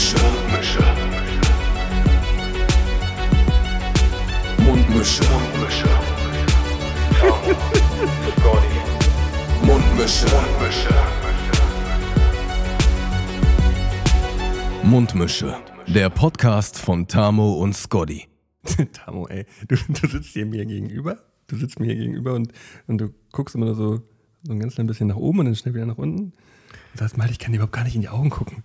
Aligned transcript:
Mundmische. 0.00 0.80
Mundmische. 4.58 5.24
Mundmische. 5.28 5.88
Mundmische. 9.62 10.94
Mundmische. 14.82 15.56
Der 15.86 16.08
Podcast 16.08 16.78
von 16.78 17.06
Tamo 17.06 17.52
und 17.56 17.76
Scotty. 17.76 18.26
Tamo, 18.94 19.28
ey, 19.28 19.44
du, 19.68 19.76
du 19.76 20.08
sitzt 20.08 20.30
hier 20.30 20.46
mir 20.46 20.64
gegenüber, 20.64 21.18
du 21.46 21.56
sitzt 21.56 21.78
mir 21.78 21.88
hier 21.88 21.96
gegenüber 21.96 22.32
und, 22.32 22.52
und 22.86 22.98
du 22.98 23.12
guckst 23.32 23.54
immer 23.54 23.74
so, 23.74 24.00
so 24.44 24.52
ein 24.52 24.60
ganz 24.60 24.76
klein 24.76 24.86
bisschen 24.86 25.08
nach 25.08 25.16
oben 25.16 25.40
und 25.40 25.44
dann 25.44 25.56
schnell 25.56 25.74
wieder 25.74 25.84
nach 25.84 25.98
unten. 25.98 26.32
Und 26.92 26.98
sagst, 26.98 27.18
mal, 27.18 27.30
ich 27.30 27.38
kann 27.38 27.52
dir 27.52 27.58
überhaupt 27.58 27.74
gar 27.74 27.84
nicht 27.84 27.96
in 27.96 28.00
die 28.00 28.08
Augen 28.08 28.30
gucken. 28.30 28.64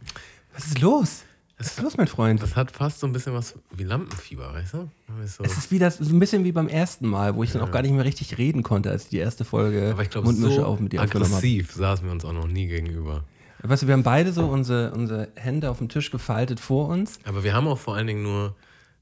Was 0.54 0.68
ist 0.68 0.80
los? 0.80 1.25
Was 1.58 1.68
ist 1.68 1.82
los, 1.82 1.96
mein 1.96 2.08
Freund? 2.08 2.42
Das 2.44 2.56
hat 2.58 2.72
fast 2.72 3.00
so 3.00 3.08
ein 3.08 3.14
bisschen 3.14 3.34
was 3.34 3.56
wie 3.72 3.84
Lampenfieber, 3.84 4.54
weißt 4.54 4.74
du? 4.74 4.90
So 5.26 5.44
es 5.44 5.58
ist 5.58 5.72
wie 5.72 5.80
das, 5.80 5.98
so 5.98 6.14
ein 6.14 6.20
bisschen 6.20 6.44
wie 6.44 6.52
beim 6.52 6.68
ersten 6.68 7.08
Mal, 7.08 7.36
wo 7.36 7.44
ich 7.44 7.54
dann 7.54 7.62
auch 7.62 7.72
gar 7.72 7.82
nicht 7.82 7.94
mehr 7.94 8.04
richtig 8.04 8.38
reden 8.38 8.62
konnte, 8.62 8.92
als 8.92 9.08
die 9.08 9.18
erste 9.18 9.46
Folge 9.46 9.92
aber 9.92 10.02
ich 10.04 10.10
glaube, 10.10 10.28
Mundmische 10.28 10.58
so 10.58 10.66
auch 10.66 10.80
mit 10.80 10.92
dir 10.92 11.02
aufgenommen 11.02 11.32
habe. 11.32 11.38
aggressiv 11.38 11.72
saßen 11.72 12.06
wir 12.06 12.12
uns 12.12 12.26
auch 12.26 12.34
noch 12.34 12.48
nie 12.48 12.68
gegenüber. 12.68 13.24
Weißt 13.64 13.84
du, 13.84 13.88
wir 13.88 13.94
haben 13.94 14.04
beide 14.04 14.34
so 14.34 14.46
unsere, 14.46 14.92
unsere 14.92 15.30
Hände 15.36 15.70
auf 15.70 15.78
dem 15.78 15.90
Tisch 15.90 16.12
gefaltet 16.12 16.60
vor 16.60 16.90
uns. 16.90 17.20
Aber 17.24 17.44
wir 17.44 17.54
haben 17.54 17.68
auch 17.68 17.80
vor 17.80 17.96
allen 17.96 18.08
Dingen 18.08 18.22
nur 18.22 18.56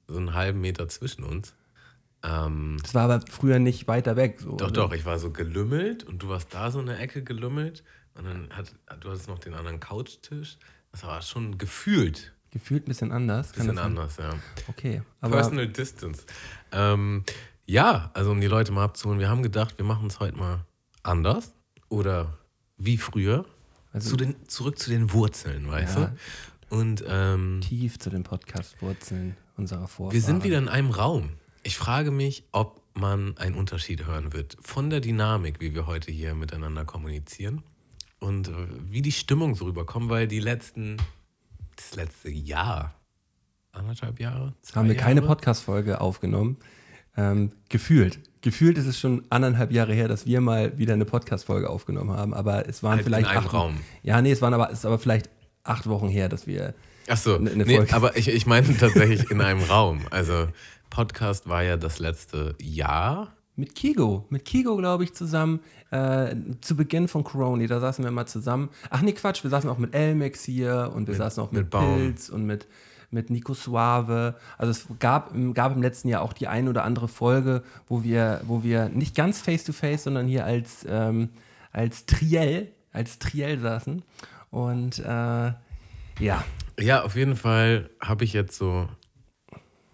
so 0.08 0.18
einen 0.18 0.34
halben 0.34 0.62
Meter 0.62 0.88
zwischen 0.88 1.24
uns. 1.24 1.54
Ähm, 2.24 2.78
Das 2.82 2.94
war 2.94 3.10
aber 3.10 3.26
früher 3.30 3.60
nicht 3.60 3.88
weiter 3.88 4.16
weg. 4.16 4.40
So, 4.40 4.56
doch, 4.56 4.68
ne? 4.68 4.74
doch, 4.74 4.94
ich 4.94 5.06
war 5.06 5.20
so 5.20 5.32
gelümmelt 5.32 6.04
und 6.04 6.24
du 6.24 6.30
warst 6.30 6.54
da 6.54 6.72
so 6.72 6.80
in 6.80 6.86
der 6.86 7.00
Ecke 7.00 7.24
gelümmelt 7.24 7.84
und 8.16 8.26
dann 8.26 8.50
hat, 8.52 8.74
du 9.02 9.10
hattest 9.10 9.28
noch 9.28 9.40
den 9.40 9.54
anderen 9.54 9.80
Couchtisch. 9.80 10.58
Das 10.92 11.04
war 11.04 11.22
schon 11.24 11.58
gefühlt 11.58 12.33
Gefühlt 12.54 12.84
ein 12.86 12.90
bisschen 12.90 13.12
anders. 13.12 13.48
ein 13.50 13.54
kann 13.56 13.66
bisschen 13.68 13.80
anders, 13.84 14.18
ja. 14.18 14.30
Okay. 14.68 15.02
Personal 15.22 15.68
Distance. 15.68 16.24
Ähm, 16.72 17.24
ja, 17.66 18.12
also 18.14 18.30
um 18.32 18.40
die 18.40 18.48
Leute 18.48 18.72
mal 18.72 18.84
abzuholen, 18.84 19.20
wir 19.20 19.28
haben 19.30 19.42
gedacht, 19.42 19.78
wir 19.80 19.86
machen 19.86 20.06
es 20.08 20.20
heute 20.20 20.38
mal 20.38 20.64
anders 21.02 21.52
oder 21.90 22.38
wie 22.78 22.98
früher. 22.98 23.46
Also- 23.92 24.12
zu 24.12 24.18
den, 24.18 24.36
zurück 24.48 24.78
zu 24.78 24.92
den 24.92 25.12
Wurzeln, 25.14 25.68
weißt 25.68 25.98
Ja. 25.98 26.06
du? 26.70 26.78
Und 26.78 27.04
ähm, 27.08 27.62
tief 27.62 27.98
zu 28.00 28.10
den 28.12 28.24
Podcast-Wurzeln 28.24 29.36
unserer 29.58 29.88
Vorfahren. 29.88 30.14
wir 30.14 30.22
sind 30.22 30.44
wieder 30.44 30.58
in 30.60 30.68
einem 30.68 30.92
Raum. 30.92 31.32
Ich 31.64 31.78
frage 31.78 32.12
mich, 32.12 32.44
ob 32.52 32.82
man 32.96 33.36
einen 33.38 33.56
Unterschied 33.56 34.06
hören 34.06 34.32
wird 34.34 34.58
von 34.62 34.90
der 34.92 35.00
Dynamik, 35.00 35.60
wie 35.60 35.74
wir 35.74 35.88
heute 35.88 36.12
hier 36.12 36.36
miteinander 36.36 36.86
kommunizieren 36.86 37.64
und 38.20 38.48
äh, 38.50 38.52
wie 38.90 39.02
die 39.02 39.12
Stimmung 39.12 39.56
so 39.56 39.66
rüberkommt, 39.66 40.10
weil 40.10 40.28
die 40.28 40.40
letzten, 40.40 40.98
das 41.94 42.06
letzte 42.06 42.30
Jahr, 42.32 42.96
anderthalb 43.72 44.20
Jahre, 44.20 44.54
haben 44.76 44.88
wir 44.88 44.96
keine? 44.96 45.22
Podcast-Folge 45.22 46.02
aufgenommen. 46.02 46.58
Ähm, 47.16 47.52
gefühlt. 47.70 48.20
Gefühlt 48.42 48.78
ist 48.78 48.88
es 48.88 49.00
schon 49.00 49.24
anderthalb 49.30 49.72
Jahre 49.72 49.94
her, 49.94 50.08
dass 50.08 50.26
wir 50.26 50.42
mal 50.42 50.78
wieder 50.78 50.94
eine 50.96 51.06
Podcast-Folge 51.06 51.70
aufgenommen 51.70 52.12
haben. 52.12 52.34
Aber 52.34 52.68
es 52.68 52.82
waren 52.82 52.94
Halt 52.94 53.02
in 53.02 53.06
vielleicht 53.06 53.28
einem 53.30 53.46
acht 53.46 53.54
Raum. 53.54 53.78
Ja, 54.02 54.22
nee, 54.22 54.32
es 54.32 54.42
waren 54.42 54.54
aber, 54.54 54.72
es 54.72 54.80
ist 54.80 54.86
aber 54.86 54.98
vielleicht 54.98 55.30
acht 55.64 55.88
Wochen 55.88 56.08
her, 56.10 56.28
dass 56.30 56.48
wir. 56.48 56.74
Ach 57.08 57.18
so, 57.18 57.36
Eine- 57.36 57.52
eine 57.52 57.66
nee, 57.66 57.76
Folge. 57.78 57.94
aber 57.94 58.18
ich, 58.18 58.28
ich 58.28 58.46
meine 58.48 58.76
tatsächlich 58.78 59.30
in 59.30 59.42
einem 59.42 59.62
Raum. 59.62 60.02
Also 60.10 60.48
Podcast 60.90 61.48
war 61.48 61.64
ja 61.64 61.78
das 61.78 62.00
letzte 62.00 62.56
Jahr. 62.60 63.36
Mit 63.56 63.76
Kigo, 63.76 64.26
mit 64.30 64.46
Kigo, 64.46 64.76
glaube 64.78 65.04
ich, 65.04 65.14
zusammen, 65.14 65.60
äh, 65.92 66.36
zu 66.62 66.76
Beginn 66.76 67.08
von 67.08 67.24
Corona, 67.24 67.68
da 67.68 67.80
saßen 67.80 68.04
wir 68.04 68.12
mal 68.12 68.26
zusammen. 68.26 68.70
Ach 68.90 69.02
nee, 69.02 69.12
Quatsch, 69.12 69.44
wir 69.44 69.52
saßen 69.52 69.70
auch 69.70 69.78
mit 69.78 69.94
Elmex 69.94 70.44
hier 70.44 70.92
und 70.96 71.08
wir 71.08 71.16
saßen 71.16 71.44
auch 71.44 71.52
mit, 71.52 71.64
mit. 71.64 71.70
Pilz 71.70 72.30
und 72.30 72.46
mit, 72.46 72.68
mit 73.12 73.30
Nico 73.30 73.54
Suave. 73.54 74.36
Also 74.58 74.72
es 74.72 74.88
gab, 75.00 75.34
gab 75.54 75.76
im 75.76 75.82
letzten 75.84 76.08
Jahr 76.08 76.24
auch 76.24 76.34
die 76.34 76.48
ein 76.48 76.68
oder 76.68 76.84
andere 76.84 77.08
Folge, 77.08 77.62
wo 77.88 78.04
wir, 78.04 78.42
wo 78.46 78.64
wir 78.64 78.90
nicht 78.90 79.16
ganz 79.16 79.40
face-to-face, 79.40 80.06
sondern 80.06 80.26
hier 80.26 80.46
als, 80.46 80.86
ähm, 80.90 81.30
als 81.72 82.08
Triell, 82.08 82.72
als 82.92 83.20
Triell 83.20 83.60
saßen. 83.60 84.02
Und 84.50 84.98
äh, 85.00 85.04
ja, 86.20 86.44
Ja, 86.80 87.04
auf 87.04 87.16
jeden 87.16 87.36
Fall 87.36 87.90
habe 88.00 88.24
ich 88.24 88.34
jetzt 88.34 88.58
so. 88.58 88.88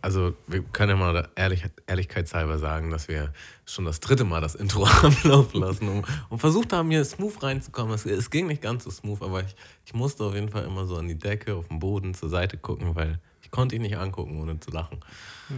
Also, 0.02 0.34
wir 0.48 0.64
können 0.64 0.92
ja 0.92 0.96
mal 0.96 1.30
ehrlich, 1.36 1.64
ehrlichkeitshalber 1.88 2.58
sagen, 2.58 2.90
dass 2.90 3.08
wir 3.08 3.34
schon 3.66 3.86
das 3.86 4.00
dritte 4.00 4.24
Mal 4.24 4.42
das 4.42 4.56
Intro 4.56 4.88
haben 5.04 5.16
laufen 5.24 5.60
lassen 5.60 5.90
und, 5.90 6.06
und 6.30 6.40
versucht 6.40 6.74
haben, 6.74 6.90
hier 6.90 7.04
smooth 7.04 7.44
reinzukommen. 7.44 7.94
Es, 7.94 8.06
es 8.06 8.30
ging 8.30 8.48
nicht 8.48 8.62
ganz 8.62 8.86
so 8.86 8.92
smooth, 8.92 9.22
aber 9.22 9.44
ich, 9.44 9.56
ich 9.86 9.94
musste 9.94 10.24
auf 10.24 10.34
jeden 10.34 10.50
Fall 10.50 10.66
immer 10.66 10.86
so 10.86 10.96
an 10.98 11.08
die 11.08 11.18
Decke, 11.18 11.56
auf 11.56 11.68
den 11.68 11.80
Boden, 11.80 12.14
zur 12.14 12.30
Seite 12.30 12.58
gucken, 12.58 12.96
weil 12.96 13.20
ich 13.42 13.52
konnte 13.52 13.76
ihn 13.76 13.82
nicht 13.82 13.98
angucken, 13.98 14.40
ohne 14.40 14.60
zu 14.60 14.72
lachen. 14.72 15.00
Ja. 15.50 15.56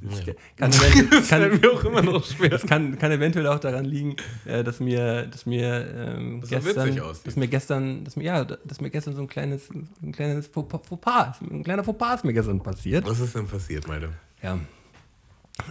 Kann, 0.00 0.34
Das 0.56 0.78
kann, 0.80 1.22
fällt 1.22 1.62
mir 1.62 1.70
auch 1.72 1.84
immer 1.84 2.02
noch 2.02 2.24
schwer. 2.24 2.48
Das 2.48 2.66
kann, 2.66 2.98
kann 2.98 3.12
eventuell 3.12 3.46
auch 3.46 3.58
daran 3.58 3.84
liegen, 3.84 4.16
äh, 4.46 4.64
dass 4.64 4.80
mir, 4.80 5.26
dass 5.26 5.46
mir 5.46 5.86
ähm, 5.94 6.40
Dass 6.40 6.50
er 6.52 6.60
gestern, 6.60 7.00
dass 7.24 7.36
mir 7.36 7.48
gestern, 7.48 8.04
dass 8.04 8.16
mir 8.16 8.24
ja, 8.24 8.44
dass 8.44 8.80
mir 8.80 8.90
gestern 8.90 9.14
so 9.14 9.22
ein 9.22 9.28
kleines, 9.28 9.68
ein 9.70 10.12
kleines 10.12 10.46
Fauxpas, 10.46 11.40
ein 11.42 11.62
kleiner 11.62 11.84
Fauxpas 11.84 12.16
ist 12.16 12.24
mir 12.24 12.32
gestern 12.32 12.62
passiert. 12.62 13.06
Was 13.06 13.20
ist 13.20 13.34
denn 13.34 13.46
passiert, 13.46 13.86
meine? 13.86 14.10
Ja. 14.42 14.58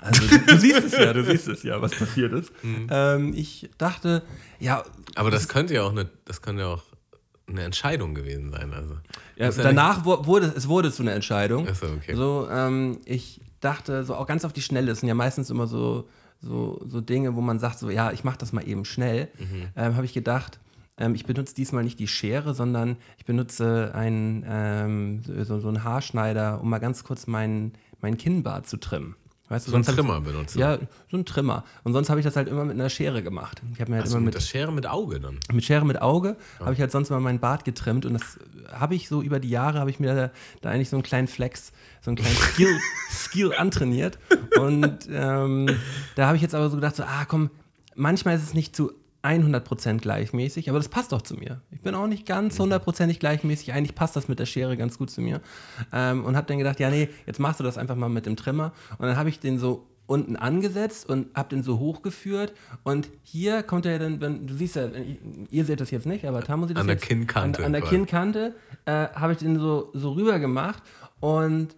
Also 0.02 0.28
du, 0.28 0.38
du 0.46 0.58
siehst 0.60 0.84
es 0.84 0.92
ja, 0.92 1.14
du 1.14 1.24
siehst 1.24 1.48
es 1.48 1.64
ja, 1.64 1.82
was 1.82 1.96
passiert 1.96 2.32
ist. 2.34 2.52
Mhm. 2.64 2.88
Ähm, 2.92 3.34
ich 3.36 3.70
dachte, 3.80 4.22
ja, 4.60 4.84
Aber 5.16 5.32
das 5.32 5.48
könnte 5.48 5.74
ja 5.74 5.84
auch 5.84 5.92
eine, 5.92 6.08
das 6.26 6.42
könnte 6.44 6.62
ja 6.62 6.68
auch 6.68 6.84
eine 7.48 7.64
Entscheidung 7.64 8.14
gewesen 8.14 8.52
sein. 8.52 8.72
Also. 8.74 8.96
Ja, 9.36 9.50
ja 9.50 9.64
danach 9.64 10.06
wu- 10.06 10.26
wurde 10.28 10.54
es 10.56 10.68
wurde 10.68 10.92
zu 10.92 11.02
einer 11.02 11.14
Entscheidung. 11.14 11.68
Ach 11.68 11.76
so, 11.76 11.88
okay. 11.88 12.14
So, 12.16 12.48
ähm, 12.52 13.00
ich 13.06 13.42
dachte 13.60 14.04
so 14.04 14.16
auch 14.16 14.28
ganz 14.28 14.46
auf 14.46 14.54
die 14.54 14.62
Schnelle. 14.62 14.92
Es 14.92 15.00
sind 15.00 15.10
ja 15.10 15.16
meistens 15.16 15.50
immer 15.50 15.68
so 15.68 16.08
so, 16.42 16.82
so 16.88 17.02
Dinge, 17.02 17.36
wo 17.36 17.42
man 17.42 17.60
sagt 17.60 17.80
so, 17.80 17.90
ja, 17.90 18.12
ich 18.12 18.24
mache 18.24 18.38
das 18.38 18.54
mal 18.54 18.68
eben 18.68 18.86
schnell. 18.86 19.28
Mhm. 19.38 19.68
Ähm, 19.76 19.96
Habe 19.96 20.06
ich 20.06 20.14
gedacht, 20.14 20.60
ähm, 20.98 21.16
ich 21.16 21.26
benutze 21.26 21.56
diesmal 21.56 21.84
nicht 21.84 22.00
die 22.00 22.08
Schere, 22.08 22.54
sondern 22.54 22.98
ich 23.18 23.26
benutze 23.26 23.92
einen 23.94 24.46
ähm, 24.48 25.22
so, 25.24 25.60
so 25.60 25.68
einen 25.68 25.84
Haarschneider, 25.84 26.62
um 26.62 26.70
mal 26.70 26.80
ganz 26.80 27.04
kurz 27.04 27.28
meinen 27.28 27.74
mein 28.02 28.18
Kinnbart 28.18 28.68
zu 28.68 28.78
trimmen. 28.78 29.16
Weißt 29.50 29.68
du, 29.68 29.72
So 29.72 29.78
hab 29.78 29.84
Trimmer 29.86 30.18
ich, 30.20 30.24
benutzt 30.24 30.56
du? 30.56 30.60
Ja, 30.60 30.78
so 31.10 31.18
ein 31.18 31.26
Trimmer. 31.26 31.64
Und 31.84 31.94
sonst 31.94 32.10
habe 32.10 32.20
ich 32.20 32.24
das 32.26 32.36
halt 32.36 32.48
immer 32.48 32.64
mit 32.66 32.76
einer 32.76 32.90
Schere 32.90 33.24
gemacht. 33.24 33.62
Ich 33.74 33.82
habe 33.82 33.90
mir 33.92 33.98
halt 33.98 34.06
Also 34.06 34.18
immer 34.18 34.26
mit 34.26 34.36
mit 34.36 34.42
der 34.44 34.48
Schere 34.48 34.72
mit 34.72 34.86
Auge 34.88 35.20
dann. 35.20 35.40
mit 35.52 35.64
Schere 35.66 35.86
mit 35.86 36.02
Auge 36.02 36.38
habe 36.60 36.74
ich 36.74 36.80
halt 36.80 36.92
sonst 36.92 37.10
mal 37.10 37.20
meinen 37.20 37.40
Bart 37.40 37.66
getrimmt 37.66 38.06
und 38.06 38.14
das 38.14 38.38
habe 38.72 38.94
ich 38.96 39.10
so 39.10 39.22
über 39.24 39.40
die 39.40 39.50
Jahre, 39.50 39.80
habe 39.80 39.90
ich 39.90 40.00
mir 40.00 40.14
da, 40.16 40.32
da 40.62 40.70
eigentlich 40.70 40.90
so 40.90 40.96
einen 40.96 41.04
kleinen 41.04 41.28
Flex, 41.28 41.72
so 42.02 42.12
einen 42.12 42.18
kleinen 42.18 42.36
Skill, 42.54 42.78
Skill 43.12 43.54
antrainiert 43.56 44.20
und 44.60 45.10
ähm, 45.12 45.68
da 46.16 46.28
habe 46.28 46.36
ich 46.36 46.42
jetzt 46.44 46.54
aber 46.54 46.70
so 46.70 46.76
gedacht, 46.76 46.96
so, 46.96 47.04
ah 47.04 47.26
komm, 47.26 47.50
manchmal 47.96 48.36
ist 48.36 48.44
es 48.44 48.54
nicht 48.54 48.76
zu 48.76 48.92
100% 49.24 49.98
gleichmäßig, 49.98 50.70
aber 50.70 50.80
das 50.80 50.88
passt 50.88 51.12
doch 51.12 51.22
zu 51.22 51.36
mir. 51.36 51.62
Ich 51.72 51.82
bin 51.82 51.94
auch 51.96 52.08
nicht 52.08 52.26
ganz 52.26 52.58
hundertprozentig 52.58 53.20
gleichmäßig, 53.20 53.74
eigentlich 53.74 53.96
passt 53.96 54.16
das 54.16 54.28
mit 54.28 54.40
der 54.40 54.46
Schere 54.46 54.78
ganz 54.78 54.98
gut 54.98 55.10
zu 55.10 55.22
mir 55.22 55.42
ähm, 55.92 56.24
und 56.24 56.38
habe 56.38 56.48
dann 56.48 56.58
gedacht, 56.58 56.80
ja 56.80 56.90
nee, 56.90 57.10
jetzt 57.26 57.40
machst 57.40 57.60
du 57.60 57.64
das 57.64 57.78
einfach 57.78 57.96
mal 57.96 58.10
mit 58.10 58.26
dem 58.26 58.38
Trimmer 58.38 58.72
und 58.98 59.08
dann 59.08 59.18
habe 59.18 59.30
ich 59.30 59.40
den 59.40 59.60
so 59.60 59.88
unten 60.06 60.36
angesetzt 60.38 61.08
und 61.08 61.28
hab 61.36 61.50
den 61.50 61.64
so 61.64 61.80
hochgeführt 61.80 62.54
und 62.84 63.10
hier 63.22 63.62
kommt 63.62 63.86
er 63.86 64.00
dann, 64.00 64.22
wenn 64.22 64.48
du 64.48 64.56
siehst 64.56 64.76
ja, 64.76 64.90
ihr 65.52 65.66
seht 65.66 65.82
das 65.82 65.92
jetzt 65.92 66.06
nicht, 66.06 66.26
aber 66.26 66.42
Tamu 66.42 66.66
sieht 66.66 66.78
das 66.78 66.82
An 66.82 66.88
der 66.88 66.96
jetzt. 66.96 67.06
Kinnkante 67.06 67.60
An, 67.60 67.66
an 67.68 67.74
der. 67.74 67.82
Kinnkante 67.82 68.56
äh, 68.86 68.92
habe 68.92 69.34
ich 69.34 69.40
den 69.40 69.60
so, 69.60 69.92
so 69.94 70.14
rüber 70.14 70.40
gemacht 70.40 70.82
und 71.20 71.76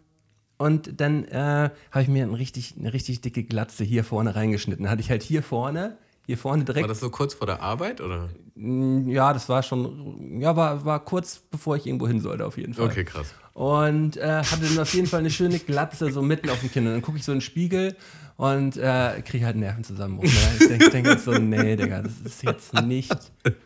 und 0.57 1.01
dann 1.01 1.25
äh, 1.25 1.71
habe 1.89 2.03
ich 2.03 2.07
mir 2.07 2.23
ein 2.23 2.35
richtig, 2.35 2.75
eine 2.77 2.93
richtig 2.93 3.21
dicke 3.21 3.43
Glatze 3.43 3.83
hier 3.83 4.03
vorne 4.03 4.35
reingeschnitten. 4.35 4.91
Hatte 4.91 5.01
ich 5.01 5.09
halt 5.09 5.23
hier 5.23 5.41
vorne, 5.41 5.97
hier 6.31 6.37
vorne 6.37 6.63
direkt. 6.63 6.83
War 6.83 6.87
das 6.87 6.99
so 6.99 7.09
kurz 7.09 7.33
vor 7.33 7.47
der 7.47 7.61
Arbeit 7.61 8.01
oder? 8.01 8.29
ja, 8.55 9.33
das 9.33 9.49
war 9.49 9.63
schon, 9.63 10.39
ja, 10.39 10.55
war, 10.55 10.85
war 10.85 11.03
kurz 11.03 11.39
bevor 11.39 11.75
ich 11.77 11.87
irgendwo 11.87 12.07
hin 12.07 12.19
sollte, 12.19 12.45
auf 12.45 12.57
jeden 12.57 12.73
Fall. 12.73 12.85
Okay, 12.85 13.03
krass. 13.03 13.33
Und 13.53 14.17
äh, 14.17 14.43
hatte 14.43 14.61
dann 14.61 14.79
auf 14.79 14.93
jeden 14.93 15.07
Fall 15.07 15.19
eine 15.19 15.31
schöne 15.31 15.59
Glatze 15.59 16.11
so 16.11 16.21
mitten 16.21 16.49
auf 16.49 16.59
dem 16.59 16.71
Kinn. 16.71 16.85
Und 16.85 16.93
dann 16.93 17.01
gucke 17.01 17.17
ich 17.17 17.25
so 17.25 17.31
in 17.31 17.39
den 17.39 17.41
Spiegel 17.41 17.95
und 18.37 18.77
äh, 18.77 19.21
kriege 19.25 19.45
halt 19.45 19.55
einen 19.55 19.61
Nervenzusammenbruch. 19.63 20.25
Ne? 20.25 20.31
Ich 20.59 20.67
denke 20.67 20.89
denk 20.89 21.07
jetzt 21.07 21.25
so, 21.25 21.31
nee, 21.31 21.75
Digga, 21.75 22.01
das 22.01 22.13
ist 22.23 22.43
jetzt 22.43 22.73
nicht 22.81 23.15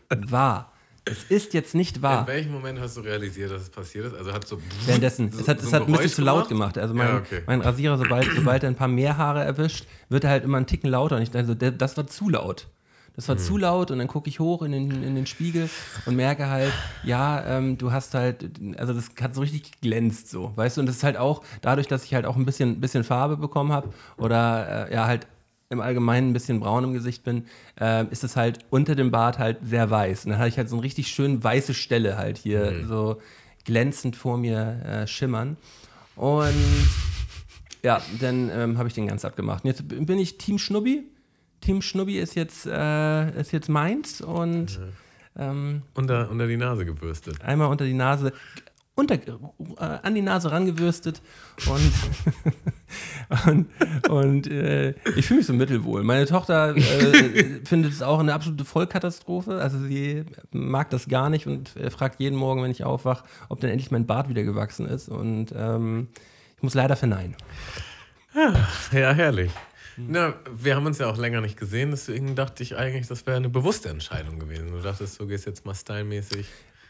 wahr. 0.09 0.71
Es 1.07 1.23
ist 1.29 1.53
jetzt 1.53 1.75
nicht 1.75 1.97
In 1.97 2.01
wahr. 2.03 2.25
welchem 2.27 2.51
Moment 2.51 2.79
hast 2.79 2.97
du 2.97 3.01
realisiert, 3.01 3.51
dass 3.51 3.61
es 3.63 3.69
passiert 3.69 4.05
ist? 4.07 4.15
Also 4.15 4.33
hat 4.33 4.47
so 4.47 4.59
Währenddessen. 4.85 5.31
so- 5.31 5.39
Es 5.41 5.47
hat, 5.47 5.59
so 5.61 5.67
es 5.67 5.73
ein 5.73 5.81
hat 5.81 5.87
ein 5.87 5.91
bisschen 5.93 6.09
zu 6.09 6.21
laut 6.23 6.49
gemacht. 6.49 6.77
Also 6.79 6.93
mein, 6.95 7.07
Ja, 7.07 7.17
okay. 7.17 7.41
mein 7.45 7.61
Rasierer, 7.61 7.97
sobald, 7.97 8.27
sobald 8.35 8.63
er 8.63 8.69
ein 8.69 8.75
paar 8.75 8.87
mehr 8.87 9.15
Haare 9.17 9.43
erwischt, 9.43 9.85
wird 10.09 10.23
er 10.23 10.31
halt 10.31 10.43
immer 10.43 10.57
einen 10.57 10.65
Ticken 10.65 10.89
lauter. 10.89 11.17
Und 11.17 11.21
ich 11.21 11.29
dachte 11.31 11.45
so, 11.47 11.53
der, 11.53 11.71
das 11.71 11.95
war 11.97 12.07
zu 12.07 12.29
laut. 12.29 12.67
Das 13.15 13.29
war 13.29 13.37
zu 13.37 13.55
laut 13.57 13.91
und 13.91 13.99
dann 13.99 14.09
gucke 14.09 14.27
ich 14.29 14.41
hoch 14.41 14.61
in 14.61 14.73
den, 14.73 14.91
in 15.03 15.15
den 15.15 15.25
Spiegel 15.25 15.69
und 16.05 16.17
merke 16.17 16.49
halt, 16.49 16.73
ja, 17.03 17.45
ähm, 17.45 17.77
du 17.77 17.93
hast 17.93 18.13
halt, 18.13 18.49
also 18.77 18.93
das 18.93 19.09
hat 19.21 19.33
so 19.33 19.39
richtig 19.39 19.71
geglänzt 19.79 20.29
so, 20.29 20.51
weißt 20.57 20.75
du, 20.75 20.81
und 20.81 20.87
das 20.87 20.97
ist 20.97 21.03
halt 21.05 21.15
auch 21.15 21.41
dadurch, 21.61 21.87
dass 21.87 22.03
ich 22.03 22.13
halt 22.13 22.25
auch 22.25 22.35
ein 22.35 22.43
bisschen, 22.43 22.81
bisschen 22.81 23.05
Farbe 23.05 23.37
bekommen 23.37 23.71
habe 23.71 23.87
oder 24.17 24.89
äh, 24.89 24.93
ja 24.93 25.05
halt 25.05 25.27
im 25.69 25.81
Allgemeinen 25.81 26.29
ein 26.29 26.33
bisschen 26.33 26.59
braun 26.59 26.83
im 26.83 26.93
Gesicht 26.93 27.23
bin, 27.23 27.45
äh, 27.79 28.05
ist 28.11 28.23
es 28.23 28.35
halt 28.35 28.59
unter 28.69 28.95
dem 28.95 29.11
Bart 29.11 29.39
halt 29.39 29.57
sehr 29.63 29.89
weiß. 29.89 30.25
Und 30.25 30.31
dann 30.31 30.39
hatte 30.39 30.49
ich 30.49 30.57
halt 30.57 30.69
so 30.69 30.75
eine 30.75 30.83
richtig 30.83 31.07
schön 31.07 31.43
weiße 31.43 31.73
Stelle 31.73 32.17
halt 32.17 32.37
hier 32.37 32.85
so 32.87 33.19
glänzend 33.63 34.15
vor 34.15 34.37
mir 34.37 34.81
äh, 34.85 35.07
schimmern. 35.07 35.57
Und 36.15 36.53
ja, 37.83 38.01
dann 38.19 38.49
ähm, 38.49 38.77
habe 38.77 38.87
ich 38.87 38.93
den 38.93 39.07
ganz 39.07 39.25
abgemacht. 39.25 39.63
Und 39.63 39.69
jetzt 39.69 39.87
bin 39.87 40.19
ich 40.19 40.37
Team 40.37 40.59
Schnubbi. 40.59 41.03
Team 41.61 41.81
Schnubbi 41.81 42.19
ist 42.19 42.35
jetzt, 42.35 42.67
äh, 42.67 43.39
ist 43.39 43.51
jetzt 43.51 43.69
meins 43.69 44.21
und 44.21 44.79
ähm, 45.37 45.81
Unter, 45.95 46.29
unter 46.29 46.47
die 46.47 46.57
Nase 46.57 46.85
gebürstet. 46.85 47.41
einmal 47.43 47.69
unter 47.69 47.85
die 47.85 47.93
Nase, 47.93 48.33
unter, 48.95 49.15
äh, 49.15 49.19
an 49.77 50.15
die 50.15 50.21
Nase 50.21 50.51
rangewürstet 50.51 51.21
und, 51.67 51.91
und, 53.45 54.09
und 54.09 54.47
äh, 54.47 54.91
ich 55.15 55.25
fühle 55.25 55.39
mich 55.39 55.47
so 55.47 55.53
mittelwohl. 55.53 56.03
Meine 56.03 56.25
Tochter 56.25 56.75
äh, 56.75 57.59
findet 57.65 57.91
es 57.91 58.01
auch 58.01 58.19
eine 58.19 58.33
absolute 58.33 58.63
Vollkatastrophe. 58.63 59.61
Also 59.61 59.79
sie 59.79 60.23
mag 60.51 60.89
das 60.89 61.07
gar 61.07 61.29
nicht 61.29 61.45
und 61.45 61.75
äh, 61.75 61.89
fragt 61.89 62.19
jeden 62.19 62.37
Morgen, 62.37 62.63
wenn 62.63 62.71
ich 62.71 62.83
aufwache, 62.83 63.25
ob 63.49 63.59
denn 63.59 63.69
endlich 63.69 63.91
mein 63.91 64.05
Bart 64.05 64.29
wieder 64.29 64.43
gewachsen 64.43 64.87
ist. 64.87 65.09
Und 65.09 65.53
ähm, 65.55 66.07
ich 66.55 66.63
muss 66.63 66.73
leider 66.73 66.95
verneinen. 66.95 67.35
Ja, 68.33 69.13
herrlich. 69.13 69.51
Na, 69.97 70.33
wir 70.53 70.75
haben 70.75 70.85
uns 70.85 70.97
ja 70.97 71.07
auch 71.07 71.17
länger 71.17 71.39
nicht 71.39 71.57
gesehen, 71.57 71.91
deswegen 71.91 72.35
dachte 72.35 72.63
ich 72.63 72.75
eigentlich, 72.75 73.07
das 73.07 73.25
wäre 73.25 73.37
eine 73.37 73.47
bewusste 73.47 73.89
Entscheidung 73.89 74.39
gewesen. 74.39 74.71
Du 74.71 74.79
dachtest, 74.79 75.19
du 75.19 75.27
gehst 75.27 75.45
jetzt 75.45 75.65
mal 75.65 75.73
stylmäßig. 75.73 76.47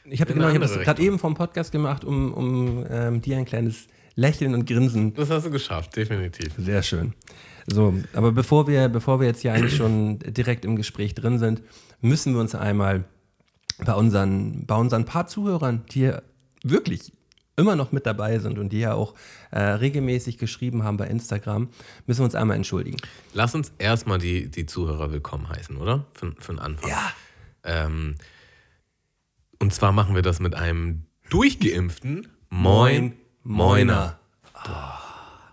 Ich 0.08 0.22
habe 0.22 0.34
genau, 0.34 0.50
ich 0.50 0.56
hab 0.56 0.62
das 0.62 0.80
gerade 0.80 1.02
eben 1.02 1.20
vom 1.20 1.34
Podcast 1.34 1.72
gemacht, 1.72 2.04
um, 2.04 2.34
um 2.34 2.86
ähm, 2.90 3.22
dir 3.22 3.38
ein 3.38 3.46
kleines 3.46 3.88
Lächeln 4.16 4.54
und 4.54 4.66
Grinsen 4.66 5.14
Das 5.14 5.30
hast 5.30 5.46
du 5.46 5.52
geschafft, 5.52 5.96
definitiv. 5.96 6.54
Sehr 6.58 6.84
schön. 6.84 7.14
So, 7.68 7.96
aber 8.14 8.32
bevor 8.32 8.68
wir, 8.68 8.88
bevor 8.90 9.20
wir 9.20 9.28
jetzt 9.28 9.42
hier 9.42 9.54
eigentlich 9.54 9.76
schon 9.76 10.20
direkt 10.20 10.66
im 10.66 10.76
Gespräch 10.76 11.16
drin 11.16 11.40
sind, 11.40 11.64
müssen 12.02 12.34
wir 12.34 12.40
uns 12.40 12.54
einmal 12.54 13.06
bei 13.84 13.94
unseren, 13.94 14.66
bei 14.66 14.76
unseren 14.76 15.06
paar 15.06 15.28
Zuhörern, 15.28 15.84
die 15.92 16.00
hier 16.00 16.24
wirklich 16.64 17.12
immer 17.58 17.76
noch 17.76 17.92
mit 17.92 18.06
dabei 18.06 18.40
sind 18.40 18.60
und 18.60 18.70
die 18.70 18.80
ja 18.80 18.94
auch 18.94 19.16
äh, 19.52 19.60
regelmäßig 19.60 20.38
geschrieben 20.38 20.84
haben 20.84 20.98
bei 20.98 21.08
Instagram, 21.08 21.70
müssen 22.06 22.20
wir 22.20 22.26
uns 22.26 22.36
einmal 22.36 22.58
entschuldigen. 22.58 22.98
Lass 23.34 23.56
uns 23.56 23.72
erstmal 23.78 24.20
die, 24.20 24.50
die 24.50 24.66
Zuhörer 24.66 25.12
willkommen 25.12 25.50
heißen, 25.50 25.78
oder? 25.78 26.06
Für, 26.14 26.34
für 26.38 26.54
den 26.54 26.60
Anfang. 26.60 26.90
Ja. 26.90 27.14
Ähm, 27.64 28.16
und 29.60 29.74
zwar 29.74 29.92
machen 29.92 30.16
wir 30.16 30.22
das 30.22 30.40
mit 30.40 30.56
einem 30.56 31.06
durchgeimpften 31.30 32.28
Moin 32.50 33.14
Moiner 33.44 34.20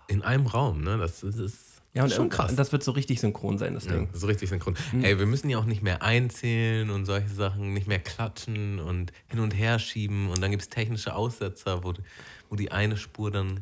in 0.07 0.21
einem 0.21 0.47
Raum, 0.47 0.81
ne? 0.81 0.97
Das, 0.97 1.23
ist- 1.23 1.37
ist 1.39 1.81
Ja, 1.93 2.03
und, 2.03 2.11
schon 2.11 2.23
und 2.25 2.29
krass. 2.29 2.55
das 2.55 2.71
wird 2.71 2.83
so 2.83 2.91
richtig 2.91 3.19
synchron 3.19 3.57
sein, 3.57 3.73
das 3.73 3.85
Ja, 3.85 3.93
Ding. 3.93 4.07
das 4.11 4.23
ist 4.23 4.27
richtig 4.27 4.49
synchron. 4.49 4.75
Mhm. 4.91 5.03
Ey, 5.03 5.19
wir 5.19 5.25
müssen 5.25 5.49
ja 5.49 5.57
auch 5.59 5.65
nicht 5.65 5.81
mehr 5.83 6.01
einzählen 6.01 6.89
und 6.89 7.05
solche 7.05 7.29
Sachen, 7.29 7.73
nicht 7.73 7.87
mehr 7.87 7.99
klatschen 7.99 8.79
und 8.79 9.11
hin 9.27 9.39
und 9.39 9.51
her 9.51 9.79
schieben. 9.79 10.29
Und 10.29 10.41
dann 10.41 10.51
gibt 10.51 10.63
es 10.63 10.69
technische 10.69 11.15
Aussetzer, 11.15 11.83
wo, 11.83 11.93
wo 12.49 12.55
die 12.55 12.71
eine 12.71 12.97
Spur 12.97 13.29
dann 13.31 13.61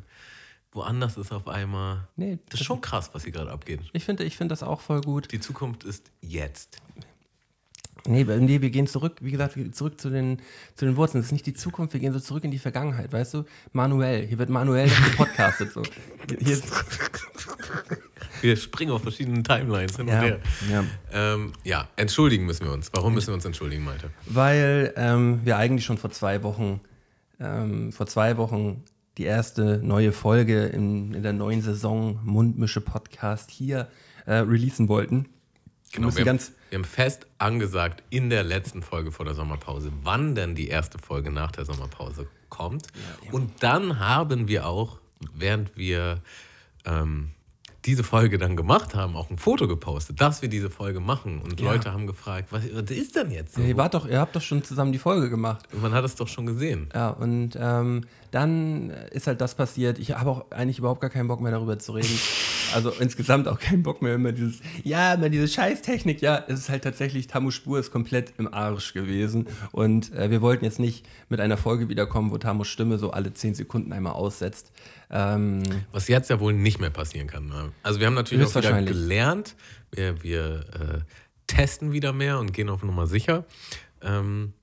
woanders 0.72 1.18
ist 1.18 1.34
auf 1.34 1.48
einmal. 1.50 2.08
Nee, 2.16 2.40
das 2.50 2.62
ist 2.62 2.66
schon 2.66 2.80
krass, 2.80 3.10
was 3.14 3.24
hier 3.24 3.34
gerade 3.34 3.52
abgeht. 3.52 3.82
Ich 3.92 4.06
finde 4.06 4.24
ich 4.24 4.38
find 4.38 4.50
das 4.52 4.64
auch 4.64 4.80
voll 4.80 5.02
gut. 5.02 5.32
Die 5.34 5.40
Zukunft 5.42 5.84
ist 5.84 6.12
jetzt. 6.22 6.78
Nee, 8.08 8.28
wir- 8.28 8.38
nee, 8.38 8.62
wir 8.62 8.70
gehen 8.72 8.88
zurück, 8.88 9.18
wie 9.22 9.32
gesagt, 9.32 9.56
zurück 9.76 10.00
zu 10.02 10.10
den, 10.10 10.40
zu 10.76 10.86
den 10.86 10.96
Wurzeln. 10.96 11.22
Das 11.22 11.28
ist 11.28 11.32
nicht 11.34 11.46
die 11.46 11.54
Zukunft, 11.54 11.94
wir 11.94 12.00
gehen 12.00 12.14
so 12.14 12.20
zurück 12.20 12.44
in 12.44 12.52
die 12.52 12.58
Vergangenheit, 12.60 13.14
weißt 13.14 13.36
du? 13.36 13.44
Manuell, 13.74 14.26
hier 14.26 14.40
wird 14.40 14.50
manuell 14.50 14.90
gepodcastet. 14.90 15.72
So. 15.74 15.84
Hier 16.40 16.58
Wir 18.42 18.56
springen 18.58 18.92
auf 18.92 19.04
verschiedenen 19.04 19.44
Timelines 19.44 19.98
hin 19.98 20.08
und 20.08 20.14
ja, 20.14 20.22
her. 20.22 20.40
ja. 20.72 20.84
Ähm, 21.12 21.54
ja, 21.64 21.88
entschuldigen 21.96 22.46
müssen 22.46 22.66
wir 22.66 22.74
uns. 22.74 22.90
Warum 22.94 23.14
müssen 23.14 23.28
wir 23.28 23.36
uns 23.36 23.46
entschuldigen, 23.46 23.84
Malte? 23.84 24.10
Weil 24.26 24.94
ähm, 24.96 25.42
wir 25.44 25.58
eigentlich 25.58 25.86
schon 25.86 26.00
vor 26.00 26.10
zwei 26.10 26.42
Wochen, 26.42 26.82
ähm, 27.40 27.92
vor 27.92 28.08
zwei 28.08 28.38
Wochen 28.38 28.84
die 29.20 29.26
erste 29.26 29.80
neue 29.84 30.12
Folge 30.12 30.66
in, 30.66 31.14
in 31.14 31.22
der 31.22 31.34
neuen 31.34 31.62
Saison 31.62 32.20
Mundmische 32.24 32.82
Podcast 32.82 33.52
hier 33.52 33.90
äh, 34.26 34.34
releasen 34.36 34.88
wollten. 34.88 35.28
Wir 35.92 36.02
müssen 36.02 36.18
wir, 36.18 36.26
haben, 36.26 36.40
wir 36.70 36.78
haben 36.78 36.86
fest 36.86 37.28
angesagt 37.38 38.04
in 38.10 38.30
der 38.30 38.44
letzten 38.44 38.82
Folge 38.82 39.12
vor 39.12 39.26
der 39.26 39.34
Sommerpause, 39.34 39.92
wann 40.04 40.36
denn 40.36 40.56
die 40.56 40.68
erste 40.68 40.98
Folge 41.00 41.32
nach 41.32 41.52
der 41.52 41.66
Sommerpause 41.66 42.28
kommt. 42.50 42.88
Und 43.32 43.64
dann 43.64 44.00
haben 44.00 44.48
wir 44.48 44.68
auch, 44.68 45.00
während 45.34 45.76
wir 45.76 46.22
ähm, 46.86 47.32
diese 47.86 48.04
Folge 48.04 48.38
dann 48.38 48.56
gemacht 48.56 48.94
haben, 48.96 49.16
auch 49.16 49.30
ein 49.30 49.38
Foto 49.38 49.68
gepostet, 49.68 50.22
dass 50.22 50.42
wir 50.42 50.50
diese 50.50 50.70
Folge 50.70 51.00
machen. 51.00 51.42
Und 51.42 51.60
Ja. 51.60 51.72
Leute 51.72 51.92
haben 51.92 52.06
gefragt, 52.08 52.50
was, 52.52 52.62
was 52.74 52.92
ist 52.92 53.16
denn 53.16 53.32
jetzt 53.32 53.56
so? 53.56 53.62
ihr, 53.62 53.76
wart 53.78 53.94
doch, 53.94 54.08
ihr 54.08 54.20
habt 54.20 54.36
doch 54.36 54.42
schon 54.42 54.64
zusammen 54.64 54.92
die 54.92 55.00
Folge 55.00 55.30
gemacht. 55.30 55.68
Und 55.74 55.82
man 55.82 55.94
hat 55.94 56.06
es 56.06 56.16
doch 56.16 56.28
schon 56.28 56.46
gesehen. 56.46 56.90
Ja, 56.94 57.10
und 57.10 57.58
ähm, 57.60 58.06
dann 58.30 58.92
ist 59.12 59.28
halt 59.28 59.42
das 59.42 59.56
passiert. 59.56 60.00
Ich 60.00 60.12
habe 60.16 60.30
auch 60.30 60.52
eigentlich 60.52 60.78
überhaupt 60.80 61.02
gar 61.02 61.10
keinen 61.10 61.28
Bock 61.28 61.42
mehr 61.42 61.52
darüber 61.52 61.80
zu 61.80 61.94
reden. 61.94 62.10
Also 62.74 62.90
insgesamt 63.02 63.50
auch 63.50 63.60
keinen 63.60 63.84
Bock 63.84 64.02
mehr 64.02 64.16
immer 64.16 64.32
dieses, 64.32 64.62
ja, 64.86 65.16
immer 65.16 65.28
diese 65.28 65.50
Scheißtechnik. 65.50 66.22
Ja, 66.22 66.42
es 66.48 66.58
ist 66.58 66.70
halt 66.70 66.86
tatsächlich, 66.86 67.28
Tamu 67.28 67.52
Spur 67.52 67.78
ist 67.78 67.92
komplett 67.92 68.32
im 68.38 68.54
Arsch 68.54 68.94
gewesen. 68.94 69.48
Und 69.74 70.14
äh, 70.16 70.32
wir 70.32 70.42
wollten 70.42 70.64
jetzt 70.64 70.80
nicht 70.80 71.06
mit 71.28 71.42
einer 71.42 71.58
Folge 71.58 71.90
wiederkommen, 71.90 72.32
wo 72.32 72.38
Tamus 72.38 72.70
Stimme 72.70 72.98
so 72.98 73.12
alle 73.12 73.34
zehn 73.34 73.56
Sekunden 73.56 73.92
einmal 73.92 74.14
aussetzt. 74.14 74.72
Ähm, 75.12 75.62
Was 75.92 76.08
jetzt 76.08 76.30
ja 76.30 76.40
wohl 76.40 76.54
nicht 76.54 76.80
mehr 76.80 76.90
passieren 76.90 77.28
kann. 77.28 77.48
Ne? 77.48 77.72
Also 77.84 78.00
wir 78.00 78.08
haben 78.08 78.14
natürlich 78.14 78.48
auch 78.48 78.56
wieder 78.56 78.82
gelernt, 78.82 79.56
wir, 79.92 80.24
wir 80.24 80.66
äh, 80.74 81.00
testen 81.48 81.92
wieder 81.92 82.14
mehr 82.14 82.40
und 82.40 82.54
gehen 82.54 82.70
auf 82.70 82.82
Nummer 82.82 83.08
sicher. 83.08 83.44
Ähm, 84.02 84.54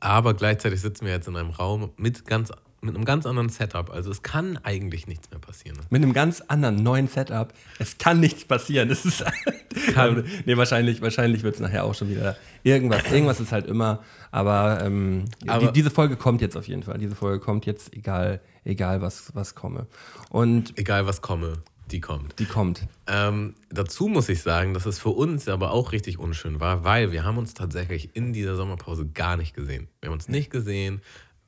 aber 0.00 0.34
gleichzeitig 0.34 0.80
sitzen 0.80 1.06
wir 1.06 1.12
jetzt 1.12 1.28
in 1.28 1.36
einem 1.36 1.50
Raum 1.50 1.92
mit, 1.96 2.26
ganz, 2.26 2.50
mit 2.86 2.94
einem 2.94 3.04
ganz 3.04 3.26
anderen 3.26 3.48
Setup. 3.50 3.90
Also 3.90 4.10
es 4.10 4.22
kann 4.22 4.58
eigentlich 4.62 5.06
nichts 5.06 5.30
mehr 5.30 5.38
passieren. 5.40 5.76
Ne? 5.76 5.82
mit 5.90 6.02
einem 6.02 6.12
ganz 6.14 6.40
anderen 6.48 6.76
neuen 6.82 7.08
Setup. 7.08 7.52
Es 7.78 7.98
kann 7.98 8.20
nichts 8.20 8.44
passieren. 8.44 8.90
Es 8.90 9.04
ist 9.04 9.24
Kann. 9.92 10.24
nee, 10.46 10.56
wahrscheinlich, 10.56 11.02
wahrscheinlich 11.02 11.42
wird 11.42 11.56
es 11.56 11.60
nachher 11.60 11.84
auch 11.84 11.94
schon 11.94 12.08
wieder 12.08 12.36
irgendwas. 12.62 13.02
Irgendwas 13.12 13.40
ist 13.40 13.52
halt 13.52 13.66
immer. 13.66 14.02
Aber, 14.30 14.80
ähm, 14.82 15.26
Aber- 15.46 15.66
die, 15.66 15.72
diese 15.72 15.90
Folge 15.90 16.16
kommt 16.16 16.40
jetzt 16.40 16.56
auf 16.56 16.66
jeden 16.68 16.82
Fall. 16.82 16.98
Diese 16.98 17.14
Folge 17.14 17.40
kommt 17.44 17.66
jetzt, 17.66 17.92
egal, 17.94 18.40
egal 18.64 19.02
was, 19.02 19.34
was 19.34 19.54
komme. 19.54 19.86
Und 20.30 20.78
Egal 20.78 21.06
was 21.06 21.20
komme, 21.20 21.58
die 21.90 22.00
kommt. 22.00 22.38
die 22.38 22.46
kommt. 22.46 22.86
Ähm, 23.06 23.54
dazu 23.70 24.08
muss 24.08 24.28
ich 24.28 24.42
sagen, 24.42 24.72
dass 24.74 24.86
es 24.86 24.98
für 24.98 25.10
uns 25.10 25.46
aber 25.48 25.70
auch 25.72 25.92
richtig 25.92 26.18
unschön 26.18 26.58
war, 26.58 26.82
weil 26.84 27.12
wir 27.12 27.24
haben 27.24 27.38
uns 27.38 27.52
tatsächlich 27.54 28.16
in 28.16 28.32
dieser 28.32 28.56
Sommerpause 28.56 29.06
gar 29.06 29.36
nicht 29.36 29.54
gesehen. 29.54 29.88
Wir 30.00 30.08
haben 30.08 30.14
uns 30.14 30.28
nicht 30.28 30.50
gesehen. 30.50 31.00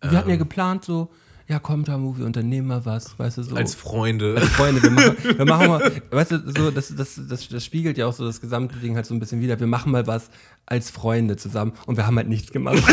Wir 0.03 0.17
hatten 0.17 0.31
ja 0.31 0.37
geplant 0.37 0.85
so, 0.85 1.11
ja 1.49 1.59
komm 1.59 1.85
Tamu, 1.85 2.17
wir 2.19 2.27
unternehmen 2.27 2.69
mal 2.69 2.85
was, 2.85 3.19
weißt 3.19 3.39
du, 3.39 3.43
so. 3.43 3.57
Als 3.57 3.75
Freunde. 3.75 4.39
Freunde, 4.41 4.83
wir 4.83 4.91
machen, 4.91 5.17
wir 5.23 5.45
machen 5.47 5.69
mal, 5.69 5.93
weißt 6.11 6.33
du, 6.33 6.53
so, 6.53 6.71
das, 6.71 6.95
das, 6.95 7.21
das, 7.29 7.49
das 7.49 7.65
spiegelt 7.65 7.97
ja 7.97 8.07
auch 8.07 8.13
so 8.13 8.27
das 8.27 8.41
gesamte 8.41 8.77
Ding 8.77 8.97
halt 8.97 9.07
so 9.07 9.15
ein 9.15 9.21
bisschen 9.21 9.41
wieder. 9.41 9.59
Wir 9.59 9.67
machen 9.67 9.91
mal 9.91 10.07
was 10.07 10.31
als 10.67 10.91
Freunde 10.91 11.37
zusammen 11.37 11.73
und 11.87 11.97
wir 11.97 12.07
haben 12.07 12.17
halt 12.17 12.29
nichts 12.29 12.53
gemacht. 12.53 12.83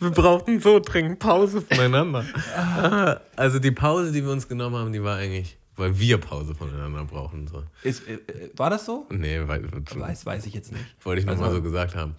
Wir 0.00 0.10
brauchten 0.10 0.60
so 0.60 0.80
dringend 0.80 1.18
Pause 1.18 1.62
voneinander. 1.62 2.26
Ah, 2.54 3.20
also 3.36 3.58
die 3.58 3.70
Pause, 3.70 4.12
die 4.12 4.22
wir 4.22 4.32
uns 4.32 4.46
genommen 4.46 4.76
haben, 4.76 4.92
die 4.92 5.02
war 5.02 5.16
eigentlich, 5.16 5.56
weil 5.76 5.98
wir 5.98 6.18
Pause 6.18 6.54
voneinander 6.54 7.04
brauchen. 7.04 7.46
So. 7.48 7.64
Ist, 7.82 8.06
äh, 8.08 8.14
äh, 8.14 8.50
war 8.56 8.70
das 8.70 8.84
so? 8.86 9.06
Nee, 9.10 9.40
weil, 9.46 9.64
Weiß, 9.94 10.24
weiß 10.26 10.46
ich 10.46 10.54
jetzt 10.54 10.72
nicht. 10.72 10.84
wollte 11.04 11.20
ich 11.20 11.26
nochmal 11.26 11.44
Also- 11.44 11.56
so 11.56 11.62
gesagt 11.62 11.94
haben. 11.96 12.14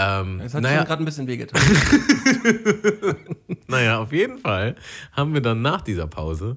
Ähm, 0.00 0.40
Es 0.40 0.54
hat 0.54 0.62
naja, 0.62 0.78
schon 0.78 0.86
gerade 0.86 1.02
ein 1.02 1.06
bisschen 1.06 1.26
wehgetan. 1.26 1.60
naja, 3.66 3.98
auf 3.98 4.12
jeden 4.12 4.38
Fall 4.38 4.76
haben 5.12 5.34
wir 5.34 5.40
dann 5.40 5.60
nach 5.62 5.80
dieser 5.82 6.06
Pause 6.06 6.54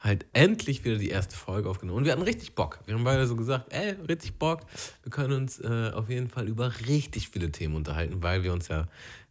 halt 0.00 0.26
endlich 0.32 0.84
wieder 0.84 0.96
die 0.96 1.10
erste 1.10 1.36
Folge 1.36 1.68
aufgenommen. 1.70 1.98
Und 1.98 2.04
wir 2.06 2.12
hatten 2.12 2.22
richtig 2.22 2.56
Bock. 2.56 2.80
Wir 2.86 2.94
haben 2.94 3.04
beide 3.04 3.26
so 3.28 3.36
gesagt, 3.36 3.72
ey, 3.72 3.94
richtig 4.08 4.36
Bock. 4.38 4.62
Wir 5.04 5.10
können 5.10 5.32
uns 5.34 5.60
äh, 5.60 5.92
auf 5.94 6.08
jeden 6.08 6.28
Fall 6.28 6.48
über 6.48 6.72
richtig 6.88 7.28
viele 7.28 7.52
Themen 7.52 7.76
unterhalten, 7.76 8.20
weil 8.20 8.42
wir 8.42 8.52
uns 8.52 8.66
ja 8.66 8.88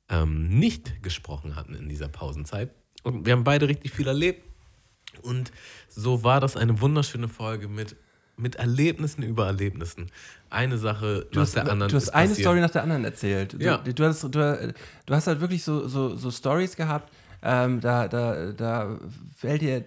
ähm, 0.10 0.48
nicht 0.48 1.04
gesprochen 1.04 1.58
hatten 1.58 1.74
in 1.74 1.90
dieser 1.90 2.08
Pausenzeit. 2.08 2.70
Und 3.04 3.26
wir 3.26 3.34
haben 3.34 3.44
beide 3.44 3.68
richtig 3.68 3.92
viel 3.92 4.08
erlebt. 4.08 4.46
Und 5.22 5.52
so 5.90 6.24
war 6.24 6.40
das 6.40 6.58
eine 6.58 6.82
wunderschöne 6.82 7.28
Folge 7.28 7.68
mit, 7.68 7.96
mit 8.38 8.56
Erlebnissen 8.56 9.24
über 9.24 9.46
Erlebnissen. 9.48 10.12
Eine 10.50 10.78
Sache 10.78 11.28
Du 11.32 11.40
nach 11.40 11.46
hast, 11.46 11.56
der 11.56 11.70
anderen. 11.70 11.90
du 11.92 11.96
hast 11.96 12.10
eine 12.10 12.30
passiert. 12.30 12.46
Story 12.46 12.60
nach 12.62 12.70
der 12.72 12.84
anderen 12.84 13.06
erzählt. 13.06 13.54
Du, 13.54 13.58
Ja. 13.58 13.78
du, 13.78 14.04
hast, 14.04 14.24
du, 14.24 14.30
du 14.30 14.74
hast 15.14 15.28
halt 15.28 15.40
wirklich 15.42 15.64
so, 15.64 15.88
so, 15.88 16.16
so 16.16 16.30
Stories 16.32 16.76
gehabt, 16.76 17.12
ähm, 17.44 17.80
da, 17.82 18.08
da, 18.08 18.52
da, 18.52 19.00
fällt 19.36 19.62
dir, 19.62 19.84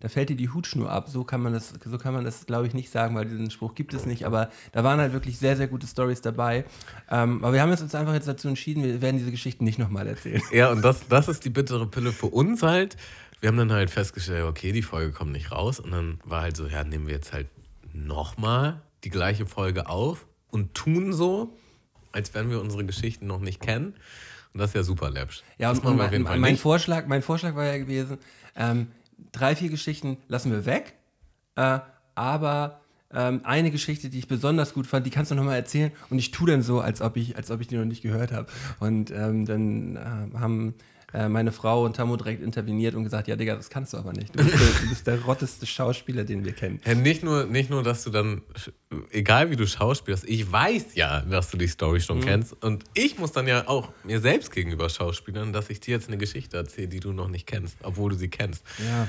da 0.00 0.08
fällt 0.08 0.28
dir 0.28 0.36
die 0.36 0.48
Hutschnur 0.48 0.90
ab. 0.90 1.08
So 1.08 1.24
kann 1.24 1.40
man 1.40 1.52
das, 1.52 1.74
so 1.84 1.98
kann 1.98 2.14
man 2.14 2.24
das, 2.24 2.46
glaube 2.46 2.66
ich, 2.66 2.74
nicht 2.74 2.90
sagen, 2.90 3.14
weil 3.14 3.24
diesen 3.24 3.50
Spruch 3.50 3.74
gibt 3.74 3.94
es 3.94 4.06
nicht. 4.06 4.24
Aber 4.24 4.50
da 4.72 4.84
waren 4.84 5.00
halt 5.00 5.12
wirklich 5.12 5.38
sehr, 5.38 5.56
sehr 5.56 5.68
gute 5.68 5.86
Stories 5.86 6.20
dabei. 6.20 6.64
Ähm, 7.10 7.44
aber 7.44 7.52
wir 7.52 7.62
haben 7.62 7.70
uns 7.70 7.80
jetzt 7.80 7.94
einfach 7.94 8.14
jetzt 8.14 8.28
dazu 8.28 8.48
entschieden, 8.48 8.82
wir 8.82 9.02
werden 9.02 9.18
diese 9.18 9.30
Geschichten 9.30 9.64
nicht 9.64 9.78
nochmal 9.78 10.06
erzählen. 10.06 10.42
Ja, 10.52 10.70
und 10.70 10.82
das, 10.82 11.08
das 11.08 11.28
ist 11.28 11.44
die 11.44 11.50
bittere 11.50 11.86
Pille 11.86 12.12
für 12.12 12.26
uns 12.26 12.62
halt. 12.62 12.96
Wir 13.40 13.48
haben 13.48 13.56
dann 13.56 13.72
halt 13.72 13.90
festgestellt, 13.90 14.44
okay, 14.44 14.72
die 14.72 14.82
Folge 14.82 15.12
kommt 15.12 15.32
nicht 15.32 15.52
raus. 15.52 15.80
Und 15.80 15.90
dann 15.92 16.20
war 16.24 16.42
halt 16.42 16.56
so, 16.56 16.66
ja, 16.66 16.84
nehmen 16.84 17.06
wir 17.06 17.14
jetzt 17.14 17.32
halt 17.32 17.48
nochmal 17.92 18.82
die 19.04 19.10
gleiche 19.10 19.46
Folge 19.46 19.88
auf, 19.88 20.26
und 20.50 20.74
tun 20.74 21.12
so, 21.12 21.56
als 22.12 22.34
wenn 22.34 22.50
wir 22.50 22.60
unsere 22.60 22.84
Geschichten 22.84 23.26
noch 23.26 23.40
nicht 23.40 23.60
kennen. 23.60 23.94
Und 24.54 24.60
das 24.60 24.70
ist 24.70 24.74
ja 24.74 24.82
super 24.82 25.10
läppsch. 25.10 25.42
Ja, 25.58 25.68
das 25.68 25.78
und, 25.78 25.84
machen 25.84 25.92
und 25.92 25.98
wir 25.98 26.06
auf 26.06 26.12
jeden 26.12 26.24
mein, 26.24 26.32
Fall 26.32 26.40
mein. 26.40 26.56
Vorschlag, 26.56 27.06
mein 27.06 27.22
Vorschlag 27.22 27.54
war 27.54 27.64
ja 27.64 27.78
gewesen, 27.78 28.18
ähm, 28.56 28.88
drei, 29.32 29.56
vier 29.56 29.70
Geschichten 29.70 30.18
lassen 30.28 30.50
wir 30.50 30.66
weg, 30.66 30.94
äh, 31.56 31.80
aber 32.14 32.80
ähm, 33.12 33.40
eine 33.44 33.70
Geschichte, 33.70 34.10
die 34.10 34.18
ich 34.18 34.28
besonders 34.28 34.74
gut 34.74 34.86
fand, 34.86 35.06
die 35.06 35.10
kannst 35.10 35.30
du 35.30 35.34
nochmal 35.34 35.56
erzählen 35.56 35.92
und 36.10 36.18
ich 36.18 36.30
tue 36.30 36.50
dann 36.50 36.62
so, 36.62 36.80
als 36.80 37.00
ob 37.00 37.16
ich, 37.16 37.36
als 37.36 37.50
ob 37.50 37.60
ich 37.60 37.66
die 37.66 37.76
noch 37.76 37.84
nicht 37.84 38.02
gehört 38.02 38.32
habe. 38.32 38.48
Und 38.80 39.10
ähm, 39.10 39.46
dann 39.46 39.96
äh, 39.96 40.38
haben 40.38 40.74
äh, 41.14 41.28
meine 41.28 41.52
Frau 41.52 41.84
und 41.84 41.96
Tammo 41.96 42.16
direkt 42.16 42.42
interveniert 42.42 42.94
und 42.94 43.04
gesagt, 43.04 43.28
ja 43.28 43.36
Digga, 43.36 43.56
das 43.56 43.70
kannst 43.70 43.92
du 43.92 43.96
aber 43.96 44.12
nicht. 44.12 44.34
Du 44.38 44.44
bist 44.44 44.58
der, 44.60 44.80
du 44.82 44.88
bist 44.88 45.06
der 45.06 45.20
rotteste 45.22 45.66
Schauspieler, 45.66 46.24
den 46.24 46.44
wir 46.44 46.52
kennen. 46.52 46.80
Ja, 46.84 46.94
nicht, 46.94 47.22
nur, 47.22 47.46
nicht 47.46 47.70
nur, 47.70 47.82
dass 47.82 48.04
du 48.04 48.10
dann, 48.10 48.42
egal 49.10 49.50
wie 49.50 49.56
du 49.56 49.66
schauspielst, 49.66 50.24
ich 50.28 50.50
weiß 50.50 50.94
ja, 50.94 51.20
dass 51.22 51.50
du 51.50 51.56
die 51.56 51.66
Story 51.68 51.98
Mhm. 51.98 52.02
schon 52.02 52.20
kennst. 52.20 52.62
Und 52.62 52.84
ich 52.94 53.18
muss 53.18 53.32
dann 53.32 53.46
ja 53.48 53.66
auch 53.68 53.90
mir 54.04 54.20
selbst 54.20 54.52
gegenüber 54.52 54.88
schauspielern, 54.88 55.52
dass 55.52 55.70
ich 55.70 55.80
dir 55.80 55.92
jetzt 55.92 56.08
eine 56.08 56.18
Geschichte 56.18 56.56
erzähle, 56.56 56.88
die 56.88 57.00
du 57.00 57.12
noch 57.12 57.28
nicht 57.28 57.46
kennst, 57.46 57.76
obwohl 57.82 58.10
du 58.10 58.16
sie 58.16 58.28
kennst. 58.28 58.62
Ja. 58.78 59.08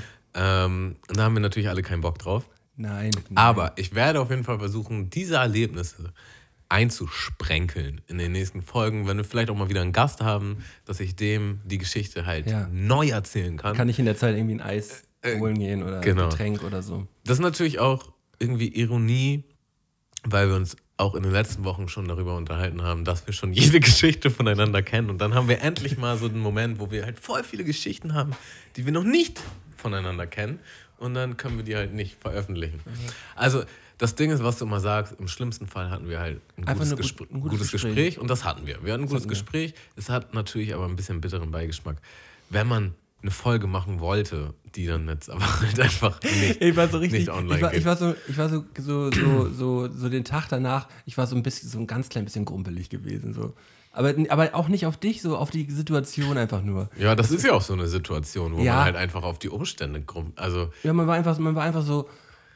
Ähm, 0.64 0.96
und 1.08 1.18
da 1.18 1.24
haben 1.24 1.34
wir 1.34 1.40
natürlich 1.40 1.68
alle 1.68 1.82
keinen 1.82 2.00
Bock 2.00 2.18
drauf. 2.18 2.48
Nein. 2.76 3.10
nein. 3.28 3.36
Aber 3.36 3.72
ich 3.76 3.94
werde 3.94 4.20
auf 4.20 4.30
jeden 4.30 4.44
Fall 4.44 4.58
versuchen, 4.58 5.10
diese 5.10 5.34
Erlebnisse 5.36 6.14
einzusprenkeln 6.70 8.00
in 8.06 8.18
den 8.18 8.32
nächsten 8.32 8.62
Folgen, 8.62 9.06
wenn 9.06 9.16
wir 9.16 9.24
vielleicht 9.24 9.50
auch 9.50 9.56
mal 9.56 9.68
wieder 9.68 9.82
einen 9.82 9.92
Gast 9.92 10.20
haben, 10.20 10.64
dass 10.84 11.00
ich 11.00 11.16
dem 11.16 11.60
die 11.64 11.78
Geschichte 11.78 12.26
halt 12.26 12.48
Ja. 12.48 12.68
neu 12.72 13.08
erzählen 13.08 13.56
kann. 13.56 13.76
Kann 13.76 13.88
ich 13.88 13.98
in 13.98 14.04
der 14.06 14.16
Zeit 14.16 14.36
irgendwie 14.36 14.54
ein 14.54 14.60
Eis 14.62 15.02
holen 15.24 15.58
gehen 15.58 15.82
oder 15.82 16.00
genau. 16.00 16.24
ein 16.24 16.30
Getränk 16.30 16.62
oder 16.62 16.82
so. 16.82 17.06
Das 17.24 17.38
ist 17.38 17.42
natürlich 17.42 17.78
auch 17.78 18.12
irgendwie 18.38 18.68
Ironie, 18.68 19.44
weil 20.24 20.48
wir 20.48 20.56
uns 20.56 20.76
auch 20.96 21.14
in 21.14 21.22
den 21.22 21.32
letzten 21.32 21.64
Wochen 21.64 21.88
schon 21.88 22.06
darüber 22.06 22.36
unterhalten 22.36 22.82
haben, 22.82 23.04
dass 23.04 23.26
wir 23.26 23.34
schon 23.34 23.52
jede 23.52 23.80
Geschichte 23.80 24.30
voneinander 24.30 24.82
kennen. 24.82 25.10
Und 25.10 25.18
dann 25.18 25.34
haben 25.34 25.48
wir 25.48 25.62
endlich 25.62 25.98
mal 25.98 26.16
so 26.18 26.28
den 26.28 26.40
Moment, 26.40 26.78
wo 26.78 26.90
wir 26.90 27.04
halt 27.04 27.18
voll 27.18 27.42
viele 27.42 27.64
Geschichten 27.64 28.14
haben, 28.14 28.32
die 28.76 28.86
wir 28.86 28.92
noch 28.92 29.04
nicht 29.04 29.40
voneinander 29.76 30.26
kennen. 30.26 30.60
Und 30.98 31.14
dann 31.14 31.38
können 31.38 31.56
wir 31.56 31.64
die 31.64 31.74
halt 31.76 31.94
nicht 31.94 32.20
veröffentlichen. 32.20 32.80
Also 33.34 33.64
das 34.00 34.14
Ding 34.16 34.30
ist, 34.30 34.42
was 34.42 34.58
du 34.58 34.64
immer 34.64 34.80
sagst, 34.80 35.14
im 35.20 35.28
schlimmsten 35.28 35.66
Fall 35.66 35.90
hatten 35.90 36.08
wir 36.08 36.18
halt 36.18 36.40
ein 36.56 36.64
gutes, 36.64 36.96
Gespr 36.96 37.24
ein 37.30 37.40
gutes, 37.40 37.58
gutes 37.58 37.70
Gespräch. 37.72 37.94
Gespräch. 37.94 38.18
und 38.18 38.28
das 38.28 38.44
hatten 38.44 38.66
wir. 38.66 38.82
Wir 38.82 38.92
hatten 38.94 39.04
ein 39.04 39.08
gutes 39.08 39.28
Gespräch. 39.28 39.74
Es 39.96 40.08
hat 40.08 40.34
natürlich 40.34 40.74
aber 40.74 40.86
ein 40.86 40.96
bisschen 40.96 41.20
bitteren 41.20 41.50
Beigeschmack. 41.50 41.96
Wenn 42.48 42.66
man 42.66 42.94
eine 43.22 43.30
Folge 43.30 43.66
machen 43.66 44.00
wollte, 44.00 44.54
die 44.74 44.86
dann 44.86 45.06
jetzt 45.06 45.28
aber 45.30 45.44
halt 45.60 45.78
einfach 45.78 46.20
nicht, 46.22 46.60
Ich 46.62 46.74
war 46.74 46.88
so 46.88 46.98
richtig, 46.98 47.20
nicht 47.20 47.30
online 47.30 47.56
ich 47.56 47.62
war, 47.62 47.74
ich 47.74 47.84
war 47.84 47.96
so, 47.96 48.14
ich 48.26 48.38
war 48.38 48.48
so, 48.48 48.64
so, 48.78 49.10
so, 49.12 49.50
so, 49.52 49.88
so 49.92 50.08
den 50.08 50.24
Tag 50.24 50.48
danach, 50.48 50.88
ich 51.04 51.18
war 51.18 51.26
so 51.26 51.36
ein 51.36 51.42
bisschen, 51.42 51.68
so 51.68 51.78
ein 51.78 51.86
ganz 51.86 52.08
klein 52.08 52.24
bisschen 52.24 52.44
grumpelig 52.46 52.88
gewesen, 52.88 53.34
so. 53.34 53.52
Aber, 53.92 54.14
aber 54.30 54.54
auch 54.54 54.68
nicht 54.68 54.86
auf 54.86 54.96
dich, 54.96 55.20
so 55.20 55.36
auf 55.36 55.50
die 55.50 55.68
Situation 55.70 56.38
einfach 56.38 56.62
nur. 56.62 56.88
Ja, 56.96 57.14
das 57.16 57.30
ist 57.32 57.44
ja 57.44 57.52
auch 57.52 57.60
so 57.60 57.72
eine 57.74 57.88
Situation, 57.88 58.54
wo 58.56 58.62
Ja. 58.62 58.76
man 58.76 58.84
halt 58.84 58.96
einfach 58.96 59.24
auf 59.24 59.38
die 59.40 59.48
Umstände 59.50 60.00
kommt. 60.00 60.38
Also 60.38 60.70
Ja, 60.84 60.92
man 60.94 61.06
war 61.08 61.16
einfach, 61.16 61.36
man 61.38 61.54
war 61.56 61.64
einfach 61.64 61.82
so, 61.84 62.08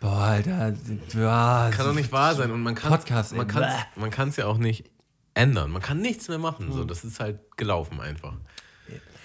boah, 0.04 0.18
Alter, 0.18 0.74
ja, 1.14 1.70
kann 1.72 1.86
doch 1.86 1.94
nicht 1.94 2.12
wahr 2.12 2.34
sein 2.34 2.50
und 2.50 2.62
man 2.62 2.74
kann 2.74 2.90
Podcast, 2.90 3.34
man 3.34 3.48
kann 3.48 3.66
man 3.96 4.10
kann 4.10 4.28
es 4.28 4.36
ja 4.36 4.46
auch 4.46 4.58
nicht 4.58 4.90
ändern. 5.32 5.70
Man 5.70 5.82
kann 5.82 6.00
nichts 6.00 6.28
mehr 6.28 6.38
machen. 6.38 6.66
Hm. 6.66 6.72
So, 6.72 6.84
das 6.84 7.04
ist 7.04 7.20
halt 7.20 7.56
gelaufen 7.56 8.00
einfach. 8.00 8.34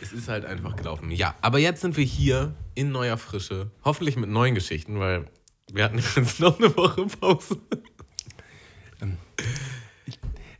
Es 0.02 0.14
ist 0.14 0.30
halt 0.30 0.46
einfach 0.46 0.78
gelaufen. 0.78 1.12
Ja, 1.12 1.36
aber 1.42 1.60
jetzt 1.60 1.82
sind 1.82 1.98
wir 1.98 2.06
hier 2.06 2.54
in 2.74 2.94
neuer 2.94 3.18
Frische, 3.18 3.70
hoffentlich 3.84 4.16
mit 4.16 4.30
neuen 4.30 4.56
Geschichten, 4.56 4.98
weil 5.00 5.26
wir 5.74 5.84
hatten 5.84 5.98
jetzt 6.16 6.40
noch 6.40 6.58
eine 6.58 6.76
Woche 6.78 7.06
Pause. 7.06 7.58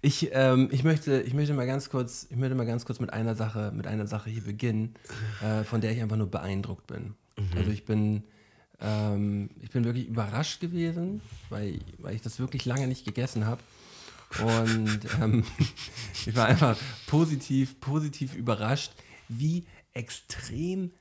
Ich, 0.02 0.30
ähm, 0.34 0.70
ich, 0.72 0.84
möchte, 0.84 1.22
ich 1.22 1.34
möchte 1.34 1.54
mal 1.54 1.66
ganz 1.66 1.90
kurz, 1.90 2.28
ich 2.30 2.38
möchte 2.38 2.56
mal 2.56 2.66
ganz 2.66 2.86
kurz 2.86 3.00
mit 3.00 3.12
einer 3.14 3.36
Sache, 3.36 3.72
mit 3.74 3.88
einer 3.88 4.08
Sache 4.08 4.30
hier 4.30 4.44
beginnen, 4.44 4.96
äh, 5.42 5.64
von 5.64 5.82
der 5.82 5.92
ich 5.92 6.02
einfach 6.02 6.18
nur 6.18 6.30
beeindruckt 6.30 6.88
bin. 6.88 7.16
Also 7.56 7.72
ich 7.72 7.86
bin, 7.86 8.24
ähm, 8.82 9.50
ich 9.62 9.70
bin 9.72 9.84
wirklich 9.84 10.08
überrascht 10.08 10.60
gewesen, 10.62 11.22
weil, 11.50 11.80
weil 11.98 12.16
ich 12.16 12.22
das 12.22 12.40
wirklich 12.40 12.66
lange 12.66 12.88
nicht 12.88 13.06
gegessen 13.06 13.46
habe. 13.46 13.62
Und 14.44 15.00
ähm, 15.22 15.44
ich 16.26 16.36
war 16.36 16.46
einfach 16.46 16.78
positiv, 17.08 17.80
positiv 17.80 18.36
überrascht, 18.36 18.94
wie 19.28 19.66
extrem 19.94 20.92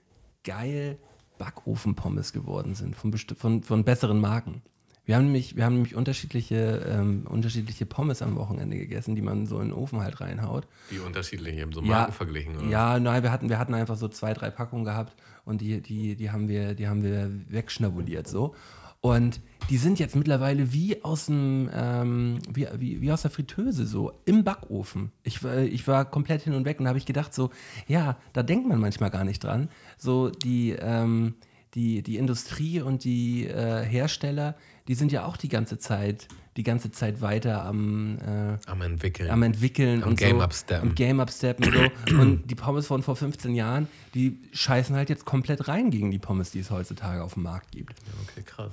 geil 0.44 0.98
Backofenpommes 1.38 2.32
geworden 2.32 2.74
sind 2.74 2.96
von, 2.96 3.12
von, 3.16 3.62
von 3.62 3.84
besseren 3.84 4.20
Marken. 4.20 4.62
Wir 5.08 5.16
haben 5.16 5.24
nämlich, 5.24 5.56
wir 5.56 5.64
haben 5.64 5.76
nämlich 5.76 5.94
unterschiedliche, 5.94 6.84
ähm, 6.86 7.24
unterschiedliche 7.26 7.86
Pommes 7.86 8.20
am 8.20 8.36
Wochenende 8.36 8.76
gegessen, 8.76 9.14
die 9.16 9.22
man 9.22 9.46
so 9.46 9.58
in 9.58 9.68
den 9.68 9.72
Ofen 9.72 10.00
halt 10.02 10.20
reinhaut. 10.20 10.66
Wie 10.90 10.98
unterschiedlich, 10.98 11.56
ihr 11.56 11.62
habt 11.62 11.72
so 11.74 11.80
Marken 11.80 12.12
verglichen, 12.12 12.56
oder? 12.58 12.66
Ja, 12.66 13.00
nein, 13.00 13.22
wir 13.22 13.32
hatten, 13.32 13.48
wir 13.48 13.58
hatten 13.58 13.72
einfach 13.72 13.96
so 13.96 14.08
zwei, 14.08 14.34
drei 14.34 14.50
Packungen 14.50 14.84
gehabt 14.84 15.16
und 15.46 15.62
die, 15.62 15.80
die, 15.80 16.14
die, 16.14 16.30
haben, 16.30 16.46
wir, 16.48 16.74
die 16.74 16.88
haben 16.88 17.02
wir 17.02 17.30
wegschnabuliert 17.48 18.28
so. 18.28 18.54
Und 19.00 19.40
die 19.70 19.78
sind 19.78 19.98
jetzt 19.98 20.14
mittlerweile 20.14 20.74
wie 20.74 21.02
aus 21.02 21.24
dem, 21.26 21.70
ähm, 21.72 22.40
wie, 22.52 22.66
wie, 22.76 23.00
wie 23.00 23.10
aus 23.10 23.22
der 23.22 23.30
Fritteuse 23.30 23.86
so, 23.86 24.12
im 24.26 24.44
Backofen. 24.44 25.10
Ich, 25.22 25.42
war- 25.42 25.56
ich 25.56 25.88
war 25.88 26.04
komplett 26.04 26.42
hin 26.42 26.52
und 26.52 26.66
weg 26.66 26.80
und 26.80 26.86
habe 26.88 26.98
ich 26.98 27.06
gedacht 27.06 27.32
so, 27.32 27.48
ja, 27.86 28.18
da 28.34 28.42
denkt 28.42 28.68
man 28.68 28.78
manchmal 28.78 29.08
gar 29.10 29.24
nicht 29.24 29.42
dran. 29.42 29.70
So 29.96 30.28
die, 30.28 30.72
ähm, 30.78 31.34
die, 31.74 32.02
die 32.02 32.16
Industrie 32.16 32.80
und 32.82 33.04
die 33.04 33.46
äh, 33.46 33.84
Hersteller, 33.84 34.54
die 34.88 34.94
sind 34.94 35.12
ja 35.12 35.26
auch 35.26 35.36
die 35.36 35.48
ganze 35.48 35.78
Zeit, 35.78 36.26
die 36.56 36.62
ganze 36.62 36.90
Zeit 36.90 37.20
weiter 37.20 37.64
am, 37.64 38.18
äh, 38.18 38.58
Am 38.66 38.80
entwickeln. 38.82 39.30
am 39.30 39.42
entwickeln 39.42 40.02
Am 40.02 40.10
und 40.10 40.18
Game 40.18 40.38
so, 40.38 40.44
upsteppen. 40.44 40.88
Am 40.88 40.94
Game 40.94 41.20
upsteppen 41.20 41.66
und 41.66 41.74
so. 41.74 42.16
Und 42.20 42.50
die 42.50 42.54
Pommes 42.54 42.86
von 42.86 43.02
vor 43.02 43.14
15 43.16 43.54
Jahren, 43.54 43.86
die 44.14 44.38
scheißen 44.52 44.96
halt 44.96 45.08
jetzt 45.10 45.24
komplett 45.24 45.68
rein 45.68 45.90
gegen 45.90 46.10
die 46.10 46.18
Pommes, 46.18 46.50
die 46.50 46.60
es 46.60 46.70
heutzutage 46.70 47.22
auf 47.22 47.34
dem 47.34 47.44
Markt 47.44 47.72
gibt. 47.72 47.94
okay, 48.22 48.42
krass. 48.44 48.72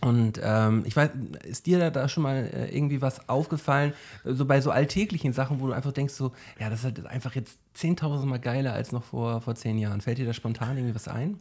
Und 0.00 0.40
ähm, 0.42 0.82
ich 0.84 0.96
weiß, 0.96 1.10
ist 1.44 1.66
dir 1.66 1.78
da, 1.78 1.90
da 1.90 2.08
schon 2.08 2.24
mal 2.24 2.50
äh, 2.52 2.76
irgendwie 2.76 3.00
was 3.00 3.28
aufgefallen, 3.28 3.92
so 4.24 4.44
bei 4.46 4.60
so 4.60 4.72
alltäglichen 4.72 5.32
Sachen, 5.32 5.60
wo 5.60 5.68
du 5.68 5.72
einfach 5.72 5.92
denkst, 5.92 6.14
so, 6.14 6.32
ja, 6.58 6.68
das 6.70 6.80
ist 6.80 6.84
halt 6.86 7.06
einfach 7.06 7.36
jetzt 7.36 7.56
10.000 7.76 8.26
Mal 8.26 8.40
geiler 8.40 8.72
als 8.72 8.90
noch 8.90 9.04
vor, 9.04 9.40
vor 9.40 9.54
10 9.54 9.78
Jahren. 9.78 10.00
Fällt 10.00 10.18
dir 10.18 10.26
da 10.26 10.32
spontan 10.32 10.76
irgendwie 10.76 10.96
was 10.96 11.06
ein? 11.06 11.38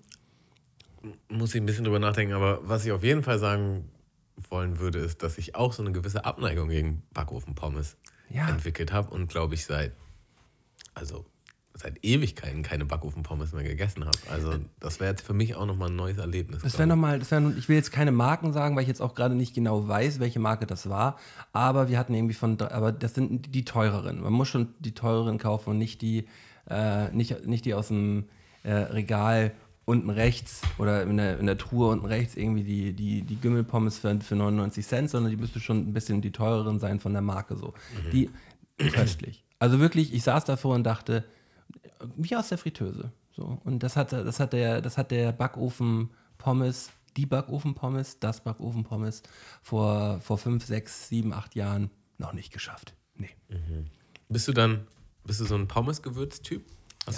muss 1.30 1.56
ich 1.56 1.62
ein 1.62 1.66
bisschen 1.66 1.84
drüber 1.84 2.00
nachdenken, 2.00 2.34
aber 2.34 2.60
was 2.63 2.86
ich 2.86 2.92
auf 2.92 3.04
jeden 3.04 3.24
Fall 3.24 3.40
sagen 3.40 3.90
wollen 4.50 4.80
würde, 4.80 5.00
ist, 5.00 5.24
dass 5.24 5.38
ich 5.38 5.56
auch 5.56 5.74
so 5.74 5.84
eine 5.84 5.92
gewisse 5.92 6.26
Abneigung 6.26 6.70
gegen 6.70 7.04
Backofenpommes 7.14 7.98
Ja. 8.30 8.48
entwickelt 8.50 8.92
habe 8.92 9.10
und 9.14 9.28
glaube 9.30 9.54
ich 9.56 9.66
seit, 9.66 9.94
also 10.94 11.26
seit 11.74 12.04
Ewigkeiten 12.04 12.64
keine 12.64 12.86
Backofenpommes 12.86 13.54
mehr 13.54 13.64
gegessen 13.64 14.04
habe. 14.06 14.18
Also 14.30 14.56
das 14.80 15.00
wäre 15.00 15.12
jetzt 15.12 15.26
für 15.26 15.34
mich 15.34 15.56
auch 15.56 15.66
nochmal 15.66 15.90
ein 15.90 15.96
neues 15.96 16.18
Erlebnis. 16.18 16.62
Das 16.62 16.78
wäre 16.78 16.88
nochmal, 16.88 17.20
das 17.20 17.32
wär, 17.32 17.42
ich 17.58 17.70
will 17.70 17.76
jetzt 17.78 17.92
keine 17.92 18.12
Marken 18.12 18.52
sagen, 18.54 18.76
weil 18.76 18.84
ich 18.84 18.88
jetzt 18.90 19.02
auch 19.02 19.16
gerade 19.16 19.36
nicht 19.36 19.54
genau 19.56 19.88
weiß, 19.88 20.20
welche 20.20 20.40
Marke 20.40 20.66
das 20.66 20.90
war. 20.90 21.18
Aber 21.54 21.88
wir 21.90 21.98
hatten 21.98 22.14
irgendwie 22.14 22.34
von, 22.34 22.60
aber 22.62 22.92
das 22.92 23.16
sind 23.16 23.56
die 23.56 23.66
teureren. 23.66 24.22
Man 24.22 24.34
muss 24.34 24.50
schon 24.50 24.74
die 24.80 24.94
teureren 24.94 25.38
kaufen 25.38 25.72
und 25.72 25.78
nicht 25.78 26.02
die, 26.02 26.28
äh, 26.70 27.10
nicht, 27.14 27.46
nicht 27.48 27.66
die 27.66 27.74
aus 27.74 27.88
dem 27.88 28.26
äh, 28.64 28.74
Regal 28.74 29.54
unten 29.86 30.10
rechts 30.10 30.62
oder 30.78 31.04
in 31.04 31.18
der, 31.18 31.40
in 31.40 31.48
der 31.48 31.58
Truhe 31.58 31.90
unten 31.90 32.06
rechts 32.06 32.36
irgendwie 32.36 32.64
die, 32.64 32.94
die, 32.94 33.24
die 33.24 33.36
Gümmelpommes 33.40 33.98
für, 34.00 34.20
für 34.22 34.36
99 34.36 34.86
Cent, 34.86 35.10
sondern 35.10 35.32
die 35.32 35.38
müsste 35.38 35.60
schon 35.60 35.80
ein 35.80 35.94
bisschen 35.94 36.22
die 36.22 36.32
teureren 36.32 36.80
sein 36.80 37.00
von 37.00 37.14
der 37.14 37.22
Marke 37.22 37.56
so. 37.56 37.74
Die 38.12 38.30
köstlich. 38.78 39.44
Also 39.60 39.80
wirklich, 39.80 40.14
ich 40.14 40.24
saß 40.24 40.46
davor 40.46 40.76
und 40.76 40.84
dachte, 40.84 41.26
wie 42.16 42.36
aus 42.36 42.50
der 42.50 42.58
Fritteuse. 42.58 43.12
So. 43.32 43.60
Und 43.64 43.84
das 43.84 43.96
hat, 43.96 44.12
das 44.12 44.40
hat 44.40 44.54
der, 44.54 44.82
das 44.82 44.98
hat 44.98 45.12
der 45.12 45.32
Backofen 45.32 46.10
Pommes, 46.38 46.92
die 47.18 47.26
Backofen 47.26 47.76
Pommes, 47.76 48.20
das 48.20 48.44
Backofen 48.44 48.84
Pommes 48.84 49.24
vor, 49.62 50.20
vor 50.22 50.38
fünf, 50.38 50.66
sechs, 50.66 51.10
sieben, 51.10 51.34
acht 51.34 51.56
Jahren 51.56 51.92
noch 52.18 52.34
nicht 52.34 52.52
geschafft. 52.52 52.96
Nee. 53.16 53.30
ich. 53.50 53.86
Bist 54.30 54.48
du 54.48 54.54
dann, 54.54 54.88
bist 55.26 55.40
du 55.40 55.46
so 55.46 55.56
ein 55.56 55.68
Pommesgewürz-Typ? 55.68 56.64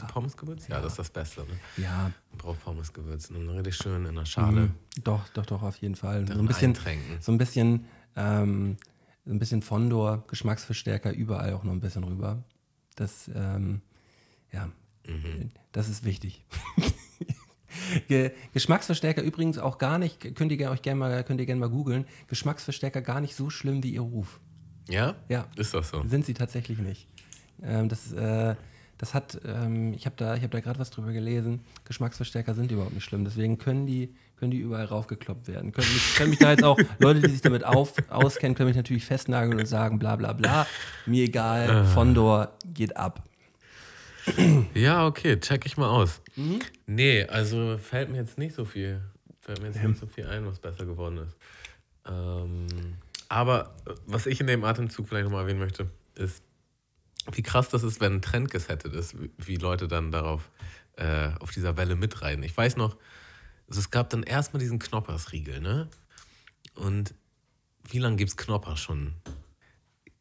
Hast 0.01 0.09
du 0.09 0.13
Pommesgewürz? 0.13 0.67
Ja, 0.67 0.81
das 0.81 0.93
ist 0.93 0.99
das 0.99 1.09
Beste. 1.09 1.41
Ne? 1.41 1.47
Ja, 1.77 2.11
Man 2.31 2.37
braucht 2.37 2.63
Pommesgewürz. 2.63 3.29
Und 3.29 3.47
dann 3.47 3.55
richtig 3.55 3.75
schön 3.75 4.05
in 4.05 4.15
der 4.15 4.25
Schale. 4.25 4.71
doch, 5.03 5.27
doch, 5.29 5.45
doch, 5.45 5.63
auf 5.63 5.77
jeden 5.77 5.95
Fall. 5.95 6.27
So 6.27 6.33
ein 6.33 6.45
bisschen, 6.45 6.71
eintränken. 6.71 7.17
so 7.21 7.31
ein 7.31 7.37
bisschen, 7.37 7.85
ähm, 8.15 8.77
so 9.25 9.31
ein 9.31 9.39
bisschen 9.39 9.61
Fondor, 9.61 10.23
Geschmacksverstärker 10.27 11.11
überall 11.13 11.53
auch 11.53 11.63
noch 11.63 11.71
ein 11.71 11.79
bisschen 11.79 12.03
rüber. 12.03 12.43
Das, 12.95 13.29
ähm, 13.33 13.81
ja, 14.51 14.69
das 15.71 15.89
ist 15.89 16.03
wichtig. 16.03 16.45
Ge 18.07 18.31
Geschmacksverstärker 18.53 19.23
übrigens 19.23 19.57
auch 19.57 19.77
gar 19.77 19.97
nicht, 19.97 20.35
könnt 20.35 20.51
ihr 20.51 20.69
euch 20.69 20.81
gerne 20.81 20.99
mal, 20.99 21.23
könnt 21.23 21.39
ihr 21.39 21.45
gerne 21.45 21.59
mal 21.59 21.69
googeln, 21.69 22.05
Geschmacksverstärker 22.27 23.01
gar 23.01 23.19
nicht 23.19 23.35
so 23.35 23.49
schlimm 23.49 23.83
wie 23.83 23.93
ihr 23.93 24.01
Ruf. 24.01 24.39
Ja? 24.87 25.15
Ja. 25.29 25.47
Ist 25.55 25.73
das 25.73 25.89
so? 25.89 26.03
Sind 26.07 26.25
sie 26.25 26.33
tatsächlich 26.33 26.77
nicht. 26.77 27.07
Ähm, 27.61 27.89
das, 27.89 28.11
äh, 28.11 28.55
das 29.03 29.13
hat, 29.13 29.37
ähm, 29.45 29.93
ich 29.93 30.05
habe 30.05 30.15
da, 30.15 30.35
ich 30.35 30.43
hab 30.43 30.51
da 30.51 30.61
gerade 30.61 30.79
was 30.79 30.89
drüber 30.89 31.11
gelesen, 31.11 31.65
Geschmacksverstärker 31.83 32.53
sind 32.53 32.71
überhaupt 32.71 32.93
nicht 32.93 33.03
schlimm. 33.03 33.25
Deswegen 33.25 33.57
können 33.57 33.85
die, 33.85 34.15
können 34.37 34.51
die 34.51 34.59
überall 34.59 34.85
raufgekloppt 34.85 35.49
werden. 35.49 35.73
Können 35.73 35.91
mich, 35.91 36.15
können 36.15 36.29
mich 36.29 36.39
da 36.39 36.51
jetzt 36.51 36.63
auch, 36.63 36.79
Leute, 36.99 37.19
die 37.19 37.29
sich 37.29 37.41
damit 37.41 37.65
auf, 37.65 37.95
auskennen, 38.09 38.55
können 38.55 38.69
mich 38.69 38.77
natürlich 38.77 39.03
festnageln 39.03 39.59
und 39.59 39.65
sagen, 39.65 39.99
bla 39.99 40.15
bla 40.15 40.31
bla. 40.31 40.65
Mir 41.05 41.25
egal, 41.25 41.83
Fondor 41.87 42.53
geht 42.65 42.95
ab. 42.95 43.21
Ja, 44.73 45.05
okay, 45.05 45.37
check 45.37 45.65
ich 45.65 45.75
mal 45.75 45.89
aus. 45.89 46.21
Nee, 46.87 47.25
also 47.25 47.77
fällt 47.77 48.09
mir 48.09 48.19
jetzt 48.19 48.37
nicht 48.37 48.55
so 48.55 48.63
viel, 48.63 49.01
fällt 49.41 49.61
mir 49.61 49.67
jetzt 49.67 49.83
nicht 49.83 49.99
so 49.99 50.07
viel 50.07 50.27
ein, 50.27 50.45
was 50.45 50.59
besser 50.59 50.85
geworden 50.85 51.17
ist. 51.17 51.35
Ähm, 52.09 52.67
aber 53.27 53.75
äh, 53.85 53.91
was 54.05 54.27
ich 54.27 54.39
in 54.39 54.47
dem 54.47 54.63
Atemzug 54.63 55.09
vielleicht 55.09 55.25
nochmal 55.25 55.41
erwähnen 55.41 55.59
möchte, 55.59 55.87
ist, 56.15 56.41
wie 57.31 57.41
krass 57.43 57.69
das 57.69 57.83
ist, 57.83 58.01
wenn 58.01 58.15
ein 58.15 58.21
Trend 58.21 58.51
gesettet 58.51 58.93
ist, 58.93 59.15
wie, 59.37 59.55
Leute 59.57 59.87
dann 59.87 60.11
darauf, 60.11 60.51
äh, 60.97 61.29
auf 61.39 61.51
dieser 61.51 61.77
Welle 61.77 61.95
mitreiten. 61.95 62.43
Ich 62.43 62.55
weiß 62.55 62.75
noch, 62.77 62.97
also 63.67 63.79
es 63.79 63.89
gab 63.91 64.09
dann 64.09 64.23
erstmal 64.23 64.59
diesen 64.59 64.79
Knoppersriegel, 64.79 65.61
ne? 65.61 65.89
Und 66.75 67.13
wie 67.89 67.99
lange 67.99 68.17
gibt 68.17 68.29
es 68.31 68.37
Knoppers 68.37 68.79
schon? 68.79 69.13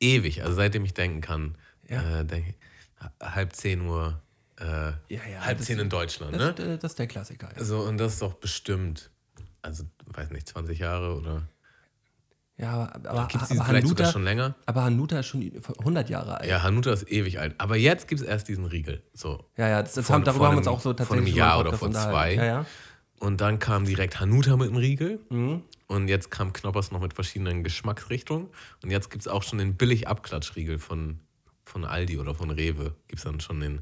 Ewig, 0.01 0.43
also 0.43 0.55
seitdem 0.55 0.85
ich 0.85 0.95
denken 0.95 1.21
kann. 1.21 1.57
Ja. 1.89 2.21
Äh, 2.21 2.25
denk, 2.25 2.55
halb 3.21 3.55
zehn 3.55 3.83
Uhr, 3.83 4.21
äh, 4.59 4.65
Ja, 4.65 4.97
ja, 5.09 5.41
halb 5.45 5.59
das- 5.59 5.67
zehn 5.67 5.79
in 5.79 5.89
Deutschland, 5.89 6.35
Das, 6.35 6.59
ne? 6.59 6.75
äh, 6.75 6.79
das 6.79 6.93
ist 6.93 6.99
der 6.99 7.07
Klassiker. 7.07 7.53
Ja, 7.57 7.65
So, 7.65 7.81
und 7.81 7.99
das 7.99 8.15
ist 8.15 8.23
doch 8.23 8.35
bestimmt, 8.35 9.11
also, 9.61 9.85
weiß 10.07 10.31
nicht, 10.31 10.49
20 10.49 10.79
Jahre 10.79 11.17
oder. 11.17 11.49
Ja 12.63 12.73
aber, 12.95 13.11
aber, 13.11 13.29
Gibt 13.29 13.43
es 13.45 13.51
aber, 13.51 13.65
vielleicht 13.65 13.87
sogar 13.89 14.07
Hanuta, 14.07 14.13
schon 14.13 14.25
länger? 14.25 14.55
aber 14.67 14.85
Hanuta 14.85 15.19
ist 15.19 15.27
schon 15.27 15.53
100 15.81 16.09
Jahre 16.09 16.39
alt. 16.41 16.49
Ja, 16.49 16.63
Hanuta 16.63 16.93
ist 16.93 17.11
ewig 17.11 17.39
alt. 17.41 17.55
Aber 17.59 17.77
jetzt 17.77 18.09
gibt 18.09 18.21
es 18.21 18.27
erst 18.27 18.49
diesen 18.49 18.65
Riegel. 18.65 19.03
So. 19.13 19.45
ja, 19.57 19.69
ja 19.69 19.83
das, 19.83 19.93
das 19.95 20.07
Vor- 20.07 20.15
haben, 20.15 20.25
darüber 20.25 20.39
vor 20.39 20.47
haben 20.49 20.55
wir 20.55 20.59
uns 20.59 20.67
einem- 20.69 20.77
auch 20.77 20.81
so 20.81 20.91
vor 20.91 20.97
tatsächlich 20.97 21.19
einem 21.19 21.27
schon 21.29 21.39
mal 21.41 21.47
Jahr 21.49 21.61
oder 21.61 21.73
vor 21.75 21.91
zwei. 21.91 22.35
Ja, 22.35 22.45
ja. 22.45 22.67
Und 23.19 23.41
dann 23.41 23.59
kam 23.59 23.85
direkt 23.85 24.19
Hanuta 24.21 24.57
mit 24.57 24.69
dem 24.71 24.77
Riegel. 24.77 25.21
Mhm. 25.31 25.63
Und 25.87 26.09
jetzt 26.09 26.31
kam 26.31 26.53
Knoppers 26.53 26.91
noch 26.91 27.01
mit 27.01 27.13
verschiedenen 27.15 27.63
Geschmacksrichtungen. 27.63 28.49
Und 28.83 28.91
jetzt 28.91 29.11
gibt 29.11 29.23
es 29.23 29.29
auch 29.29 29.43
schon 29.43 29.59
den 29.59 29.75
billig 29.77 30.09
Abklatschriegel 30.09 30.79
von, 30.79 31.21
von 31.65 31.85
Aldi 31.85 32.19
oder 32.19 32.35
von 32.35 32.51
Rewe. 32.51 32.95
Gibt 33.09 33.19
es 33.19 33.25
dann 33.25 33.41
schon 33.41 33.61
den, 33.61 33.81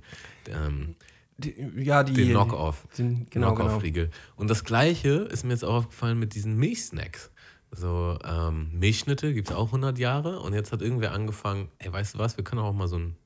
ähm, 0.48 0.96
Die, 1.38 1.54
ja, 1.76 2.02
die, 2.02 2.12
den 2.12 2.30
Knock-Off. 2.30 2.86
Den, 2.98 3.26
genau, 3.30 3.54
genau. 3.54 3.54
Knock-Off-Riegel. 3.54 4.10
Und 4.36 4.50
das 4.50 4.64
gleiche 4.64 5.10
ist 5.30 5.44
mir 5.44 5.52
jetzt 5.52 5.64
auch 5.64 5.74
aufgefallen 5.74 6.18
mit 6.18 6.34
diesen 6.34 6.56
Milchsnacks. 6.56 7.30
So, 7.72 8.18
ähm, 8.24 8.70
Milchschnitte 8.72 9.32
gibt 9.32 9.50
es 9.50 9.54
auch 9.54 9.66
100 9.66 9.98
Jahre. 9.98 10.40
Und 10.40 10.54
jetzt 10.54 10.72
hat 10.72 10.82
irgendwer 10.82 11.12
angefangen, 11.12 11.68
ey, 11.78 11.92
weißt 11.92 12.14
du 12.14 12.18
was, 12.18 12.36
wir 12.36 12.44
können 12.44 12.60
auch 12.60 12.72
mal 12.72 12.88
so 12.88 12.96
einen 12.96 13.16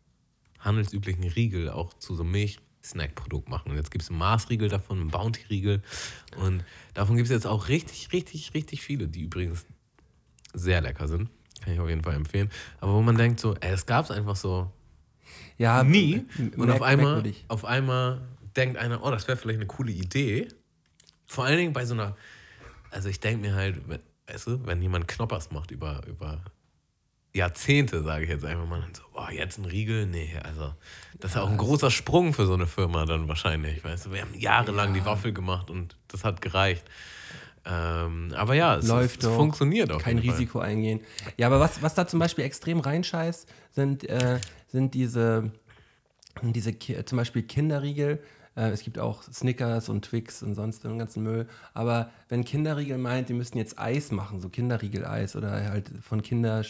handelsüblichen 0.60 1.24
Riegel 1.24 1.70
auch 1.70 1.94
zu 1.94 2.14
so 2.14 2.22
einem 2.22 2.32
Milchsnack-Produkt 2.32 3.48
machen. 3.48 3.70
Und 3.70 3.76
jetzt 3.76 3.90
gibt 3.90 4.02
es 4.02 4.10
einen 4.10 4.18
Mars-Riegel 4.18 4.68
davon, 4.68 5.00
einen 5.00 5.10
Bounty-Riegel. 5.10 5.82
Und 6.36 6.64
davon 6.94 7.16
gibt 7.16 7.26
es 7.28 7.32
jetzt 7.32 7.46
auch 7.46 7.68
richtig, 7.68 8.12
richtig, 8.12 8.52
richtig 8.54 8.82
viele, 8.82 9.08
die 9.08 9.22
übrigens 9.22 9.64
sehr 10.52 10.80
lecker 10.80 11.08
sind. 11.08 11.30
Kann 11.62 11.72
ich 11.74 11.80
auf 11.80 11.88
jeden 11.88 12.02
Fall 12.02 12.14
empfehlen. 12.14 12.50
Aber 12.80 12.92
wo 12.94 13.00
man 13.02 13.16
denkt 13.16 13.40
so, 13.40 13.54
ey, 13.54 13.70
das 13.70 13.86
gab 13.86 14.04
es 14.04 14.10
einfach 14.10 14.36
so 14.36 14.70
Ja, 15.56 15.82
nie. 15.82 16.24
Und 16.56 16.70
auf 16.70 16.82
einmal, 16.82 17.22
auf 17.48 17.64
einmal 17.64 18.20
denkt 18.56 18.76
einer, 18.76 19.02
oh, 19.02 19.10
das 19.10 19.26
wäre 19.26 19.36
vielleicht 19.38 19.58
eine 19.58 19.66
coole 19.66 19.90
Idee. 19.92 20.48
Vor 21.26 21.44
allen 21.44 21.56
Dingen 21.56 21.72
bei 21.72 21.86
so 21.86 21.94
einer, 21.94 22.16
also 22.90 23.08
ich 23.08 23.20
denke 23.20 23.40
mir 23.40 23.54
halt, 23.54 23.88
wenn- 23.88 24.00
weißt 24.26 24.46
du, 24.46 24.66
wenn 24.66 24.80
jemand 24.82 25.08
Knoppers 25.08 25.50
macht 25.50 25.70
über, 25.70 26.00
über 26.06 26.40
Jahrzehnte, 27.32 28.02
sage 28.02 28.24
ich 28.24 28.30
jetzt 28.30 28.44
einfach 28.44 28.66
mal, 28.66 28.82
so, 28.92 29.02
oh, 29.14 29.28
jetzt 29.30 29.58
ein 29.58 29.64
Riegel, 29.64 30.06
nee, 30.06 30.38
also 30.42 30.72
das 31.18 31.32
ist 31.32 31.34
ja 31.36 31.42
auch 31.42 31.50
ein 31.50 31.56
großer 31.56 31.90
Sprung 31.90 32.32
für 32.32 32.46
so 32.46 32.54
eine 32.54 32.66
Firma 32.66 33.06
dann 33.06 33.26
wahrscheinlich, 33.28 33.82
weißt 33.82 34.06
du, 34.06 34.12
wir 34.12 34.20
haben 34.22 34.34
jahrelang 34.34 34.94
die 34.94 35.04
Waffel 35.04 35.32
gemacht 35.32 35.70
und 35.70 35.96
das 36.08 36.24
hat 36.24 36.40
gereicht. 36.40 36.84
Ähm, 37.66 38.32
aber 38.36 38.54
ja, 38.54 38.76
es, 38.76 38.86
Läuft 38.86 39.22
es, 39.22 39.28
es 39.28 39.34
funktioniert 39.34 39.90
auch. 39.90 40.00
kein 40.00 40.18
Risiko 40.18 40.60
eingehen. 40.60 41.00
Ja, 41.36 41.46
aber 41.46 41.60
was, 41.60 41.82
was 41.82 41.94
da 41.94 42.06
zum 42.06 42.20
Beispiel 42.20 42.44
extrem 42.44 42.78
reinscheißt, 42.78 43.48
sind, 43.70 44.08
äh, 44.08 44.38
sind 44.68 44.94
diese, 44.94 45.50
diese 46.42 46.76
zum 47.04 47.18
Beispiel 47.18 47.42
Kinderriegel. 47.42 48.22
Äh, 48.56 48.70
es 48.70 48.82
gibt 48.82 48.98
auch 48.98 49.22
Snickers 49.22 49.88
und 49.88 50.04
Twix 50.04 50.42
und 50.42 50.54
sonst 50.54 50.84
den 50.84 50.98
ganzen 50.98 51.22
Müll. 51.22 51.46
Aber 51.72 52.10
wenn 52.28 52.44
Kinderriegel 52.44 52.98
meint, 52.98 53.28
die 53.28 53.34
müssten 53.34 53.58
jetzt 53.58 53.78
Eis 53.78 54.12
machen, 54.12 54.40
so 54.40 54.48
Kinderriegel-Eis 54.48 55.34
oder 55.36 55.50
halt 55.70 55.90
von 56.02 56.22
Kinder, 56.22 56.62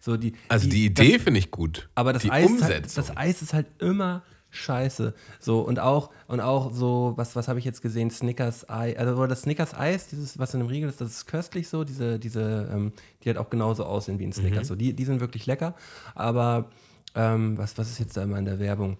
so 0.00 0.16
die. 0.16 0.34
Also 0.48 0.68
die 0.68 0.92
das- 0.92 1.06
Idee 1.06 1.18
finde 1.18 1.38
ich 1.38 1.50
gut. 1.50 1.88
aber 1.94 2.12
das 2.12 2.22
die 2.22 2.30
Eis, 2.30 2.50
ist 2.50 2.62
halt, 2.62 2.96
das 2.96 3.16
Eis 3.16 3.42
ist 3.42 3.54
halt 3.54 3.66
immer 3.78 4.22
scheiße. 4.50 5.14
So, 5.40 5.60
und 5.60 5.78
auch, 5.78 6.10
und 6.26 6.40
auch 6.40 6.72
so, 6.72 7.14
was, 7.16 7.34
was 7.36 7.48
habe 7.48 7.58
ich 7.58 7.64
jetzt 7.64 7.80
gesehen? 7.80 8.10
Snickers 8.10 8.68
Eis, 8.68 8.96
also 8.96 9.26
das 9.26 9.42
Snickers 9.42 9.72
Eis, 9.74 10.08
dieses, 10.08 10.38
was 10.38 10.52
in 10.52 10.60
einem 10.60 10.68
Riegel 10.68 10.90
ist, 10.90 11.00
das 11.00 11.10
ist 11.10 11.26
köstlich 11.26 11.68
so, 11.68 11.84
diese, 11.84 12.18
diese, 12.18 12.68
ähm, 12.70 12.92
die 13.22 13.28
halt 13.30 13.38
auch 13.38 13.48
genauso 13.48 13.84
aussehen 13.86 14.18
wie 14.18 14.24
ein 14.26 14.32
Snickers. 14.32 14.68
So, 14.68 14.74
die, 14.76 14.92
die 14.92 15.04
sind 15.04 15.20
wirklich 15.20 15.46
lecker. 15.46 15.74
Aber 16.14 16.66
ähm, 17.14 17.56
was, 17.56 17.78
was 17.78 17.90
ist 17.90 17.98
jetzt 17.98 18.16
da 18.16 18.24
immer 18.24 18.38
in 18.38 18.44
der 18.44 18.58
Werbung? 18.58 18.98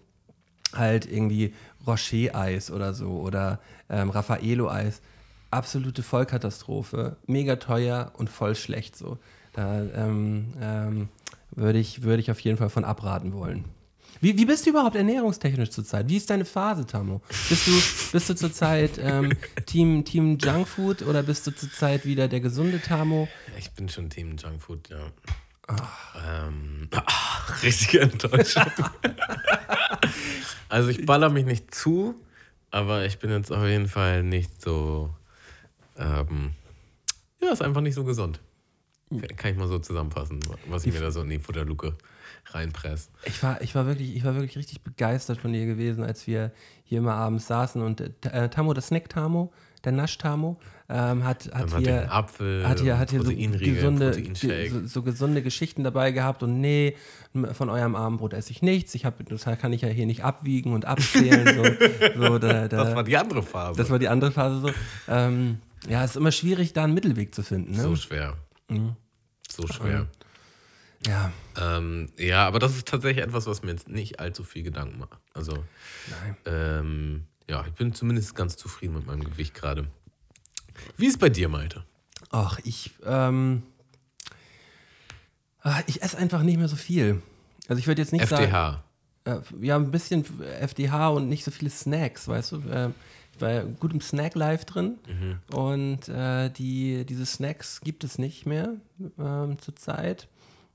Halt 0.74 1.10
irgendwie 1.10 1.54
Rocher-Eis 1.86 2.70
oder 2.70 2.94
so 2.94 3.20
oder 3.20 3.60
ähm, 3.88 4.10
Raffaello-Eis. 4.10 5.00
Absolute 5.50 6.02
Vollkatastrophe, 6.02 7.16
mega 7.26 7.56
teuer 7.56 8.12
und 8.16 8.30
voll 8.30 8.54
schlecht 8.54 8.96
so. 8.96 9.18
Da 9.52 9.82
ähm, 9.82 10.54
ähm, 10.60 11.08
würde 11.50 11.78
ich, 11.78 12.02
würde 12.02 12.20
ich 12.20 12.30
auf 12.30 12.40
jeden 12.40 12.56
Fall 12.56 12.70
von 12.70 12.84
abraten 12.84 13.34
wollen. 13.34 13.66
Wie, 14.22 14.38
wie 14.38 14.44
bist 14.44 14.66
du 14.66 14.70
überhaupt 14.70 14.94
ernährungstechnisch 14.94 15.70
zurzeit? 15.70 16.08
Wie 16.08 16.16
ist 16.16 16.30
deine 16.30 16.44
Phase, 16.44 16.86
Tamo? 16.86 17.20
Bist 17.48 17.66
du, 17.66 17.72
bist 18.12 18.30
du 18.30 18.34
zurzeit 18.34 18.92
ähm, 18.98 19.32
Team, 19.66 20.04
Team 20.04 20.38
Junkfood 20.38 21.02
oder 21.02 21.22
bist 21.24 21.46
du 21.46 21.50
zurzeit 21.50 22.06
wieder 22.06 22.28
der 22.28 22.40
gesunde 22.40 22.80
Tamo? 22.80 23.28
Ich 23.58 23.72
bin 23.72 23.88
schon 23.88 24.10
Team 24.10 24.36
Junkfood, 24.36 24.90
ja. 24.90 25.10
Ähm, 26.24 26.88
ach, 26.92 27.62
richtige 27.62 28.00
Enttäuschung. 28.00 28.64
also 30.72 30.88
ich 30.88 31.04
baller 31.04 31.28
mich 31.28 31.44
nicht 31.44 31.74
zu, 31.74 32.14
aber 32.70 33.04
ich 33.04 33.18
bin 33.18 33.30
jetzt 33.30 33.52
auf 33.52 33.64
jeden 33.66 33.88
Fall 33.88 34.22
nicht 34.22 34.62
so. 34.62 35.14
Ähm, 35.98 36.52
ja, 37.42 37.52
ist 37.52 37.60
einfach 37.60 37.82
nicht 37.82 37.94
so 37.94 38.04
gesund. 38.04 38.40
Kann 39.36 39.50
ich 39.50 39.58
mal 39.58 39.68
so 39.68 39.78
zusammenfassen, 39.78 40.40
was 40.68 40.86
ich 40.86 40.94
mir 40.94 41.00
da 41.00 41.10
so 41.10 41.20
in 41.20 41.28
die 41.28 41.38
Futterluke 41.38 41.94
reinpresse. 42.46 43.10
Ich 43.26 43.42
war, 43.42 43.60
ich, 43.60 43.74
war 43.74 43.86
wirklich, 43.86 44.16
ich 44.16 44.24
war 44.24 44.34
wirklich 44.34 44.56
richtig 44.56 44.82
begeistert 44.82 45.38
von 45.38 45.52
dir 45.52 45.66
gewesen, 45.66 46.04
als 46.04 46.26
wir 46.26 46.52
hier 46.84 46.98
immer 46.98 47.14
abends 47.14 47.46
saßen 47.48 47.82
und 47.82 48.00
äh, 48.24 48.48
Tamo, 48.48 48.72
das 48.72 48.86
Snack-Tamo, 48.86 49.52
der 49.84 49.92
Nasch-Tamo, 49.92 50.58
ähm, 50.88 51.24
hat, 51.24 51.50
hat 51.52 51.72
hat 51.72 51.78
hier. 51.78 52.12
Apfel, 52.12 52.68
hat 52.68 52.80
hier, 52.80 52.98
hat 52.98 53.10
hier 53.10 53.22
so 53.22 53.32
gesunde, 53.32 54.12
so, 54.34 54.86
so 54.86 55.02
gesunde 55.02 55.42
Geschichten 55.42 55.84
dabei 55.84 56.10
gehabt 56.10 56.42
und 56.42 56.60
nee, 56.60 56.96
von 57.52 57.70
eurem 57.70 57.96
Abendbrot 57.96 58.34
esse 58.34 58.50
ich 58.50 58.62
nichts. 58.62 58.94
Ich 58.94 59.04
hab, 59.04 59.24
das 59.26 59.44
kann 59.58 59.72
ich 59.72 59.80
ja 59.82 59.88
hier 59.88 60.06
nicht 60.06 60.24
abwiegen 60.24 60.72
und 60.72 60.84
abzählen. 60.84 61.46
so, 61.46 61.64
so, 62.22 62.38
da, 62.38 62.68
da, 62.68 62.84
das 62.84 62.94
war 62.94 63.04
die 63.04 63.16
andere 63.16 63.42
Phase. 63.42 63.76
das 63.78 63.90
war 63.90 63.98
die 63.98 64.08
andere 64.08 64.32
Phase 64.32 64.60
so. 64.60 64.70
Ähm, 65.08 65.58
ja, 65.88 66.04
es 66.04 66.10
ist 66.10 66.16
immer 66.16 66.32
schwierig, 66.32 66.72
da 66.72 66.84
einen 66.84 66.94
Mittelweg 66.94 67.34
zu 67.34 67.42
finden. 67.42 67.72
Ne? 67.72 67.82
so 67.82 67.96
schwer. 67.96 68.36
Mhm. 68.68 68.96
So 69.48 69.66
schwer. 69.66 70.06
Ja, 71.06 71.32
Ähm, 71.60 72.10
ja, 72.16 72.46
aber 72.46 72.58
das 72.58 72.76
ist 72.76 72.86
tatsächlich 72.86 73.24
etwas, 73.24 73.46
was 73.46 73.62
mir 73.62 73.72
jetzt 73.72 73.88
nicht 73.88 74.20
allzu 74.20 74.44
viel 74.44 74.62
Gedanken 74.62 74.98
macht. 74.98 75.18
Also, 75.34 75.64
nein. 76.10 76.36
ähm, 76.46 77.24
ja, 77.48 77.64
ich 77.66 77.72
bin 77.74 77.94
zumindest 77.94 78.34
ganz 78.34 78.56
zufrieden 78.56 78.94
mit 78.94 79.06
meinem 79.06 79.24
Gewicht 79.24 79.54
gerade. 79.54 79.86
Wie 80.96 81.06
ist 81.06 81.18
bei 81.18 81.28
dir, 81.28 81.48
Malte? 81.48 81.84
Ach, 82.30 82.58
ich, 82.64 82.92
ähm, 83.04 83.62
ah, 85.62 85.80
ich 85.86 86.02
esse 86.02 86.16
einfach 86.18 86.42
nicht 86.42 86.58
mehr 86.58 86.68
so 86.68 86.76
viel. 86.76 87.20
Also 87.68 87.78
ich 87.78 87.86
würde 87.86 88.02
jetzt 88.02 88.12
nicht 88.12 88.26
sagen, 88.26 88.44
FDH. 88.44 88.84
äh, 89.24 89.36
ja, 89.60 89.76
ein 89.76 89.90
bisschen 89.90 90.24
FDH 90.60 91.08
und 91.10 91.28
nicht 91.28 91.44
so 91.44 91.50
viele 91.50 91.70
Snacks, 91.70 92.28
weißt 92.28 92.52
du? 92.52 92.56
Äh, 92.70 92.90
ich 93.34 93.40
war 93.40 93.62
gut 93.64 93.92
im 93.92 94.00
Snack-Life 94.00 94.66
drin 94.66 94.98
und 95.52 96.06
äh, 96.08 96.50
die, 96.50 97.04
diese 97.06 97.24
Snacks 97.24 97.80
gibt 97.80 98.04
es 98.04 98.18
nicht 98.18 98.44
mehr 98.46 98.74
ähm, 99.18 99.58
zurzeit. 99.58 100.28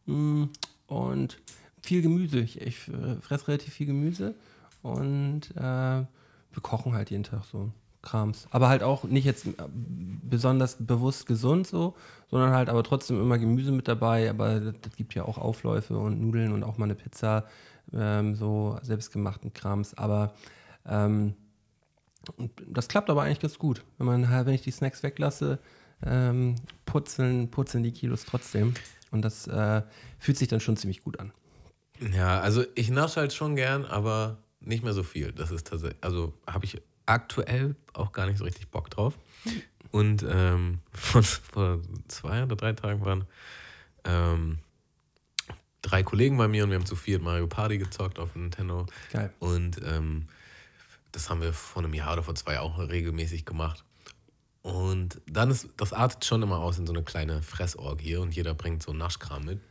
Mm, 0.08 0.46
Und 0.88 1.38
viel 1.84 2.02
Gemüse. 2.02 2.40
Ich, 2.40 2.60
ich 2.60 2.88
äh, 2.88 3.16
fresse 3.22 3.48
relativ 3.50 3.74
viel 3.76 3.86
Gemüse 3.86 4.34
und 4.82 5.42
äh, 5.56 6.04
wir 6.58 6.64
kochen 6.64 6.94
halt 6.94 7.12
jeden 7.12 7.24
Tag 7.24 7.44
so 7.46 7.72
Krams. 8.02 8.48
Aber 8.52 8.70
halt 8.70 8.84
auch 8.84 9.04
nicht 9.04 9.26
jetzt 9.26 9.46
äh, 9.46 9.52
besonders 9.70 10.78
bewusst 10.80 11.26
gesund 11.28 11.68
so, 11.68 11.96
sondern 12.30 12.52
halt 12.52 12.70
aber 12.70 12.84
trotzdem 12.84 13.22
immer 13.22 13.38
Gemüse 13.38 13.72
mit 13.72 13.88
dabei. 13.88 14.30
Aber 14.30 14.60
das, 14.60 14.74
das 14.82 14.96
gibt 14.96 15.14
ja 15.14 15.24
auch 15.24 15.38
Aufläufe 15.38 15.98
und 15.98 16.20
Nudeln 16.20 16.52
und 16.52 16.64
auch 16.64 16.78
mal 16.78 16.86
eine 16.86 16.96
Pizza, 16.96 17.46
ähm, 17.94 18.36
so 18.36 18.80
selbstgemachten 18.82 19.54
Krams. 19.54 19.96
Aber 19.98 20.34
ähm, 20.88 21.36
das 22.68 22.88
klappt 22.88 23.10
aber 23.10 23.24
eigentlich 23.24 23.40
ganz 23.40 23.60
gut. 23.60 23.84
Wenn 23.98 24.08
man 24.08 24.30
halt, 24.30 24.48
wenn 24.48 24.54
ich 24.54 24.64
die 24.64 24.72
Snacks 24.72 25.04
weglasse, 25.04 25.60
ähm, 26.06 26.56
putzeln, 26.86 27.52
putzeln 27.52 27.84
die 27.84 27.92
Kilos 27.92 28.26
trotzdem. 28.26 28.74
Und 29.12 29.22
das 29.22 29.48
äh, 29.48 29.84
fühlt 30.18 30.38
sich 30.38 30.48
dann 30.48 30.60
schon 30.60 30.76
ziemlich 30.76 31.04
gut 31.04 31.20
an. 31.20 31.32
Ja, 32.16 32.40
also 32.40 32.64
ich 32.76 32.90
nasche 32.90 33.22
halt 33.22 33.34
schon 33.34 33.56
gern, 33.56 33.86
aber 33.86 34.38
nicht 34.68 34.84
mehr 34.84 34.94
so 34.94 35.04
viel. 35.04 35.32
Das 35.32 35.52
ist 35.52 35.68
tatsächlich, 35.68 36.04
also 36.04 36.34
habe 36.46 36.66
ich 36.66 36.82
aktuell 37.06 37.76
auch 37.94 38.12
gar 38.12 38.28
nicht 38.28 38.38
so 38.38 38.44
richtig 38.44 38.70
Bock 38.70 38.90
drauf. 38.90 39.18
Und 39.92 40.26
ähm, 40.30 40.80
vor, 40.92 41.24
vor 41.24 41.82
zwei 42.08 42.44
oder 42.44 42.56
drei 42.56 42.74
Tagen 42.74 43.06
waren 43.06 43.26
ähm, 44.04 44.60
drei 45.82 46.04
Kollegen 46.04 46.38
bei 46.38 46.48
mir 46.48 46.64
und 46.64 46.70
wir 46.70 46.78
haben 46.78 46.86
zu 46.86 46.96
viert 46.96 47.22
Mario 47.22 47.48
Party 47.48 47.78
gezockt 47.78 48.20
auf 48.20 48.36
Nintendo. 48.36 48.86
Geil. 49.12 49.34
Und 49.40 49.82
ähm, 49.84 50.28
das 51.12 51.30
haben 51.30 51.42
wir 51.42 51.54
vor 51.54 51.84
einem 51.84 51.94
Jahr 51.94 52.14
oder 52.14 52.24
vor 52.24 52.36
zwei 52.36 52.60
auch 52.60 52.78
regelmäßig 52.78 53.46
gemacht. 53.46 53.84
Und 54.62 55.22
dann 55.26 55.50
ist, 55.50 55.70
das 55.78 55.94
artet 55.94 56.26
schon 56.26 56.44
immer 56.44 56.60
aus 56.60 56.78
in 56.78 56.86
so 56.86 56.94
eine 56.94 57.04
kleine 57.04 57.42
Fressorgie 57.42 58.18
und 58.18 58.36
jeder 58.36 58.54
bringt 58.54 58.84
so 58.84 58.92
Naschkram 58.92 59.46
mit. 59.46 59.62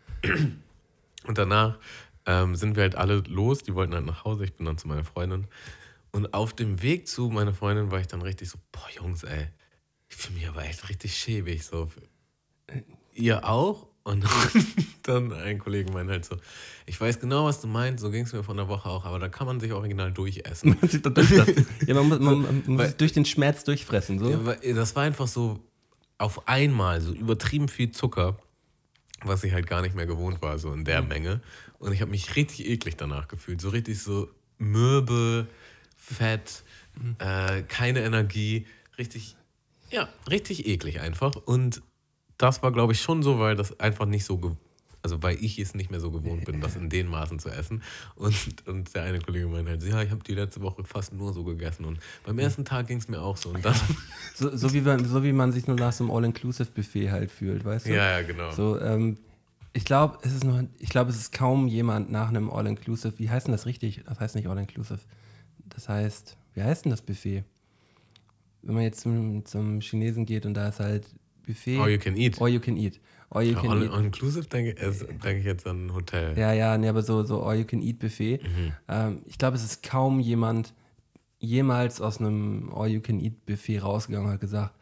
Und 1.27 1.39
danach 1.39 1.79
ähm, 2.27 2.57
sind 2.57 2.77
wir 2.77 2.83
halt 2.83 2.97
alle 2.97 3.23
los, 3.29 3.63
die 3.63 3.75
wollten 3.75 3.95
halt 3.95 4.05
nach 4.07 4.25
Hause, 4.25 4.45
ich 4.45 4.55
bin 4.55 4.67
dann 4.67 4.79
zu 4.79 4.89
meiner 4.89 5.05
Freundin. 5.05 5.47
Und 6.13 6.35
auf 6.35 6.53
dem 6.55 6.83
Weg 6.83 7.09
zu 7.09 7.29
meiner 7.31 7.55
Freundin 7.55 7.91
war 7.91 8.01
ich 8.01 8.07
dann 8.07 8.23
richtig 8.23 8.51
so, 8.51 8.59
boah 8.73 8.89
Jungs, 8.95 9.23
ey, 9.23 9.49
ich 10.09 10.17
fühle 10.17 10.39
mich 10.39 10.49
aber 10.49 10.65
echt 10.65 10.89
richtig 10.89 11.17
schäbig. 11.17 11.65
So. 11.65 11.91
Ihr 13.15 13.49
auch? 13.49 13.89
Und 14.03 14.25
dann 15.03 15.33
ein 15.33 15.59
Kollege 15.59 15.91
meint 15.93 16.09
halt 16.09 16.25
so, 16.25 16.37
ich 16.87 17.01
weiß 17.01 17.19
genau, 17.19 17.45
was 17.47 17.61
du 17.61 17.67
meinst, 17.67 18.03
so 18.03 18.11
ging 18.11 18.25
es 18.25 18.33
mir 18.33 18.45
von 18.45 18.57
der 18.57 18.69
Woche 18.69 18.89
auch, 18.89 19.05
aber 19.05 19.19
da 19.19 19.29
kann 19.29 19.49
man 19.49 19.59
sich 19.59 19.73
original 19.73 20.13
durchessen. 20.13 20.77
Ja, 21.87 21.95
man 21.95 22.09
muss, 22.09 22.19
man, 22.21 22.43
man 22.43 22.63
muss 22.67 22.79
Weil- 22.79 22.93
durch 22.93 23.13
den 23.13 23.25
Schmerz 23.25 23.65
durchfressen. 23.65 24.21
So. 24.21 24.31
Ja, 24.31 24.75
das 24.75 24.95
war 24.95 25.03
einfach 25.03 25.27
so 25.27 25.59
auf 26.19 26.47
einmal 26.49 27.01
so 27.01 27.13
übertrieben 27.13 27.67
viel 27.69 27.91
Zucker, 27.91 28.39
was 29.23 29.45
ich 29.45 29.53
halt 29.53 29.67
gar 29.67 29.83
nicht 29.83 29.95
mehr 29.95 30.07
gewohnt 30.07 30.43
war, 30.43 30.59
so 30.59 30.73
in 30.73 30.85
der 30.85 31.03
Menge. 31.03 31.41
Und 31.79 31.93
ich 31.93 32.01
habe 32.01 32.11
mich 32.11 32.37
richtig 32.37 32.67
eklig 32.67 32.97
danach 32.97 33.29
gefühlt. 33.29 33.61
So 33.61 33.71
richtig 33.71 34.03
so 34.03 34.29
mürbe, 34.59 35.47
fett, 35.97 36.63
äh, 37.19 37.63
keine 37.63 38.01
Energie. 38.01 38.67
Richtig, 38.99 39.37
ja, 39.91 40.09
richtig 40.31 40.67
eklig 40.67 41.01
einfach. 41.01 41.35
Und 41.37 41.83
das 42.39 42.63
war, 42.63 42.73
glaube 42.73 42.93
ich, 42.93 43.01
schon 43.01 43.23
so, 43.23 43.39
weil 43.39 43.57
das 43.57 43.79
einfach 43.81 44.07
nicht 44.07 44.25
so, 44.25 44.39
ge- 44.39 44.57
also 45.07 45.23
weil 45.23 45.37
ich 45.41 45.57
es 45.61 45.73
nicht 45.77 45.93
mehr 45.93 46.01
so 46.01 46.11
gewohnt 46.11 46.45
bin, 46.47 46.61
das 46.61 46.75
in 46.75 46.91
den 46.91 47.07
Maßen 47.07 47.39
zu 47.39 47.49
essen. 47.49 47.81
Und, 48.17 48.35
und 48.67 48.93
der 48.93 49.05
eine 49.05 49.21
Kollege 49.21 49.47
meinte 49.47 49.71
halt, 49.71 49.83
ja, 49.85 50.03
ich 50.03 50.11
habe 50.11 50.25
die 50.25 50.35
letzte 50.35 50.63
Woche 50.63 50.83
fast 50.83 51.13
nur 51.13 51.33
so 51.33 51.45
gegessen. 51.45 51.85
Und 51.85 52.01
beim 52.25 52.37
ersten 52.41 52.65
Tag 52.65 52.89
ging 52.89 52.99
es 52.99 53.07
mir 53.07 53.23
auch 53.23 53.37
so. 53.37 53.51
Und 53.51 53.65
dann, 53.65 53.77
So, 54.35 54.57
so, 54.57 54.75
wie 54.75 54.81
man, 54.81 55.05
so 55.05 55.23
wie 55.23 55.33
man 55.33 55.53
sich 55.53 55.69
nur 55.69 55.77
nach 55.77 55.93
so 55.93 56.03
einem 56.03 56.11
All-Inclusive-Buffet 56.11 57.13
halt 57.13 57.31
fühlt, 57.31 57.65
weißt 57.65 57.87
du? 57.87 57.91
ja, 57.95 58.19
ja, 58.19 58.27
genau. 58.27 58.51
So, 58.51 58.81
ähm, 58.81 59.17
ich 59.73 59.85
glaube, 59.85 60.19
es 60.23 60.33
ist 60.33 60.43
noch, 60.43 60.61
ich 60.81 60.89
glaube, 60.89 61.11
es 61.11 61.17
ist 61.17 61.33
kaum 61.33 61.69
jemand 61.69 62.11
nach 62.11 62.31
einem 62.31 62.51
All-Inclusive. 62.51 63.17
Wie 63.19 63.31
heißt 63.31 63.47
denn 63.47 63.53
das 63.53 63.65
richtig? 63.65 64.03
Das 64.07 64.19
heißt 64.19 64.35
nicht 64.35 64.49
All-Inclusive. 64.49 64.99
Das 65.69 65.89
heißt, 65.89 66.37
wie 66.55 66.63
heißt 66.65 66.85
denn 66.85 66.91
das 66.91 67.03
Buffet? 67.03 67.45
Wenn 68.63 68.75
man 68.75 68.83
jetzt 68.83 69.03
zum, 69.03 69.45
zum 69.45 69.81
Chinesen 69.81 70.27
geht 70.27 70.47
und 70.47 70.55
da 70.55 70.67
ist 70.69 70.81
halt 70.81 71.07
Buffet. 71.47 71.79
All 71.79 71.91
you 71.91 71.99
can 71.99 72.17
eat. 72.17 72.43
All 72.43 72.49
you 72.49 72.59
can 72.59 72.77
eat. 72.77 72.99
All 73.31 73.43
you 73.43 73.55
Ja, 73.55 73.61
can 73.61 73.71
all, 73.71 73.83
eat. 73.83 73.93
inclusive 73.93 74.47
denke 74.47 74.75
denke 74.75 75.39
ich 75.41 75.45
jetzt 75.45 75.67
an 75.67 75.87
ein 75.87 75.95
Hotel. 75.95 76.39
Ja, 76.39 76.53
ja, 76.53 76.79
nee, 76.79 76.89
aber 76.89 77.03
so, 77.03 77.25
so 77.25 77.43
All 77.43 77.57
You 77.57 77.65
Can 77.65 77.83
Eat 77.83 77.99
Buffet. 77.99 78.39
Mhm. 78.43 78.73
Ähm, 78.89 79.23
ich 79.27 79.37
glaube, 79.39 79.57
es 79.57 79.65
ist 79.65 79.83
kaum 79.83 80.21
jemand 80.21 80.73
jemals 81.39 82.01
aus 82.01 82.19
einem 82.19 82.73
All 82.75 82.89
You 82.89 83.01
Can 83.01 83.21
Eat 83.21 83.45
Buffet 83.47 83.79
rausgegangen 83.81 84.29
und 84.29 84.35
hat 84.35 84.41
gesagt, 84.41 84.75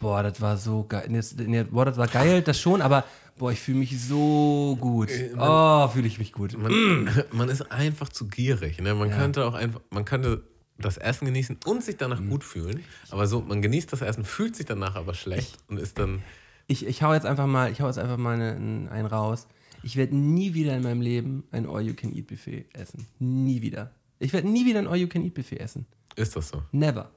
boah, 0.00 0.22
das 0.22 0.40
war 0.40 0.56
so 0.56 0.84
geil. 0.88 1.08
Nee, 1.08 1.64
boah, 1.64 1.84
das 1.84 1.96
war 1.96 2.08
geil, 2.08 2.42
das 2.42 2.60
schon, 2.60 2.82
aber 2.82 3.04
boah, 3.38 3.52
ich 3.52 3.60
fühle 3.60 3.78
mich 3.78 4.00
so 4.00 4.76
gut. 4.80 5.10
Äh, 5.10 5.30
Oh, 5.38 5.88
fühle 5.88 6.06
ich 6.08 6.18
mich 6.18 6.32
gut. 6.32 6.56
Man, 6.58 7.08
man 7.32 7.48
ist 7.48 7.70
einfach 7.72 8.08
zu 8.08 8.26
gierig. 8.28 8.80
Ne? 8.80 8.94
Man 8.94 9.10
könnte 9.10 9.44
auch 9.46 9.54
einfach, 9.54 9.80
man 9.90 10.04
könnte 10.04 10.42
das 10.78 10.96
Essen 10.98 11.24
genießen 11.26 11.58
und 11.64 11.82
sich 11.82 11.96
danach 11.96 12.20
Mhm. 12.20 12.30
gut 12.30 12.44
fühlen. 12.44 12.80
Aber 13.10 13.26
so, 13.26 13.40
man 13.40 13.62
genießt 13.62 13.92
das 13.92 14.02
Essen, 14.02 14.24
fühlt 14.24 14.54
sich 14.56 14.66
danach 14.66 14.94
aber 14.96 15.14
schlecht 15.14 15.58
und 15.68 15.78
ist 15.78 15.98
dann. 15.98 16.22
Ich, 16.68 16.86
ich 16.86 17.02
hau 17.02 17.12
jetzt 17.12 17.26
einfach 17.26 17.46
mal, 17.46 17.72
ich 17.72 17.80
hau 17.80 17.86
jetzt 17.86 17.98
einfach 17.98 18.18
mal 18.18 18.34
eine, 18.34 18.52
einen, 18.52 18.88
einen 18.88 19.06
raus. 19.06 19.48
Ich 19.82 19.96
werde 19.96 20.16
nie 20.16 20.54
wieder 20.54 20.76
in 20.76 20.82
meinem 20.82 21.00
Leben 21.00 21.44
ein 21.50 21.66
All 21.66 21.82
You 21.82 21.94
Can 21.94 22.14
Eat 22.14 22.26
Buffet 22.26 22.66
essen. 22.74 23.06
Nie 23.18 23.62
wieder. 23.62 23.90
Ich 24.18 24.32
werde 24.32 24.48
nie 24.48 24.66
wieder 24.66 24.78
ein 24.78 24.86
All 24.86 24.96
You 24.96 25.08
Can 25.08 25.24
Eat 25.24 25.34
Buffet 25.34 25.56
essen. 25.56 25.86
Ist 26.14 26.36
das 26.36 26.48
so? 26.48 26.62
Never. 26.72 27.10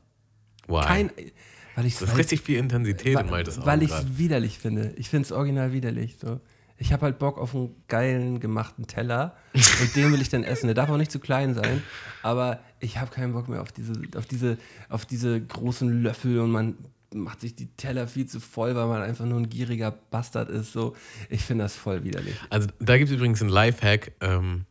Why? 0.68 0.82
Kein, 0.82 1.12
weil 1.76 1.86
ich 1.86 1.98
das 1.98 2.10
ist 2.10 2.18
richtig 2.18 2.42
viel 2.42 2.58
Intensität 2.58 3.20
in 3.20 3.30
Maltes 3.30 3.66
weil 3.66 3.84
ich 3.84 3.92
es 3.92 4.18
widerlich 4.18 4.60
finde. 4.60 4.94
Ich 4.98 5.10
finde 5.10 5.26
es 5.26 5.32
original 5.32 5.74
widerlich. 5.74 6.18
So. 6.20 6.40
Ich 6.78 6.94
habe 6.94 7.04
halt 7.04 7.20
Bock 7.20 7.38
auf 7.38 7.56
einen 7.56 7.76
geilen 7.88 8.40
gemachten 8.40 8.88
Teller 8.88 9.36
und 9.54 9.96
den 9.96 10.12
will 10.12 10.22
ich 10.22 10.30
dann 10.30 10.44
essen. 10.44 10.68
Der 10.68 10.74
darf 10.76 10.90
auch 10.90 10.98
nicht 10.98 11.12
zu 11.12 11.20
klein 11.20 11.54
sein, 11.54 11.84
aber 12.24 12.60
ich 12.80 12.98
habe 12.98 13.12
keinen 13.12 13.34
Bock 13.34 13.48
mehr 13.48 13.62
auf 13.62 13.72
diese, 13.72 13.94
auf 14.16 14.26
diese, 14.26 14.58
auf 14.90 15.06
diese 15.06 15.40
großen 15.40 16.04
Löffel 16.04 16.40
und 16.40 16.52
man 16.52 16.76
macht 17.14 17.42
sich 17.42 17.56
die 17.56 17.68
Teller 17.76 18.08
viel 18.08 18.26
zu 18.26 18.40
voll, 18.40 18.76
weil 18.76 18.88
man 18.88 19.02
einfach 19.02 19.26
nur 19.26 19.40
ein 19.40 19.50
gieriger 19.50 19.92
Bastard 19.92 20.50
ist. 20.50 20.72
So, 20.72 20.96
ich 21.30 21.44
finde 21.44 21.66
das 21.66 21.76
voll 21.76 22.04
widerlich. 22.04 22.36
Also 22.50 22.70
da 22.80 22.98
gibt 22.98 23.10
es 23.10 23.16
übrigens 23.16 23.42
einen 23.42 23.50
Lifehack. 23.50 24.14
Ähm, 24.22 24.66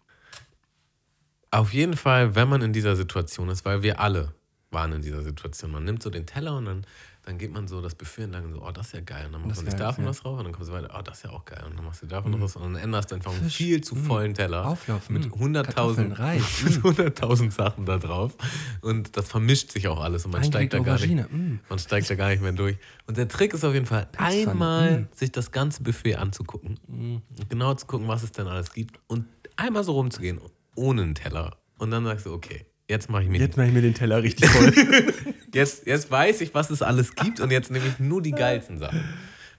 auf 1.50 1.72
jeden 1.72 1.96
Fall, 1.96 2.34
wenn 2.34 2.48
man 2.48 2.62
in 2.62 2.72
dieser 2.72 2.96
Situation 2.96 3.48
ist, 3.48 3.64
weil 3.64 3.82
wir 3.82 4.00
alle 4.00 4.34
waren 4.70 4.92
in 4.92 5.02
dieser 5.02 5.22
Situation. 5.22 5.72
Man 5.72 5.84
nimmt 5.84 6.02
so 6.02 6.10
den 6.10 6.26
Teller 6.26 6.56
und 6.56 6.64
dann, 6.66 6.86
dann 7.24 7.38
geht 7.38 7.52
man 7.52 7.68
so 7.68 7.80
das 7.82 7.94
Buffet 7.94 8.22
entlang 8.22 8.46
und 8.46 8.52
so, 8.52 8.62
oh, 8.62 8.70
das 8.70 8.88
ist 8.88 8.92
ja 8.94 9.00
geil. 9.00 9.26
Und 9.26 9.32
dann 9.32 9.42
macht 9.42 9.50
Das 9.50 9.58
man 9.58 9.66
ist 9.66 9.72
sich 9.72 9.78
geil, 9.78 9.88
davon 9.88 10.04
ja. 10.04 10.10
was 10.10 10.20
drauf 10.20 10.38
und 10.38 10.44
dann 10.44 10.52
kommst 10.52 10.70
du 10.70 10.74
weiter, 10.74 10.94
oh, 10.96 11.02
das 11.02 11.18
ist 11.18 11.24
ja 11.24 11.30
auch 11.30 11.44
geil. 11.44 11.62
Und 11.68 11.76
dann 11.76 11.84
machst 11.84 12.02
du 12.02 12.06
davon 12.06 12.40
was 12.40 12.56
und 12.56 12.62
dann 12.62 12.76
änderst 12.76 13.10
du 13.10 13.14
einfach 13.16 13.32
einen 13.32 13.50
viel 13.50 13.82
zu 13.82 13.94
vollen 13.94 14.34
Teller 14.34 14.66
Auflauf, 14.66 15.10
mit 15.10 15.26
mm. 15.26 15.52
Kartoffeln, 15.52 16.14
100.000 16.14 16.18
Reis, 16.18 16.62
mit 16.64 16.98
100.000 16.98 17.50
Sachen 17.50 17.84
da 17.84 17.98
drauf. 17.98 18.36
Und 18.80 19.16
das 19.16 19.28
vermischt 19.28 19.72
sich 19.72 19.88
auch 19.88 20.00
alles 20.00 20.24
und 20.24 20.32
man 20.32 20.44
steigt, 20.44 20.72
da 20.72 20.78
gar 20.78 20.94
nicht, 20.94 21.04
Aubergine, 21.04 21.22
mm. 21.24 21.60
man 21.68 21.78
steigt 21.78 22.08
da 22.08 22.14
gar 22.14 22.30
nicht 22.30 22.42
mehr 22.42 22.52
durch. 22.52 22.76
Und 23.06 23.16
der 23.16 23.28
Trick 23.28 23.52
ist 23.52 23.64
auf 23.64 23.74
jeden 23.74 23.86
Fall, 23.86 24.08
einmal 24.16 25.02
mm. 25.02 25.08
sich 25.14 25.30
das 25.30 25.52
ganze 25.52 25.82
Buffet 25.82 26.16
anzugucken 26.16 26.78
und 26.88 27.22
genau 27.48 27.74
zu 27.74 27.86
gucken, 27.86 28.08
was 28.08 28.22
es 28.22 28.32
denn 28.32 28.46
alles 28.46 28.72
gibt 28.72 28.98
und 29.08 29.26
einmal 29.56 29.84
so 29.84 29.92
rumzugehen 29.92 30.40
ohne 30.74 31.02
einen 31.02 31.14
Teller. 31.14 31.56
Und 31.78 31.90
dann 31.90 32.04
sagst 32.04 32.26
du, 32.26 32.32
okay, 32.32 32.66
jetzt 32.88 33.10
mache 33.10 33.24
ich 33.24 33.28
mir 33.28 33.38
Jetzt 33.38 33.56
mache 33.56 33.68
ich 33.68 33.72
mir 33.72 33.82
den 33.82 33.94
Teller 33.94 34.22
richtig 34.22 34.48
voll. 34.48 34.72
Jetzt, 35.52 35.86
jetzt 35.86 36.10
weiß 36.10 36.40
ich, 36.42 36.54
was 36.54 36.70
es 36.70 36.82
alles 36.82 37.14
gibt 37.14 37.40
und 37.40 37.50
jetzt 37.50 37.70
nehme 37.70 37.86
ich 37.88 37.98
nur 37.98 38.22
die 38.22 38.30
geilsten 38.34 38.78
Sachen. 38.78 39.00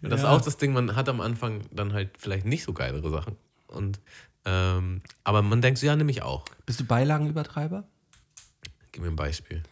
Und 0.02 0.10
das 0.10 0.22
ist 0.22 0.24
Ja. 0.26 0.32
auch 0.32 0.42
das 0.42 0.58
Ding, 0.58 0.74
man 0.74 0.96
hat 0.96 1.10
am 1.10 1.22
Anfang 1.22 1.62
dann 1.72 1.94
halt 1.94 2.12
vielleicht 2.18 2.46
nicht 2.46 2.64
so 2.64 2.74
geilere 2.74 3.10
Sachen. 3.10 3.36
Und, 3.68 4.00
ähm, 4.46 5.02
aber 5.24 5.42
man 5.42 5.62
denkt 5.62 5.80
so, 5.80 5.86
ja, 5.86 5.96
nehme 5.96 6.12
ich 6.12 6.22
auch. 6.24 6.46
Bist 6.66 6.80
du 6.80 6.86
Beilagenübertreiber? 6.86 7.84
Gib 8.92 9.04
mir 9.04 9.10
ein 9.10 9.16
Beispiel. 9.16 9.64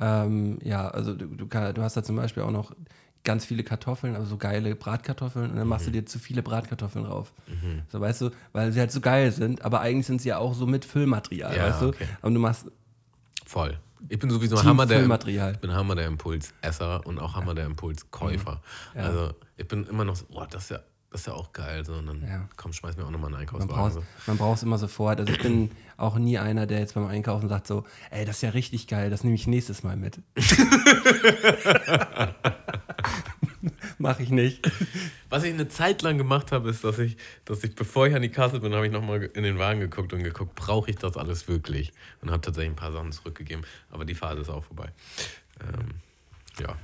Ähm, 0.00 0.58
ja, 0.62 0.88
also 0.88 1.14
du, 1.14 1.26
du, 1.26 1.46
du 1.46 1.82
hast 1.82 1.96
da 1.96 2.02
zum 2.02 2.16
Beispiel 2.16 2.42
auch 2.42 2.50
noch 2.50 2.72
ganz 3.22 3.44
viele 3.46 3.62
Kartoffeln, 3.62 4.16
also 4.16 4.26
so 4.26 4.36
geile 4.36 4.74
Bratkartoffeln 4.74 5.50
und 5.50 5.56
dann 5.56 5.68
machst 5.68 5.86
du 5.86 5.90
Mhm. 5.90 5.94
dir 5.94 6.06
zu 6.06 6.18
viele 6.18 6.42
Bratkartoffeln 6.42 7.04
drauf. 7.06 7.32
So 7.88 8.00
weißt 8.00 8.20
du, 8.22 8.30
weil 8.52 8.72
sie 8.72 8.80
halt 8.80 8.90
so 8.92 9.00
geil 9.00 9.30
sind, 9.32 9.62
aber 9.64 9.80
eigentlich 9.80 10.06
sind 10.06 10.20
sie 10.20 10.30
ja 10.30 10.38
auch 10.38 10.52
so 10.54 10.66
mit 10.66 10.84
Füllmaterial, 10.84 11.56
Ja, 11.56 11.68
weißt 11.68 11.82
du? 11.82 11.88
okay. 11.88 12.06
Und 12.22 12.34
du 12.34 12.40
machst 12.40 12.66
Voll. 13.46 13.78
Ich 14.08 14.18
bin 14.18 14.30
sowieso 14.30 14.56
Team 14.56 14.66
Hammer 14.66 14.86
der, 14.86 15.02
ich 15.52 15.58
bin 15.58 15.72
Hammer 15.72 15.94
der 15.94 16.06
Impulsesser 16.06 17.06
und 17.06 17.18
auch 17.18 17.34
Hammer 17.34 17.54
der 17.54 17.66
Impulskäufer. 17.66 18.60
Ja. 18.94 19.02
Also 19.02 19.34
ich 19.56 19.66
bin 19.68 19.84
immer 19.86 20.04
noch 20.04 20.16
so, 20.16 20.26
boah, 20.26 20.46
das 20.50 20.64
ist 20.64 20.70
ja, 20.70 20.80
das 21.10 21.20
ist 21.22 21.26
ja 21.28 21.32
auch 21.34 21.52
geil. 21.52 21.84
So, 21.84 21.94
und 21.94 22.06
dann 22.06 22.22
Ja. 22.22 22.48
komm, 22.56 22.72
schmeiß 22.72 22.96
mir 22.96 23.04
auch 23.06 23.10
nochmal 23.10 23.28
einen 23.32 23.40
Einkaufswagen. 23.42 24.02
man 24.26 24.36
braucht 24.36 24.56
es 24.58 24.62
immer 24.62 24.78
sofort. 24.78 25.20
Also 25.20 25.32
ich 25.32 25.40
bin 25.40 25.70
auch 25.96 26.16
nie 26.16 26.38
einer, 26.38 26.66
der 26.66 26.80
jetzt 26.80 26.94
beim 26.94 27.06
Einkaufen 27.06 27.48
sagt 27.48 27.66
so, 27.66 27.84
ey, 28.10 28.24
das 28.24 28.36
ist 28.36 28.42
ja 28.42 28.50
richtig 28.50 28.88
geil, 28.88 29.10
das 29.10 29.24
nehme 29.24 29.36
ich 29.36 29.46
nächstes 29.46 29.82
Mal 29.82 29.96
mit. 29.96 30.20
Mach 34.04 34.20
ich 34.20 34.28
nicht. 34.28 34.70
Was 35.30 35.44
ich 35.44 35.54
eine 35.54 35.66
Zeit 35.68 36.02
lang 36.02 36.18
gemacht 36.18 36.52
habe, 36.52 36.68
ist, 36.68 36.84
dass 36.84 36.98
ich, 36.98 37.16
dass 37.46 37.64
ich, 37.64 37.74
bevor 37.74 38.06
ich 38.06 38.14
an 38.14 38.20
die 38.20 38.28
Kasse 38.28 38.60
bin, 38.60 38.74
habe 38.74 38.84
ich 38.84 38.92
nochmal 38.92 39.30
in 39.32 39.44
den 39.44 39.58
Wagen 39.58 39.80
geguckt 39.80 40.12
und 40.12 40.22
geguckt, 40.22 40.54
brauche 40.56 40.90
ich 40.90 40.96
das 40.96 41.16
alles 41.16 41.48
wirklich? 41.48 41.90
Und 42.20 42.30
habe 42.30 42.42
tatsächlich 42.42 42.72
ein 42.72 42.76
paar 42.76 42.92
Sachen 42.92 43.12
zurückgegeben. 43.12 43.64
Aber 43.90 44.04
die 44.04 44.14
Phase 44.14 44.42
ist 44.42 44.50
auch 44.50 44.62
vorbei. 44.62 44.90
Ähm, 45.62 45.94
ja. 46.60 46.76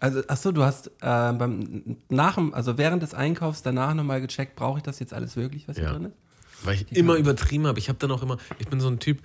Also, 0.00 0.22
achso, 0.28 0.50
du 0.50 0.64
hast 0.64 0.86
äh, 0.86 0.90
beim 1.02 1.98
nach 2.08 2.38
also 2.52 2.78
während 2.78 3.02
des 3.02 3.12
Einkaufs 3.12 3.60
danach 3.60 3.92
nochmal 3.92 4.22
gecheckt, 4.22 4.56
brauche 4.56 4.78
ich 4.78 4.82
das 4.82 4.98
jetzt 4.98 5.12
alles 5.12 5.36
wirklich, 5.36 5.68
was 5.68 5.76
hier 5.76 5.84
Ja. 5.84 5.92
drin 5.92 6.06
ist? 6.06 6.16
Weil 6.62 6.76
ich 6.76 6.90
immer 6.92 7.16
übertrieben 7.16 7.66
habe. 7.66 7.78
Ich 7.78 7.90
habe 7.90 7.98
dann 7.98 8.10
auch 8.12 8.22
immer, 8.22 8.38
ich 8.58 8.68
bin 8.68 8.80
so 8.80 8.88
ein 8.88 8.98
Typ, 8.98 9.18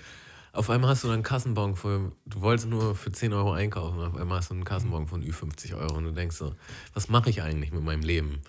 auf 0.55 0.69
einmal 0.69 0.89
hast 0.89 1.03
du 1.03 1.09
einen 1.09 1.23
Kassenbon 1.23 1.75
für, 1.75 2.11
du 2.25 2.41
wolltest 2.41 2.69
nur 2.69 2.95
für 2.95 3.11
10 3.11 3.33
Euro 3.33 3.51
einkaufen, 3.51 4.01
auf 4.01 4.15
einmal 4.15 4.37
hast 4.39 4.49
du 4.49 4.53
einen 4.53 4.63
Kassenbon 4.63 5.05
von 5.05 5.21
Ü50 5.21 5.77
Euro 5.77 5.97
und 5.97 6.05
du 6.05 6.11
denkst 6.11 6.37
so, 6.37 6.53
was 6.93 7.09
mache 7.09 7.29
ich 7.29 7.41
eigentlich 7.41 7.71
mit 7.71 7.83
meinem 7.83 8.01
Leben? 8.01 8.41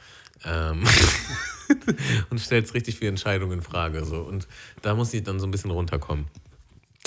Ähm 0.45 0.85
und 2.31 2.39
stellst 2.39 2.75
richtig 2.75 2.99
viele 2.99 3.11
Entscheidungen 3.11 3.59
in 3.59 3.63
Frage. 3.63 4.05
So. 4.05 4.21
Und 4.21 4.47
da 4.83 4.95
muss 4.95 5.13
ich 5.15 5.25
dann 5.25 5.41
so 5.41 5.47
ein 5.47 5.51
bisschen 5.51 5.71
runterkommen. 5.71 6.27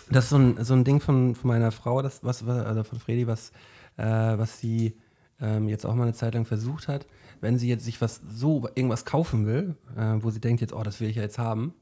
Das 0.10 0.26
ist 0.26 0.30
so 0.32 0.38
ein, 0.38 0.64
so 0.64 0.74
ein 0.74 0.84
Ding 0.84 1.00
von, 1.00 1.36
von 1.36 1.48
meiner 1.48 1.72
Frau, 1.72 2.02
das, 2.02 2.24
was, 2.24 2.44
also 2.44 2.84
von 2.84 3.00
Fredi, 3.00 3.28
was, 3.28 3.52
äh, 3.98 4.04
was 4.04 4.60
sie 4.60 4.98
ähm, 5.40 5.70
jetzt 5.70 5.86
auch 5.86 5.96
mal 5.96 6.04
eine 6.04 6.14
Zeit 6.14 6.34
lang 6.34 6.46
versucht 6.46 6.88
hat. 6.88 7.06
wenn 7.42 7.58
sie 7.58 7.70
jetzt 7.70 7.86
sich 7.86 8.02
was 8.02 8.20
so 8.30 8.68
irgendwas 8.76 9.06
kaufen 9.06 9.46
will, 9.46 9.76
äh, 9.96 10.16
wo 10.18 10.30
sie 10.30 10.42
denkt 10.42 10.62
jetzt, 10.62 10.74
oh, 10.74 10.84
das 10.84 11.00
will 11.00 11.10
ich 11.10 11.16
ja 11.16 11.22
jetzt 11.22 11.38
haben, 11.38 11.74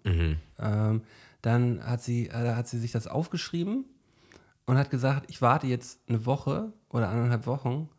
ähm, 0.59 1.01
dann 1.41 1.85
hat 1.85 2.03
sie, 2.03 2.27
äh, 2.27 2.55
hat 2.55 2.67
sie 2.67 2.79
sich 2.79 2.91
das 2.91 3.07
aufgeschrieben 3.07 3.85
und 4.65 4.77
hat 4.77 4.89
gesagt, 4.89 5.29
ich 5.29 5.41
warte 5.41 5.67
jetzt 5.67 5.99
eine 6.07 6.25
Woche 6.25 6.73
oder 6.89 7.09
anderthalb 7.09 7.45
Wochen 7.45 7.89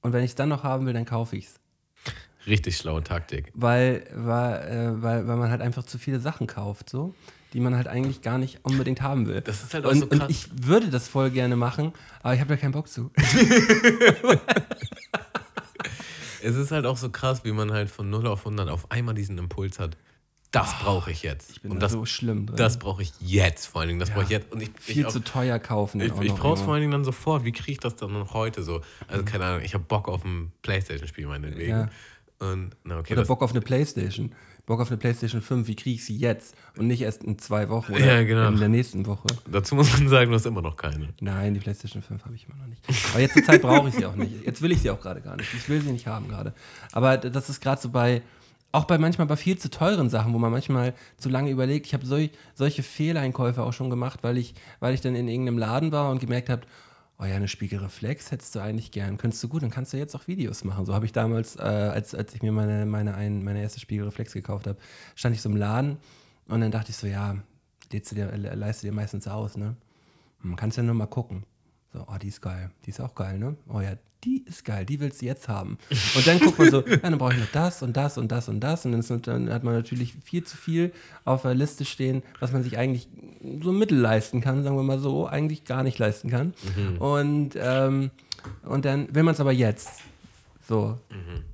und 0.00 0.12
wenn 0.12 0.24
ich 0.24 0.30
es 0.32 0.34
dann 0.34 0.48
noch 0.48 0.62
haben 0.62 0.86
will, 0.86 0.92
dann 0.92 1.04
kaufe 1.04 1.36
ich 1.36 1.46
es. 1.46 1.54
Richtig 2.46 2.76
schlaue 2.76 3.02
Taktik. 3.02 3.52
Weil, 3.54 4.06
weil, 4.14 4.68
äh, 4.68 5.02
weil, 5.02 5.26
weil 5.26 5.36
man 5.36 5.50
halt 5.50 5.60
einfach 5.60 5.84
zu 5.84 5.98
viele 5.98 6.20
Sachen 6.20 6.46
kauft, 6.46 6.88
so, 6.88 7.14
die 7.52 7.60
man 7.60 7.76
halt 7.76 7.88
eigentlich 7.88 8.22
gar 8.22 8.38
nicht 8.38 8.64
unbedingt 8.64 9.02
haben 9.02 9.26
will. 9.26 9.40
Das 9.40 9.62
ist 9.62 9.74
halt 9.74 9.84
auch 9.84 9.90
und, 9.90 10.00
so 10.00 10.06
krass. 10.06 10.20
und 10.20 10.30
ich 10.30 10.66
würde 10.66 10.88
das 10.88 11.08
voll 11.08 11.30
gerne 11.30 11.56
machen, 11.56 11.92
aber 12.22 12.34
ich 12.34 12.40
habe 12.40 12.48
da 12.48 12.56
keinen 12.56 12.72
Bock 12.72 12.88
zu. 12.88 13.10
Es 16.42 16.56
ist 16.56 16.70
halt 16.70 16.86
auch 16.86 16.96
so 16.96 17.10
krass, 17.10 17.44
wie 17.44 17.52
man 17.52 17.72
halt 17.72 17.90
von 17.90 18.08
0 18.10 18.26
auf 18.26 18.40
100 18.40 18.68
auf 18.68 18.90
einmal 18.90 19.14
diesen 19.14 19.38
Impuls 19.38 19.78
hat. 19.78 19.96
Das 20.50 20.78
brauche 20.78 21.10
ich 21.10 21.22
jetzt. 21.22 21.50
Ich 21.50 21.60
bin 21.60 21.72
und 21.72 21.76
da 21.78 21.86
das, 21.86 21.92
so 21.92 22.06
schlimm 22.06 22.46
drin. 22.46 22.56
das 22.56 22.78
brauche 22.78 23.02
ich 23.02 23.12
jetzt 23.20 23.66
vor 23.66 23.80
allen 23.82 23.88
Dingen. 23.88 24.00
Das 24.00 24.10
brauche 24.10 24.24
ich 24.24 24.30
jetzt. 24.30 24.50
Und 24.50 24.62
ich, 24.62 24.70
Viel 24.80 25.00
ich, 25.00 25.06
auch- 25.06 25.10
zu 25.10 25.20
teuer 25.20 25.58
kaufen. 25.58 26.00
Ich, 26.00 26.06
ich 26.20 26.32
brauche 26.34 26.54
es 26.54 26.62
vor 26.62 26.72
allen 26.72 26.80
Dingen 26.80 26.92
dann 26.92 27.04
sofort. 27.04 27.44
Wie 27.44 27.52
kriege 27.52 27.72
ich 27.72 27.80
das 27.80 27.96
dann 27.96 28.12
noch 28.14 28.32
heute 28.32 28.62
so? 28.62 28.80
Also, 29.08 29.24
keine 29.24 29.44
Ahnung, 29.44 29.60
ich 29.62 29.74
habe 29.74 29.84
Bock 29.84 30.08
auf 30.08 30.24
ein 30.24 30.52
Playstation-Spiel 30.62 31.26
meinetwegen. 31.26 31.70
Ja. 31.70 31.88
Und, 32.38 32.70
na, 32.84 32.98
okay. 32.98 33.12
Oder 33.12 33.22
Das, 33.22 33.28
Bock 33.28 33.42
auf 33.42 33.50
eine 33.50 33.60
Playstation. 33.60 34.32
Bock 34.64 34.80
auf 34.80 34.88
eine 34.88 34.98
Playstation 34.98 35.40
5, 35.40 35.66
wie 35.66 35.76
kriege 35.76 35.96
ich 35.96 36.04
sie 36.04 36.16
jetzt? 36.18 36.54
Und 36.76 36.88
nicht 36.88 37.00
erst 37.00 37.24
in 37.24 37.38
zwei 37.38 37.68
Wochen 37.70 37.92
oder 37.94 38.04
Ja, 38.04 38.22
genau. 38.22 38.48
in 38.48 38.58
der 38.58 38.68
nächsten 38.68 39.06
Woche. 39.06 39.26
dazu 39.50 39.74
muss 39.74 39.90
man 39.98 40.08
sagen, 40.08 40.30
du 40.30 40.36
hast 40.36 40.44
immer 40.44 40.60
noch 40.60 40.76
keine. 40.76 41.08
Nein, 41.20 41.54
die 41.54 41.60
PlayStation 41.60 42.02
5 42.02 42.24
habe 42.26 42.34
ich 42.34 42.46
immer 42.46 42.56
noch 42.58 42.66
nicht. 42.66 42.82
Aber 43.12 43.20
jetzt 43.20 43.32
zur 43.32 43.44
Zeit 43.44 43.62
brauche 43.62 43.88
ich 43.88 43.94
sie 43.94 44.04
auch 44.04 44.14
nicht. 44.14 44.44
Jetzt 44.44 44.60
will 44.60 44.70
ich 44.72 44.80
sie 44.82 44.90
auch 44.90 45.00
gerade 45.00 45.22
gar 45.22 45.36
nicht. 45.36 45.52
Ich 45.54 45.68
will 45.70 45.80
sie 45.80 45.90
nicht 45.90 46.06
haben 46.06 46.28
gerade. 46.28 46.52
Aber 46.92 47.16
das 47.16 47.48
ist 47.48 47.60
gerade 47.62 47.80
so 47.80 47.88
bei, 47.88 48.20
auch 48.72 48.84
bei 48.84 48.98
manchmal 48.98 49.26
bei 49.26 49.36
viel 49.36 49.58
zu 49.58 49.70
teuren 49.70 50.10
Sachen, 50.10 50.34
wo 50.34 50.38
man 50.38 50.50
manchmal 50.50 50.94
zu 51.16 51.28
lange 51.28 51.50
überlegt. 51.50 51.86
Ich 51.86 51.94
habe 51.94 52.04
sol 52.04 52.28
solche 52.54 52.82
Fehleinkäufe 52.82 53.62
auch 53.62 53.72
schon 53.72 53.90
gemacht, 53.90 54.20
weil 54.22 54.36
ich, 54.36 54.54
weil 54.80 54.94
ich 54.94 55.00
dann 55.00 55.14
in 55.14 55.28
irgendeinem 55.28 55.58
Laden 55.58 55.92
war 55.92 56.10
und 56.10 56.20
gemerkt 56.20 56.50
habe, 56.50 56.62
oh 57.18 57.24
ja, 57.24 57.34
eine 57.34 57.48
Spiegelreflex 57.48 58.30
hättest 58.30 58.54
du 58.54 58.60
eigentlich 58.60 58.90
gern. 58.90 59.16
Könntest 59.16 59.42
du 59.42 59.48
gut, 59.48 59.62
dann 59.62 59.70
kannst 59.70 59.92
du 59.92 59.96
jetzt 59.96 60.14
auch 60.14 60.28
Videos 60.28 60.64
machen. 60.64 60.84
So 60.84 60.94
habe 60.94 61.06
ich 61.06 61.12
damals, 61.12 61.56
äh, 61.56 61.60
als, 61.62 62.14
als 62.14 62.34
ich 62.34 62.42
mir 62.42 62.52
meine, 62.52 62.86
meine, 62.86 63.14
ein, 63.14 63.42
meine 63.42 63.62
erste 63.62 63.80
Spiegelreflex 63.80 64.32
gekauft 64.32 64.66
habe, 64.66 64.78
stand 65.14 65.34
ich 65.34 65.42
so 65.42 65.48
im 65.48 65.56
Laden 65.56 65.96
und 66.46 66.60
dann 66.60 66.70
dachte 66.70 66.90
ich 66.90 66.96
so, 66.96 67.06
ja, 67.06 67.36
du 67.90 68.14
dir, 68.14 68.36
le- 68.36 68.54
leist 68.54 68.82
du 68.82 68.86
dir 68.86 68.92
meistens 68.92 69.26
aus, 69.26 69.56
ne? 69.56 69.76
Man 70.40 70.56
kann 70.56 70.70
ja 70.70 70.82
nur 70.82 70.94
mal 70.94 71.06
gucken. 71.06 71.44
So, 71.92 72.04
oh, 72.06 72.18
die 72.20 72.28
ist 72.28 72.40
geil. 72.40 72.70
Die 72.84 72.90
ist 72.90 73.00
auch 73.00 73.14
geil, 73.14 73.38
ne? 73.38 73.56
Oh 73.66 73.80
ja, 73.80 73.94
die 74.24 74.44
ist 74.46 74.64
geil, 74.64 74.84
die 74.84 75.00
willst 75.00 75.22
du 75.22 75.26
jetzt 75.26 75.48
haben. 75.48 75.78
Und 76.16 76.26
dann 76.26 76.40
guckt 76.40 76.58
man 76.58 76.70
so, 76.70 76.86
ja, 76.86 76.96
dann 76.96 77.18
brauche 77.18 77.34
ich 77.34 77.40
noch 77.40 77.52
das 77.52 77.82
und 77.82 77.96
das 77.96 78.18
und 78.18 78.28
das 78.28 78.48
und 78.48 78.60
das. 78.60 78.84
Und 78.84 79.26
dann, 79.26 79.50
hat 79.50 79.62
man 79.62 79.74
natürlich 79.74 80.14
viel 80.24 80.44
zu 80.44 80.56
viel 80.56 80.92
auf 81.24 81.42
der 81.42 81.54
Liste 81.54 81.84
stehen, 81.84 82.22
was 82.40 82.52
man 82.52 82.62
sich 82.62 82.78
eigentlich 82.78 83.08
so 83.62 83.72
mittel 83.72 83.98
leisten 83.98 84.40
kann, 84.40 84.62
sagen 84.64 84.76
wir 84.76 84.82
mal 84.82 84.98
so, 84.98 85.26
eigentlich 85.26 85.64
gar 85.64 85.82
nicht 85.82 85.98
leisten 85.98 86.30
kann. 86.30 86.54
Und, 86.98 87.50
ähm, 87.56 88.10
und 88.64 88.84
dann 88.84 89.14
will 89.14 89.22
man 89.22 89.34
es 89.34 89.40
aber 89.40 89.52
jetzt. 89.52 90.00
So. 90.66 90.98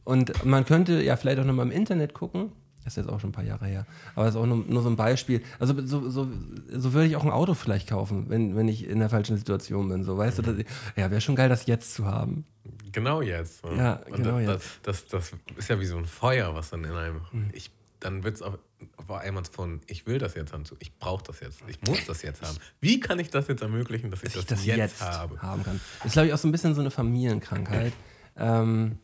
Und 0.04 0.44
man 0.44 0.64
könnte 0.64 1.02
ja 1.02 1.16
vielleicht 1.16 1.38
auch 1.38 1.44
nochmal 1.44 1.66
im 1.66 1.72
Internet 1.72 2.14
gucken. 2.14 2.50
Das 2.84 2.92
ist 2.92 2.96
jetzt 2.98 3.08
auch 3.08 3.18
schon 3.18 3.30
ein 3.30 3.32
paar 3.32 3.44
Jahre 3.44 3.66
her. 3.66 3.86
Aber 4.14 4.26
das 4.26 4.34
ist 4.34 4.40
auch 4.40 4.46
nur, 4.46 4.58
nur 4.58 4.82
so 4.82 4.90
ein 4.90 4.96
Beispiel. 4.96 5.42
Also 5.58 5.74
so, 5.86 6.08
so, 6.10 6.28
so 6.68 6.92
würde 6.92 7.08
ich 7.08 7.16
auch 7.16 7.24
ein 7.24 7.30
Auto 7.30 7.54
vielleicht 7.54 7.88
kaufen, 7.88 8.26
wenn, 8.28 8.54
wenn 8.56 8.68
ich 8.68 8.86
in 8.86 8.98
der 8.98 9.08
falschen 9.08 9.36
Situation 9.38 9.88
bin. 9.88 10.04
So, 10.04 10.18
weißt 10.18 10.38
du, 10.38 10.42
dass 10.42 10.58
ich, 10.58 10.66
ja, 10.96 11.10
wäre 11.10 11.20
schon 11.20 11.34
geil, 11.34 11.48
das 11.48 11.66
jetzt 11.66 11.94
zu 11.94 12.04
haben. 12.06 12.44
Genau 12.92 13.22
jetzt. 13.22 13.62
so. 13.62 13.72
Ja, 13.72 13.94
Und 14.06 14.16
genau 14.16 14.38
das, 14.38 14.62
jetzt. 14.62 14.80
Das, 14.82 15.06
das, 15.06 15.30
das 15.30 15.58
ist 15.58 15.68
ja 15.70 15.80
wie 15.80 15.86
so 15.86 15.96
ein 15.96 16.04
Feuer, 16.04 16.54
was 16.54 16.70
dann 16.70 16.84
in 16.84 16.92
einem. 16.92 17.20
Ich, 17.52 17.70
dann 18.00 18.22
wird 18.22 18.36
es 18.36 18.42
auf, 18.42 18.58
auf 18.98 19.10
einmal 19.10 19.44
von, 19.50 19.80
ich 19.86 20.06
will 20.06 20.18
das 20.18 20.34
jetzt 20.34 20.52
haben, 20.52 20.66
zu, 20.66 20.76
ich 20.78 20.96
brauche 20.98 21.24
das 21.24 21.40
jetzt, 21.40 21.60
ich 21.66 21.80
muss 21.88 22.04
das 22.06 22.20
jetzt 22.22 22.42
haben. 22.42 22.56
Wie 22.80 23.00
kann 23.00 23.18
ich 23.18 23.30
das 23.30 23.48
jetzt 23.48 23.62
ermöglichen, 23.62 24.10
dass 24.10 24.22
ich 24.22 24.34
Dass 24.34 24.44
das, 24.44 24.60
ich 24.60 24.66
das 24.66 24.76
jetzt, 24.76 25.00
jetzt, 25.00 25.00
habe? 25.00 25.40
haben 25.40 25.62
kann. 25.62 25.80
Das 25.98 26.06
ist, 26.06 26.12
glaube 26.12 26.28
ich, 26.28 26.34
auch 26.34 26.38
so 26.38 26.48
ein 26.48 26.52
bisschen 26.52 26.74
so 26.74 26.82
eine 26.82 26.90
Familienkrankheit. 26.90 27.94
ähm, 28.36 28.98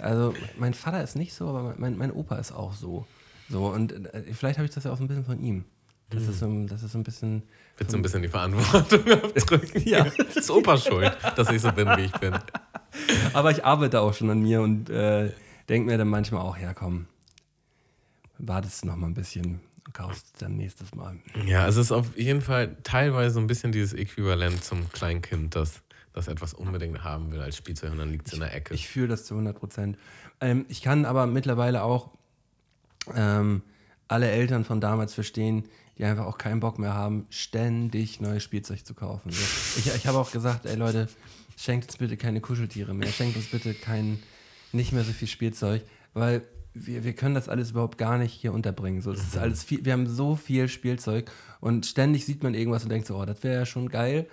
also, 0.00 0.34
mein 0.58 0.74
Vater 0.74 1.02
ist 1.02 1.16
nicht 1.16 1.34
so, 1.34 1.48
aber 1.48 1.74
mein, 1.78 1.96
mein 1.96 2.10
Opa 2.12 2.36
ist 2.36 2.52
auch 2.52 2.72
so. 2.74 3.06
So, 3.48 3.66
und 3.66 3.92
äh, 4.14 4.22
vielleicht 4.32 4.58
habe 4.58 4.66
ich 4.66 4.74
das 4.74 4.84
ja 4.84 4.92
auch 4.92 4.96
so 4.96 5.04
ein 5.04 5.08
bisschen 5.08 5.24
von 5.24 5.40
ihm. 5.40 5.64
Das, 6.10 6.22
ist, 6.28 6.38
so, 6.40 6.46
ein- 6.46 6.66
das 6.66 6.82
ist 6.82 6.92
so 6.92 6.98
ein 6.98 7.02
bisschen. 7.04 7.42
Willst 7.76 7.92
du 7.92 7.96
ein 7.98 8.02
bisschen 8.02 8.22
die 8.22 8.28
Verantwortung 8.28 9.00
abdrücken? 9.22 9.82
Ja. 9.88 10.04
Das 10.04 10.36
ist 10.36 10.50
Opas 10.50 10.84
Schuld, 10.84 11.16
dass 11.36 11.50
ich 11.50 11.60
so 11.60 11.72
bin, 11.72 11.88
wie 11.96 12.02
ich 12.04 12.12
bin. 12.12 12.34
Aber 13.32 13.50
ich 13.50 13.64
arbeite 13.64 14.00
auch 14.00 14.14
schon 14.14 14.30
an 14.30 14.40
mir 14.40 14.60
und 14.62 14.88
äh, 14.90 15.32
denke 15.68 15.90
mir 15.90 15.98
dann 15.98 16.08
manchmal 16.08 16.42
auch, 16.42 16.56
ja 16.58 16.72
komm, 16.74 17.06
wartest 18.38 18.84
noch 18.84 18.96
mal 18.96 19.06
ein 19.08 19.14
bisschen 19.14 19.60
und 19.86 19.94
kaufst 19.94 20.40
dann 20.40 20.56
nächstes 20.56 20.94
Mal. 20.94 21.16
Ja, 21.46 21.66
es 21.66 21.76
ist 21.76 21.92
auf 21.92 22.16
jeden 22.16 22.40
Fall 22.42 22.76
teilweise 22.82 23.34
so 23.34 23.40
ein 23.40 23.46
bisschen 23.46 23.72
dieses 23.72 23.92
Äquivalent 23.92 24.62
zum 24.62 24.88
Kleinkind, 24.92 25.56
das, 25.56 25.82
das 26.14 26.28
etwas 26.28 26.54
unbedingt 26.54 27.04
haben 27.04 27.32
will 27.32 27.40
als 27.40 27.56
Spielzeug 27.56 27.92
und 27.92 27.98
dann 27.98 28.10
liegt 28.10 28.28
es 28.28 28.32
in 28.32 28.40
der 28.40 28.54
Ecke. 28.54 28.72
Ich 28.72 28.88
fühle 28.88 29.08
das 29.08 29.26
zu 29.26 29.34
100 29.34 29.58
Prozent. 29.58 29.98
Ähm, 30.40 30.64
ich 30.68 30.80
kann 30.80 31.04
aber 31.04 31.26
mittlerweile 31.26 31.82
auch 31.82 32.16
ähm, 33.14 33.62
alle 34.08 34.30
Eltern 34.30 34.64
von 34.64 34.80
damals 34.80 35.12
verstehen, 35.12 35.64
die 35.98 36.04
einfach 36.04 36.26
auch 36.26 36.38
keinen 36.38 36.60
Bock 36.60 36.78
mehr 36.78 36.94
haben, 36.94 37.26
ständig 37.30 38.20
neues 38.20 38.42
Spielzeug 38.42 38.86
zu 38.86 38.94
kaufen. 38.94 39.30
Ich, 39.30 39.86
ich 39.94 40.06
habe 40.06 40.18
auch 40.18 40.30
gesagt, 40.30 40.66
ey 40.66 40.76
Leute, 40.76 41.08
schenkt 41.56 41.86
uns 41.86 41.96
bitte 41.96 42.16
keine 42.16 42.40
Kuscheltiere 42.40 42.94
mehr, 42.94 43.08
schenkt 43.08 43.36
uns 43.36 43.46
bitte 43.46 43.74
kein, 43.74 44.22
nicht 44.72 44.92
mehr 44.92 45.04
so 45.04 45.12
viel 45.12 45.28
Spielzeug, 45.28 45.82
weil 46.12 46.42
wir, 46.74 47.04
wir 47.04 47.12
können 47.12 47.34
das 47.34 47.48
alles 47.48 47.70
überhaupt 47.70 47.98
gar 47.98 48.18
nicht 48.18 48.32
hier 48.32 48.52
unterbringen. 48.52 49.00
So, 49.00 49.12
das 49.12 49.22
ist 49.22 49.36
alles 49.36 49.62
viel, 49.64 49.84
wir 49.84 49.92
haben 49.92 50.08
so 50.08 50.36
viel 50.36 50.68
Spielzeug 50.68 51.30
und 51.60 51.86
ständig 51.86 52.24
sieht 52.24 52.42
man 52.42 52.54
irgendwas 52.54 52.84
und 52.84 52.90
denkt 52.90 53.06
so, 53.06 53.16
oh, 53.16 53.24
das 53.24 53.42
wäre 53.42 53.60
ja 53.60 53.66
schon 53.66 53.88
geil. 53.88 54.26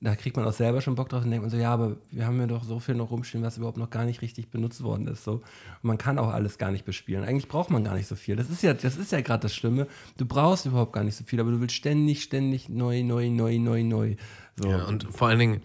Da 0.00 0.14
kriegt 0.14 0.36
man 0.36 0.44
auch 0.44 0.52
selber 0.52 0.82
schon 0.82 0.94
Bock 0.94 1.08
drauf 1.08 1.24
und 1.24 1.30
denkt 1.30 1.42
man 1.42 1.50
so, 1.50 1.56
ja, 1.56 1.72
aber 1.72 1.96
wir 2.10 2.26
haben 2.26 2.38
ja 2.38 2.46
doch 2.46 2.64
so 2.64 2.78
viel 2.80 2.94
noch 2.94 3.10
rumstehen, 3.10 3.42
was 3.42 3.56
überhaupt 3.56 3.78
noch 3.78 3.88
gar 3.88 4.04
nicht 4.04 4.20
richtig 4.20 4.50
benutzt 4.50 4.82
worden 4.82 5.06
ist. 5.06 5.24
So. 5.24 5.32
Und 5.32 5.42
man 5.84 5.96
kann 5.96 6.18
auch 6.18 6.28
alles 6.28 6.58
gar 6.58 6.70
nicht 6.70 6.84
bespielen. 6.84 7.24
Eigentlich 7.24 7.48
braucht 7.48 7.70
man 7.70 7.82
gar 7.82 7.94
nicht 7.94 8.06
so 8.06 8.14
viel. 8.14 8.36
Das 8.36 8.50
ist 8.50 8.62
ja, 8.62 8.74
das 8.74 8.96
ist 8.98 9.10
ja 9.10 9.22
gerade 9.22 9.40
das 9.40 9.54
Schlimme. 9.54 9.86
Du 10.18 10.26
brauchst 10.26 10.66
überhaupt 10.66 10.92
gar 10.92 11.02
nicht 11.02 11.16
so 11.16 11.24
viel, 11.24 11.40
aber 11.40 11.50
du 11.50 11.60
willst 11.60 11.74
ständig, 11.74 12.22
ständig 12.22 12.68
neu, 12.68 13.02
neu, 13.04 13.30
neu, 13.30 13.58
neu, 13.58 13.82
neu. 13.84 14.16
So. 14.56 14.68
Ja, 14.68 14.84
und 14.84 15.06
vor 15.10 15.28
allen 15.28 15.38
Dingen, 15.38 15.62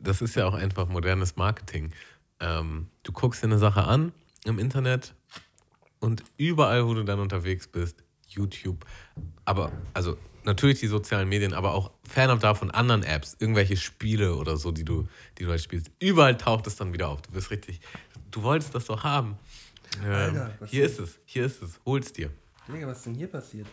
das 0.00 0.22
ist 0.22 0.34
ja 0.34 0.46
auch 0.46 0.54
einfach 0.54 0.88
modernes 0.88 1.36
Marketing. 1.36 1.92
Ähm, 2.40 2.88
du 3.02 3.12
guckst 3.12 3.42
dir 3.42 3.48
eine 3.48 3.58
Sache 3.58 3.84
an 3.84 4.12
im 4.46 4.58
Internet 4.58 5.14
und 6.00 6.24
überall, 6.38 6.86
wo 6.86 6.94
du 6.94 7.02
dann 7.04 7.20
unterwegs 7.20 7.68
bist, 7.68 8.02
YouTube, 8.26 8.84
aber 9.44 9.72
also 9.92 10.16
natürlich 10.44 10.80
die 10.80 10.86
sozialen 10.86 11.28
Medien, 11.28 11.52
aber 11.54 11.74
auch 11.74 11.90
fernab 12.08 12.40
davon 12.40 12.70
anderen 12.70 13.02
Apps, 13.02 13.36
irgendwelche 13.38 13.76
Spiele 13.76 14.36
oder 14.36 14.56
so, 14.56 14.72
die 14.72 14.84
du, 14.84 15.06
die 15.38 15.44
du 15.44 15.50
halt 15.50 15.60
spielst. 15.62 15.90
Überall 16.00 16.36
taucht 16.36 16.66
es 16.66 16.76
dann 16.76 16.92
wieder 16.92 17.08
auf. 17.08 17.22
Du 17.22 17.30
bist 17.32 17.50
richtig, 17.50 17.80
du 18.30 18.42
wolltest 18.42 18.74
das 18.74 18.86
doch 18.86 19.04
haben. 19.04 19.36
Ähm, 20.04 20.10
Alter, 20.12 20.54
was 20.60 20.70
hier 20.70 20.84
ist- 20.84 20.98
ist 20.98 21.00
es, 21.00 21.18
hier 21.24 21.44
ist 21.44 21.62
es, 21.62 21.80
hol's 21.86 22.12
dir. 22.12 22.30
Digga, 22.68 22.86
was 22.86 22.98
ist 22.98 23.06
denn 23.06 23.14
hier 23.14 23.26
passiert? 23.28 23.66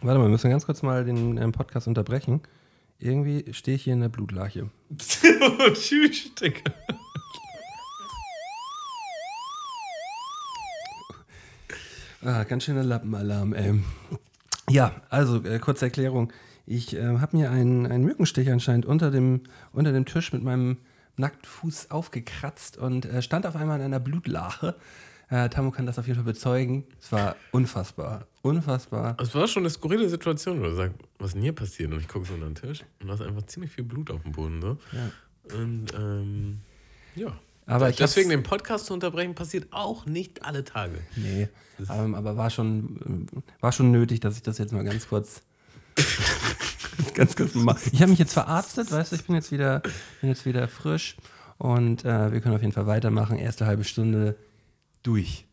Warte 0.00 0.18
mal, 0.18 0.24
wir 0.26 0.30
müssen 0.30 0.50
ganz 0.50 0.64
kurz 0.66 0.82
mal 0.82 1.04
den 1.04 1.36
ähm, 1.38 1.52
Podcast 1.52 1.86
unterbrechen. 1.88 2.40
Irgendwie 2.98 3.52
stehe 3.52 3.76
ich 3.76 3.82
hier 3.84 3.92
in 3.94 4.00
der 4.00 4.08
Blutlache. 4.08 4.70
Tschüss, 5.74 6.34
Digga. 6.34 6.60
Ah, 12.24 12.44
ganz 12.44 12.64
schöner 12.64 12.84
Lappenalarm, 12.84 13.52
ey. 13.52 13.80
Ja, 14.70 14.94
also 15.08 15.42
äh, 15.44 15.58
kurze 15.58 15.86
Erklärung. 15.86 16.32
Ich 16.66 16.94
äh, 16.96 17.18
habe 17.18 17.36
mir 17.36 17.50
einen, 17.50 17.86
einen 17.86 18.04
Mückenstich 18.04 18.50
anscheinend 18.50 18.86
unter 18.86 19.10
dem, 19.10 19.42
unter 19.72 19.92
dem 19.92 20.04
Tisch 20.04 20.32
mit 20.32 20.42
meinem 20.42 20.78
nackten 21.16 21.44
Fuß 21.44 21.90
aufgekratzt 21.90 22.78
und 22.78 23.04
äh, 23.04 23.22
stand 23.22 23.46
auf 23.46 23.56
einmal 23.56 23.78
in 23.78 23.86
einer 23.86 24.00
Blutlache. 24.00 24.76
Äh, 25.28 25.48
Tamu 25.48 25.70
kann 25.70 25.86
das 25.86 25.98
auf 25.98 26.06
jeden 26.06 26.16
Fall 26.16 26.32
bezeugen. 26.32 26.84
Es 27.00 27.10
war 27.10 27.36
unfassbar. 27.52 28.26
Unfassbar. 28.42 29.16
Es 29.20 29.34
war 29.34 29.48
schon 29.48 29.62
eine 29.62 29.70
skurrile 29.70 30.08
Situation, 30.08 30.60
wo 30.60 30.64
du 30.64 30.74
sagst, 30.74 30.96
was 31.18 31.28
ist 31.28 31.34
denn 31.34 31.42
hier 31.42 31.54
passiert? 31.54 31.92
Und 31.92 32.00
ich 32.00 32.08
gucke 32.08 32.26
so 32.26 32.34
unter 32.34 32.46
den 32.46 32.54
Tisch 32.54 32.84
und 33.00 33.08
da 33.08 33.14
ist 33.14 33.22
einfach 33.22 33.46
ziemlich 33.46 33.72
viel 33.72 33.84
Blut 33.84 34.10
auf 34.10 34.22
dem 34.22 34.32
Boden. 34.32 34.60
So. 34.60 34.78
Ja. 34.92 35.56
Und 35.56 35.86
ähm, 35.94 36.60
ja. 37.14 37.32
Aber 37.72 37.88
ich 37.88 37.96
Deswegen 37.96 38.28
den 38.28 38.42
Podcast 38.42 38.86
zu 38.86 38.92
unterbrechen, 38.92 39.34
passiert 39.34 39.72
auch 39.72 40.04
nicht 40.04 40.44
alle 40.44 40.62
Tage. 40.62 40.98
Nee, 41.16 41.48
ähm, 41.90 42.14
aber 42.14 42.36
war 42.36 42.50
schon, 42.50 43.26
war 43.60 43.72
schon 43.72 43.90
nötig, 43.90 44.20
dass 44.20 44.36
ich 44.36 44.42
das 44.42 44.58
jetzt 44.58 44.72
mal 44.72 44.84
ganz 44.84 45.08
kurz. 45.08 45.40
ganz 47.14 47.34
kurz 47.34 47.54
mal. 47.54 47.76
Ich 47.90 48.02
habe 48.02 48.10
mich 48.10 48.18
jetzt 48.18 48.34
verarztet, 48.34 48.90
weißt 48.90 49.12
du, 49.12 49.16
ich 49.16 49.24
bin 49.24 49.36
jetzt 49.36 49.52
wieder, 49.52 49.80
bin 50.20 50.28
jetzt 50.28 50.44
wieder 50.44 50.68
frisch 50.68 51.16
und 51.56 52.04
äh, 52.04 52.30
wir 52.30 52.42
können 52.42 52.54
auf 52.54 52.60
jeden 52.60 52.74
Fall 52.74 52.86
weitermachen. 52.86 53.38
Erste 53.38 53.64
halbe 53.64 53.84
Stunde 53.84 54.36
durch. 55.02 55.46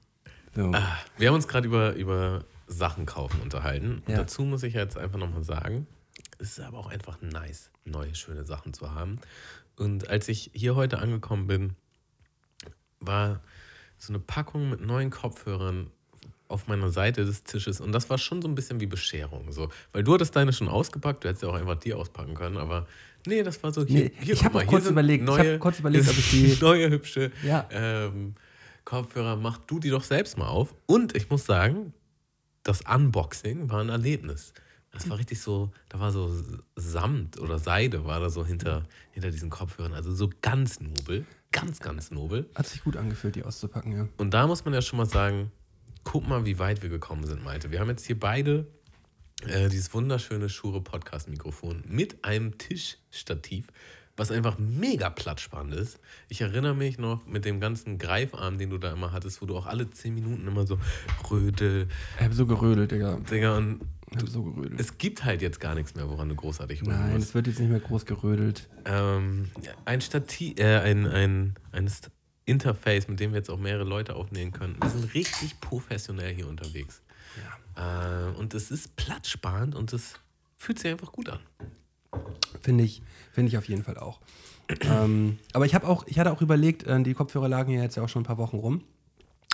So. 0.54 0.74
Wir 1.18 1.28
haben 1.30 1.36
uns 1.36 1.48
gerade 1.48 1.68
über, 1.68 1.94
über 1.94 2.44
Sachen 2.68 3.06
kaufen 3.06 3.40
unterhalten. 3.42 4.04
Ja. 4.08 4.18
dazu 4.18 4.44
muss 4.44 4.64
ich 4.64 4.74
jetzt 4.74 4.98
einfach 4.98 5.18
nochmal 5.18 5.44
sagen, 5.44 5.88
es 6.38 6.58
ist 6.58 6.60
aber 6.60 6.80
auch 6.80 6.88
einfach 6.88 7.22
nice, 7.22 7.72
neue, 7.86 8.14
schöne 8.14 8.44
Sachen 8.44 8.74
zu 8.74 8.94
haben. 8.94 9.20
Und 9.78 10.10
als 10.10 10.28
ich 10.28 10.52
hier 10.54 10.76
heute 10.76 11.00
angekommen 11.00 11.48
bin, 11.48 11.76
war 13.00 13.42
so 13.98 14.14
eine 14.14 14.20
Packung 14.20 14.70
mit 14.70 14.82
neuen 14.82 15.10
Kopfhörern 15.10 15.90
auf 16.48 16.68
meiner 16.68 16.90
Seite 16.90 17.26
des 17.26 17.44
Tisches 17.44 17.80
und 17.80 17.92
das 17.92 18.10
war 18.10 18.18
schon 18.18 18.42
so 18.42 18.48
ein 18.48 18.56
bisschen 18.56 18.80
wie 18.80 18.88
Bescherung. 18.88 19.52
So. 19.52 19.70
Weil 19.92 20.04
du 20.04 20.14
hattest 20.16 20.36
deine 20.36 20.52
schon 20.52 20.68
ausgepackt, 20.68 21.24
du 21.24 21.28
hättest 21.28 21.44
ja 21.44 21.50
auch 21.50 21.54
einfach 21.54 21.76
die 21.76 21.94
auspacken 21.94 22.34
können, 22.34 22.58
aber 22.58 22.88
nee, 23.28 23.44
das 23.44 23.62
war 23.62 23.72
so 23.72 23.86
hier. 23.86 24.06
Nee, 24.06 24.12
hier 24.20 24.34
ich 24.34 24.44
habe 24.44 24.66
kurz 24.66 24.88
überlegt, 24.88 25.24
ich 25.24 25.30
habe 25.30 25.60
kurz 25.60 25.80
überlegt, 25.80 26.10
ob 26.10 26.18
ich 26.18 26.30
die. 26.32 26.58
neue 26.62 26.90
hübsche 26.90 27.32
Ja. 27.44 27.68
ähm, 27.72 28.34
Kopfhörer, 28.84 29.36
mach 29.36 29.60
du 29.60 29.80
die 29.80 29.92
doch 29.92 30.04
selbst 30.04 30.38
mal 30.38 30.48
auf. 30.48 30.74
Und 30.88 31.16
ich 31.16 31.30
muss 31.30 31.46
sagen, 31.46 31.94
das 32.64 32.82
Unboxing 32.82 33.70
war 33.70 33.82
ein 33.82 33.90
Erlebnis. 33.90 34.54
Das 34.92 35.08
war 35.08 35.20
richtig 35.20 35.40
so, 35.40 35.72
da 35.90 36.00
war 36.00 36.12
so 36.12 36.34
Samt 36.76 37.40
oder 37.40 37.60
Seide 37.60 38.06
war 38.06 38.20
da 38.20 38.32
so 38.32 38.44
hinter, 38.44 38.88
hinter 39.12 39.30
diesen 39.30 39.52
Kopfhörern. 39.52 39.94
Also 39.94 40.12
so 40.16 40.32
ganz 40.42 40.80
nobel, 40.80 41.28
ganz, 41.52 41.80
ganz 41.80 42.12
nobel. 42.12 42.50
Hat 42.56 42.68
sich 42.68 42.84
gut 42.84 42.98
angefühlt, 42.98 43.36
die 43.36 43.44
auszupacken, 43.44 43.92
ja. 43.92 44.08
Und 44.18 44.34
da 44.34 44.48
muss 44.48 44.66
man 44.66 44.74
ja 44.74 44.82
schon 44.82 44.98
mal 44.98 45.06
sagen, 45.06 45.52
guck 46.04 46.28
mal, 46.28 46.46
wie 46.46 46.60
weit 46.60 46.82
wir 46.82 46.90
gekommen 46.90 47.26
sind, 47.26 47.44
Malte. 47.44 47.72
Wir 47.72 47.80
haben 47.80 47.90
jetzt 47.90 48.06
hier 48.06 48.20
beide 48.20 48.68
äh, 49.48 49.70
dieses 49.70 49.94
wunderschöne 49.94 50.50
Shure 50.50 50.82
Podcast 50.82 51.30
Mikrofon 51.30 51.84
mit 51.88 52.24
einem 52.26 52.58
Tischstativ, 52.58 53.68
was 54.18 54.32
einfach 54.32 54.58
mega 54.58 55.10
platzsparend 55.10 55.74
ist. 55.74 56.00
Ich 56.28 56.42
erinnere 56.42 56.76
mich 56.76 56.98
noch 56.98 57.26
mit 57.26 57.46
dem 57.46 57.60
ganzen 57.60 57.98
Greifarm, 57.98 58.58
den 58.58 58.70
du 58.70 58.78
da 58.78 58.92
immer 58.92 59.14
hattest, 59.14 59.42
wo 59.42 59.46
du 59.46 59.58
auch 59.58 59.66
alle 59.66 59.90
10 59.90 60.14
Minuten 60.14 60.46
immer 60.46 60.68
so 60.68 60.78
Rödel, 61.32 61.88
Ich 62.18 62.24
habe 62.26 62.34
so 62.34 62.46
gerödelt, 62.46 62.92
Digga. 62.92 63.18
Digga, 63.32 63.58
und 63.58 63.80
Habe 64.16 64.28
so 64.28 64.44
gerödelt. 64.44 64.80
es 64.80 64.98
gibt 64.98 65.24
halt 65.24 65.42
jetzt 65.42 65.60
gar 65.60 65.76
nichts 65.76 65.96
mehr, 65.96 66.10
woran 66.10 66.30
du 66.30 66.36
großartig 66.36 66.82
rödeln 66.82 67.00
Nein, 67.00 67.18
es 67.18 67.34
wird 67.34 67.48
jetzt 67.48 67.60
nicht 67.60 67.70
mehr 67.70 67.80
groß 67.80 68.06
gerödelt. 68.06 68.68
Ähm, 68.86 69.50
ein 69.86 70.02
Stativ, 70.02 70.60
äh, 70.60 70.80
ein, 70.80 71.06
ein, 71.06 71.56
ein 71.72 71.92
Interface, 72.46 73.08
mit 73.08 73.20
dem 73.20 73.32
wir 73.32 73.38
jetzt 73.38 73.50
auch 73.50 73.60
mehrere 73.60 73.84
Leute 73.84 74.16
aufnehmen 74.16 74.52
können. 74.52 74.78
Wir 74.82 74.90
sind 74.90 75.14
richtig 75.14 75.60
professionell 75.62 76.34
hier 76.34 76.48
unterwegs. 76.48 77.02
Äh, 77.76 78.38
und 78.38 78.54
es 78.54 78.72
ist 78.72 78.96
platzsparend 78.96 79.76
und 79.76 79.94
es 79.94 80.16
fühlt 80.58 80.80
sich 80.80 80.92
einfach 80.92 81.12
gut 81.12 81.30
an. 81.30 81.40
Finde 82.62 82.84
ich, 82.84 83.02
finde 83.32 83.50
ich 83.50 83.58
auf 83.58 83.66
jeden 83.70 83.84
Fall 83.84 83.98
auch. 83.98 84.20
ähm, 84.82 85.40
aber 85.54 85.66
ich 85.66 85.76
habe 85.76 85.88
auch, 85.88 86.06
ich 86.08 86.20
hatte 86.20 86.32
auch 86.32 86.42
überlegt, 86.42 86.84
äh, 86.84 87.02
die 87.02 87.14
Kopfhörer 87.14 87.48
lagen 87.48 87.72
ja 87.72 87.82
jetzt 87.82 87.96
ja 87.96 88.04
auch 88.04 88.10
schon 88.10 88.24
ein 88.24 88.26
paar 88.26 88.38
Wochen 88.38 88.58
rum. 88.58 88.84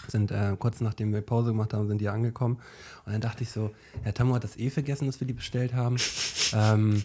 Sind 0.09 0.31
äh, 0.31 0.55
kurz 0.57 0.81
nachdem 0.81 1.13
wir 1.13 1.21
Pause 1.21 1.51
gemacht 1.51 1.73
haben, 1.73 1.87
sind 1.87 1.99
die 1.99 2.09
angekommen. 2.09 2.57
Und 3.05 3.13
dann 3.13 3.21
dachte 3.21 3.43
ich 3.43 3.49
so, 3.49 3.71
Herr 4.03 4.13
Tammo 4.13 4.35
hat 4.35 4.43
das 4.43 4.57
eh 4.57 4.69
vergessen, 4.69 5.05
dass 5.05 5.19
wir 5.19 5.27
die 5.27 5.33
bestellt 5.33 5.73
haben. 5.73 5.97
ähm, 6.53 7.03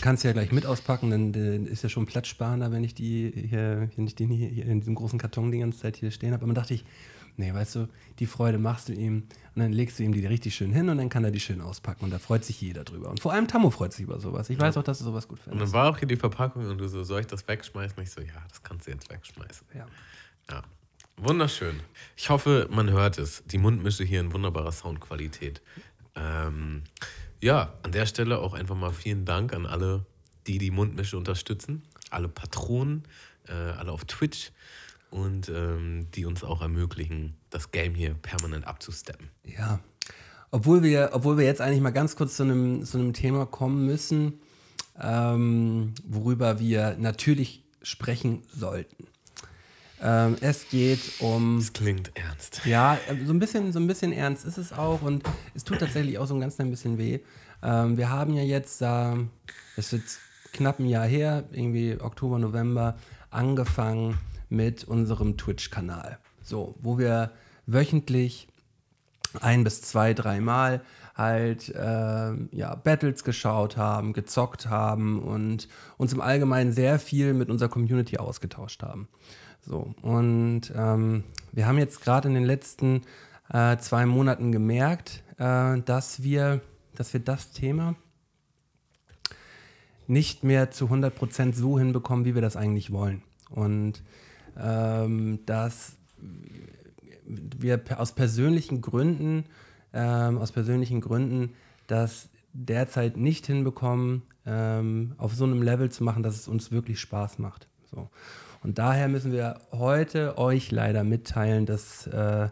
kannst 0.00 0.24
du 0.24 0.28
ja 0.28 0.32
gleich 0.32 0.52
mit 0.52 0.66
auspacken, 0.66 1.10
dann 1.10 1.34
äh, 1.34 1.56
ist 1.70 1.82
ja 1.82 1.88
schon 1.88 2.06
platzsparender, 2.06 2.72
wenn 2.72 2.84
ich 2.84 2.94
die 2.94 3.32
hier, 3.48 3.88
wenn 3.96 4.06
ich 4.06 4.14
den 4.14 4.30
hier, 4.30 4.48
hier 4.48 4.66
in 4.66 4.80
diesem 4.80 4.94
großen 4.94 5.18
Karton 5.18 5.50
die 5.52 5.58
ganze 5.58 5.80
Zeit 5.80 5.96
hier 5.96 6.10
stehen 6.10 6.32
habe. 6.32 6.44
Aber 6.44 6.52
dann 6.52 6.62
dachte 6.62 6.74
ich, 6.74 6.84
nee, 7.36 7.52
weißt 7.52 7.76
du, 7.76 7.88
die 8.18 8.26
Freude 8.26 8.58
machst 8.58 8.88
du 8.88 8.92
ihm 8.92 9.24
und 9.54 9.62
dann 9.62 9.72
legst 9.72 9.98
du 9.98 10.02
ihm 10.02 10.12
die 10.12 10.24
richtig 10.26 10.54
schön 10.54 10.72
hin 10.72 10.88
und 10.88 10.98
dann 10.98 11.08
kann 11.08 11.24
er 11.24 11.30
die 11.30 11.40
schön 11.40 11.60
auspacken 11.60 12.04
und 12.04 12.10
da 12.10 12.18
freut 12.18 12.44
sich 12.44 12.60
jeder 12.60 12.84
drüber. 12.84 13.10
Und 13.10 13.20
vor 13.20 13.32
allem 13.32 13.48
Tammo 13.48 13.70
freut 13.70 13.92
sich 13.92 14.04
über 14.04 14.20
sowas. 14.20 14.50
Ich 14.50 14.58
weiß 14.58 14.76
auch, 14.76 14.82
dass 14.82 14.98
du 14.98 15.04
sowas 15.04 15.28
gut 15.28 15.38
Und 15.38 15.44
findest. 15.44 15.72
dann 15.74 15.80
war 15.80 15.90
auch 15.90 15.98
hier 15.98 16.08
die 16.08 16.16
Verpackung 16.16 16.66
und 16.66 16.78
du 16.78 16.88
so, 16.88 17.04
soll 17.04 17.20
ich 17.20 17.26
das 17.26 17.46
wegschmeißen? 17.46 17.96
Und 17.96 18.02
ich 18.04 18.10
so, 18.10 18.20
ja, 18.20 18.42
das 18.48 18.62
kannst 18.62 18.86
du 18.86 18.90
jetzt 18.90 19.10
wegschmeißen. 19.10 19.66
Ja. 19.74 19.86
Ja. 20.50 20.62
Wunderschön. 21.16 21.80
Ich 22.16 22.30
hoffe, 22.30 22.68
man 22.70 22.90
hört 22.90 23.18
es. 23.18 23.42
Die 23.46 23.58
Mundmische 23.58 24.04
hier 24.04 24.20
in 24.20 24.32
wunderbarer 24.32 24.72
Soundqualität. 24.72 25.62
Ähm, 26.14 26.82
ja, 27.40 27.74
an 27.82 27.92
der 27.92 28.06
Stelle 28.06 28.38
auch 28.38 28.54
einfach 28.54 28.76
mal 28.76 28.92
vielen 28.92 29.24
Dank 29.24 29.52
an 29.52 29.66
alle, 29.66 30.06
die 30.46 30.58
die 30.58 30.70
Mundmische 30.70 31.16
unterstützen. 31.16 31.82
Alle 32.10 32.28
Patronen, 32.28 33.04
äh, 33.48 33.52
alle 33.52 33.92
auf 33.92 34.04
Twitch 34.04 34.52
und 35.10 35.48
ähm, 35.48 36.08
die 36.14 36.24
uns 36.24 36.42
auch 36.42 36.62
ermöglichen, 36.62 37.36
das 37.50 37.70
Game 37.70 37.94
hier 37.94 38.14
permanent 38.14 38.66
abzusteppen. 38.66 39.28
Ja. 39.44 39.80
Obwohl 40.50 40.82
wir, 40.82 41.10
obwohl 41.12 41.38
wir 41.38 41.44
jetzt 41.44 41.60
eigentlich 41.60 41.80
mal 41.80 41.90
ganz 41.90 42.16
kurz 42.16 42.36
zu 42.36 42.42
einem, 42.42 42.84
zu 42.84 42.98
einem 42.98 43.12
Thema 43.12 43.46
kommen 43.46 43.86
müssen, 43.86 44.40
ähm, 45.00 45.94
worüber 46.04 46.58
wir 46.58 46.96
natürlich 46.98 47.62
sprechen 47.82 48.42
sollten. 48.54 49.06
Ähm, 50.02 50.36
es 50.40 50.68
geht 50.68 51.20
um 51.20 51.58
Das 51.58 51.72
klingt 51.72 52.10
ernst. 52.16 52.62
ja, 52.64 52.98
äh, 53.08 53.24
so 53.24 53.32
ein 53.32 53.38
bisschen, 53.38 53.72
so 53.72 53.78
ein 53.78 53.86
bisschen 53.86 54.12
ernst 54.12 54.44
ist 54.44 54.58
es 54.58 54.72
auch 54.72 55.02
und 55.02 55.22
es 55.54 55.62
tut 55.62 55.78
tatsächlich 55.78 56.18
auch 56.18 56.26
so 56.26 56.34
ein 56.34 56.40
ganz 56.40 56.56
klein 56.56 56.70
bisschen 56.70 56.98
weh. 56.98 57.20
Ähm, 57.62 57.96
wir 57.96 58.10
haben 58.10 58.34
ja 58.34 58.42
jetzt, 58.42 58.82
ähm, 58.82 59.30
es 59.76 59.92
ist 59.92 60.00
jetzt 60.00 60.18
knapp 60.52 60.80
ein 60.80 60.86
Jahr 60.86 61.06
her, 61.06 61.44
irgendwie 61.52 61.98
Oktober, 62.00 62.38
November, 62.38 62.96
angefangen 63.30 64.18
mit 64.48 64.84
unserem 64.84 65.36
Twitch-Kanal. 65.36 66.18
So, 66.42 66.74
wo 66.80 66.98
wir 66.98 67.30
wöchentlich 67.66 68.48
ein 69.40 69.64
bis 69.64 69.82
zwei, 69.82 70.14
dreimal 70.14 70.82
halt 71.14 71.72
ähm, 71.76 72.48
ja, 72.52 72.74
Battles 72.74 73.22
geschaut 73.22 73.76
haben, 73.76 74.12
gezockt 74.12 74.68
haben 74.68 75.22
und 75.22 75.68
uns 75.96 76.12
im 76.12 76.20
Allgemeinen 76.20 76.72
sehr 76.72 76.98
viel 76.98 77.34
mit 77.34 77.50
unserer 77.50 77.68
Community 77.68 78.18
ausgetauscht 78.18 78.82
haben. 78.82 79.08
So, 79.64 79.94
und 80.02 80.72
ähm, 80.74 81.24
wir 81.52 81.66
haben 81.66 81.78
jetzt 81.78 82.00
gerade 82.02 82.28
in 82.28 82.34
den 82.34 82.44
letzten 82.44 83.02
äh, 83.48 83.76
zwei 83.78 84.06
Monaten 84.06 84.50
gemerkt, 84.50 85.22
äh, 85.38 85.80
dass, 85.80 86.22
wir, 86.22 86.60
dass 86.94 87.12
wir 87.12 87.20
das 87.20 87.52
Thema 87.52 87.94
nicht 90.08 90.42
mehr 90.42 90.70
zu 90.70 90.86
100% 90.86 91.54
so 91.54 91.78
hinbekommen, 91.78 92.24
wie 92.24 92.34
wir 92.34 92.42
das 92.42 92.56
eigentlich 92.56 92.92
wollen. 92.92 93.22
Und 93.50 94.02
ähm, 94.58 95.40
dass 95.46 95.96
wir 97.24 97.80
aus 97.96 98.12
persönlichen 98.12 98.80
Gründen, 98.80 99.44
ähm, 99.92 100.38
aus 100.38 100.52
persönlichen 100.52 101.00
Gründen, 101.00 101.54
das 101.86 102.28
derzeit 102.52 103.16
nicht 103.16 103.46
hinbekommen, 103.46 104.22
ähm, 104.44 105.14
auf 105.18 105.34
so 105.34 105.44
einem 105.44 105.62
Level 105.62 105.90
zu 105.90 106.04
machen, 106.04 106.22
dass 106.22 106.36
es 106.36 106.48
uns 106.48 106.72
wirklich 106.72 107.00
Spaß 107.00 107.38
macht. 107.38 107.68
So. 107.90 108.10
Und 108.62 108.78
daher 108.78 109.08
müssen 109.08 109.32
wir 109.32 109.60
heute 109.72 110.38
euch 110.38 110.70
leider 110.70 111.04
mitteilen, 111.04 111.66
dass 111.66 112.06
äh, 112.06 112.48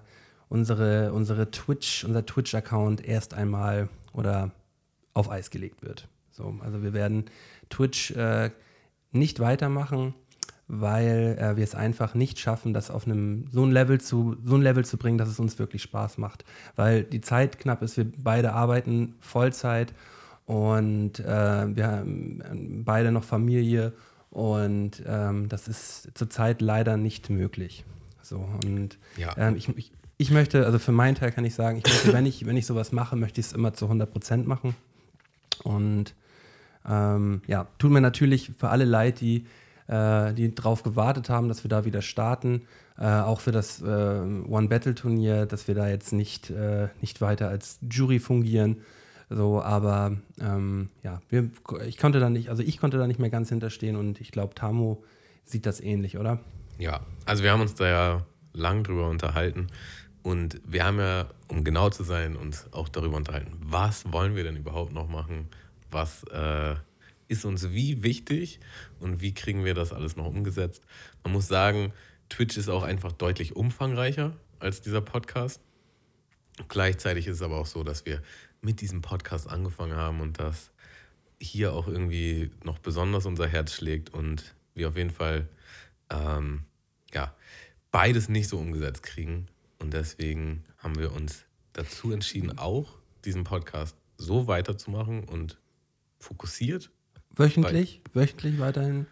unsere, 0.48 1.12
unsere 1.12 1.50
Twitch, 1.50 2.04
unser 2.04 2.26
Twitch-Account 2.26 3.06
erst 3.06 3.34
einmal 3.34 3.88
oder 4.12 4.50
auf 5.14 5.30
Eis 5.30 5.50
gelegt 5.50 5.82
wird. 5.82 6.08
So, 6.30 6.54
also 6.60 6.82
wir 6.82 6.92
werden 6.92 7.26
Twitch 7.68 8.10
äh, 8.12 8.50
nicht 9.12 9.40
weitermachen, 9.40 10.14
weil 10.66 11.36
äh, 11.38 11.56
wir 11.56 11.64
es 11.64 11.74
einfach 11.74 12.14
nicht 12.14 12.38
schaffen, 12.38 12.72
das 12.72 12.90
auf 12.90 13.06
einem 13.06 13.46
so 13.50 13.64
ein 13.64 13.72
Level 13.72 14.00
zu 14.00 14.36
so 14.44 14.54
ein 14.54 14.62
Level 14.62 14.84
zu 14.84 14.96
bringen, 14.96 15.18
dass 15.18 15.28
es 15.28 15.40
uns 15.40 15.58
wirklich 15.58 15.82
Spaß 15.82 16.18
macht, 16.18 16.44
weil 16.76 17.02
die 17.04 17.20
Zeit 17.20 17.58
knapp 17.58 17.82
ist. 17.82 17.96
Wir 17.96 18.06
beide 18.18 18.52
arbeiten 18.52 19.14
Vollzeit 19.20 19.92
und 20.46 21.20
äh, 21.20 21.76
wir 21.76 21.86
haben 21.86 22.42
ähm, 22.50 22.84
beide 22.84 23.12
noch 23.12 23.24
Familie 23.24 23.92
und 24.30 25.02
ähm, 25.06 25.48
das 25.48 25.68
ist 25.68 26.08
zurzeit 26.14 26.60
leider 26.62 26.96
nicht 26.96 27.30
möglich. 27.30 27.84
So 28.22 28.36
und 28.64 28.98
Ja. 29.16 29.34
ähm, 29.36 29.56
ich, 29.56 29.68
ich, 29.76 29.92
ich 30.18 30.30
möchte, 30.30 30.64
also 30.66 30.78
für 30.78 30.92
meinen 30.92 31.14
Teil 31.16 31.32
kann 31.32 31.44
ich 31.44 31.54
sagen, 31.54 31.78
ich 31.78 31.84
möchte, 31.92 32.12
wenn 32.12 32.26
ich 32.26 32.46
wenn 32.46 32.56
ich 32.56 32.66
sowas 32.66 32.92
mache, 32.92 33.16
möchte 33.16 33.40
ich 33.40 33.46
es 33.48 33.52
immer 33.52 33.72
zu 33.74 33.86
100 33.86 34.10
Prozent 34.10 34.46
machen 34.46 34.76
und 35.64 36.14
ähm, 36.88 37.42
ja, 37.46 37.66
tut 37.78 37.90
mir 37.90 38.00
natürlich 38.00 38.52
für 38.58 38.70
alle 38.70 38.84
leid, 38.84 39.20
die, 39.20 39.46
äh, 39.86 40.32
die 40.32 40.54
drauf 40.54 40.82
gewartet 40.82 41.28
haben, 41.28 41.48
dass 41.48 41.62
wir 41.64 41.68
da 41.68 41.84
wieder 41.84 42.00
starten. 42.02 42.62
Äh, 42.98 43.04
auch 43.06 43.40
für 43.40 43.52
das 43.52 43.82
äh, 43.82 43.84
One-Battle-Turnier, 43.84 45.46
dass 45.46 45.68
wir 45.68 45.74
da 45.74 45.88
jetzt 45.88 46.12
nicht, 46.12 46.50
äh, 46.50 46.88
nicht 47.00 47.20
weiter 47.20 47.48
als 47.48 47.78
Jury 47.90 48.18
fungieren. 48.18 48.78
So, 49.32 49.62
aber 49.62 50.16
ähm, 50.40 50.90
ja, 51.04 51.22
wir, 51.28 51.50
ich 51.86 51.98
konnte 51.98 52.18
da 52.18 52.28
nicht, 52.28 52.48
also 52.48 52.64
ich 52.64 52.78
konnte 52.78 52.98
da 52.98 53.06
nicht 53.06 53.20
mehr 53.20 53.30
ganz 53.30 53.48
hinterstehen 53.48 53.94
und 53.94 54.20
ich 54.20 54.32
glaube, 54.32 54.56
Tamo 54.56 55.04
sieht 55.44 55.66
das 55.66 55.80
ähnlich, 55.80 56.18
oder? 56.18 56.40
Ja, 56.78 57.06
also 57.26 57.44
wir 57.44 57.52
haben 57.52 57.60
uns 57.60 57.76
da 57.76 57.86
ja 57.86 58.26
lang 58.52 58.82
drüber 58.82 59.08
unterhalten 59.08 59.68
und 60.24 60.60
wir 60.66 60.84
haben 60.84 60.98
ja, 60.98 61.28
um 61.46 61.62
genau 61.62 61.90
zu 61.90 62.02
sein, 62.02 62.34
uns 62.34 62.72
auch 62.72 62.88
darüber 62.88 63.16
unterhalten, 63.16 63.52
was 63.60 64.12
wollen 64.12 64.34
wir 64.34 64.42
denn 64.42 64.56
überhaupt 64.56 64.92
noch 64.92 65.08
machen, 65.08 65.48
was 65.92 66.24
äh, 66.24 66.74
ist 67.28 67.44
uns 67.44 67.70
wie 67.70 68.02
wichtig 68.02 68.58
und 68.98 69.20
wie 69.20 69.32
kriegen 69.32 69.64
wir 69.64 69.74
das 69.74 69.92
alles 69.92 70.16
noch 70.16 70.26
umgesetzt. 70.26 70.82
Man 71.22 71.32
muss 71.32 71.46
sagen, 71.46 71.92
Twitch 72.28 72.56
ist 72.56 72.68
auch 72.68 72.82
einfach 72.82 73.12
deutlich 73.12 73.54
umfangreicher 73.54 74.32
als 74.58 74.80
dieser 74.80 75.00
Podcast. 75.00 75.60
Gleichzeitig 76.68 77.28
ist 77.28 77.36
es 77.36 77.42
aber 77.42 77.58
auch 77.58 77.66
so, 77.66 77.84
dass 77.84 78.04
wir 78.04 78.20
mit 78.60 78.80
diesem 78.80 79.02
Podcast 79.02 79.48
angefangen 79.48 79.96
haben 79.96 80.20
und 80.20 80.38
dass 80.38 80.70
hier 81.40 81.72
auch 81.72 81.88
irgendwie 81.88 82.50
noch 82.64 82.78
besonders 82.78 83.26
unser 83.26 83.46
Herz 83.46 83.72
schlägt 83.72 84.10
und 84.10 84.54
wir 84.74 84.88
auf 84.88 84.96
jeden 84.96 85.10
Fall 85.10 85.48
ähm, 86.10 86.64
ja, 87.12 87.34
beides 87.90 88.28
nicht 88.28 88.48
so 88.48 88.58
umgesetzt 88.58 89.02
kriegen. 89.02 89.46
Und 89.78 89.94
deswegen 89.94 90.64
haben 90.78 90.98
wir 90.98 91.12
uns 91.12 91.44
dazu 91.72 92.12
entschieden, 92.12 92.58
auch 92.58 92.98
diesen 93.24 93.44
Podcast 93.44 93.96
so 94.18 94.46
weiterzumachen 94.46 95.24
und 95.24 95.58
fokussiert 96.18 96.90
Wöchentlich, 97.34 98.02
wöchentlich 98.12 98.58
weiterhin. 98.58 99.06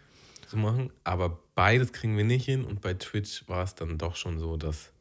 zu 0.47 0.57
machen. 0.57 0.91
Aber 1.03 1.39
beides 1.55 1.93
kriegen 1.93 2.15
wir 2.15 2.25
nicht 2.25 2.45
hin. 2.45 2.63
Und 2.63 2.81
bei 2.81 2.93
Twitch 2.93 3.47
war 3.47 3.63
es 3.63 3.73
dann 3.73 3.97
doch 3.97 4.15
schon 4.15 4.37
so, 4.37 4.57
dass 4.57 4.91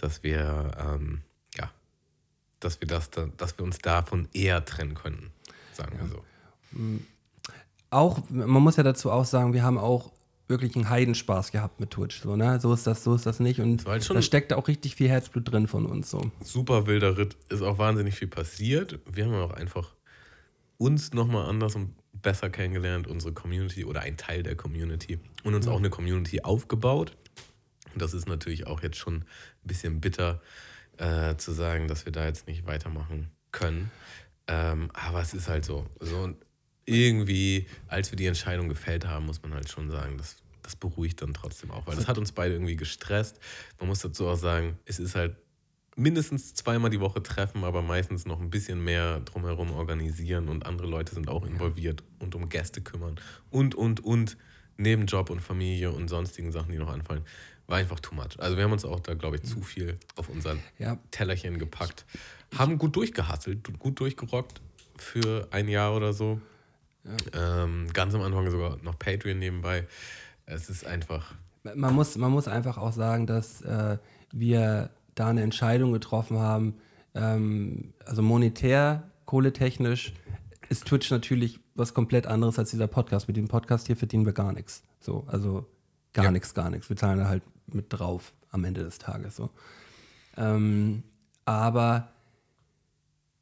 dass 0.00 0.22
wir, 0.22 0.70
ähm, 0.78 1.22
dass 2.60 2.80
wir 2.80 2.88
das, 2.88 3.10
da, 3.10 3.28
dass 3.36 3.58
wir 3.58 3.64
uns 3.64 3.78
davon 3.78 4.28
eher 4.32 4.64
trennen 4.64 4.94
können, 4.94 5.30
sagen 5.72 5.98
wir 5.98 6.08
so. 6.08 6.22
auch, 7.90 8.20
man 8.28 8.62
muss 8.62 8.76
ja 8.76 8.82
dazu 8.82 9.10
auch 9.10 9.24
sagen, 9.24 9.52
wir 9.52 9.62
haben 9.62 9.78
auch 9.78 10.12
wirklich 10.50 10.74
einen 10.74 10.90
Heidenspaß 10.90 11.52
gehabt 11.52 11.80
mit 11.80 11.92
Twitch. 11.92 12.20
So, 12.20 12.36
ne? 12.36 12.60
so 12.60 12.74
ist 12.74 12.86
das, 12.86 13.02
so 13.04 13.14
ist 13.14 13.24
das 13.24 13.40
nicht. 13.40 13.60
Und 13.60 13.86
war 13.86 13.92
halt 13.92 14.10
da 14.10 14.20
steckt 14.20 14.52
auch 14.52 14.68
richtig 14.68 14.96
viel 14.96 15.08
Herzblut 15.08 15.50
drin 15.50 15.66
von 15.66 15.86
uns. 15.86 16.10
So. 16.10 16.30
Super 16.42 16.86
wilder 16.86 17.16
Ritt, 17.16 17.36
ist 17.48 17.62
auch 17.62 17.78
wahnsinnig 17.78 18.16
viel 18.16 18.28
passiert. 18.28 18.98
Wir 19.10 19.24
haben 19.24 19.34
auch 19.34 19.52
einfach 19.52 19.94
uns 20.76 21.14
nochmal 21.14 21.48
anders 21.48 21.76
und 21.76 21.94
besser 22.12 22.50
kennengelernt, 22.50 23.06
unsere 23.06 23.32
Community 23.32 23.84
oder 23.84 24.00
ein 24.00 24.16
Teil 24.16 24.42
der 24.42 24.56
Community 24.56 25.18
und 25.44 25.54
uns 25.54 25.68
auch 25.68 25.78
eine 25.78 25.88
Community 25.88 26.42
aufgebaut. 26.42 27.16
Und 27.92 28.02
das 28.02 28.12
ist 28.12 28.28
natürlich 28.28 28.66
auch 28.66 28.82
jetzt 28.82 28.96
schon 28.96 29.16
ein 29.16 29.24
bisschen 29.64 30.00
bitter 30.00 30.40
äh, 31.00 31.36
zu 31.36 31.52
sagen, 31.52 31.88
dass 31.88 32.04
wir 32.04 32.12
da 32.12 32.26
jetzt 32.26 32.46
nicht 32.46 32.66
weitermachen 32.66 33.30
können. 33.52 33.90
Ähm, 34.46 34.90
aber 34.92 35.20
es 35.20 35.34
ist 35.34 35.48
halt 35.48 35.64
so. 35.64 35.86
so 35.98 36.34
irgendwie, 36.86 37.66
als 37.86 38.10
wir 38.10 38.16
die 38.16 38.26
Entscheidung 38.26 38.68
gefällt 38.68 39.06
haben, 39.06 39.26
muss 39.26 39.42
man 39.42 39.54
halt 39.54 39.68
schon 39.68 39.90
sagen, 39.90 40.18
das, 40.18 40.36
das 40.62 40.74
beruhigt 40.76 41.22
dann 41.22 41.34
trotzdem 41.34 41.70
auch, 41.70 41.86
weil 41.86 41.94
das 41.94 42.08
hat 42.08 42.18
uns 42.18 42.32
beide 42.32 42.54
irgendwie 42.54 42.76
gestresst. 42.76 43.38
Man 43.78 43.88
muss 43.88 44.00
dazu 44.00 44.26
auch 44.26 44.36
sagen, 44.36 44.76
es 44.86 44.98
ist 44.98 45.14
halt 45.14 45.36
mindestens 45.94 46.54
zweimal 46.54 46.90
die 46.90 47.00
Woche 47.00 47.22
treffen, 47.22 47.62
aber 47.64 47.82
meistens 47.82 48.26
noch 48.26 48.40
ein 48.40 48.50
bisschen 48.50 48.82
mehr 48.82 49.20
drumherum 49.20 49.72
organisieren 49.72 50.48
und 50.48 50.66
andere 50.66 50.88
Leute 50.88 51.14
sind 51.14 51.28
auch 51.28 51.46
involviert 51.46 52.02
und 52.18 52.34
um 52.34 52.48
Gäste 52.48 52.80
kümmern 52.80 53.20
und, 53.50 53.74
und, 53.74 54.00
und, 54.00 54.36
neben 54.76 55.06
Job 55.06 55.30
und 55.30 55.40
Familie 55.40 55.92
und 55.92 56.08
sonstigen 56.08 56.52
Sachen, 56.52 56.72
die 56.72 56.78
noch 56.78 56.88
anfallen, 56.88 57.22
war 57.70 57.78
einfach 57.78 58.00
too 58.00 58.14
much. 58.14 58.38
Also 58.38 58.56
wir 58.56 58.64
haben 58.64 58.72
uns 58.72 58.84
auch 58.84 59.00
da, 59.00 59.14
glaube 59.14 59.36
ich, 59.36 59.42
zu 59.44 59.60
viel 59.62 59.96
auf 60.16 60.28
unser 60.28 60.56
Ja. 60.78 60.98
Tellerchen 61.10 61.58
gepackt, 61.58 62.04
haben 62.58 62.76
gut 62.78 62.96
durchgehasselt, 62.96 63.78
gut 63.78 64.00
durchgerockt 64.00 64.60
für 64.98 65.48
ein 65.50 65.68
Jahr 65.68 65.94
oder 65.96 66.12
so. 66.12 66.40
Ähm, 67.32 67.86
ganz 67.92 68.14
am 68.14 68.20
Anfang 68.22 68.50
sogar 68.50 68.76
noch 68.82 68.98
Patreon 68.98 69.38
nebenbei. 69.38 69.86
Es 70.46 70.68
ist 70.68 70.84
einfach, 70.84 71.34
Man 71.62 71.94
muss, 71.94 72.16
man 72.16 72.30
muss 72.30 72.48
einfach 72.48 72.76
auch 72.76 72.92
sagen, 72.92 73.26
dass 73.26 73.62
äh, 73.62 73.96
wir 74.32 74.90
da 75.14 75.28
eine 75.28 75.42
Entscheidung 75.42 75.92
getroffen 75.92 76.38
haben. 76.38 76.74
Ähm, 77.14 77.94
also 78.04 78.20
monetär, 78.22 79.04
kohletechnisch 79.26 80.12
ist 80.68 80.86
Twitch 80.86 81.10
natürlich 81.10 81.58
was 81.74 81.94
komplett 81.94 82.26
anderes 82.26 82.58
als 82.58 82.70
dieser 82.70 82.86
Podcast. 82.86 83.28
Mit 83.28 83.36
dem 83.36 83.48
Podcast 83.48 83.86
hier 83.86 83.96
verdienen 83.96 84.26
wir 84.26 84.32
gar 84.32 84.52
nichts. 84.52 84.82
So, 85.00 85.24
also 85.28 85.66
gar 86.12 86.26
Ja. 86.26 86.30
nichts, 86.30 86.52
gar 86.54 86.68
nichts. 86.70 86.88
Wir 86.90 86.96
zahlen 86.96 87.18
da 87.18 87.28
halt 87.28 87.42
mit 87.74 87.86
drauf 87.88 88.32
am 88.50 88.64
Ende 88.64 88.82
des 88.82 88.98
Tages. 88.98 89.36
So. 89.36 89.50
Ähm, 90.36 91.02
aber 91.44 92.08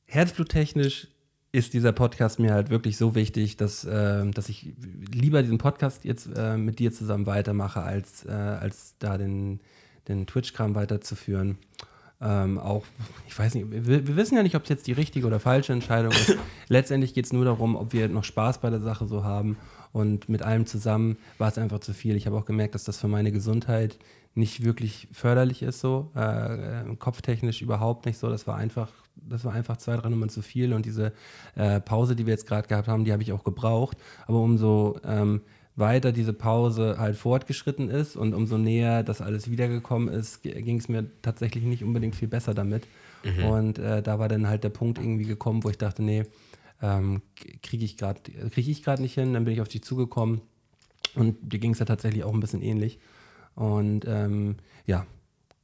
herzbluttechnisch 0.07 1.09
ist 1.51 1.73
dieser 1.73 1.93
Podcast 1.93 2.39
mir 2.39 2.53
halt 2.53 2.71
wirklich 2.71 2.97
so 2.97 3.15
wichtig, 3.15 3.57
dass, 3.57 3.85
äh, 3.85 4.31
dass 4.31 4.49
ich 4.49 4.75
lieber 5.13 5.43
diesen 5.43 5.59
Podcast 5.59 6.05
jetzt 6.05 6.29
äh, 6.37 6.57
mit 6.57 6.79
dir 6.79 6.93
zusammen 6.93 7.27
weitermache, 7.27 7.83
als, 7.83 8.25
äh, 8.27 8.31
als 8.31 8.97
da 8.99 9.17
den, 9.17 9.61
den 10.09 10.27
Twitch-Kram 10.27 10.75
weiterzuführen. 10.75 11.59
Ähm, 12.21 12.59
auch, 12.59 12.85
ich 13.29 13.39
weiß 13.39 13.55
nicht, 13.55 13.71
wir, 13.71 14.07
wir 14.07 14.17
wissen 14.17 14.37
ja 14.37 14.43
nicht, 14.43 14.57
ob 14.57 14.65
es 14.65 14.69
jetzt 14.69 14.87
die 14.89 14.93
richtige 14.93 15.27
oder 15.27 15.41
falsche 15.41 15.73
Entscheidung 15.73 16.13
ist. 16.13 16.37
Letztendlich 16.69 17.15
geht 17.15 17.27
es 17.27 17.33
nur 17.33 17.45
darum, 17.45 17.77
ob 17.77 17.93
wir 17.93 18.09
noch 18.09 18.25
Spaß 18.25 18.59
bei 18.59 18.71
der 18.71 18.81
Sache 18.81 19.07
so 19.07 19.25
haben. 19.25 19.57
Und 19.93 20.29
mit 20.29 20.43
allem 20.43 20.67
zusammen 20.67 21.17
war 21.39 21.49
es 21.49 21.59
einfach 21.59 21.81
zu 21.81 21.95
viel. 21.95 22.17
Ich 22.17 22.27
habe 22.27 22.37
auch 22.37 22.45
gemerkt, 22.45 22.75
dass 22.75 22.85
das 22.85 22.99
für 22.99 23.09
meine 23.09 23.33
Gesundheit 23.33 23.99
nicht 24.35 24.63
wirklich 24.65 25.09
förderlich 25.13 25.63
ist, 25.63 25.81
so 25.81 26.11
äh, 26.15 26.21
äh, 26.21 26.97
kopftechnisch 26.97 27.61
überhaupt 27.61 28.07
nicht 28.07 28.19
so. 28.19 28.29
Das 28.29 28.47
war 28.47 28.57
einfach, 28.57 28.91
das 29.17 29.45
war 29.45 29.53
einfach 29.53 29.79
zwei, 29.79 29.97
drei 29.97 30.09
Nummern 30.09 30.29
zu 30.29 30.43
viel. 30.43 30.73
Und 30.73 30.87
diese 30.87 31.13
äh, 31.57 31.81
Pause, 31.81 32.15
die 32.15 32.27
wir 32.27 32.33
jetzt 32.33 32.47
gerade 32.47 32.69
gehabt 32.69 32.89
haben, 32.89 33.05
die 33.05 33.13
habe 33.13 33.23
ich 33.23 33.33
auch 33.33 33.43
gebraucht. 33.43 33.97
Aber 34.27 34.41
umso 34.41 35.01
ähm, 35.05 35.41
weiter 35.75 36.13
diese 36.13 36.33
Pause 36.33 36.97
halt 36.99 37.17
fortgeschritten 37.17 37.89
ist 37.89 38.17
und 38.17 38.35
umso 38.35 38.59
näher 38.59 39.03
das 39.03 39.21
alles 39.21 39.51
wiedergekommen 39.51 40.09
ist, 40.09 40.43
ging 40.43 40.79
es 40.79 40.89
mir 40.89 41.07
tatsächlich 41.23 41.65
nicht 41.65 41.83
unbedingt 41.85 42.15
viel 42.17 42.29
besser 42.29 42.55
damit. 42.55 42.87
Und 43.49 43.79
äh, 43.79 44.03
da 44.03 44.19
war 44.19 44.29
dann 44.29 44.49
halt 44.49 44.63
der 44.65 44.71
Punkt 44.71 44.99
irgendwie 44.99 45.25
gekommen, 45.25 45.65
wo 45.65 45.71
ich 45.71 45.79
dachte, 45.79 46.03
nee, 46.03 46.25
ähm, 46.83 47.23
kriege 47.63 47.85
ich 47.85 47.97
gerade 47.97 48.21
krieg 48.51 48.69
ich 48.69 48.83
gerade 48.83 49.03
nicht 49.03 49.15
hin. 49.15 49.35
Dann 49.35 49.45
bin 49.45 49.55
ich 49.55 49.61
auf 49.61 49.69
dich 49.69 49.83
zugekommen 49.83 50.41
und 51.15 51.37
dir 51.53 51.59
ging 51.59 51.73
es 51.73 51.79
ja 51.79 51.87
tatsächlich 51.87 52.25
auch 52.25 52.33
ein 52.33 52.41
bisschen 52.41 52.63
ähnlich. 52.63 52.99
Und 53.55 54.05
ähm, 54.07 54.57
ja, 54.87 55.07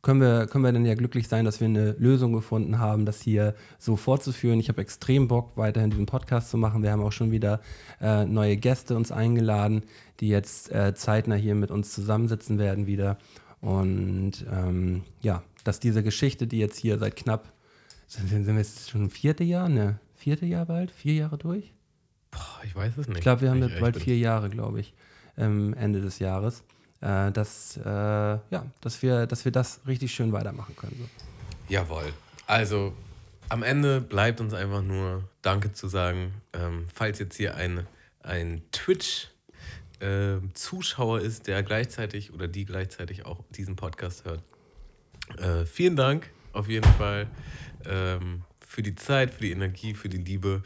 können 0.05 0.21
wir, 0.21 0.47
können 0.47 0.65
wir 0.65 0.73
dann 0.73 0.85
ja 0.85 0.95
glücklich 0.95 1.29
sein, 1.29 1.45
dass 1.45 1.61
wir 1.61 1.67
eine 1.67 1.93
Lösung 1.93 2.33
gefunden 2.33 2.79
haben, 2.79 3.07
das 3.07 3.23
hier 3.23 3.55
so 3.79 3.97
fortzuführen. 3.97 4.61
Ich 4.61 4.69
habe 4.69 4.83
extrem 4.83 5.29
Bock, 5.29 5.53
weiterhin 5.57 5.91
diesen 5.91 6.07
Podcast 6.07 6.51
zu 6.51 6.59
machen. 6.59 6.83
Wir 6.83 6.93
haben 6.93 7.03
auch 7.03 7.13
schon 7.13 7.31
wieder 7.31 7.61
äh, 8.01 8.25
neue 8.27 8.57
Gäste 8.57 8.97
uns 8.97 9.11
eingeladen, 9.11 9.83
die 10.21 10.29
jetzt 10.29 10.71
äh, 10.71 10.95
zeitnah 10.95 11.37
hier 11.37 11.55
mit 11.55 11.71
uns 11.71 11.93
zusammensitzen 11.93 12.59
werden 12.59 12.87
wieder. 12.87 13.17
Und 13.61 14.45
ähm, 14.53 15.05
ja, 15.23 15.43
dass 15.65 15.81
diese 15.81 16.03
Geschichte, 16.03 16.47
die 16.47 16.59
jetzt 16.59 16.77
hier 16.77 16.99
seit 16.99 17.17
knapp, 17.17 17.51
sind, 18.07 18.29
sind 18.29 18.47
wir 18.47 18.59
jetzt 18.59 18.91
schon 18.91 19.05
im 19.05 19.11
vierte 19.11 19.43
Jahr? 19.43 19.71
Ne, 19.71 19.99
vierte 20.25 20.47
Jahr 20.47 20.67
bald? 20.67 20.91
Vier 20.91 21.15
Jahre 21.15 21.39
durch? 21.39 21.73
boah, 22.35 22.61
ich 22.65 22.75
weiß 22.75 22.99
es 22.99 23.07
nicht. 23.09 23.19
Ich 23.19 23.23
glaube, 23.23 23.43
wir 23.43 23.51
haben 23.51 23.63
jetzt 23.63 23.79
bald 23.81 23.97
vier 23.97 24.19
Jahre, 24.19 24.51
glaube 24.51 24.81
ich, 24.81 24.93
ähm, 25.37 25.75
Ende 25.75 26.01
des 26.01 26.19
Jahres. 26.19 26.65
Äh, 27.01 27.31
dass, 27.33 27.77
äh, 27.77 27.83
ja, 27.85 28.65
dass, 28.81 29.03
wir, 29.03 29.27
dass 29.27 29.45
wir 29.45 29.53
das 29.53 29.83
richtig 29.87 30.15
schön 30.15 30.33
weitermachen 30.33 30.75
können. 30.77 30.97
So. 30.99 31.05
Jawohl. 31.69 32.13
Also, 32.47 32.95
am 33.49 33.63
Ende 33.63 34.01
bleibt 34.01 34.41
uns 34.41 34.55
einfach 34.55 34.83
nur 34.83 35.29
Danke 35.43 35.73
zu 35.73 35.87
sagen. 35.89 36.33
Ähm, 36.53 36.87
falls 36.93 37.19
jetzt 37.19 37.37
hier 37.37 37.57
ein, 37.57 37.87
ein 38.23 38.63
Twitch-Zuschauer 38.73 41.21
ist, 41.21 41.47
der 41.47 41.63
gleichzeitig 41.63 42.33
oder 42.33 42.49
die 42.49 42.65
gleichzeitig 42.65 43.27
auch 43.27 43.45
diesen 43.51 43.77
Podcast 43.77 44.25
hört. 44.25 44.43
Äh, 45.39 45.67
vielen 45.67 45.97
Dank 45.97 46.31
auf 46.53 46.69
jeden 46.69 46.91
Fall 46.95 47.29
ähm, 47.87 48.43
für 48.75 48.83
die 48.83 48.97
Zeit, 48.97 49.33
für 49.33 49.43
die 49.43 49.53
Energie, 49.53 49.95
für 49.95 50.09
die 50.09 50.19
Liebe 50.19 50.63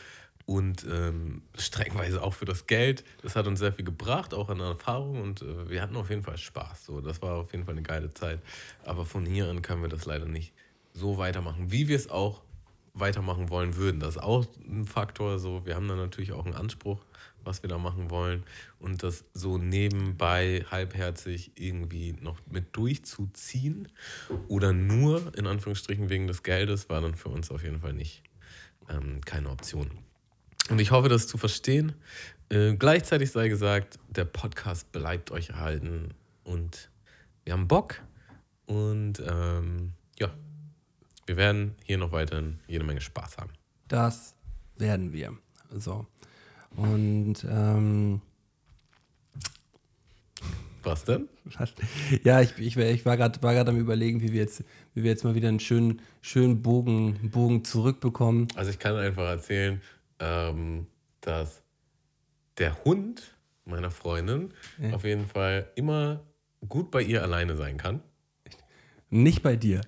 und 0.46 0.86
ähm, 0.90 1.42
streckenweise 1.58 2.22
auch 2.22 2.32
für 2.32 2.46
das 2.46 2.66
Geld. 2.66 3.04
Das 3.20 3.36
hat 3.36 3.46
uns 3.46 3.58
sehr 3.58 3.70
viel 3.70 3.84
gebracht, 3.84 4.32
auch 4.32 4.48
an 4.48 4.60
Erfahrung 4.60 5.20
und 5.20 5.42
äh, 5.42 5.68
wir 5.68 5.82
hatten 5.82 5.94
auf 5.94 6.08
jeden 6.08 6.22
Fall 6.22 6.38
Spaß. 6.38 6.86
So, 6.86 7.02
das 7.02 7.20
war 7.20 7.34
auf 7.34 7.52
jeden 7.52 7.66
Fall 7.66 7.74
eine 7.74 7.82
geile 7.82 8.14
Zeit. 8.14 8.40
Aber 8.82 9.04
von 9.04 9.26
hier 9.26 9.46
an 9.48 9.60
können 9.60 9.82
wir 9.82 9.90
das 9.90 10.06
leider 10.06 10.24
nicht 10.24 10.54
so 10.94 11.18
weitermachen, 11.18 11.70
wie 11.70 11.86
wir 11.86 11.96
es 11.96 12.08
auch 12.08 12.40
weitermachen 12.94 13.50
wollen 13.50 13.76
würden. 13.76 14.00
Das 14.00 14.16
ist 14.16 14.22
auch 14.22 14.46
ein 14.66 14.86
Faktor. 14.86 15.38
So, 15.38 15.66
wir 15.66 15.76
haben 15.76 15.86
da 15.86 15.94
natürlich 15.94 16.32
auch 16.32 16.46
einen 16.46 16.54
Anspruch, 16.54 17.04
was 17.44 17.62
wir 17.62 17.68
da 17.68 17.78
machen 17.78 18.10
wollen. 18.10 18.44
Und 18.78 19.02
das 19.02 19.24
so 19.34 19.58
nebenbei 19.58 20.64
halbherzig 20.70 21.52
irgendwie 21.56 22.14
noch 22.20 22.38
mit 22.50 22.76
durchzuziehen 22.76 23.88
oder 24.48 24.72
nur 24.72 25.36
in 25.36 25.46
Anführungsstrichen 25.46 26.08
wegen 26.10 26.26
des 26.26 26.42
Geldes 26.42 26.88
war 26.88 27.00
dann 27.00 27.14
für 27.14 27.28
uns 27.28 27.50
auf 27.50 27.62
jeden 27.62 27.80
Fall 27.80 27.92
nicht 27.92 28.22
ähm, 28.88 29.20
keine 29.24 29.50
Option. 29.50 29.90
Und 30.70 30.80
ich 30.80 30.90
hoffe, 30.90 31.08
das 31.08 31.26
zu 31.26 31.38
verstehen. 31.38 31.94
Äh, 32.50 32.74
gleichzeitig 32.74 33.30
sei 33.30 33.48
gesagt, 33.48 33.98
der 34.08 34.24
Podcast 34.24 34.92
bleibt 34.92 35.30
euch 35.30 35.50
erhalten 35.50 36.14
und 36.44 36.90
wir 37.44 37.54
haben 37.54 37.68
Bock. 37.68 38.02
Und 38.66 39.22
ähm, 39.26 39.92
ja, 40.18 40.30
wir 41.26 41.36
werden 41.36 41.74
hier 41.84 41.98
noch 41.98 42.12
weiterhin 42.12 42.60
jede 42.66 42.84
Menge 42.84 43.00
Spaß 43.00 43.38
haben. 43.38 43.50
Das 43.88 44.34
werden 44.76 45.12
wir. 45.12 45.36
So. 45.70 46.06
Und 46.76 47.44
ähm, 47.48 48.20
Was 50.82 51.04
denn? 51.04 51.28
ja, 52.24 52.40
ich, 52.40 52.56
ich, 52.58 52.76
ich 52.76 53.04
war 53.06 53.16
gerade 53.16 53.42
war 53.42 53.54
grad 53.54 53.68
am 53.68 53.76
überlegen, 53.78 54.20
wie 54.22 54.32
wir 54.32 54.40
jetzt, 54.40 54.62
wie 54.94 55.02
wir 55.02 55.10
jetzt 55.10 55.24
mal 55.24 55.34
wieder 55.34 55.48
einen 55.48 55.60
schönen, 55.60 56.00
schönen 56.20 56.62
Bogen, 56.62 57.30
Bogen 57.30 57.64
zurückbekommen. 57.64 58.48
Also 58.54 58.70
ich 58.70 58.78
kann 58.78 58.96
einfach 58.96 59.26
erzählen, 59.28 59.80
ähm, 60.20 60.86
dass 61.20 61.62
der 62.58 62.84
Hund 62.84 63.34
meiner 63.64 63.90
Freundin 63.90 64.52
Ja. 64.78 64.92
auf 64.94 65.04
jeden 65.04 65.26
Fall 65.26 65.70
immer 65.74 66.20
gut 66.68 66.90
bei 66.90 67.02
ihr 67.02 67.22
alleine 67.22 67.56
sein 67.56 67.76
kann 67.76 68.00
Nicht 69.10 69.42
bei 69.42 69.56
dir. 69.56 69.80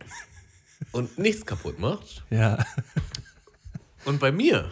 und 0.93 1.19
nichts 1.19 1.45
kaputt 1.47 1.79
macht. 1.79 2.25
Ja. 2.31 2.65
Und 4.05 4.19
bei 4.21 4.33
mir, 4.33 4.71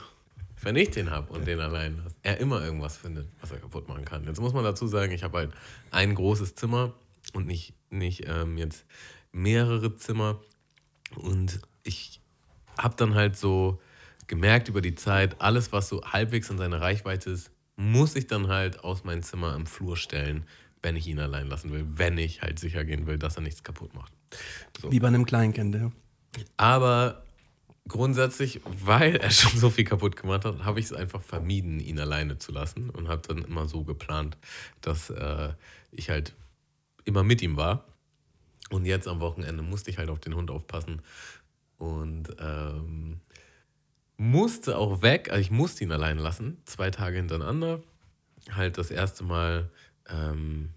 wenn 0.62 0.76
ich 0.76 0.90
den 0.90 1.11
habe 1.11 1.32
und 1.32 1.46
den 1.46 1.61
allein 1.61 1.96
lasse, 1.96 2.16
er 2.22 2.38
immer 2.38 2.62
irgendwas 2.62 2.96
findet, 2.96 3.28
was 3.40 3.50
er 3.50 3.59
kaputt 3.59 3.88
machen 3.88 4.04
kann. 4.04 4.24
Jetzt 4.24 4.40
muss 4.40 4.52
man 4.52 4.64
dazu 4.64 4.86
sagen, 4.86 5.12
ich 5.12 5.22
habe 5.22 5.38
halt 5.38 5.52
ein 5.90 6.14
großes 6.14 6.54
Zimmer 6.54 6.94
und 7.32 7.46
nicht, 7.46 7.74
nicht 7.90 8.26
ähm, 8.26 8.59
jetzt 8.59 8.84
mehrere 9.32 9.94
Zimmer. 9.96 10.40
Und 11.14 11.61
ich 11.82 12.20
habe 12.76 12.96
dann 12.96 13.14
halt 13.14 13.36
so 13.36 13.80
gemerkt 14.26 14.68
über 14.68 14.80
die 14.80 14.94
Zeit, 14.94 15.40
alles, 15.40 15.72
was 15.72 15.88
so 15.88 16.02
halbwegs 16.02 16.50
in 16.50 16.59
seiner 16.59 16.80
Reichweite 16.80 17.30
ist, 17.30 17.50
muss 17.76 18.16
ich 18.16 18.26
dann 18.26 18.48
halt 18.48 18.82
aus 18.84 19.04
meinem 19.04 19.22
Zimmer 19.22 19.54
im 19.54 19.66
Flur 19.66 19.96
stellen, 19.96 20.44
wenn 20.82 20.96
ich 20.96 21.06
ihn 21.06 21.18
allein 21.18 21.46
lassen 21.46 21.72
will, 21.72 21.84
wenn 21.88 22.18
ich 22.18 22.42
halt 22.42 22.59
sicher 22.59 22.84
gehen 22.84 23.06
will, 23.06 23.18
dass 23.18 23.36
er 23.36 23.42
nichts 23.42 23.62
kaputt 23.62 23.94
macht. 23.94 24.12
So. 24.80 24.92
Wie 24.92 25.00
bei 25.00 25.09
einem 25.09 25.24
Kleinkind, 25.24 25.74
ja. 25.74 25.90
Aber 26.56 27.24
grundsätzlich, 27.89 28.61
weil 28.64 29.16
er 29.16 29.30
schon 29.32 29.59
so 29.59 29.70
viel 29.70 29.84
kaputt 29.84 30.16
gemacht 30.16 30.45
hat, 30.45 30.64
habe 30.64 30.80
ich 30.80 30.86
es 30.86 30.93
einfach 30.93 31.22
vermieden, 31.22 31.80
ihn 31.80 31.99
alleine 31.99 32.39
zu 32.39 32.53
lassen 32.53 32.91
und 32.91 33.09
habe 33.09 33.22
dann 33.26 33.39
immer 33.39 33.68
so 33.68 33.84
geplant, 33.84 34.36
dass 34.80 35.11
äh, 35.11 35.51
ich 35.91 36.11
halt 36.11 36.34
immer 37.05 37.22
mit 37.24 37.43
ihm 37.43 37.57
war. 37.57 37.84
Und 38.70 38.84
jetzt 38.84 39.09
am 39.09 39.20
Wochenende 39.20 39.62
musste 39.62 39.91
ich 39.91 39.99
halt 39.99 40.11
auf 40.11 40.20
den 40.20 40.34
Hund 40.34 40.51
aufpassen 40.51 41.01
und 41.78 42.28
ähm, 42.39 43.20
musste 44.18 44.76
auch 44.76 45.01
weg. 45.01 45.30
Also 45.30 45.41
ich 45.41 45.51
musste 45.51 45.84
ihn 45.84 45.93
allein 45.93 46.18
lassen, 46.18 46.59
zwei 46.64 46.91
Tage 46.91 47.16
hintereinander. 47.16 47.80
Halt 48.51 48.76
das 48.76 48.91
erste 48.91 49.24
Mal, 49.24 49.70
ähm, 50.09 50.70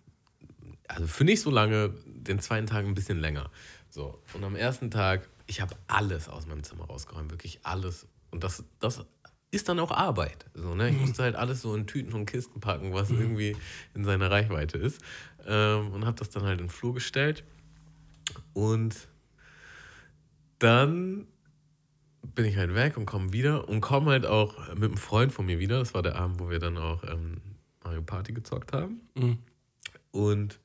also 0.87 1.07
für 1.07 1.25
nicht 1.25 1.41
so 1.41 1.49
lange, 1.49 1.93
den 2.05 2.39
zweiten 2.39 2.67
Tag 2.67 2.85
ein 2.85 2.93
bisschen 2.93 3.19
länger. 3.19 3.49
So, 3.89 4.21
und 4.33 4.43
am 4.43 4.55
ersten 4.55 4.89
Tag, 4.89 5.27
ich 5.51 5.59
habe 5.59 5.75
alles 5.87 6.29
aus 6.29 6.47
meinem 6.47 6.63
Zimmer 6.63 6.85
rausgeräumt, 6.85 7.29
wirklich 7.29 7.59
alles. 7.63 8.07
Und 8.31 8.45
das, 8.45 8.63
das 8.79 9.05
ist 9.51 9.67
dann 9.67 9.79
auch 9.79 9.91
Arbeit. 9.91 10.45
So, 10.53 10.75
ne? 10.75 10.89
Ich 10.89 10.97
musste 10.97 11.23
halt 11.23 11.35
alles 11.35 11.61
so 11.61 11.75
in 11.75 11.87
Tüten 11.87 12.13
und 12.13 12.25
Kisten 12.25 12.61
packen, 12.61 12.93
was 12.93 13.09
irgendwie 13.09 13.57
in 13.93 14.05
seiner 14.05 14.31
Reichweite 14.31 14.77
ist. 14.77 15.01
Ähm, 15.45 15.91
und 15.91 16.05
habe 16.05 16.17
das 16.17 16.29
dann 16.29 16.43
halt 16.43 16.61
in 16.61 16.67
den 16.67 16.69
Flur 16.69 16.93
gestellt. 16.93 17.43
Und 18.53 19.09
dann 20.59 21.27
bin 22.33 22.45
ich 22.45 22.55
halt 22.55 22.73
weg 22.73 22.95
und 22.95 23.05
komme 23.05 23.33
wieder 23.33 23.67
und 23.67 23.81
komme 23.81 24.11
halt 24.11 24.25
auch 24.25 24.57
mit 24.75 24.85
einem 24.85 24.97
Freund 24.97 25.33
von 25.33 25.45
mir 25.45 25.59
wieder. 25.59 25.79
Das 25.79 25.93
war 25.93 26.01
der 26.01 26.15
Abend, 26.15 26.39
wo 26.39 26.49
wir 26.49 26.59
dann 26.59 26.77
auch 26.77 27.03
ähm, 27.03 27.41
Mario 27.83 28.03
Party 28.03 28.31
gezockt 28.31 28.71
haben. 28.71 29.01
Mhm. 29.15 29.39
Und 30.11 30.61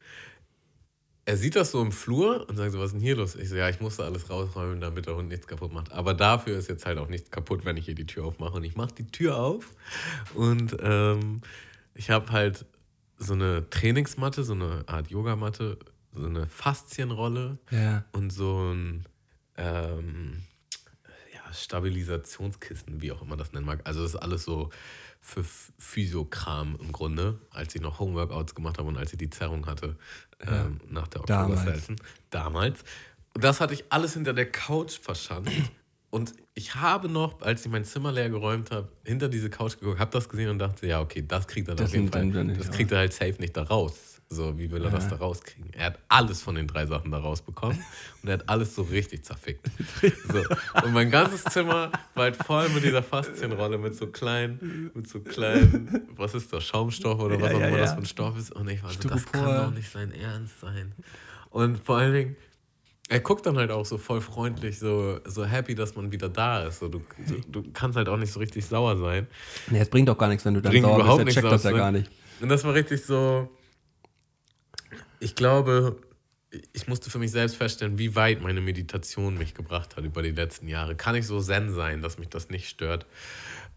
er 1.29 1.37
sieht 1.37 1.57
das 1.57 1.73
so 1.73 1.83
im 1.83 1.91
Flur 1.91 2.49
und 2.49 2.57
sagt 2.57 2.71
so, 2.73 2.79
was 2.79 2.87
ist 2.87 2.93
denn 2.95 3.01
hier 3.01 3.17
los? 3.17 3.35
Ich 3.35 3.49
so, 3.49 3.57
ja, 3.57 3.69
ich 3.69 3.81
musste 3.81 4.05
alles 4.05 4.31
rausräumen, 4.31 4.81
damit 4.81 5.07
der 5.07 5.17
Hund 5.17 5.29
nichts 5.29 5.49
kaputt 5.49 5.73
macht. 5.73 5.91
Aber 5.93 6.15
dafür 6.15 6.57
ist 6.57 6.69
jetzt 6.69 6.87
halt 6.87 6.99
auch 6.99 7.09
nichts 7.09 7.33
kaputt, 7.33 7.65
wenn 7.65 7.77
ich 7.77 7.85
hier 7.85 7.97
die 7.97 8.07
Tür 8.07 8.25
aufmache. 8.27 8.55
Und 8.55 8.65
ich 8.65 8.77
mache 8.77 8.95
die 8.95 9.07
Tür 9.11 9.37
auf 9.37 9.73
und 10.35 10.77
ähm, 10.81 11.41
ich 11.95 12.11
habe 12.11 12.31
halt 12.31 12.65
so 13.19 13.33
eine 13.33 13.69
Trainingsmatte, 13.71 14.45
so 14.45 14.53
eine 14.53 14.85
Art 14.87 15.11
Yogamatte, 15.11 15.79
so 16.15 16.27
eine 16.27 16.47
Faszienrolle 16.47 17.59
Ja. 17.71 18.05
und 18.13 18.31
so 18.31 18.73
ein 18.73 19.05
ähm, 19.57 20.43
ja, 21.35 21.53
Stabilisationskissen, 21.53 23.03
wie 23.03 23.11
auch 23.11 23.23
immer 23.23 23.37
das 23.37 23.53
nennen 23.53 23.67
mag. 23.67 23.81
Also 23.85 24.03
das 24.03 24.15
ist 24.15 24.21
alles 24.21 24.45
so 24.45 24.71
für 25.21 25.43
Physiokram 25.79 26.77
im 26.81 26.93
Grunde, 26.93 27.41
als 27.51 27.75
ich 27.75 27.81
noch 27.81 27.99
Homeworkouts 27.99 28.55
gemacht 28.55 28.79
habe 28.79 28.89
und 28.89 28.97
als 28.97 29.13
ich 29.13 29.19
die 29.19 29.31
Zerrung 29.31 29.67
hatte 29.67 29.97
ähm, 30.41 30.81
nach 30.89 31.09
der 31.09 31.23
Damals. 31.23 31.61
Oktoberselten. 31.61 31.97
Damals. 32.31 32.85
Und 33.35 33.45
das 33.45 33.61
hatte 33.61 33.75
ich 33.75 33.85
alles 33.91 34.15
hinter 34.15 34.33
der 34.33 34.51
Couch 34.51 34.99
verschanzt. 34.99 35.53
Und 36.11 36.33
ich 36.55 36.75
habe 36.77 37.09
noch, 37.09 37.43
als 37.43 37.67
ich 37.67 37.71
mein 37.71 37.85
Zimmer 37.85 38.13
leer 38.13 38.31
geräumt 38.31 38.71
habe, 38.71 38.89
hinter 39.05 39.29
diese 39.29 39.51
Couch 39.51 39.79
geguckt, 39.79 39.99
habe 39.99 40.11
das 40.13 40.29
gesehen 40.29 40.49
und 40.49 40.59
dachte, 40.59 40.87
ja, 40.87 41.01
okay, 41.01 41.23
das 41.27 41.47
kriegt 41.47 41.69
er 41.69 41.75
Das 41.75 41.89
auf 41.89 41.93
jeden 41.93 42.05
nimmt 42.05 42.35
Fall. 42.37 42.57
Das 42.57 42.71
kriegt 42.71 42.93
er 42.93 42.99
halt 42.99 43.13
safe 43.13 43.35
nicht 43.39 43.57
da 43.57 43.65
raus. 43.65 44.16
So, 44.29 44.59
wie 44.59 44.71
will 44.73 44.85
er 44.85 44.91
das 44.91 45.07
da 45.09 45.17
rauskriegen? 45.17 45.73
Er 45.73 45.87
hat 45.87 45.99
alles 46.09 46.43
von 46.43 46.57
den 46.57 46.67
drei 46.67 46.85
Sachen 46.87 47.13
da 47.13 47.19
rausbekommen 47.19 47.79
und 48.23 48.29
er 48.29 48.35
hat 48.35 48.49
alles 48.49 48.75
so 48.75 48.83
richtig 48.83 49.25
zerfickt. 49.25 49.71
So. 50.03 50.43
Und 50.85 50.93
mein 50.93 51.11
ganzes 51.11 51.45
Zimmer 51.45 51.93
war 52.15 52.25
halt 52.25 52.37
voll 52.37 52.69
mit 52.71 52.83
dieser 52.83 53.03
Faszienrolle, 53.05 53.79
mit 53.79 53.95
so 53.95 54.09
kleinen, 54.09 54.91
mit 54.95 55.09
so 55.09 55.21
kleinen, 55.21 56.09
was 56.17 56.35
ist 56.35 56.53
das, 56.53 56.65
Schaumstoff 56.65 57.21
oder 57.21 57.41
was 57.41 57.51
Ja, 57.53 57.57
auch 57.57 57.61
ja, 57.61 57.69
immer 57.69 57.79
das 57.79 57.91
ja. 57.91 57.95
für 57.97 58.03
ein 58.03 58.07
Stoff 58.07 58.37
ist. 58.39 58.53
Und 58.53 58.69
ich 58.69 58.83
war 58.83 58.91
so, 58.91 59.09
das 59.09 59.23
Styropor. 59.23 59.55
kann 59.55 59.71
doch 59.71 59.75
nicht 59.77 59.91
sein 59.91 60.13
Ernst 60.13 60.61
sein. 60.61 60.93
Und 61.51 61.79
vor 61.79 61.99
allen 61.99 62.13
Dingen, 62.13 62.37
er 63.09 63.21
guckt 63.21 63.47
dann 63.47 63.57
halt 63.57 63.71
auch 63.71 63.87
so 63.87 63.97
voll 63.99 64.21
freundlich, 64.21 64.81
so, 64.81 65.21
so 65.25 65.45
happy, 65.45 65.77
dass 65.77 65.95
man 65.95 66.11
wieder 66.11 66.29
da 66.29 66.65
ist. 66.65 66.81
So, 66.81 66.89
du, 66.89 67.01
du, 67.29 67.63
du 67.63 67.71
kannst 67.73 67.97
halt 67.97 68.09
auch 68.09 68.17
nicht 68.17 68.33
so 68.33 68.41
richtig 68.41 68.67
sauer 68.67 68.97
sein. 68.97 69.29
Nee, 69.71 69.79
es 69.79 69.89
bringt 69.89 70.09
doch 70.09 70.19
gar 70.19 70.29
nichts, 70.29 70.45
wenn 70.45 70.55
du 70.55 70.61
dann 70.61 70.73
Bringt 70.73 70.85
sauer 70.85 70.97
bist. 70.97 71.05
überhaupt 71.05 71.19
Der 71.21 71.25
nichts 71.27 71.41
checkt 71.41 71.53
das 71.53 71.63
ja 71.63 71.71
gar 71.71 71.93
nicht. 71.93 72.11
Und 72.41 72.49
das 72.49 72.65
war 72.65 72.75
richtig 72.75 73.05
so. 73.05 73.49
Ich 75.21 75.35
glaube, 75.35 75.97
ich 76.73 76.89
musste 76.89 77.11
für 77.11 77.19
mich 77.19 77.31
selbst 77.31 77.57
feststellen, 77.57 77.99
wie 77.99 78.15
weit 78.15 78.43
meine 78.43 78.61
Meditation 78.61 79.37
mich 79.37 79.55
gebracht 79.55 79.97
hat 79.97 80.05
über 80.05 80.23
die 80.23 80.31
letzten 80.31 80.69
Jahre. 80.69 80.95
Kann 80.95 81.15
ich 81.15 81.27
so 81.27 81.41
zen 81.41 81.75
sein, 81.75 82.03
dass 82.03 82.19
mich 82.19 82.29
das 82.29 82.49
nicht 82.49 82.69
stört? 82.69 83.07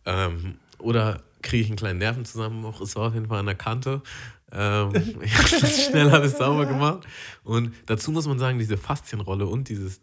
Ähm, 0.06 0.60
oder 0.78 1.24
kriege 1.42 1.64
ich 1.64 1.70
einen 1.70 1.78
kleinen 1.78 2.00
Nervenzusammenbruch? 2.00 2.80
War 2.96 3.08
auf 3.08 3.14
jeden 3.14 3.28
Fall 3.28 3.40
an 3.40 3.46
der 3.46 3.56
Kante. 3.56 4.02
Ähm, 4.52 4.92
ich 5.22 5.38
habe 5.38 5.62
das 5.62 5.86
schnell 5.86 6.10
alles 6.10 6.38
sauber 6.38 6.66
gemacht. 6.66 7.08
Und 7.44 7.74
dazu 7.86 8.12
muss 8.12 8.28
man 8.28 8.40
sagen, 8.40 8.60
diese 8.60 8.78
Faszienrolle 8.78 9.46
und 9.46 9.70
dieses, 9.70 10.02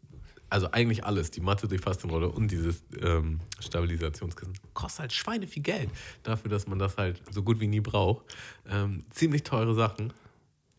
also 0.50 0.70
eigentlich 0.72 1.04
alles, 1.04 1.30
die 1.30 1.40
Matte, 1.40 1.68
die 1.68 1.78
Faszienrolle 1.78 2.28
und 2.28 2.50
dieses 2.50 2.84
ähm, 3.00 3.40
Stabilisationskissen, 3.60 4.54
kostet 4.74 5.00
halt 5.00 5.12
Schweine 5.12 5.46
viel 5.46 5.62
Geld. 5.62 5.90
Dafür, 6.22 6.50
dass 6.50 6.66
man 6.66 6.78
das 6.78 6.96
halt 6.96 7.20
so 7.30 7.42
gut 7.42 7.60
wie 7.60 7.66
nie 7.66 7.80
braucht. 7.80 8.24
Ähm, 8.68 9.04
ziemlich 9.10 9.42
teure 9.42 9.74
Sachen. 9.74 10.12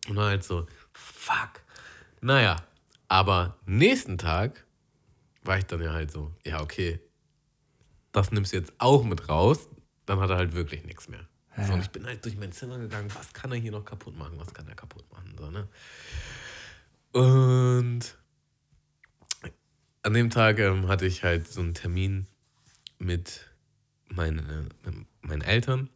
Und 0.06 0.16
dann 0.16 0.26
halt 0.26 0.44
so, 0.44 0.66
fuck. 0.92 1.62
Naja, 2.20 2.56
aber 3.08 3.56
nächsten 3.66 4.18
Tag 4.18 4.64
war 5.42 5.58
ich 5.58 5.64
dann 5.64 5.82
ja 5.82 5.92
halt 5.92 6.10
so, 6.10 6.34
ja, 6.44 6.60
okay, 6.60 7.00
das 8.12 8.30
nimmst 8.32 8.52
du 8.52 8.56
jetzt 8.56 8.72
auch 8.78 9.04
mit 9.04 9.28
raus. 9.28 9.68
Dann 10.06 10.20
hat 10.20 10.30
er 10.30 10.36
halt 10.36 10.54
wirklich 10.54 10.84
nichts 10.84 11.08
mehr. 11.08 11.26
So, 11.66 11.72
und 11.72 11.80
ich 11.80 11.90
bin 11.90 12.06
halt 12.06 12.24
durch 12.24 12.36
mein 12.36 12.52
Zimmer 12.52 12.78
gegangen, 12.78 13.10
was 13.14 13.32
kann 13.32 13.50
er 13.50 13.58
hier 13.58 13.72
noch 13.72 13.84
kaputt 13.84 14.16
machen, 14.16 14.38
was 14.38 14.54
kann 14.54 14.68
er 14.68 14.76
kaputt 14.76 15.04
machen, 15.10 15.34
so, 15.36 15.50
ne? 15.50 15.68
Und 17.12 18.16
an 20.02 20.14
dem 20.14 20.30
Tag 20.30 20.58
ähm, 20.60 20.86
hatte 20.88 21.06
ich 21.06 21.24
halt 21.24 21.48
so 21.48 21.60
einen 21.60 21.74
Termin 21.74 22.26
mit, 22.98 23.50
meine, 24.08 24.68
mit 24.84 24.94
meinen 25.22 25.42
Eltern 25.42 25.90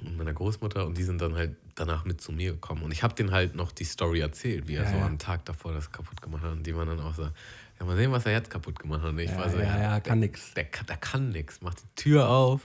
und 0.00 0.16
meiner 0.16 0.32
Großmutter 0.32 0.86
und 0.86 0.98
die 0.98 1.04
sind 1.04 1.20
dann 1.20 1.34
halt 1.34 1.56
danach 1.74 2.04
mit 2.04 2.20
zu 2.20 2.32
mir 2.32 2.52
gekommen. 2.52 2.82
Und 2.82 2.92
ich 2.92 3.02
habe 3.02 3.14
denen 3.14 3.30
halt 3.32 3.54
noch 3.54 3.72
die 3.72 3.84
Story 3.84 4.20
erzählt, 4.20 4.68
wie 4.68 4.74
er 4.76 4.84
Ja, 4.84 4.90
so 4.90 4.96
ja. 4.96 5.06
am 5.06 5.18
Tag 5.18 5.44
davor 5.44 5.72
das 5.72 5.90
kaputt 5.92 6.20
gemacht 6.22 6.42
hat. 6.42 6.52
Und 6.52 6.64
die 6.66 6.74
waren 6.76 6.88
dann 6.88 7.00
auch 7.00 7.14
so, 7.14 7.22
ja, 7.22 7.86
mal 7.86 7.96
sehen, 7.96 8.12
was 8.12 8.26
er 8.26 8.32
jetzt 8.32 8.50
kaputt 8.50 8.78
gemacht 8.78 9.02
hat. 9.02 9.10
Und 9.10 9.18
ich 9.18 9.30
Ja, 9.30 9.38
war 9.38 9.50
so, 9.50 9.58
ja, 9.58 9.80
ja, 9.80 10.00
kann 10.00 10.20
nix. 10.20 10.54
der, 10.54 10.64
kann- 10.64 10.86
der 10.86 10.96
kann 10.96 11.30
nichts. 11.30 11.60
Macht 11.62 11.82
die 11.82 12.02
Tür 12.02 12.28
auf. 12.28 12.60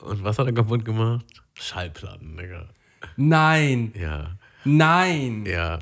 Und 0.00 0.24
was 0.24 0.38
hat 0.38 0.46
er 0.46 0.52
kaputt 0.52 0.84
gemacht? 0.84 1.24
Schallplatten, 1.54 2.36
Digga. 2.36 2.68
Nein, 3.16 3.92
Ja, 3.96 4.36
nein. 4.64 5.44
ja. 5.46 5.78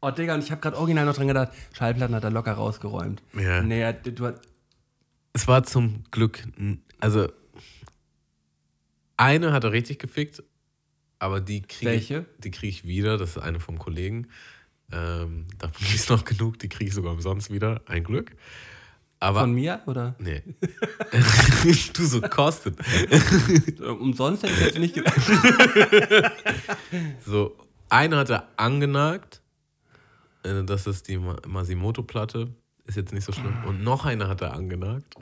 Oh, 0.00 0.10
Digga, 0.10 0.34
und 0.34 0.44
ich 0.44 0.50
habe 0.50 0.60
gerade 0.60 0.76
original 0.76 1.06
noch 1.06 1.14
dran 1.16 1.28
gedacht, 1.28 1.52
Schallplatten 1.72 2.14
hat 2.14 2.22
er 2.24 2.30
locker 2.30 2.52
rausgeräumt. 2.52 3.22
Ja. 3.32 3.62
Nee, 3.62 3.80
ja, 3.80 3.92
du, 3.92 4.12
du, 4.12 4.32
Es 5.32 5.48
war 5.48 5.62
zum 5.64 6.04
Glück, 6.10 6.44
also 7.00 7.28
eine 9.16 9.52
hat 9.52 9.64
er 9.64 9.72
richtig 9.72 9.98
gefickt, 9.98 10.42
aber 11.24 11.40
die 11.40 11.62
kriege 11.62 11.94
ich, 11.94 12.14
die 12.38 12.50
krieg 12.50 12.68
ich 12.70 12.84
wieder. 12.84 13.16
Das 13.16 13.30
ist 13.30 13.38
eine 13.38 13.58
vom 13.60 13.78
Kollegen. 13.78 14.28
Ähm, 14.92 15.46
davon 15.58 15.86
gibt 15.86 15.94
es 15.98 16.08
noch 16.10 16.24
genug, 16.24 16.58
die 16.58 16.68
kriege 16.68 16.88
ich 16.88 16.94
sogar 16.94 17.12
umsonst 17.12 17.50
wieder. 17.50 17.80
Ein 17.86 18.04
Glück. 18.04 18.32
Aber. 19.20 19.40
von 19.40 19.52
mir 19.54 19.80
oder? 19.86 20.14
nee. 20.18 20.42
du 21.94 22.04
so 22.04 22.20
kostet. 22.20 22.76
Umsonst 23.80 24.42
hätte 24.42 24.52
ich 24.52 24.60
jetzt 24.60 24.78
nicht 24.78 24.94
gedacht. 24.94 25.18
So, 27.24 27.56
eine 27.88 28.16
hat 28.18 28.28
er 28.30 28.48
angenagt. 28.56 29.40
Äh, 30.42 30.62
Das 30.64 30.86
ist 30.86 31.08
die 31.08 31.16
Ma- 31.16 31.40
Masimoto-Platte. 31.46 32.52
Ist 32.86 32.96
jetzt 32.96 33.14
nicht 33.14 33.24
so 33.24 33.32
schlimm. 33.32 33.64
Und 33.66 33.82
noch 33.82 34.04
eine 34.04 34.28
hat 34.28 34.42
er 34.42 34.52
angenagt. 34.52 35.14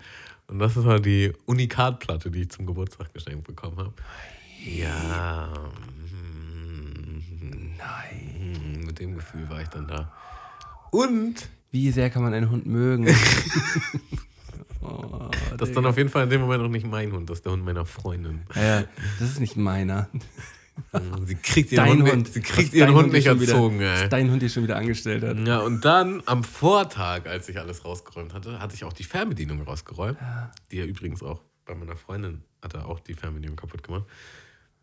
Und 0.49 0.59
das 0.59 0.77
ist 0.77 0.85
halt 0.85 1.07
die 1.07 1.33
Unikat-Platte, 1.47 2.31
die 2.33 2.43
ich 2.43 2.51
zum 2.51 2.67
Geburtstag 2.67 3.15
geschenkt 3.15 3.47
bekommen 3.47 3.77
habe. 3.79 3.95
Ja. 4.65 5.53
Nein. 7.79 8.83
Mit 8.87 8.99
dem 8.99 9.15
Gefühl 9.15 9.49
war 9.51 9.61
ich 9.63 9.69
dann 9.69 9.87
da. 9.89 10.13
Und 10.91 11.49
Wie 11.71 11.91
sehr 11.91 12.11
kann 12.11 12.23
man 12.23 12.35
einen 12.35 12.51
Hund 12.51 12.67
mögen? 12.67 13.09
oh, 14.83 15.31
das 15.57 15.71
ist 15.71 15.77
dann 15.77 15.87
auf 15.87 15.97
jeden 15.97 16.11
Fall 16.11 16.25
in 16.25 16.31
dem 16.31 16.41
Moment 16.43 16.63
auch 16.63 16.69
nicht 16.69 16.87
mein 16.87 17.13
Hund, 17.13 17.31
das 17.31 17.39
ist 17.39 17.45
der 17.47 17.53
Hund 17.53 17.65
meiner 17.65 17.87
Freundin. 17.87 18.43
ja, 18.55 18.63
ja, 18.81 18.85
das 19.19 19.31
ist 19.31 19.41
nicht 19.41 19.57
meiner. 19.57 20.09
Sie 21.27 21.35
kriegt 21.37 21.71
ihren 21.73 21.85
Dein 21.85 21.99
Hund, 22.03 22.13
Hund. 22.13 22.29
sie 22.29 22.41
kriegt 22.41 22.73
ihren 22.75 22.89
dein 22.89 22.97
Hund 22.97 23.09
dir 23.09 23.13
nicht 23.17 23.27
schon 23.27 23.41
wieder- 23.41 23.53
erzogen, 23.53 23.81
was 23.81 24.03
ey. 24.03 24.09
Dein 24.09 24.31
Hund 24.31 24.43
dir 24.43 24.49
schon 24.49 24.63
wieder 24.63 24.77
angestellt 24.77 25.23
hat. 25.23 25.39
Ja, 25.47 25.61
und 25.61 25.85
dann 25.85 26.23
am 26.27 26.45
Vortag, 26.45 27.27
als 27.27 27.49
ich 27.49 27.59
alles 27.59 27.85
rausgeräumt 27.85 28.33
hatte, 28.35 28.59
hatte 28.59 28.75
ich 28.75 28.85
auch 28.85 28.93
die 28.93 29.05
Fernbedienung 29.05 29.63
rausgeräumt. 29.63 30.19
Die 30.71 30.77
ja 30.77 30.85
übrigens 30.85 31.23
auch 31.23 31.43
bei 31.67 31.75
meiner 31.75 31.97
Freundin 31.97 32.43
hat 32.63 32.75
er 32.75 32.87
auch 32.87 33.01
die 33.01 33.15
Fernbedienung 33.15 33.57
kaputt 33.57 33.83
gemacht. 33.83 34.05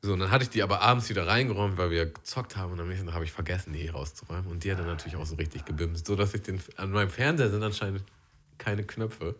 So, 0.01 0.13
und 0.13 0.19
dann 0.19 0.31
hatte 0.31 0.43
ich 0.45 0.49
die 0.49 0.63
aber 0.63 0.81
abends 0.81 1.09
wieder 1.09 1.27
reingeräumt, 1.27 1.77
weil 1.77 1.91
wir 1.91 2.05
gezockt 2.05 2.55
haben 2.55 2.71
und 2.71 2.79
am 2.79 2.87
nächsten 2.87 3.05
Tag 3.07 3.15
habe 3.15 3.25
ich 3.25 3.31
vergessen, 3.33 3.73
die 3.73 3.87
rauszuräumen. 3.89 4.47
Und 4.49 4.63
die 4.63 4.71
hat 4.71 4.79
dann 4.79 4.87
natürlich 4.87 5.17
auch 5.17 5.25
so 5.25 5.35
richtig 5.35 5.65
gebimst, 5.65 6.07
so 6.07 6.15
dass 6.15 6.33
ich 6.33 6.41
den, 6.41 6.61
an 6.77 6.91
meinem 6.91 7.09
Fernseher 7.09 7.49
sind 7.49 7.63
anscheinend 7.63 8.03
keine 8.57 8.83
Knöpfe. 8.83 9.35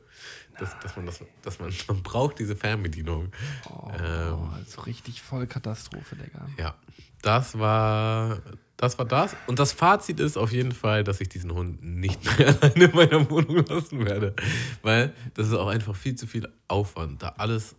Dass, 0.58 0.78
dass 0.80 0.98
man 0.98 1.06
das, 1.06 1.24
dass 1.42 1.60
man, 1.60 1.74
man 1.88 2.04
braucht 2.04 2.40
diese 2.40 2.56
Fernbedienung. 2.56 3.32
Oh, 3.70 3.92
Ähm, 4.04 4.66
so 4.68 4.82
richtig 4.82 5.22
voll 5.22 5.48
Katastrophe, 5.48 6.18
Digga. 6.18 6.48
ja, 6.58 6.76
das 7.22 7.58
war, 7.58 8.42
das 8.76 8.98
war 8.98 9.06
das. 9.06 9.36
Und 9.48 9.60
das 9.60 9.72
Fazit 9.72 10.20
ist 10.20 10.38
auf 10.38 10.52
jeden 10.52 10.74
Fall, 10.74 11.06
dass 11.06 11.22
ich 11.22 11.30
diesen 11.30 11.54
Hund 11.54 11.82
nicht 11.82 12.22
mehr 12.38 12.50
alleine 12.62 12.86
in 12.86 12.96
meiner 12.96 13.30
Wohnung 13.30 13.66
lassen 13.66 14.06
werde. 14.06 14.36
Weil 14.82 15.14
das 15.36 15.48
ist 15.48 15.54
auch 15.54 15.68
einfach 15.68 15.96
viel 15.96 16.16
zu 16.16 16.28
viel 16.28 16.50
Aufwand, 16.68 17.24
da 17.24 17.30
alles 17.38 17.76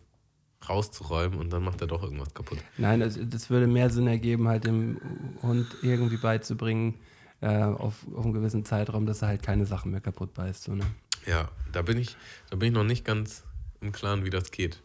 rauszuräumen 0.69 1.39
und 1.39 1.53
dann 1.53 1.63
macht 1.63 1.81
er 1.81 1.87
doch 1.87 2.03
irgendwas 2.03 2.35
kaputt. 2.35 2.59
Nein, 2.77 3.01
das, 3.01 3.19
das 3.21 3.51
würde 3.51 3.67
mehr 3.67 3.91
Sinn 3.91 4.07
ergeben, 4.07 4.49
halt 4.49 4.65
dem 4.65 5.01
Hund 5.43 5.67
irgendwie 5.83 6.17
beizubringen, 6.17 6.95
äh, 7.41 7.49
auf, 7.49 7.95
auf 8.15 8.25
einen 8.25 8.35
gewissen 8.35 8.65
Zeitraum, 8.65 9.07
dass 9.07 9.23
er 9.23 9.29
halt 9.29 9.43
keine 9.43 9.67
Sachen 9.67 9.91
mehr 9.91 10.01
kaputt 10.01 10.35
beißt. 10.35 10.65
So, 10.65 10.75
ne? 10.75 10.85
Ja, 11.27 11.49
da 11.73 11.83
bin 11.83 11.99
ich, 11.99 12.17
da 12.51 12.57
bin 12.57 12.69
ich 12.69 12.75
noch 12.75 12.85
nicht 12.85 13.05
ganz 13.05 13.45
im 13.81 13.93
Klaren, 13.93 14.25
wie 14.25 14.31
das 14.31 14.51
geht. 14.51 14.83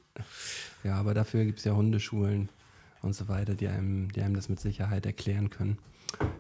Ja, 0.84 0.96
aber 0.96 1.14
dafür 1.14 1.44
gibt 1.46 1.60
es 1.60 1.66
ja 1.66 1.74
Hundeschulen 1.74 2.50
und 3.02 3.14
so 3.14 3.28
weiter, 3.28 3.54
die 3.54 3.68
einem, 3.68 4.12
die 4.12 4.22
einem 4.22 4.36
das 4.36 4.50
mit 4.50 4.60
Sicherheit 4.60 5.06
erklären 5.06 5.50
können, 5.50 5.78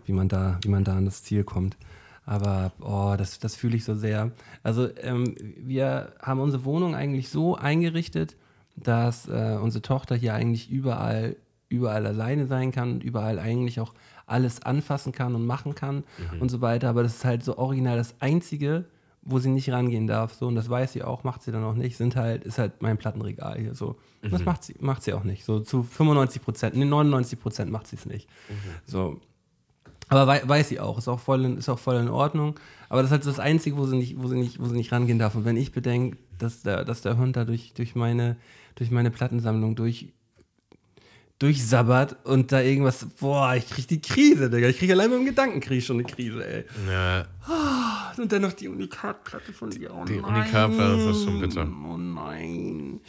wie 0.05 0.13
man 0.13 0.29
da, 0.29 0.59
wie 0.63 0.69
man 0.69 0.83
da 0.83 0.95
an 0.95 1.05
das 1.05 1.23
Ziel 1.23 1.43
kommt. 1.43 1.77
Aber 2.25 2.71
oh, 2.79 3.15
das, 3.17 3.39
das 3.39 3.55
fühle 3.55 3.75
ich 3.75 3.83
so 3.83 3.95
sehr. 3.95 4.31
Also 4.63 4.89
ähm, 4.97 5.35
wir 5.57 6.13
haben 6.19 6.39
unsere 6.39 6.65
Wohnung 6.65 6.95
eigentlich 6.95 7.29
so 7.29 7.55
eingerichtet, 7.55 8.35
dass 8.75 9.27
äh, 9.27 9.57
unsere 9.61 9.81
Tochter 9.81 10.15
hier 10.15 10.33
eigentlich 10.33 10.69
überall, 10.69 11.35
überall 11.69 12.05
alleine 12.05 12.47
sein 12.47 12.71
kann 12.71 12.93
und 12.93 13.03
überall 13.03 13.39
eigentlich 13.39 13.79
auch 13.79 13.93
alles 14.27 14.61
anfassen 14.63 15.11
kann 15.11 15.35
und 15.35 15.45
machen 15.45 15.75
kann 15.75 16.03
und 16.39 16.49
so 16.49 16.61
weiter. 16.61 16.89
Aber 16.89 17.03
das 17.03 17.17
ist 17.17 17.25
halt 17.25 17.43
so 17.43 17.57
original 17.57 17.97
das 17.97 18.15
Einzige, 18.19 18.85
wo 19.25 19.39
sie 19.39 19.49
nicht 19.49 19.71
rangehen 19.71 20.07
darf. 20.07 20.33
So, 20.33 20.47
und 20.47 20.55
das 20.55 20.69
weiß 20.69 20.93
sie 20.93 21.03
auch, 21.03 21.23
macht 21.23 21.41
sie 21.41 21.51
dann 21.51 21.63
auch 21.63 21.73
nicht, 21.73 21.97
sind 21.97 22.15
halt, 22.15 22.43
ist 22.43 22.59
halt 22.59 22.81
mein 22.81 22.97
Plattenregal 22.97 23.59
hier 23.59 23.75
so. 23.75 23.97
Und 24.21 24.31
das 24.31 24.45
macht 24.45 24.63
sie, 24.63 24.75
macht 24.79 25.03
sie 25.03 25.13
auch 25.13 25.23
nicht. 25.23 25.45
So 25.45 25.59
zu 25.59 25.83
95 25.83 26.41
Prozent, 26.41 26.75
nee, 26.75 26.85
99 26.85 27.39
Prozent 27.39 27.71
macht 27.71 27.87
sie 27.87 27.95
es 27.95 28.05
nicht. 28.05 28.29
So. 28.85 29.19
Aber 30.07 30.27
wei 30.27 30.41
weiß 30.47 30.69
sie 30.69 30.79
auch, 30.79 30.99
ist 30.99 31.07
auch, 31.07 31.19
voll 31.19 31.43
in, 31.43 31.57
ist 31.57 31.67
auch 31.69 31.79
voll 31.79 31.95
in 31.95 32.09
Ordnung. 32.09 32.59
Aber 32.89 33.01
das 33.01 33.09
ist 33.09 33.11
halt 33.13 33.25
das 33.25 33.39
Einzige, 33.39 33.77
wo 33.77 33.87
sie 33.87 33.97
nicht, 33.97 34.21
wo 34.21 34.27
sie 34.27 34.37
nicht, 34.37 34.59
wo 34.59 34.65
sie 34.65 34.75
nicht 34.75 34.91
rangehen 34.91 35.17
darf. 35.17 35.33
Und 35.33 35.45
wenn 35.45 35.57
ich 35.57 35.71
bedenke, 35.71 36.17
dass 36.37 36.61
der, 36.61 36.85
dass 36.85 37.01
der 37.01 37.17
Hund 37.17 37.35
da 37.35 37.45
durch, 37.45 37.73
durch, 37.73 37.95
meine, 37.95 38.37
durch 38.75 38.91
meine 38.91 39.11
Plattensammlung 39.11 39.75
durch, 39.75 40.13
durchsabbert 41.39 42.25
und 42.25 42.51
da 42.51 42.61
irgendwas, 42.61 43.05
boah, 43.19 43.55
ich 43.55 43.69
krieg 43.69 43.87
die 43.87 44.01
Krise, 44.01 44.49
Digga. 44.49 44.67
Ich 44.67 44.77
krieg 44.77 44.91
allein 44.91 45.09
mit 45.09 45.19
dem 45.19 45.25
Gedankenkrieg 45.25 45.83
schon 45.83 45.97
eine 45.97 46.05
Krise, 46.05 46.45
ey. 46.45 46.65
Ja, 46.87 47.25
Und 48.17 48.31
dann 48.31 48.41
noch 48.41 48.53
die 48.53 48.67
Unikat-Platte 48.67 49.53
von 49.53 49.69
dir. 49.69 49.93
Oh 49.93 50.05
die. 50.05 50.19
Unikat-Platte, 50.19 51.05
das 51.05 51.17
ist 51.17 51.23
schon 51.23 51.39
bitter. 51.41 51.67
Oh 51.67 51.97
nein. 51.97 52.99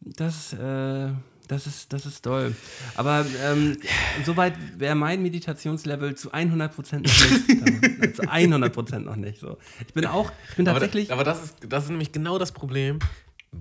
Das, 0.00 0.52
äh, 0.52 1.08
das 1.48 1.66
ist, 1.66 1.92
das 1.92 2.06
ist 2.06 2.22
toll. 2.22 2.54
Aber 2.94 3.24
ähm, 3.44 3.76
soweit 4.24 4.54
wäre 4.78 4.94
mein 4.94 5.22
Meditationslevel 5.22 6.14
zu 6.14 6.32
100% 6.32 6.96
noch 6.96 7.02
nicht. 7.02 8.16
zu 8.16 8.22
100% 8.22 8.98
noch 9.00 9.16
nicht. 9.16 9.40
So. 9.40 9.58
Ich 9.86 9.92
bin 9.92 10.06
auch, 10.06 10.32
ich 10.50 10.56
bin 10.56 10.68
aber, 10.68 10.80
tatsächlich. 10.80 11.08
da, 11.08 11.14
aber 11.14 11.24
das, 11.24 11.44
ist, 11.44 11.56
das 11.68 11.84
ist 11.84 11.90
nämlich 11.90 12.12
genau 12.12 12.38
das 12.38 12.52
Problem. 12.52 12.98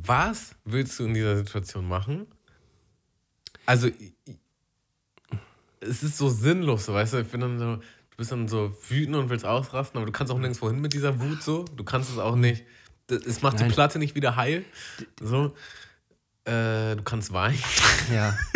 Was 0.01 0.55
willst 0.65 0.99
du 0.99 1.05
in 1.05 1.13
dieser 1.13 1.37
Situation 1.37 1.87
machen? 1.87 2.27
Also, 3.65 3.89
es 5.79 6.03
ist 6.03 6.17
so 6.17 6.29
sinnlos, 6.29 6.85
so, 6.85 6.93
weißt 6.93 7.13
du? 7.13 7.17
Ich 7.19 7.27
bin 7.27 7.41
dann 7.41 7.59
so, 7.59 7.75
du 7.75 8.17
bist 8.17 8.31
dann 8.31 8.47
so 8.47 8.75
wütend 8.89 9.15
und 9.15 9.29
willst 9.29 9.45
ausrasten, 9.45 9.97
aber 9.97 10.05
du 10.05 10.11
kannst 10.11 10.31
auch 10.31 10.39
nirgendwo 10.39 10.69
hin 10.69 10.81
mit 10.81 10.93
dieser 10.93 11.19
Wut 11.19 11.43
so. 11.43 11.63
Du 11.63 11.83
kannst 11.83 12.09
es 12.09 12.17
auch 12.17 12.35
nicht. 12.35 12.63
Es 13.09 13.41
macht 13.41 13.59
Nein. 13.59 13.69
die 13.69 13.73
Platte 13.73 13.99
nicht 13.99 14.15
wieder 14.15 14.35
heil. 14.35 14.65
So. 15.21 15.53
Äh, 16.45 16.95
du 16.95 17.03
kannst 17.03 17.31
weinen. 17.31 17.59
Ja. 18.11 18.37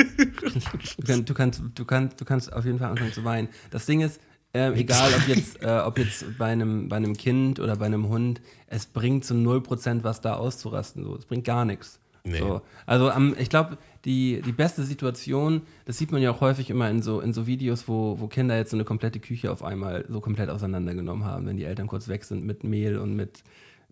Du, 0.97 1.33
kannst, 1.33 1.59
du, 1.69 1.85
kannst, 1.85 2.19
du 2.19 2.25
kannst 2.25 2.51
auf 2.51 2.65
jeden 2.65 2.79
Fall 2.79 2.89
anfangen 2.89 3.13
zu 3.13 3.23
weinen. 3.23 3.49
Das 3.69 3.85
Ding 3.85 4.01
ist, 4.01 4.19
ähm, 4.57 4.73
egal 4.75 5.11
ob 5.13 5.27
jetzt, 5.27 5.61
äh, 5.63 5.81
ob 5.85 5.97
jetzt 5.97 6.37
bei, 6.37 6.47
einem, 6.47 6.89
bei 6.89 6.95
einem 6.95 7.15
Kind 7.15 7.59
oder 7.59 7.75
bei 7.75 7.85
einem 7.85 8.09
Hund, 8.09 8.41
es 8.67 8.85
bringt 8.85 9.25
zu 9.25 9.33
0% 9.33 10.03
was 10.03 10.21
da 10.21 10.35
auszurasten. 10.35 11.03
So. 11.03 11.15
Es 11.15 11.25
bringt 11.25 11.45
gar 11.45 11.65
nichts. 11.65 11.99
Nee. 12.23 12.39
So. 12.39 12.61
Also 12.85 13.09
am, 13.09 13.35
ich 13.39 13.49
glaube, 13.49 13.77
die, 14.05 14.41
die 14.45 14.51
beste 14.51 14.83
Situation, 14.83 15.61
das 15.85 15.97
sieht 15.97 16.11
man 16.11 16.21
ja 16.21 16.31
auch 16.31 16.41
häufig 16.41 16.69
immer 16.69 16.89
in 16.89 17.01
so, 17.01 17.21
in 17.21 17.33
so 17.33 17.47
Videos, 17.47 17.87
wo, 17.87 18.19
wo 18.19 18.27
Kinder 18.27 18.57
jetzt 18.57 18.71
so 18.71 18.77
eine 18.77 18.83
komplette 18.83 19.19
Küche 19.19 19.51
auf 19.51 19.63
einmal 19.63 20.05
so 20.09 20.19
komplett 20.19 20.49
auseinandergenommen 20.49 21.25
haben, 21.25 21.45
wenn 21.45 21.57
die 21.57 21.63
Eltern 21.63 21.87
kurz 21.87 22.07
weg 22.07 22.23
sind 22.23 22.45
mit 22.45 22.63
Mehl 22.63 22.97
und 22.97 23.15
mit 23.15 23.43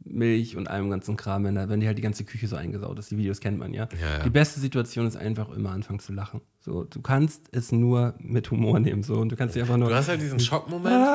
Milch 0.04 0.56
und 0.56 0.70
allem 0.70 0.90
ganzen 0.90 1.18
Kram, 1.18 1.44
wenn, 1.46 1.56
da, 1.56 1.70
wenn 1.70 1.80
die 1.80 1.88
halt 1.88 1.98
die 1.98 2.02
ganze 2.02 2.26
Küche 2.26 2.48
so 2.48 2.56
eingesaut 2.56 2.98
ist. 3.00 3.12
Die 3.12 3.18
Videos 3.18 3.40
kennt 3.40 3.58
man 3.58 3.74
ja. 3.74 3.88
Ja, 4.00 4.18
ja. 4.18 4.24
Die 4.24 4.30
beste 4.30 4.60
Situation 4.60 5.08
ist 5.08 5.16
einfach 5.16 5.50
immer 5.52 5.72
anfangen 5.72 6.00
zu 6.00 6.14
lachen. 6.14 6.42
So, 6.60 6.84
du 6.84 7.02
kannst 7.02 7.48
es 7.52 7.72
nur 7.72 8.14
mit 8.20 8.50
Humor 8.52 8.80
nehmen 8.80 9.04
so 9.04 9.16
und 9.16 9.30
du 9.30 9.36
kannst 9.36 9.56
dich 9.56 9.64
einfach 9.64 9.78
nur 9.78 9.90
Du 9.90 9.96
hast 9.96 10.10
halt 10.10 10.22
diesen 10.22 10.40
Schockmoment. 10.50 10.96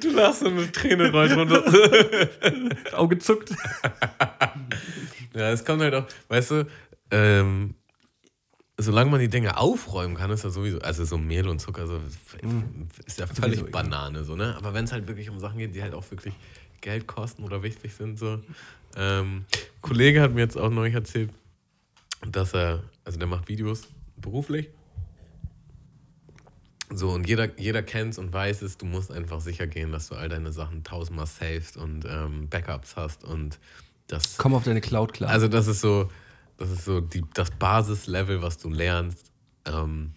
du 0.00 0.10
lachst 0.10 0.42
und 0.42 0.58
eine 0.58 0.72
Träne 0.72 1.10
rollt 1.10 1.36
runter. 1.36 1.62
das 1.62 2.94
Auge 2.94 3.18
zuckt. 3.18 3.54
Ja, 5.34 5.50
es 5.50 5.64
kommt 5.66 5.82
halt 5.82 5.94
auch, 5.94 6.06
weißt 6.28 6.50
du, 6.52 6.66
ähm, 7.10 7.74
solange 8.78 9.10
man 9.10 9.20
die 9.20 9.28
Dinge 9.28 9.56
aufräumen 9.56 10.16
kann, 10.16 10.30
ist 10.30 10.44
ja 10.44 10.50
sowieso, 10.50 10.78
also 10.80 11.04
so 11.04 11.16
Mehl 11.16 11.48
und 11.48 11.60
Zucker, 11.60 11.86
so, 11.86 11.98
ist 13.06 13.18
ja 13.18 13.26
völlig 13.26 13.60
Sowieso, 13.60 13.72
Banane, 13.72 14.24
so, 14.24 14.36
ne? 14.36 14.54
Aber 14.56 14.74
wenn 14.74 14.84
es 14.84 14.92
halt 14.92 15.08
wirklich 15.08 15.30
um 15.30 15.40
Sachen 15.40 15.58
geht, 15.58 15.74
die 15.74 15.82
halt 15.82 15.94
auch 15.94 16.08
wirklich 16.10 16.34
Geld 16.82 17.06
kosten 17.06 17.42
oder 17.44 17.62
wichtig 17.62 17.94
sind, 17.94 18.18
so. 18.18 18.40
Ähm, 18.94 19.44
ein 19.52 19.80
Kollege 19.80 20.20
hat 20.20 20.32
mir 20.32 20.40
jetzt 20.40 20.58
auch 20.58 20.70
neulich 20.70 20.94
erzählt, 20.94 21.30
dass 22.30 22.54
er, 22.54 22.82
also 23.04 23.18
der 23.18 23.28
macht 23.28 23.48
Videos 23.48 23.82
beruflich. 24.16 24.68
So, 26.90 27.10
und 27.10 27.26
jeder, 27.26 27.58
jeder 27.58 27.82
kennt 27.82 28.12
es 28.12 28.18
und 28.18 28.32
weiß 28.32 28.62
es, 28.62 28.78
du 28.78 28.86
musst 28.86 29.10
einfach 29.10 29.40
sicher 29.40 29.66
gehen, 29.66 29.90
dass 29.90 30.08
du 30.08 30.14
all 30.14 30.28
deine 30.28 30.52
Sachen 30.52 30.84
tausendmal 30.84 31.26
savest 31.26 31.76
und 31.76 32.04
ähm, 32.04 32.48
Backups 32.48 32.96
hast 32.96 33.24
und 33.24 33.58
das. 34.06 34.36
Komm 34.36 34.54
auf 34.54 34.64
deine 34.64 34.80
Cloud 34.80 35.12
klar. 35.12 35.30
Also 35.30 35.48
das 35.48 35.66
ist 35.66 35.80
so, 35.80 36.10
das 36.56 36.70
ist 36.70 36.84
so 36.84 37.00
die, 37.00 37.24
das 37.34 37.50
Basislevel, 37.50 38.42
was 38.42 38.58
du 38.58 38.70
lernst, 38.70 39.30
ähm, 39.64 40.14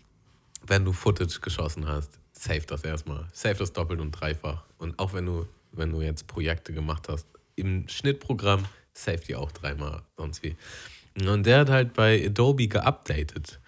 wenn 0.65 0.85
du 0.85 0.93
Footage 0.93 1.39
geschossen 1.41 1.87
hast. 1.87 2.19
Save 2.31 2.61
das 2.61 2.83
erstmal. 2.83 3.27
Save 3.33 3.55
das 3.55 3.73
doppelt 3.73 3.99
und 3.99 4.11
dreifach. 4.11 4.63
Und 4.77 4.97
auch 4.99 5.13
wenn 5.13 5.25
du, 5.25 5.45
wenn 5.71 5.91
du 5.91 6.01
jetzt 6.01 6.27
Projekte 6.27 6.73
gemacht 6.73 7.09
hast, 7.09 7.27
im 7.55 7.87
Schnittprogramm, 7.89 8.65
save 8.93 9.19
die 9.19 9.35
auch 9.35 9.51
dreimal, 9.51 10.03
sonst 10.15 10.43
wie. 10.43 10.55
Und 11.27 11.45
der 11.45 11.59
hat 11.59 11.69
halt 11.69 11.93
bei 11.93 12.25
Adobe 12.25 12.67
geupdatet. 12.67 13.59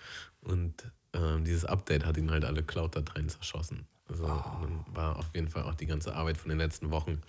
Und 0.41 0.89
ähm, 1.13 1.43
dieses 1.43 1.65
Update 1.65 2.05
hat 2.05 2.17
ihn 2.17 2.31
halt 2.31 2.45
alle 2.45 2.63
Cloud-Dateien 2.63 3.27
zerschossen. 3.27 3.85
Also 4.07 4.27
dann 4.27 4.85
war 4.93 5.17
auf 5.17 5.29
jeden 5.33 5.49
Fall 5.49 5.63
auch 5.63 5.75
die 5.75 5.85
ganze 5.85 6.15
Arbeit 6.15 6.37
von 6.37 6.49
den 6.49 6.57
letzten 6.57 6.91
Wochen 6.91 7.21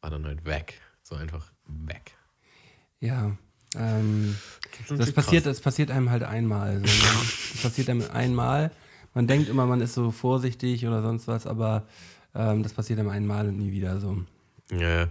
war 0.00 0.10
dann 0.10 0.26
halt 0.26 0.44
weg. 0.44 0.80
So 1.02 1.14
einfach 1.14 1.52
weg. 1.66 2.12
ja. 3.00 3.36
Ähm, 3.76 4.36
das 4.88 5.04
viel 5.04 5.12
passiert, 5.12 5.44
krass. 5.44 5.56
das 5.56 5.60
passiert 5.60 5.90
einem 5.90 6.10
halt 6.10 6.22
einmal. 6.22 6.76
So, 6.76 6.82
ne? 6.82 6.88
das 7.52 7.62
passiert 7.62 7.90
einem 7.90 8.04
einmal. 8.10 8.70
Man 9.14 9.26
denkt 9.26 9.48
immer, 9.48 9.66
man 9.66 9.80
ist 9.80 9.94
so 9.94 10.10
vorsichtig 10.10 10.86
oder 10.86 11.02
sonst 11.02 11.26
was, 11.26 11.46
aber 11.46 11.86
ähm, 12.34 12.62
das 12.62 12.72
passiert 12.72 12.98
einem 12.98 13.08
einmal 13.08 13.48
und 13.48 13.58
nie 13.58 13.72
wieder 13.72 14.00
so. 14.00 14.24
Ja, 14.70 15.08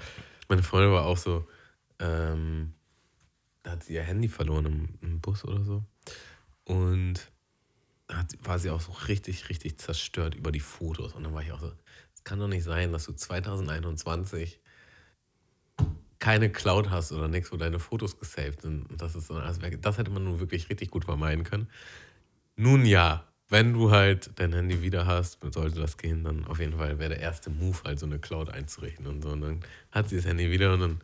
meine 0.47 0.63
Freundin 0.63 0.91
war 0.91 1.05
auch 1.05 1.17
so, 1.17 1.45
ähm, 1.99 2.73
da 3.63 3.71
hat 3.71 3.83
sie 3.83 3.93
ihr 3.93 4.03
Handy 4.03 4.29
verloren 4.29 4.65
im, 4.65 4.89
im 5.01 5.21
Bus 5.21 5.43
oder 5.43 5.63
so. 5.63 5.83
Und 6.63 7.31
da 8.07 8.17
hat, 8.17 8.33
war 8.43 8.57
sie 8.57 8.69
auch 8.69 8.81
so 8.81 8.91
richtig, 9.07 9.49
richtig 9.49 9.77
zerstört 9.77 10.35
über 10.35 10.51
die 10.51 10.61
Fotos. 10.61 11.13
Und 11.13 11.23
dann 11.23 11.33
war 11.33 11.41
ich 11.41 11.51
auch 11.51 11.59
so, 11.59 11.71
es 12.15 12.23
kann 12.23 12.39
doch 12.39 12.47
nicht 12.47 12.63
sein, 12.63 12.91
dass 12.91 13.05
du 13.05 13.13
2021 13.13 14.59
keine 16.19 16.49
Cloud 16.49 16.89
hast 16.89 17.11
oder 17.11 17.27
nichts, 17.27 17.51
wo 17.51 17.57
deine 17.57 17.79
Fotos 17.79 18.19
gesaved 18.19 18.61
sind. 18.61 18.85
Das, 18.97 19.15
ist 19.15 19.27
so, 19.27 19.35
also 19.35 19.61
das 19.61 19.97
hätte 19.97 20.11
man 20.11 20.25
nun 20.25 20.39
wirklich 20.39 20.69
richtig 20.69 20.91
gut 20.91 21.05
vermeiden 21.05 21.43
können. 21.43 21.69
Nun 22.55 22.85
ja, 22.85 23.25
wenn 23.47 23.73
du 23.73 23.89
halt 23.91 24.31
dein 24.35 24.53
Handy 24.53 24.81
wieder 24.81 25.05
hast, 25.07 25.39
sollte 25.53 25.79
das 25.79 25.97
gehen, 25.97 26.23
dann 26.23 26.45
auf 26.45 26.59
jeden 26.59 26.77
Fall 26.77 26.99
wäre 26.99 27.09
der 27.09 27.19
erste 27.19 27.49
Move, 27.49 27.77
halt 27.83 27.99
so 27.99 28.05
eine 28.05 28.19
Cloud 28.19 28.49
einzurichten 28.49 29.07
und 29.07 29.23
so. 29.23 29.29
Und 29.29 29.41
dann 29.41 29.59
hat 29.91 30.09
sie 30.09 30.17
das 30.17 30.25
Handy 30.25 30.51
wieder 30.51 30.73
und 30.73 30.81
dann 30.81 31.01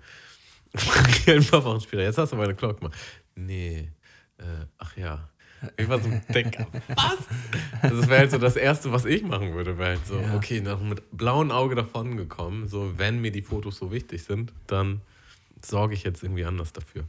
ein 1.28 1.45
paar 1.45 1.63
Wochen 1.63 1.82
später, 1.82 2.03
jetzt 2.03 2.18
hast 2.18 2.34
du 2.34 2.36
meine 2.36 2.53
Cloud 2.53 2.80
gemacht. 2.80 2.95
Nee, 3.36 3.89
äh, 4.38 4.66
ach 4.78 4.95
ja. 4.97 5.30
Ich 5.78 5.89
war 5.89 5.99
so, 5.99 6.10
Decker, 6.34 6.68
was? 6.89 7.18
Also 7.82 8.01
das 8.01 8.10
wäre 8.10 8.20
halt 8.20 8.32
so 8.32 8.38
das 8.38 8.56
Erste, 8.56 8.91
was 8.91 9.06
ich 9.06 9.24
machen 9.24 9.53
würde, 9.53 9.78
wäre 9.78 9.89
halt 9.97 10.06
so, 10.06 10.20
Ja. 10.20 10.36
okay, 10.36 10.62
noch 10.62 10.82
mit 10.82 11.01
blauem 11.18 11.51
Auge 11.51 11.76
davon 11.76 12.18
gekommen, 12.18 12.68
so, 12.68 12.97
wenn 12.97 13.20
mir 13.22 13.32
die 13.32 13.41
Fotos 13.41 13.78
so 13.78 13.91
wichtig 13.91 14.24
sind, 14.24 14.53
dann 14.68 15.01
sorge 15.64 15.93
ich 15.95 16.03
jetzt 16.03 16.22
irgendwie 16.24 16.45
anders 16.45 16.72
dafür. 16.74 17.06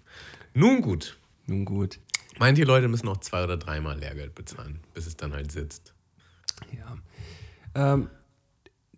Nun 0.54 0.80
gut, 0.80 1.18
Nun 1.46 1.64
gut. 1.64 1.98
Meint 2.38 2.58
ihr, 2.58 2.66
Leute 2.66 2.88
müssen 2.88 3.06
noch 3.06 3.18
zwei 3.18 3.44
oder 3.44 3.56
dreimal 3.56 3.98
Lehrgeld 3.98 4.34
bezahlen, 4.34 4.80
bis 4.94 5.06
es 5.06 5.16
dann 5.16 5.32
halt 5.32 5.52
sitzt? 5.52 5.94
Ja. 6.76 6.96
Ähm, 7.74 8.08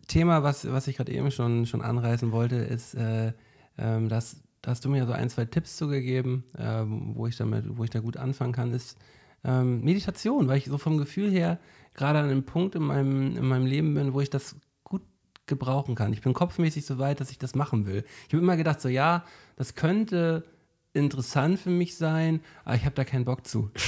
Thema, 0.09 0.43
was, 0.43 0.71
was 0.71 0.87
ich 0.89 0.97
gerade 0.97 1.13
eben 1.13 1.31
schon, 1.31 1.67
schon 1.67 1.83
anreißen 1.83 2.33
wollte, 2.33 2.57
ist, 2.57 2.95
äh, 2.95 3.33
ähm, 3.77 4.09
dass 4.09 4.37
da 4.63 4.73
hast 4.73 4.85
du 4.85 4.89
mir 4.89 5.07
so 5.07 5.13
ein, 5.13 5.31
zwei 5.31 5.45
Tipps 5.45 5.77
zugegeben, 5.77 6.45
äh, 6.57 6.83
wo, 6.85 7.27
ich 7.29 7.37
damit, 7.37 7.65
wo 7.77 7.85
ich 7.85 7.91
da 7.91 8.01
gut 8.01 8.17
anfangen 8.17 8.53
kann, 8.53 8.73
ist 8.73 8.97
ähm, 9.45 9.83
Meditation, 9.83 10.49
weil 10.49 10.59
ich 10.59 10.67
so 10.67 10.79
vom 10.79 10.99
Gefühl 10.99 11.31
her 11.31 11.59
gerade 11.95 12.19
an 12.21 12.27
einem 12.27 12.45
Punkt 12.45 12.75
in 12.75 12.83
meinem, 12.83 13.37
in 13.37 13.47
meinem 13.47 13.67
Leben 13.67 13.95
bin, 13.95 14.15
wo 14.15 14.21
ich 14.21 14.31
das 14.31 14.57
gut 14.85 15.03
gebrauchen 15.47 15.95
kann. 15.95 16.13
Ich 16.13 16.23
bin 16.23 16.33
kopfmäßig 16.33 16.87
so 16.87 16.99
weit, 16.99 17.21
dass 17.21 17.31
ich 17.31 17.39
das 17.39 17.55
machen 17.55 17.87
will. 17.87 18.05
Ich 18.27 18.35
habe 18.35 18.43
immer 18.43 18.57
gedacht, 18.57 18.81
so 18.81 18.89
ja, 18.89 19.25
das 19.57 19.75
könnte 19.75 20.45
interessant 20.93 21.59
für 21.59 21.71
mich 21.71 21.97
sein, 21.97 22.41
aber 22.65 22.77
ich 22.77 22.85
habe 22.85 22.95
da 22.95 23.05
keinen 23.05 23.25
Bock 23.25 23.47
zu. 23.47 23.71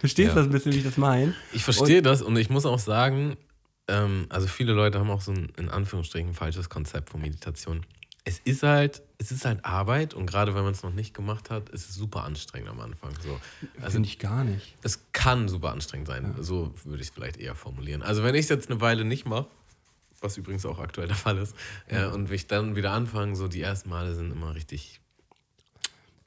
du 0.00 0.08
stehst 0.08 0.30
ja. 0.30 0.34
das 0.34 0.46
ein 0.46 0.50
bisschen, 0.50 0.72
wie 0.72 0.78
ich 0.78 0.84
das 0.84 0.96
meine. 0.96 1.34
Ich 1.52 1.64
verstehe 1.64 2.02
das 2.02 2.22
und 2.22 2.36
ich 2.36 2.50
muss 2.50 2.66
auch 2.66 2.78
sagen, 2.78 3.36
ähm, 3.88 4.26
also 4.28 4.46
viele 4.46 4.72
Leute 4.72 4.98
haben 4.98 5.10
auch 5.10 5.22
so 5.22 5.32
ein 5.32 5.50
in 5.56 5.68
Anführungsstrichen 5.68 6.34
falsches 6.34 6.68
Konzept 6.68 7.10
von 7.10 7.20
Meditation 7.20 7.84
es 8.28 8.40
ist 8.44 8.62
halt, 8.62 9.00
es 9.16 9.32
ist 9.32 9.46
halt 9.46 9.64
Arbeit 9.64 10.12
und 10.12 10.26
gerade 10.26 10.54
wenn 10.54 10.62
man 10.62 10.72
es 10.72 10.82
noch 10.82 10.92
nicht 10.92 11.14
gemacht 11.14 11.48
hat, 11.48 11.70
ist 11.70 11.88
es 11.88 11.94
super 11.94 12.24
anstrengend 12.24 12.68
am 12.68 12.78
Anfang. 12.78 13.12
So. 13.22 13.40
Also, 13.80 13.92
Finde 13.92 14.06
ich 14.06 14.18
gar 14.18 14.44
nicht. 14.44 14.74
Es 14.82 15.00
kann 15.14 15.48
super 15.48 15.70
anstrengend 15.70 16.08
sein, 16.08 16.34
ja. 16.36 16.42
so 16.42 16.74
würde 16.84 17.00
ich 17.00 17.08
es 17.08 17.14
vielleicht 17.14 17.38
eher 17.38 17.54
formulieren. 17.54 18.02
Also 18.02 18.22
wenn 18.22 18.34
ich 18.34 18.42
es 18.42 18.48
jetzt 18.50 18.70
eine 18.70 18.82
Weile 18.82 19.06
nicht 19.06 19.26
mache, 19.26 19.46
was 20.20 20.36
übrigens 20.36 20.66
auch 20.66 20.78
aktuell 20.78 21.06
der 21.06 21.16
Fall 21.16 21.38
ist, 21.38 21.56
ja. 21.90 22.10
äh, 22.10 22.12
und 22.12 22.30
ich 22.30 22.46
dann 22.46 22.76
wieder 22.76 22.92
anfange, 22.92 23.34
so 23.34 23.48
die 23.48 23.62
ersten 23.62 23.88
Male 23.88 24.14
sind 24.14 24.30
immer 24.30 24.54
richtig 24.54 25.00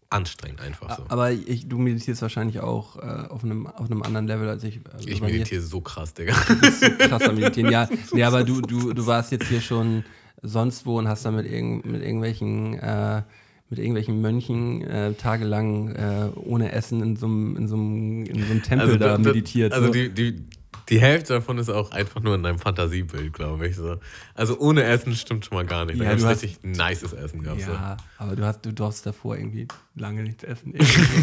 anstrengend 0.09 0.59
einfach 0.59 0.97
so. 0.97 1.05
Aber 1.07 1.31
ich, 1.31 1.69
du 1.69 1.77
meditierst 1.77 2.23
wahrscheinlich 2.23 2.61
auch 2.61 2.97
äh, 2.97 3.27
auf, 3.29 3.43
einem, 3.43 3.67
auf 3.67 3.91
einem 3.91 4.01
anderen 4.01 4.25
Level 4.25 4.49
als 4.49 4.63
ich. 4.63 4.79
Also 4.91 5.07
ich 5.07 5.21
meditiere 5.21 5.61
so 5.61 5.81
krass, 5.81 6.15
Digga. 6.15 6.33
Du 6.47 6.59
bist 6.59 6.81
so 6.81 6.89
krass 6.97 7.21
am 7.21 7.35
Meditieren. 7.35 7.71
Ja, 7.71 7.87
nee, 8.11 8.23
aber 8.23 8.43
du, 8.43 8.59
du, 8.59 8.91
du 8.91 9.05
warst 9.05 9.31
jetzt 9.31 9.47
hier 9.47 9.61
schon 9.61 10.03
sonst 10.41 10.85
wo 10.85 10.97
und 10.97 11.07
hast 11.07 11.25
da 11.25 11.31
mit, 11.31 11.45
irg 11.45 11.85
mit 11.85 12.01
irgendwelchen 12.01 12.79
äh, 12.79 13.21
mit 13.69 13.79
irgendwelchen 13.79 14.19
Mönchen 14.19 14.81
äh, 14.81 15.13
tagelang 15.13 15.95
äh, 15.95 16.29
ohne 16.35 16.73
Essen 16.73 17.01
in 17.01 17.15
so 17.15 17.25
einem 17.25 17.55
in 17.55 17.67
so 17.67 17.75
einem, 17.75 18.25
in 18.25 18.43
so 18.43 18.51
einem 18.51 18.63
Tempel 18.63 18.87
also, 18.87 18.97
da 18.97 19.17
meditiert. 19.17 19.71
Also 19.71 19.87
so. 19.87 19.93
die, 19.93 20.09
die, 20.09 20.43
die 20.89 20.99
Hälfte 20.99 21.33
davon 21.33 21.57
ist 21.57 21.69
auch 21.69 21.91
einfach 21.91 22.21
nur 22.21 22.35
in 22.35 22.43
deinem 22.43 22.59
Fantasiebild, 22.59 23.31
glaube 23.31 23.67
ich. 23.67 23.77
So. 23.77 23.97
Also 24.35 24.59
ohne 24.59 24.83
Essen 24.83 25.15
stimmt 25.15 25.45
schon 25.45 25.55
mal 25.55 25.65
gar 25.65 25.85
nicht. 25.85 25.99
Da 26.01 26.03
ja, 26.03 26.15
du 26.15 26.25
hast 26.25 26.43
richtig 26.43 26.63
nices 26.63 27.13
Essen. 27.13 27.45
Ja, 27.45 27.55
so. 27.57 27.71
aber 28.17 28.35
du 28.35 28.43
hast 28.43 28.65
du 28.65 28.73
durfst 28.73 29.05
davor 29.05 29.37
irgendwie 29.37 29.69
lange 29.95 30.23
nichts 30.23 30.43
essen. 30.43 30.73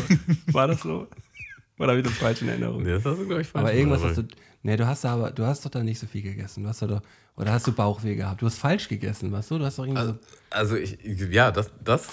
War 0.53 0.69
das 0.69 0.81
so? 0.81 1.07
Oder 1.79 1.89
habe 1.89 2.01
ich 2.01 2.07
das 2.07 2.17
falsch 2.17 2.43
in 2.43 2.49
Erinnerung? 2.49 2.83
Nee, 2.83 2.93
das 2.93 3.05
hast 3.05 3.19
du, 3.19 3.27
glaube 3.27 3.43
ich, 3.43 3.49
falsch 3.49 3.63
Aber 3.63 3.75
irgendwas 3.75 4.03
hast 4.03 4.19
du. 4.19 4.23
Nee, 4.63 4.77
du 4.77 4.87
hast 4.87 5.05
aber, 5.05 5.31
du 5.31 5.45
hast 5.45 5.65
doch 5.65 5.71
da 5.71 5.83
nicht 5.83 5.99
so 5.99 6.07
viel 6.07 6.23
gegessen. 6.23 6.63
Du 6.63 6.69
hast 6.69 6.83
doch, 6.83 7.03
oder 7.39 7.53
hast 7.53 7.67
du 7.67 7.73
Bauchweh 7.73 8.17
gehabt? 8.17 8.43
Du 8.43 8.47
hast 8.47 8.59
falsch 8.59 8.89
gegessen, 8.89 9.31
weißt 9.31 9.53
du? 9.53 9.59
Du 9.59 9.65
hast 9.65 9.79
doch 9.79 9.85
irgendwie 9.85 10.01
also, 10.01 10.13
so 10.15 10.19
also 10.51 10.77
ich, 10.77 10.99
ja, 11.31 11.53
das, 11.53 11.71
das, 11.83 12.09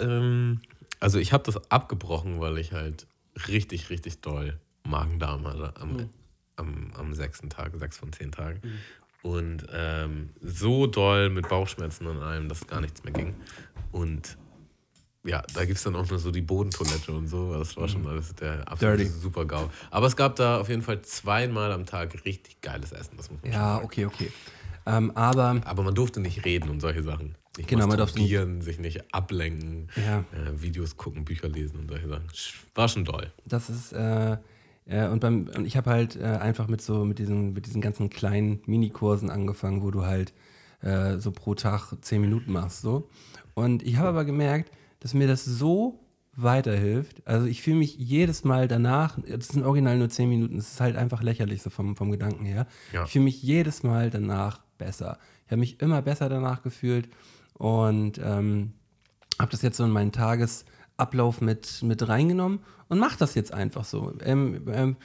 ähm, 0.00 0.60
also 0.98 1.18
ich 1.18 1.32
habe 1.32 1.44
das 1.44 1.70
abgebrochen, 1.70 2.40
weil 2.40 2.56
ich 2.56 2.72
halt 2.72 3.06
richtig, 3.48 3.90
richtig 3.90 4.22
doll 4.22 4.58
Magen-Darm 4.84 5.46
hatte 5.46 5.74
am, 5.78 5.92
mhm. 5.92 6.08
am, 6.56 6.92
am 6.96 7.14
sechsten 7.14 7.50
Tag, 7.50 7.72
sechs 7.76 7.98
von 7.98 8.12
zehn 8.12 8.32
Tagen. 8.32 8.60
Mhm. 8.62 8.78
Und 9.30 9.66
ähm, 9.72 10.30
so 10.40 10.86
doll 10.86 11.28
mit 11.28 11.48
Bauchschmerzen 11.48 12.06
und 12.06 12.20
allem, 12.22 12.48
dass 12.48 12.66
gar 12.66 12.80
nichts 12.80 13.04
mehr 13.04 13.12
ging. 13.12 13.34
Und 13.92 14.36
ja, 15.24 15.42
da 15.54 15.64
gibt 15.64 15.76
es 15.76 15.84
dann 15.84 15.94
auch 15.94 16.08
nur 16.08 16.18
so 16.18 16.30
die 16.30 16.40
Bodentoilette 16.40 17.12
und 17.12 17.28
so. 17.28 17.56
Das 17.56 17.76
war 17.76 17.88
schon 17.88 18.02
mhm. 18.02 18.08
alles 18.08 18.34
der 18.34 18.66
absolute 18.66 19.06
super 19.06 19.44
GAU. 19.44 19.70
Aber 19.90 20.06
es 20.06 20.16
gab 20.16 20.34
da 20.36 20.60
auf 20.60 20.68
jeden 20.68 20.82
Fall 20.82 21.02
zweimal 21.02 21.70
am 21.72 21.86
Tag 21.86 22.24
richtig 22.24 22.60
geiles 22.62 22.90
Essen. 22.90 23.16
Das 23.18 23.30
muss 23.30 23.40
man 23.42 23.52
ja, 23.52 23.80
okay, 23.82 24.06
okay. 24.06 24.32
Ähm, 24.86 25.10
aber, 25.12 25.60
aber 25.64 25.82
man 25.82 25.94
durfte 25.94 26.20
nicht 26.20 26.44
reden 26.44 26.68
und 26.70 26.80
solche 26.80 27.02
Sachen. 27.02 27.36
Nicht 27.56 27.68
genau, 27.68 27.86
man 27.86 27.98
durfte 27.98 28.20
nicht, 28.20 28.64
sich 28.64 28.78
nicht 28.78 29.14
ablenken, 29.14 29.88
ja. 29.96 30.20
äh, 30.32 30.62
Videos 30.62 30.96
gucken, 30.96 31.24
Bücher 31.24 31.48
lesen 31.48 31.80
und 31.80 31.88
solche 31.88 32.08
Sachen. 32.08 32.24
War 32.74 32.88
schon 32.88 33.04
toll. 33.04 33.30
Das 33.44 33.68
ist, 33.68 33.92
äh, 33.92 34.38
äh, 34.86 35.06
und, 35.08 35.20
beim, 35.20 35.48
und 35.54 35.66
ich 35.66 35.76
habe 35.76 35.90
halt 35.90 36.16
äh, 36.16 36.24
einfach 36.24 36.68
mit 36.68 36.80
so, 36.80 37.04
mit 37.04 37.18
diesen, 37.18 37.52
mit 37.52 37.66
diesen 37.66 37.80
ganzen 37.80 38.10
kleinen 38.10 38.60
Minikursen 38.66 39.30
angefangen, 39.30 39.82
wo 39.82 39.90
du 39.90 40.04
halt 40.04 40.32
äh, 40.80 41.18
so 41.18 41.30
pro 41.30 41.54
Tag 41.54 41.92
zehn 42.00 42.20
Minuten 42.20 42.52
machst. 42.52 42.80
So. 42.80 43.08
Und 43.54 43.82
ich 43.82 43.96
habe 43.96 44.08
aber 44.08 44.24
gemerkt, 44.24 44.72
dass 45.00 45.14
mir 45.14 45.28
das 45.28 45.44
so 45.44 46.00
weiterhilft. 46.34 47.26
Also 47.26 47.46
ich 47.46 47.60
fühle 47.60 47.76
mich 47.76 47.96
jedes 47.96 48.44
Mal 48.44 48.66
danach, 48.66 49.18
das 49.28 49.48
sind 49.48 49.64
original 49.64 49.98
nur 49.98 50.08
zehn 50.08 50.28
Minuten, 50.28 50.56
das 50.56 50.72
ist 50.72 50.80
halt 50.80 50.96
einfach 50.96 51.22
lächerlich 51.22 51.62
so 51.62 51.68
vom, 51.68 51.96
vom 51.96 52.10
Gedanken 52.10 52.44
her. 52.44 52.66
Ja. 52.92 53.04
Ich 53.04 53.12
fühle 53.12 53.24
mich 53.24 53.42
jedes 53.42 53.82
Mal 53.82 54.08
danach 54.10 54.60
besser. 54.84 55.18
Ich 55.46 55.52
habe 55.52 55.60
mich 55.60 55.80
immer 55.80 56.02
besser 56.02 56.28
danach 56.28 56.62
gefühlt 56.62 57.08
und 57.54 58.18
ähm, 58.22 58.72
habe 59.38 59.50
das 59.50 59.62
jetzt 59.62 59.76
so 59.76 59.84
in 59.84 59.90
meinen 59.90 60.12
Tagesablauf 60.12 61.40
mit, 61.40 61.82
mit 61.82 62.08
reingenommen 62.08 62.60
und 62.88 62.98
mache 62.98 63.18
das 63.18 63.34
jetzt 63.34 63.52
einfach 63.52 63.84
so. 63.84 64.12
Ähm, 64.24 64.62
ähm, 64.72 64.96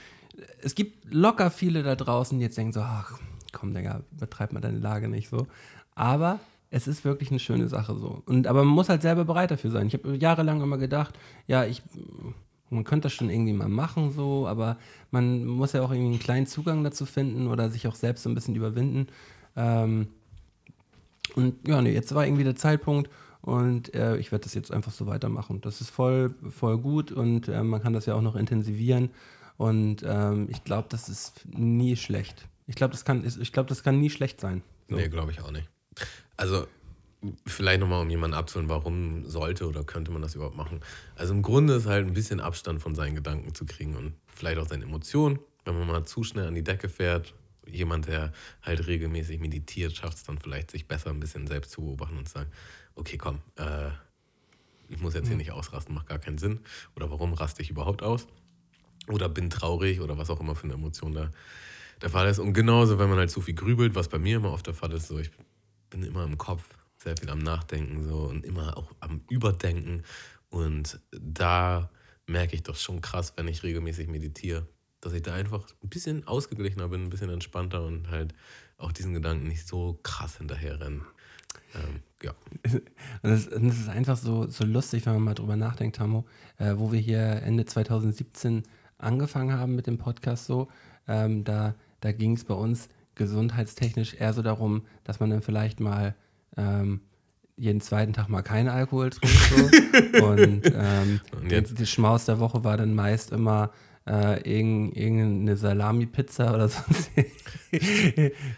es 0.61 0.75
gibt 0.75 1.13
locker 1.13 1.51
viele 1.51 1.83
da 1.83 1.95
draußen, 1.95 2.37
die 2.37 2.45
jetzt 2.45 2.57
denken 2.57 2.73
so, 2.73 2.81
ach 2.81 3.19
komm, 3.51 3.73
Digga, 3.73 4.01
betreib 4.11 4.53
mal 4.53 4.59
deine 4.59 4.79
Lage 4.79 5.07
nicht 5.07 5.29
so. 5.29 5.47
Aber 5.95 6.39
es 6.69 6.87
ist 6.87 7.05
wirklich 7.05 7.31
eine 7.31 7.39
schöne 7.39 7.67
Sache 7.67 7.95
so. 7.95 8.21
Und, 8.25 8.47
aber 8.47 8.63
man 8.63 8.73
muss 8.73 8.89
halt 8.89 9.01
selber 9.01 9.25
bereit 9.25 9.51
dafür 9.51 9.71
sein. 9.71 9.87
Ich 9.87 9.93
habe 9.93 10.15
jahrelang 10.17 10.61
immer 10.61 10.77
gedacht, 10.77 11.17
ja, 11.47 11.65
ich, 11.65 11.81
man 12.69 12.83
könnte 12.83 13.05
das 13.05 13.13
schon 13.13 13.29
irgendwie 13.29 13.53
mal 13.53 13.69
machen 13.69 14.11
so, 14.11 14.47
aber 14.47 14.77
man 15.11 15.45
muss 15.45 15.73
ja 15.73 15.81
auch 15.81 15.91
irgendwie 15.91 16.11
einen 16.11 16.19
kleinen 16.19 16.47
Zugang 16.47 16.83
dazu 16.83 17.05
finden 17.05 17.47
oder 17.47 17.69
sich 17.69 17.87
auch 17.87 17.95
selbst 17.95 18.23
so 18.23 18.29
ein 18.29 18.35
bisschen 18.35 18.55
überwinden. 18.55 19.07
Ähm, 19.57 20.07
und 21.35 21.67
ja, 21.67 21.81
nee, 21.81 21.93
jetzt 21.93 22.15
war 22.15 22.25
irgendwie 22.25 22.45
der 22.45 22.55
Zeitpunkt 22.55 23.09
und 23.41 23.93
äh, 23.93 24.17
ich 24.17 24.31
werde 24.31 24.43
das 24.43 24.53
jetzt 24.53 24.71
einfach 24.71 24.91
so 24.91 25.07
weitermachen. 25.07 25.61
Das 25.61 25.81
ist 25.81 25.89
voll, 25.89 26.33
voll 26.49 26.77
gut 26.77 27.11
und 27.11 27.49
äh, 27.49 27.63
man 27.63 27.81
kann 27.81 27.93
das 27.93 28.05
ja 28.05 28.15
auch 28.15 28.21
noch 28.21 28.35
intensivieren. 28.35 29.09
Und 29.57 30.03
ähm, 30.05 30.47
ich 30.49 30.63
glaube, 30.63 30.87
das 30.89 31.09
ist 31.09 31.45
nie 31.45 31.95
schlecht. 31.95 32.47
Ich 32.67 32.75
glaube, 32.75 32.91
das, 32.91 33.05
kann, 33.05 33.23
das 33.23 33.83
kann 33.83 33.99
nie 33.99 34.09
schlecht 34.09 34.39
sein. 34.39 34.61
So. 34.89 34.95
Nee, 34.95 35.09
glaube 35.09 35.31
ich 35.31 35.41
auch 35.41 35.51
nicht. 35.51 35.67
Also 36.35 36.67
vielleicht 37.45 37.79
nochmal, 37.79 38.01
um 38.01 38.09
jemanden 38.09 38.35
abzuholen, 38.35 38.69
warum 38.69 39.25
sollte 39.25 39.67
oder 39.67 39.83
könnte 39.83 40.11
man 40.11 40.21
das 40.21 40.35
überhaupt 40.35 40.55
machen? 40.55 40.81
Also 41.15 41.33
im 41.33 41.41
Grunde 41.41 41.75
ist 41.75 41.87
halt 41.87 42.05
ein 42.05 42.13
bisschen 42.13 42.39
Abstand 42.39 42.81
von 42.81 42.93
seinen 42.93 43.15
Gedanken 43.15 43.55
zu 43.55 43.65
kriegen 43.65 43.95
und 43.95 44.13
vielleicht 44.27 44.59
auch 44.59 44.67
seine 44.67 44.83
Emotionen. 44.83 45.39
Wenn 45.65 45.77
man 45.77 45.87
mal 45.87 46.05
zu 46.05 46.23
schnell 46.23 46.47
an 46.47 46.55
die 46.55 46.63
Decke 46.63 46.89
fährt, 46.89 47.33
jemand, 47.69 48.07
der 48.07 48.31
halt 48.61 48.87
regelmäßig 48.87 49.39
meditiert, 49.39 49.95
schafft 49.95 50.17
es 50.17 50.23
dann 50.23 50.39
vielleicht, 50.39 50.71
sich 50.71 50.87
besser 50.87 51.09
ein 51.09 51.19
bisschen 51.19 51.47
selbst 51.47 51.71
zu 51.71 51.81
beobachten 51.81 52.17
und 52.17 52.27
zu 52.27 52.33
sagen, 52.33 52.51
okay, 52.95 53.17
komm, 53.17 53.41
äh, 53.55 53.89
ich 54.89 54.99
muss 54.99 55.13
jetzt 55.13 55.27
hier 55.27 55.33
mhm. 55.33 55.39
nicht 55.39 55.51
ausrasten, 55.51 55.93
macht 55.93 56.07
gar 56.07 56.19
keinen 56.19 56.37
Sinn. 56.37 56.59
Oder 56.95 57.11
warum 57.11 57.33
raste 57.33 57.61
ich 57.61 57.69
überhaupt 57.69 58.03
aus? 58.03 58.27
Oder 59.07 59.29
bin 59.29 59.49
traurig 59.49 60.01
oder 60.01 60.17
was 60.17 60.29
auch 60.29 60.39
immer 60.39 60.55
für 60.55 60.65
eine 60.65 60.73
Emotion 60.73 61.13
da 61.13 61.31
der 62.01 62.09
Fall 62.09 62.27
ist. 62.27 62.39
Und 62.39 62.53
genauso, 62.53 62.99
wenn 62.99 63.09
man 63.09 63.17
halt 63.17 63.31
zu 63.31 63.41
viel 63.41 63.55
grübelt, 63.55 63.95
was 63.95 64.07
bei 64.07 64.19
mir 64.19 64.37
immer 64.37 64.51
oft 64.51 64.67
der 64.67 64.73
Fall 64.73 64.91
ist, 64.93 65.07
so 65.07 65.17
ich 65.17 65.31
bin 65.89 66.03
immer 66.03 66.23
im 66.23 66.37
Kopf, 66.37 66.63
sehr 66.97 67.15
viel 67.17 67.29
am 67.29 67.39
Nachdenken 67.39 68.03
so 68.03 68.23
und 68.23 68.45
immer 68.45 68.77
auch 68.77 68.91
am 68.99 69.21
Überdenken. 69.29 70.03
Und 70.49 70.99
da 71.11 71.89
merke 72.25 72.55
ich 72.55 72.63
doch 72.63 72.75
schon 72.75 73.01
krass, 73.01 73.33
wenn 73.35 73.47
ich 73.47 73.63
regelmäßig 73.63 74.07
meditiere, 74.07 74.67
dass 75.01 75.13
ich 75.13 75.21
da 75.21 75.33
einfach 75.33 75.65
ein 75.83 75.89
bisschen 75.89 76.27
ausgeglichener 76.27 76.87
bin, 76.87 77.03
ein 77.03 77.09
bisschen 77.09 77.29
entspannter 77.29 77.85
und 77.85 78.09
halt 78.09 78.33
auch 78.77 78.91
diesen 78.91 79.13
Gedanken 79.13 79.47
nicht 79.47 79.67
so 79.67 79.99
krass 80.03 80.37
hinterherrennen. 80.37 81.01
Ähm, 81.75 82.01
ja. 82.23 82.31
Und 83.21 83.31
es, 83.31 83.47
ist 83.47 83.89
einfach 83.89 84.17
so, 84.17 84.47
so 84.47 84.65
lustig, 84.65 85.05
wenn 85.05 85.13
man 85.13 85.23
mal 85.23 85.33
drüber 85.33 85.55
nachdenkt, 85.55 85.97
Tamo, 85.97 86.25
äh, 86.57 86.73
wo 86.77 86.91
wir 86.91 86.99
hier 86.99 87.41
Ende 87.43 87.65
2017 87.65 88.63
angefangen 88.97 89.57
haben 89.57 89.75
mit 89.75 89.87
dem 89.87 89.97
Podcast 89.97 90.45
so, 90.45 90.67
ähm, 91.07 91.43
da, 91.43 91.75
da 92.01 92.11
ging 92.11 92.33
es 92.33 92.45
bei 92.45 92.53
uns 92.53 92.89
gesundheitstechnisch 93.15 94.15
eher 94.15 94.33
so 94.33 94.41
darum, 94.41 94.83
dass 95.03 95.19
man 95.19 95.29
dann 95.29 95.41
vielleicht 95.41 95.79
mal 95.79 96.15
ähm, 96.55 97.01
jeden 97.55 97.81
zweiten 97.81 98.13
Tag 98.13 98.29
mal 98.29 98.43
keinen 98.43 98.69
Alkohol 98.69 99.09
trinkt. 99.09 99.35
So. 99.35 100.25
und 100.25 100.61
ähm, 100.73 101.19
und 101.31 101.79
die 101.79 101.85
Schmaus 101.87 102.25
der 102.25 102.39
Woche 102.39 102.63
war 102.63 102.77
dann 102.77 102.93
meist 102.93 103.31
immer 103.31 103.71
äh, 104.07 104.39
irgendeine 104.41 105.57
Salami-Pizza 105.57 106.53
oder 106.53 106.69
sonst 106.69 107.11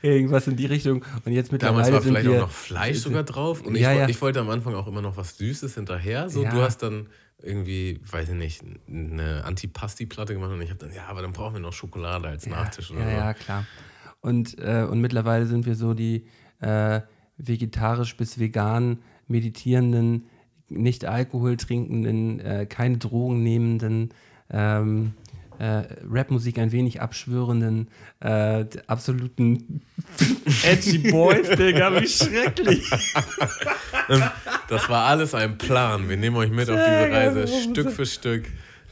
irgendwas 0.02 0.47
in 0.47 0.56
die 0.56 0.68
Richtung. 0.68 1.04
Und 1.26 1.32
jetzt 1.32 1.52
mittlerweile 1.52 1.86
Damals 1.86 1.93
war 1.93 2.02
vielleicht 2.02 2.28
wir, 2.28 2.38
auch 2.38 2.47
noch 2.47 2.52
Fleisch 2.52 3.00
sogar 3.00 3.24
drauf. 3.24 3.62
Und 3.62 3.76
ja, 3.76 3.91
ich, 3.91 4.00
ja. 4.00 4.10
ich, 4.10 4.22
wollte 4.22 4.39
am 4.39 4.50
Anfang 4.50 4.76
auch 4.76 4.88
immer 4.88 5.02
noch 5.02 5.18
was 5.18 5.38
Süßes 5.38 5.74
hinterher. 5.74 6.30
So, 6.30 6.43
ja. 6.43 6.52
du 6.52 6.62
hast 6.62 6.84
dann 6.84 7.08
irgendwie, 7.41 8.00
weiß 8.10 8.30
ich 8.30 8.36
nicht, 8.36 8.62
eine 8.88 9.43
Antipasti-Platte 9.45 10.34
gemacht 10.34 10.52
und 10.52 10.62
ich 10.62 10.70
habe 10.70 10.80
dann, 10.80 10.93
ja, 10.93 11.08
aber 11.08 11.22
dann 11.22 11.32
brauchen 11.32 11.54
wir 11.56 11.62
noch 11.62 11.74
Schokolade 11.74 12.28
als 12.28 12.45
Nachtisch 12.45 12.91
oder 12.91 13.00
ja, 13.00 13.10
so. 13.10 13.16
Ja, 13.16 13.34
klar. 13.34 13.66
Und, 14.22 14.60
äh, 14.60 14.86
und 14.89 15.00
mittlerweile 15.00 15.45
sind 15.47 15.66
wir 15.66 15.76
so 15.76 15.93
die 15.93 16.28
äh, 16.60 17.02
vegetarisch 17.38 18.18
bis 18.18 18.38
vegan 18.38 19.00
meditierenden, 19.28 20.26
nicht 20.68 21.06
Alkohol 21.06 21.56
trinkenden, 21.56 22.39
äh, 22.41 22.66
keine 22.68 22.97
Drogen 22.97 23.41
nehmenden, 23.41 24.10
ähm, 24.52 25.14
äh, 25.60 25.84
Rapmusik 26.10 26.57
ein 26.57 26.72
wenig 26.72 27.01
abschwörenden, 27.01 27.89
äh, 28.22 28.66
absoluten 28.88 29.82
edgy 30.64 30.97
Boys, 31.12 31.49
Digga, 31.49 32.01
wie 32.01 32.07
schrecklich. 32.07 32.89
Das 34.70 34.89
war 34.89 35.05
alles 35.05 35.36
ein 35.36 35.57
Plan. 35.57 36.10
Wir 36.10 36.18
nehmen 36.18 36.38
euch 36.38 36.49
mit 36.49 36.70
auf 36.70 36.78
diese 36.78 37.12
Reise, 37.12 37.47
Stück 37.47 37.91
für 37.91 38.05
Stück. 38.05 38.45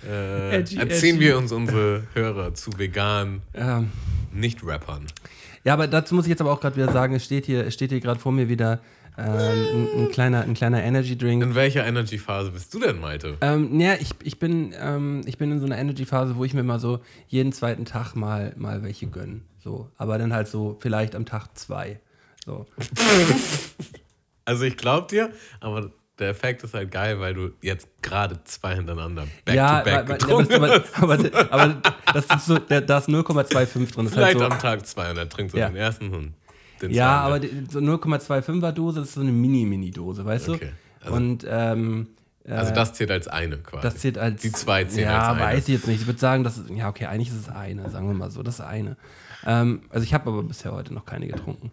Äh, 0.07 0.57
Edgy, 0.57 0.78
erzählen 0.78 1.15
edgy. 1.15 1.26
wir 1.26 1.38
uns 1.38 1.51
unsere 1.51 2.03
Hörer 2.13 2.53
zu 2.53 2.72
veganen 2.78 3.41
Ähm, 3.53 3.91
Nicht-Rappern. 4.32 5.07
Ja, 5.63 5.74
aber 5.74 5.88
dazu 5.88 6.15
muss 6.15 6.26
ich 6.26 6.30
jetzt 6.30 6.41
aber 6.41 6.51
auch 6.51 6.61
gerade 6.61 6.76
wieder 6.76 6.91
sagen, 6.91 7.15
es 7.15 7.26
steht 7.26 7.45
hier, 7.45 7.65
es 7.65 7.74
steht 7.74 7.89
hier 7.89 7.99
gerade 7.99 8.20
vor 8.20 8.32
mir 8.32 8.47
wieder 8.47 8.80
ähm, 9.18 9.28
ein, 9.95 10.03
ein 10.03 10.11
kleiner, 10.11 10.41
ein 10.41 10.53
kleiner 10.53 10.84
Energy 10.84 11.18
Drink. 11.18 11.41
In 11.43 11.55
welcher 11.55 11.86
Energy-Phase 11.86 12.51
bist 12.51 12.74
du 12.74 12.80
denn, 12.80 12.99
Malte? 12.99 13.38
Ähm, 13.41 13.76
naja, 13.78 13.95
ich, 13.99 14.11
ich, 14.24 14.39
bin, 14.39 14.74
ähm, 14.80 15.22
ich 15.26 15.38
bin 15.38 15.51
in 15.51 15.59
so 15.59 15.65
einer 15.65 15.78
Energy-Phase, 15.78 16.36
wo 16.36 16.45
ich 16.45 16.53
mir 16.53 16.63
mal 16.63 16.80
so 16.80 16.99
jeden 17.28 17.51
zweiten 17.51 17.86
Tag 17.86 18.15
mal, 18.15 18.53
mal 18.57 18.84
welche 18.84 19.07
gönne. 19.07 19.41
So. 19.63 19.89
Aber 19.97 20.18
dann 20.18 20.34
halt 20.34 20.47
so 20.47 20.78
vielleicht 20.80 21.15
am 21.15 21.26
Tag 21.26 21.57
zwei. 21.57 21.99
So. 22.45 22.65
Also 24.45 24.63
ich 24.63 24.78
glaub 24.78 25.09
dir, 25.09 25.30
aber 25.59 25.91
der 26.20 26.30
Effekt 26.30 26.63
ist 26.63 26.74
halt 26.74 26.89
geil, 26.89 27.20
weil 27.20 27.34
du 27.34 27.51
jetzt 27.61 27.89
gerade 28.01 28.39
zwei 28.45 28.76
hintereinander 28.76 29.28
back 29.43 29.55
ja, 29.55 29.80
to 29.80 29.84
back 29.84 29.93
aber, 29.93 30.13
getrunken 30.13 30.61
hast. 30.61 30.97
aber, 31.03 31.13
aber, 31.13 31.51
aber 31.51 31.82
das 32.13 32.26
ist 32.28 32.45
so, 32.45 32.57
da, 32.57 32.80
da 32.80 32.97
ist 32.99 33.09
0,25 33.09 33.93
drin. 33.93 34.05
Halt 34.05 34.13
Vielleicht 34.13 34.39
so, 34.39 34.45
am 34.45 34.57
Tag 34.57 34.88
zwei 34.88 35.11
und 35.11 35.18
er 35.18 35.28
trinkt 35.28 35.51
so 35.51 35.57
Ja. 35.57 35.68
den 35.68 35.76
ersten 35.76 36.13
und 36.13 36.34
den 36.82 36.91
Ja, 36.91 37.19
aber 37.21 37.39
die, 37.39 37.49
so 37.69 37.80
0,25er 37.80 38.71
Dose, 38.71 38.99
das 38.99 39.09
ist 39.09 39.15
so 39.15 39.21
eine 39.21 39.32
Mini-Mini-Dose, 39.32 40.25
weißt 40.25 40.49
Okay, 40.49 40.71
du? 40.99 41.05
also- 41.05 41.15
Und 41.15 41.45
ähm, 41.49 42.07
äh, 42.45 42.51
Also 42.53 42.73
das 42.73 42.93
zählt 42.93 43.11
als 43.11 43.28
eine 43.28 43.57
quasi. 43.57 43.84
das 43.84 43.97
zählt 43.97 44.17
als. 44.17 44.41
Die 44.41 44.51
zwei 44.51 44.84
zählen 44.86 45.09
ja, 45.09 45.19
als 45.19 45.28
eine. 45.38 45.39
weiß 45.41 45.67
ich 45.67 45.73
jetzt 45.75 45.88
nicht. 45.88 46.01
Ich 46.01 46.07
würde 46.07 46.19
sagen, 46.19 46.43
das 46.43 46.57
ist, 46.57 46.69
ja, 46.69 46.88
okay, 46.89 47.05
eigentlich 47.05 47.30
ist 47.30 47.39
es 47.41 47.49
eine, 47.49 47.89
sagen 47.89 48.07
wir 48.07 48.15
mal 48.15 48.32
so, 48.32 48.43
das 48.43 48.55
ist 48.55 48.65
eine. 48.65 48.95
Ähm, 49.45 49.82
also 49.89 50.03
ich 50.03 50.13
habe 50.13 50.30
aber 50.30 50.43
bisher 50.43 50.71
heute 50.73 50.93
noch 50.93 51.05
keine 51.05 51.28
getrunken. 51.28 51.71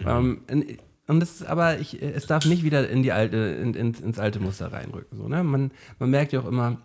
Mhm. 0.00 0.40
Ähm, 0.48 0.76
und 1.08 1.20
das 1.20 1.30
ist 1.32 1.46
aber, 1.46 1.78
ich, 1.78 2.02
es 2.02 2.26
darf 2.26 2.44
nicht 2.46 2.64
wieder 2.64 2.88
in 2.88 3.02
die 3.02 3.12
alte, 3.12 3.36
in, 3.36 3.74
in, 3.74 3.94
ins 3.94 4.18
alte 4.18 4.40
Muster 4.40 4.72
reinrücken. 4.72 5.16
So, 5.16 5.28
ne? 5.28 5.44
man, 5.44 5.70
man 6.00 6.10
merkt 6.10 6.32
ja 6.32 6.40
auch 6.40 6.46
immer, 6.48 6.78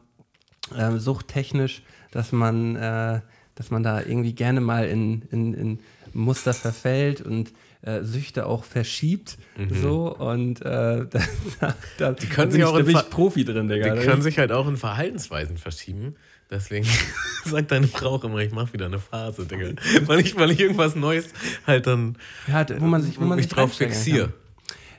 äh, 0.77 0.97
suchttechnisch, 0.97 1.81
dass 2.11 2.31
man, 2.31 2.75
äh, 2.75 3.21
dass 3.55 3.71
man 3.71 3.81
da 3.83 3.99
irgendwie 4.01 4.33
gerne 4.33 4.61
mal 4.61 4.85
in, 4.87 5.23
in, 5.31 5.53
in 5.55 5.79
Muster 6.13 6.53
verfällt 6.53 7.21
und 7.21 7.51
äh, 7.83 8.03
Süchte 8.03 8.45
auch 8.45 8.63
verschiebt. 8.63 9.37
So 9.81 10.15
und 10.15 10.61
äh, 10.61 11.05
da, 11.59 11.75
da, 11.97 12.11
Mhm. 12.11 12.29
können 12.29 12.51
sich 12.51 12.59
ich, 12.61 12.65
auch 12.65 12.77
in 12.77 12.85
Ver- 12.85 13.03
Profi 13.03 13.43
drin, 13.45 13.67
Digga. 13.67 13.95
Die 13.95 14.05
können 14.05 14.21
sich 14.21 14.37
halt 14.37 14.51
auch 14.51 14.67
in 14.67 14.77
Verhaltensweisen 14.77 15.57
verschieben. 15.57 16.15
Deswegen 16.51 16.85
sagt 17.45 17.71
deine 17.71 17.87
Frau 17.87 18.09
auch 18.15 18.23
immer, 18.23 18.37
ich 18.39 18.51
mach 18.51 18.71
wieder 18.73 18.85
eine 18.87 18.99
Phase, 18.99 19.45
Digga. 19.45 19.69
weil, 20.05 20.19
ich, 20.19 20.35
weil 20.35 20.51
ich 20.51 20.59
irgendwas 20.59 20.95
Neues 20.95 21.29
halt 21.65 21.87
dann 21.87 22.17
ja, 22.47 22.65
wo 22.79 22.85
man 22.85 23.01
sich, 23.01 23.17
wo 23.19 23.23
man 23.25 23.37
mich 23.37 23.45
sich 23.45 23.53
drauf 23.53 23.73
fixiere. 23.73 24.33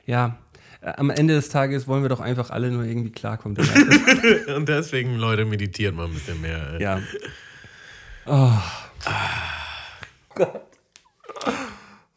Ja, 0.05 0.39
äh, 0.81 0.91
am 0.97 1.09
Ende 1.11 1.35
des 1.35 1.47
Tages 1.49 1.87
wollen 1.87 2.01
wir 2.01 2.09
doch 2.09 2.19
einfach 2.19 2.49
alle 2.49 2.69
nur 2.71 2.83
irgendwie 2.83 3.11
klarkommen. 3.11 3.57
Und 4.57 4.67
deswegen, 4.67 5.15
Leute, 5.17 5.45
meditiert 5.45 5.95
mal 5.95 6.05
ein 6.07 6.13
bisschen 6.13 6.41
mehr. 6.41 6.73
ey. 6.73 6.81
ja. 6.81 6.99
Oh. 8.25 8.51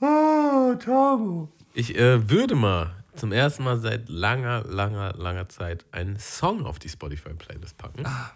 Oh, 0.01 0.75
Tamo. 0.79 1.49
Ich 1.75 1.97
äh, 1.97 2.29
würde 2.29 2.55
mal 2.55 2.95
zum 3.15 3.33
ersten 3.33 3.65
Mal 3.65 3.79
seit 3.79 4.09
langer, 4.09 4.65
langer, 4.65 5.15
langer 5.17 5.49
Zeit 5.49 5.85
einen 5.91 6.19
Song 6.19 6.67
auf 6.67 6.79
die 6.79 6.89
Spotify-Playlist 6.89 7.79
packen. 7.79 8.05
Ah, 8.05 8.31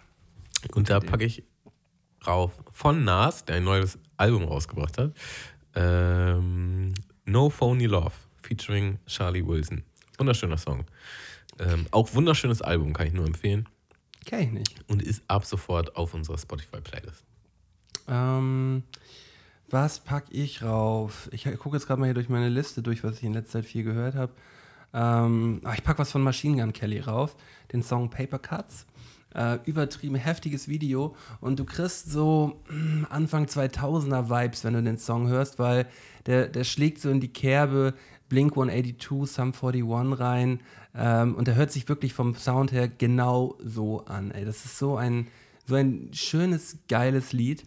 Und 0.73 0.89
da 0.89 0.99
packe 0.99 1.25
ich 1.25 1.43
rauf 2.25 2.51
von 2.71 3.03
Nas, 3.03 3.45
der 3.45 3.57
ein 3.57 3.63
neues 3.63 3.99
Album 4.17 4.43
rausgebracht 4.45 4.97
hat. 4.97 5.13
Ähm, 5.75 6.93
no 7.25 7.49
Phony 7.49 7.85
Love, 7.85 8.13
featuring 8.41 8.97
Charlie 9.05 9.45
Wilson. 9.45 9.83
Wunderschöner 10.17 10.57
Song. 10.57 10.85
Ähm, 11.59 11.85
auch 11.91 12.13
wunderschönes 12.13 12.61
Album, 12.61 12.93
kann 12.93 13.07
ich 13.07 13.13
nur 13.13 13.25
empfehlen. 13.25 13.67
Kenn 14.25 14.41
ich 14.41 14.51
nicht. 14.51 14.89
Und 14.89 15.01
ist 15.01 15.23
ab 15.27 15.45
sofort 15.45 15.95
auf 15.95 16.13
unserer 16.13 16.37
Spotify-Playlist. 16.37 17.23
Ähm, 18.07 18.83
was 19.71 19.99
pack 19.99 20.25
ich 20.29 20.63
rauf? 20.63 21.29
Ich 21.31 21.45
gucke 21.59 21.77
jetzt 21.77 21.87
gerade 21.87 21.99
mal 21.99 22.07
hier 22.07 22.13
durch 22.13 22.29
meine 22.29 22.49
Liste 22.49 22.81
durch, 22.81 23.03
was 23.03 23.17
ich 23.17 23.23
in 23.23 23.33
letzter 23.33 23.59
Zeit 23.59 23.65
viel 23.65 23.83
gehört 23.83 24.15
habe. 24.15 24.33
Ähm, 24.93 25.61
ah, 25.63 25.73
ich 25.73 25.83
pack 25.83 25.99
was 25.99 26.11
von 26.11 26.21
Machine 26.21 26.61
Gun 26.61 26.73
Kelly 26.73 26.99
rauf, 26.99 27.35
den 27.71 27.81
Song 27.83 28.09
Paper 28.09 28.39
Cuts. 28.39 28.85
Äh, 29.33 29.59
übertrieben 29.63 30.15
heftiges 30.15 30.67
Video 30.67 31.15
und 31.39 31.57
du 31.57 31.63
kriegst 31.63 32.11
so 32.11 32.59
mm, 32.69 33.05
Anfang 33.09 33.45
2000er 33.45 34.29
Vibes, 34.29 34.65
wenn 34.65 34.73
du 34.73 34.83
den 34.83 34.97
Song 34.97 35.29
hörst, 35.29 35.57
weil 35.57 35.87
der, 36.25 36.49
der 36.49 36.65
schlägt 36.65 36.99
so 36.99 37.09
in 37.09 37.21
die 37.21 37.31
Kerbe 37.31 37.93
Blink 38.27 38.51
182, 38.51 39.31
Sum 39.33 39.53
41 39.53 40.19
rein 40.19 40.59
ähm, 40.93 41.35
und 41.35 41.47
der 41.47 41.55
hört 41.55 41.71
sich 41.71 41.87
wirklich 41.87 42.13
vom 42.13 42.35
Sound 42.35 42.73
her 42.73 42.89
genau 42.89 43.55
so 43.63 44.03
an. 44.05 44.31
Ey. 44.31 44.43
Das 44.43 44.65
ist 44.65 44.77
so 44.77 44.97
ein, 44.97 45.27
so 45.65 45.75
ein 45.75 46.09
schönes, 46.11 46.79
geiles 46.89 47.31
Lied. 47.31 47.63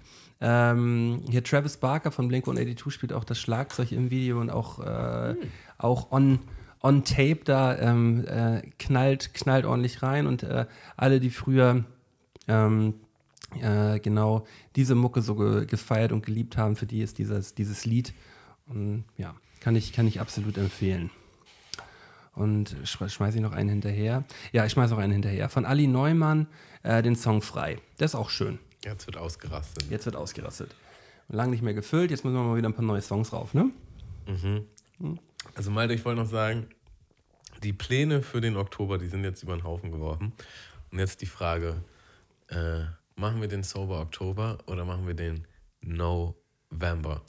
Ähm, 0.46 1.22
hier 1.30 1.42
Travis 1.42 1.78
Barker 1.78 2.10
von 2.12 2.28
Blink 2.28 2.44
182 2.44 2.92
spielt 2.92 3.14
auch 3.14 3.24
das 3.24 3.38
Schlagzeug 3.38 3.92
im 3.92 4.10
Video 4.10 4.42
und 4.42 4.50
auch, 4.50 4.78
äh, 4.78 5.36
auch 5.78 6.12
on, 6.12 6.38
on 6.82 7.02
Tape 7.02 7.40
da 7.46 7.78
ähm, 7.78 8.26
äh, 8.26 8.60
knallt, 8.78 9.32
knallt 9.32 9.64
ordentlich 9.64 10.02
rein 10.02 10.26
und 10.26 10.42
äh, 10.42 10.66
alle, 10.98 11.18
die 11.18 11.30
früher 11.30 11.84
ähm, 12.46 12.92
äh, 13.62 13.98
genau 14.00 14.46
diese 14.76 14.94
Mucke 14.94 15.22
so 15.22 15.34
ge 15.34 15.64
gefeiert 15.64 16.12
und 16.12 16.26
geliebt 16.26 16.58
haben, 16.58 16.76
für 16.76 16.84
die 16.84 17.00
ist 17.00 17.16
dieses, 17.16 17.54
dieses 17.54 17.86
Lied 17.86 18.12
und, 18.66 19.04
ja, 19.16 19.34
kann 19.60 19.76
ich, 19.76 19.94
kann 19.94 20.06
ich 20.06 20.20
absolut 20.20 20.58
empfehlen. 20.58 21.08
Und 22.34 22.76
sch 22.84 22.98
schmeiße 23.08 23.38
ich 23.38 23.42
noch 23.42 23.52
einen 23.52 23.70
hinterher. 23.70 24.24
Ja, 24.52 24.66
ich 24.66 24.72
schmeiße 24.72 24.92
noch 24.92 25.00
einen 25.00 25.12
hinterher. 25.12 25.48
Von 25.48 25.64
Ali 25.64 25.86
Neumann, 25.86 26.48
äh, 26.82 27.02
den 27.02 27.16
Song 27.16 27.40
Frei. 27.40 27.78
Der 27.98 28.04
ist 28.04 28.14
auch 28.14 28.28
schön. 28.28 28.58
Jetzt 28.84 29.06
wird 29.06 29.16
ausgerastet. 29.16 29.84
Jetzt 29.90 30.04
wird 30.06 30.16
ausgerastet. 30.16 30.74
Lang 31.28 31.50
nicht 31.50 31.62
mehr 31.62 31.74
gefüllt, 31.74 32.10
jetzt 32.10 32.24
müssen 32.24 32.36
wir 32.36 32.42
mal 32.42 32.56
wieder 32.56 32.68
ein 32.68 32.74
paar 32.74 32.84
neue 32.84 33.00
Songs 33.00 33.32
rauf, 33.32 33.54
ne? 33.54 33.70
Also 35.54 35.70
Malte, 35.70 35.94
ich 35.94 36.04
wollte 36.04 36.20
noch 36.20 36.28
sagen, 36.28 36.66
die 37.62 37.72
Pläne 37.72 38.22
für 38.22 38.40
den 38.40 38.56
Oktober, 38.56 38.98
die 38.98 39.08
sind 39.08 39.24
jetzt 39.24 39.42
über 39.42 39.56
den 39.56 39.64
Haufen 39.64 39.90
geworfen. 39.90 40.32
Und 40.90 40.98
jetzt 40.98 41.20
die 41.22 41.26
Frage, 41.26 41.82
äh, 42.48 42.80
machen 43.16 43.40
wir 43.40 43.48
den 43.48 43.62
Sober 43.62 44.00
Oktober 44.00 44.58
oder 44.66 44.84
machen 44.84 45.06
wir 45.06 45.14
den 45.14 45.46
November? 45.80 47.22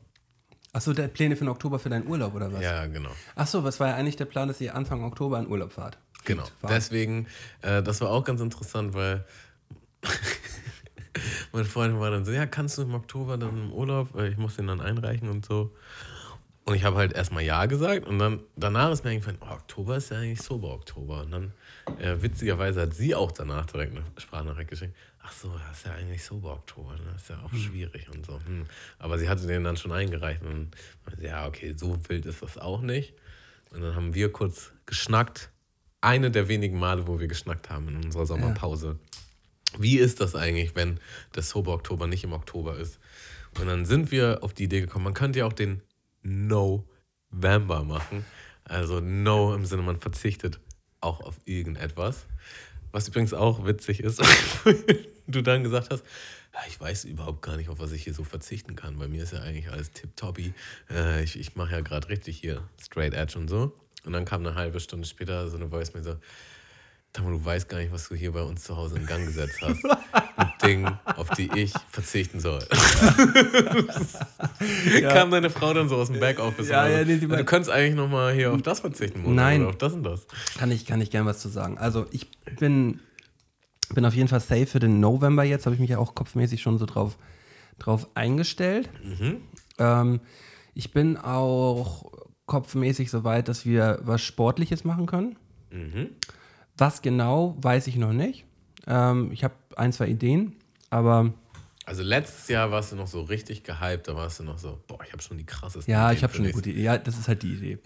Achso, 0.74 0.92
der 0.94 1.08
Pläne 1.08 1.36
für 1.38 1.46
den 1.46 1.50
Oktober 1.50 1.80
für 1.80 1.90
deinen 1.90 2.06
Urlaub 2.08 2.36
oder 2.36 2.52
was? 2.52 2.62
Ja, 2.62 2.86
genau. 2.88 3.12
Achso, 3.36 3.64
was 3.64 3.80
war 3.80 3.88
ja 3.90 3.96
eigentlich 3.96 4.18
der 4.18 4.26
Plan, 4.26 4.50
dass 4.50 4.60
ihr 4.60 4.76
Anfang 4.76 5.04
Oktober 5.06 5.40
in 5.40 5.48
Urlaub 5.48 5.72
fahrt? 5.72 5.98
Genau. 6.26 6.44
War- 6.62 6.70
Deswegen, 6.72 7.28
äh, 7.62 7.82
das 7.82 8.02
war 8.02 8.10
auch 8.10 8.26
ganz 8.26 8.42
interessant, 8.42 8.94
weil 8.94 9.24
meine 11.52 11.66
Freundin 11.66 12.00
war 12.00 12.12
dann 12.12 12.26
so, 12.26 12.32
ja, 12.32 12.46
kannst 12.46 12.78
du 12.78 12.84
im 12.84 12.94
Oktober 12.94 13.38
dann 13.38 13.50
im 13.50 13.72
Urlaub, 13.74 14.10
Weil 14.14 14.32
ich 14.32 14.38
muss 14.38 14.56
den 14.56 14.68
dann 14.68 14.82
einreichen 14.82 15.30
und 15.30 15.46
so. 15.46 15.72
Und 16.68 16.74
ich 16.74 16.84
habe 16.84 16.98
halt 16.98 17.14
erstmal 17.14 17.44
Ja 17.44 17.68
gesagt 17.68 18.08
und 18.08 18.18
dann 18.18 18.40
danach 18.56 18.92
ist 18.92 19.04
mir 19.04 19.12
eingefallen, 19.12 19.38
oh, 19.42 19.54
Oktober 19.54 19.98
ist 19.98 20.10
ja 20.10 20.18
eigentlich 20.18 20.42
sober 20.42 20.74
Oktober. 20.74 21.22
Und 21.22 21.32
dann, 21.32 21.54
äh, 22.00 22.20
witzigerweise, 22.20 22.82
hat 22.82 22.96
sie 22.96 23.14
auch 23.14 23.32
danach 23.32 23.68
direkt 23.68 23.96
eine 23.96 24.04
Sprachnachricht 24.18 24.72
geschickt. 24.72 24.96
Ach 25.22 25.32
so, 25.32 25.56
das 25.68 25.78
ist 25.78 25.86
ja 25.86 25.94
eigentlich 25.94 26.24
sober 26.24 26.54
Oktober, 26.54 26.94
ne? 26.94 27.02
das 27.14 27.24
ist 27.24 27.30
ja 27.30 27.40
auch 27.44 27.54
schwierig 27.54 28.10
und 28.10 28.26
so. 28.26 28.40
Hm. 28.46 28.66
Aber 28.98 29.20
sie 29.20 29.30
hatte 29.30 29.46
den 29.46 29.64
dann 29.64 29.78
schon 29.78 29.92
eingereicht 29.92 30.42
und 30.42 30.72
meinte, 31.06 31.24
ja, 31.24 31.48
okay, 31.48 31.76
so 31.78 31.98
wild 32.08 32.26
ist 32.26 32.42
das 32.42 32.58
auch 32.58 32.82
nicht. 32.82 33.14
Und 33.72 33.82
dann 33.82 33.96
haben 33.96 34.16
wir 34.16 34.32
kurz 34.32 34.72
geschnackt. 34.88 35.52
Eine 36.02 36.32
der 36.32 36.48
wenigen 36.48 36.80
Male, 36.80 37.08
wo 37.08 37.20
wir 37.20 37.28
geschnackt 37.28 37.70
haben 37.70 37.90
in 37.90 38.06
unserer 38.06 38.26
Sommerpause. 38.26 39.00
Wie 39.80 39.98
ist 39.98 40.22
das 40.22 40.36
eigentlich, 40.36 40.76
wenn 40.76 41.00
der 41.36 41.44
Sober 41.44 41.74
Oktober 41.74 42.08
nicht 42.08 42.24
im 42.24 42.34
Oktober 42.34 42.78
ist? 42.78 43.00
Und 43.60 43.68
dann 43.68 43.86
sind 43.86 44.12
wir 44.12 44.40
auf 44.42 44.54
die 44.54 44.64
Idee 44.64 44.82
gekommen, 44.82 45.06
man 45.06 45.14
könnte 45.14 45.40
ja 45.40 45.46
auch 45.46 45.54
den 45.54 45.82
November 46.24 47.84
machen. 47.84 48.26
Also 48.64 49.00
No 49.00 49.54
im 49.54 49.66
Sinne, 49.66 49.84
man 49.84 49.98
verzichtet 49.98 50.60
auch 51.00 51.22
auf 51.22 51.36
irgendetwas. 51.46 52.26
Was 52.92 53.08
übrigens 53.08 53.34
auch 53.34 53.66
witzig 53.66 54.00
ist, 54.02 54.22
du 55.28 55.42
dann 55.42 55.64
gesagt 55.64 55.92
hast, 55.92 56.04
ja, 56.54 56.62
ich 56.68 56.80
weiß 56.80 57.06
überhaupt 57.06 57.42
gar 57.42 57.58
nicht, 57.58 57.70
auf 57.70 57.80
was 57.80 57.92
ich 57.92 58.04
hier 58.04 58.14
so 58.14 58.24
verzichten 58.24 58.76
kann. 58.76 58.98
Bei 58.98 59.08
mir 59.08 59.24
ist 59.24 59.34
ja 59.34 59.42
eigentlich 59.42 59.70
alles 59.70 59.92
tipptoppi. 59.92 60.54
Äh, 60.90 61.24
ich 61.24 61.38
ich 61.38 61.56
mache 61.56 61.74
ja 61.74 61.82
gerade 61.82 62.08
richtig 62.08 62.40
hier 62.40 62.68
Straight 62.82 63.14
Edge 63.14 63.38
und 63.38 63.50
so. 63.50 63.74
Und 64.06 64.14
dann 64.14 64.24
kam 64.24 64.46
eine 64.46 64.56
halbe 64.56 64.80
Stunde 64.80 65.08
später 65.08 65.50
so 65.50 65.58
eine 65.58 65.70
Voice 65.70 65.94
mir 65.94 66.04
so, 66.04 66.16
Tamo, 67.16 67.30
du 67.30 67.46
weißt 67.46 67.70
gar 67.70 67.78
nicht, 67.78 67.94
was 67.94 68.10
du 68.10 68.16
hier 68.16 68.34
bei 68.34 68.42
uns 68.42 68.64
zu 68.64 68.76
Hause 68.76 68.98
in 68.98 69.06
Gang 69.06 69.26
gesetzt 69.26 69.62
hast. 69.62 69.82
Ein 70.36 70.52
Ding, 70.62 70.86
auf 71.06 71.30
die 71.30 71.50
ich 71.56 71.72
verzichten 71.90 72.42
soll. 72.42 72.60
Kam 75.02 75.32
deine 75.32 75.50
Frau 75.50 75.74
dann 75.74 75.88
so 75.88 75.96
aus 75.96 76.12
dem 76.12 76.20
Backoffice 76.20 76.68
Ja, 76.68 76.86
ja, 76.90 77.06
nee, 77.06 77.16
du 77.16 77.30
könntest 77.46 77.72
eigentlich 77.72 77.96
nochmal 77.96 78.34
hier 78.34 78.52
auf 78.52 78.62
das 78.62 78.82
verzichten, 78.82 79.22
Mona, 79.22 79.44
Nein. 79.44 79.62
Oder 79.62 79.70
auf 79.70 79.78
das 79.78 79.94
und 79.94 80.04
das. 80.04 80.28
Kann 80.58 80.72
ich, 80.72 80.86
kann 80.86 81.00
ich 81.00 81.10
gern 81.10 81.26
was 81.26 81.40
zu 81.40 81.48
sagen. 81.48 81.78
Also 81.78 82.06
ich 82.12 82.30
bin, 82.60 83.00
Bin 83.94 84.06
auf 84.06 84.14
jeden 84.14 84.28
Fall 84.28 84.42
safe 84.42 84.66
für 84.66 84.80
den 84.80 85.00
November 85.00 85.46
jetzt, 85.46 85.66
habe 85.66 85.74
ich 85.76 85.80
mich 85.80 85.92
ja 85.92 86.00
auch 86.00 86.16
kopfmäßig 86.16 86.62
schon 86.62 86.78
so 86.78 86.86
drauf, 86.86 87.18
drauf 87.80 88.10
eingestellt. 88.14 88.90
Ähm, 89.78 90.20
ich 90.74 90.92
bin 90.92 91.16
auch 91.16 92.12
kopfmäßig 92.46 93.10
so 93.10 93.24
weit, 93.24 93.48
dass 93.48 93.66
wir 93.66 94.00
was 94.02 94.22
Sportliches 94.22 94.84
machen 94.84 95.06
können. 95.06 95.38
Was 96.78 97.02
genau, 97.02 97.56
weiß 97.62 97.88
ich 97.88 97.96
noch 97.96 98.14
nicht. 98.14 98.46
Ähm, 98.88 99.32
ich 99.32 99.44
habe 99.44 99.54
ein, 99.76 99.94
zwei 99.94 100.08
Ideen, 100.08 100.56
aber 100.90 101.34
Also 101.86 102.04
letztes 102.04 102.48
Jahr 102.50 102.70
warst 102.72 102.92
du 102.92 102.96
noch 102.96 103.08
so 103.08 103.22
richtig 103.22 103.64
gehypt, 103.64 104.08
da 104.08 104.16
warst 104.16 104.40
du 104.40 104.44
noch 104.44 104.58
so, 104.58 104.80
boah, 104.88 105.00
ich 105.06 105.12
habe 105.14 105.22
schon 105.24 105.38
die 105.38 105.46
krassesten 105.46 105.92
ja, 105.92 106.06
Ideen 106.08 106.18
ich 106.18 106.24
habe 106.24 106.34
schon 106.34 106.46
eine 106.46 106.54
gute 106.54 106.70
Idee. 106.70 106.82
Ja, 106.84 106.98
das 106.98 107.18
ist 107.18 107.28
halt 107.28 107.44
die 107.44 107.54
Idee. 107.54 107.80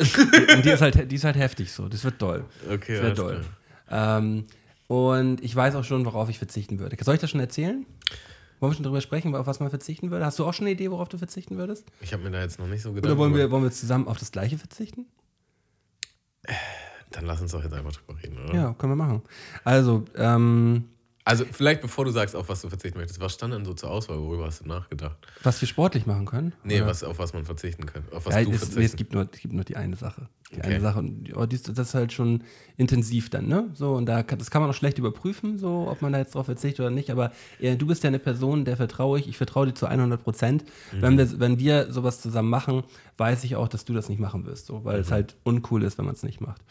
Und 0.55 0.65
die 0.65 0.69
ist 0.69 0.81
halt, 0.81 1.11
die 1.11 1.15
ist 1.15 1.23
halt 1.23 1.35
heftig 1.37 1.71
so. 1.71 1.87
Das 1.87 2.03
wird 2.03 2.21
doll. 2.21 2.45
Okay, 2.69 2.95
Das 2.95 3.03
wird 3.03 3.17
doll. 3.19 3.45
klar. 3.87 4.17
Ähm, 4.19 4.45
und 4.87 5.43
ich 5.43 5.55
weiß 5.55 5.75
auch 5.75 5.83
schon, 5.83 6.05
worauf 6.05 6.29
ich 6.29 6.37
verzichten 6.39 6.79
würde. 6.79 6.97
Soll 7.03 7.15
ich 7.15 7.21
das 7.21 7.29
schon 7.29 7.39
erzählen? 7.39 7.85
Wollen 8.59 8.71
wir 8.71 8.75
schon 8.75 8.83
darüber 8.83 9.01
sprechen, 9.01 9.33
auf 9.35 9.47
was 9.47 9.59
man 9.59 9.69
verzichten 9.69 10.11
würde? 10.11 10.25
Hast 10.25 10.37
du 10.39 10.45
auch 10.45 10.53
schon 10.53 10.65
eine 10.65 10.73
Idee, 10.73 10.91
worauf 10.91 11.07
du 11.07 11.17
verzichten 11.17 11.57
würdest? 11.57 11.85
Ich 12.01 12.11
habe 12.11 12.23
mir 12.23 12.31
da 12.31 12.41
jetzt 12.41 12.59
noch 12.59 12.67
nicht 12.67 12.81
so 12.81 12.91
gedacht. 12.91 13.09
Oder 13.09 13.17
wollen 13.17 13.33
wir, 13.35 13.51
wollen 13.51 13.63
wir 13.63 13.71
zusammen 13.71 14.07
auf 14.07 14.17
das 14.17 14.31
Gleiche 14.31 14.57
verzichten? 14.57 15.05
Dann 17.12 17.26
lass 17.26 17.41
uns 17.41 17.51
doch 17.51 17.64
jetzt 17.64 17.74
einfach 17.74 17.91
drüber 17.93 18.22
reden, 18.22 18.38
oder? 18.43 18.53
Ja, 18.53 18.74
können 18.74 18.91
wir 18.93 18.95
machen. 18.97 19.22
Also, 19.64 20.05
ähm, 20.16 20.86
Also 21.26 21.45
vielleicht 21.51 21.82
bevor 21.82 22.05
du 22.05 22.12
sagst, 22.12 22.36
auf 22.36 22.49
was 22.49 22.62
du 22.62 22.70
verzichten 22.70 22.97
möchtest, 22.99 23.20
was 23.20 23.34
stand 23.34 23.53
denn 23.53 23.66
so 23.66 23.74
zur 23.74 23.89
Auswahl? 23.91 24.18
Worüber 24.20 24.45
hast 24.45 24.62
du 24.64 24.68
nachgedacht? 24.68 25.18
was 25.43 25.60
wir 25.62 25.68
sportlich 25.68 26.05
machen 26.05 26.26
können? 26.26 26.53
Nee, 26.64 26.78
Oder? 26.78 26.88
was, 26.88 27.03
auf 27.03 27.18
was 27.20 27.34
man 27.34 27.45
verzichten 27.45 27.86
kann. 27.86 28.03
Auf 28.12 28.26
was 28.26 28.36
ja, 28.36 28.43
du 28.43 28.51
es, 28.51 28.57
verzichten 28.57 28.80
nee, 28.80 28.86
es, 28.86 28.95
gibt 28.95 29.14
nur, 29.14 29.28
es 29.32 29.39
gibt 29.39 29.53
nur 29.53 29.64
die 29.64 29.76
eine 29.76 29.95
Sache. 29.95 30.28
Die 30.51 30.57
Okay. 30.57 30.68
eine 30.68 30.82
Sache. 30.82 30.97
Und 30.99 31.32
oh, 31.38 31.45
das 31.45 31.68
ist 31.68 31.93
halt 31.93 32.12
schon 32.12 32.43
intensiv 32.76 33.30
dann, 33.30 33.47
ne? 33.47 33.70
So, 33.76 33.93
und 33.93 34.07
da 34.07 34.24
kann, 34.24 34.39
das 34.39 34.49
kann 34.49 34.64
man 34.64 34.72
auch 34.72 34.76
schlecht 34.76 34.97
überprüfen, 34.97 35.60
so, 35.60 35.88
ob 35.88 36.01
man 36.01 36.12
da 36.12 36.18
jetzt 36.18 36.34
drauf 36.34 36.47
verzichtet 36.47 36.80
oder 36.80 36.89
nicht. 36.89 37.12
Aber 37.12 37.32
äh, 37.60 37.76
du 37.76 37.86
bist 37.86 38.03
ja 38.03 38.07
eine 38.07 38.18
Person, 38.18 38.66
der 38.66 38.76
vertraue 38.76 39.20
ich. 39.20 39.28
Ich 39.28 39.38
vertraue 39.38 39.68
dir 39.68 39.76
zu 39.76 39.86
100 39.86 40.24
Prozent. 40.24 40.64
Mhm. 40.91 41.01
Wenn, 41.03 41.18
wir, 41.20 41.39
wenn 41.39 41.60
wir 41.60 41.91
sowas 41.93 42.20
zusammen 42.22 42.49
machen, 42.49 42.84
weiß 43.18 43.43
ich 43.43 43.55
auch, 43.57 43.68
dass 43.68 43.86
du 43.86 43.93
das 43.93 44.10
nicht 44.10 44.20
machen 44.20 44.47
wirst, 44.47 44.66
so, 44.66 44.84
weil 44.86 44.95
Mhm. 44.97 45.01
es 45.03 45.12
halt 45.12 45.36
uncool 45.43 45.84
ist, 45.84 45.99
wenn 45.99 46.05
man 46.05 46.16
es 46.16 46.24
nicht 46.24 46.41
macht. 46.41 46.62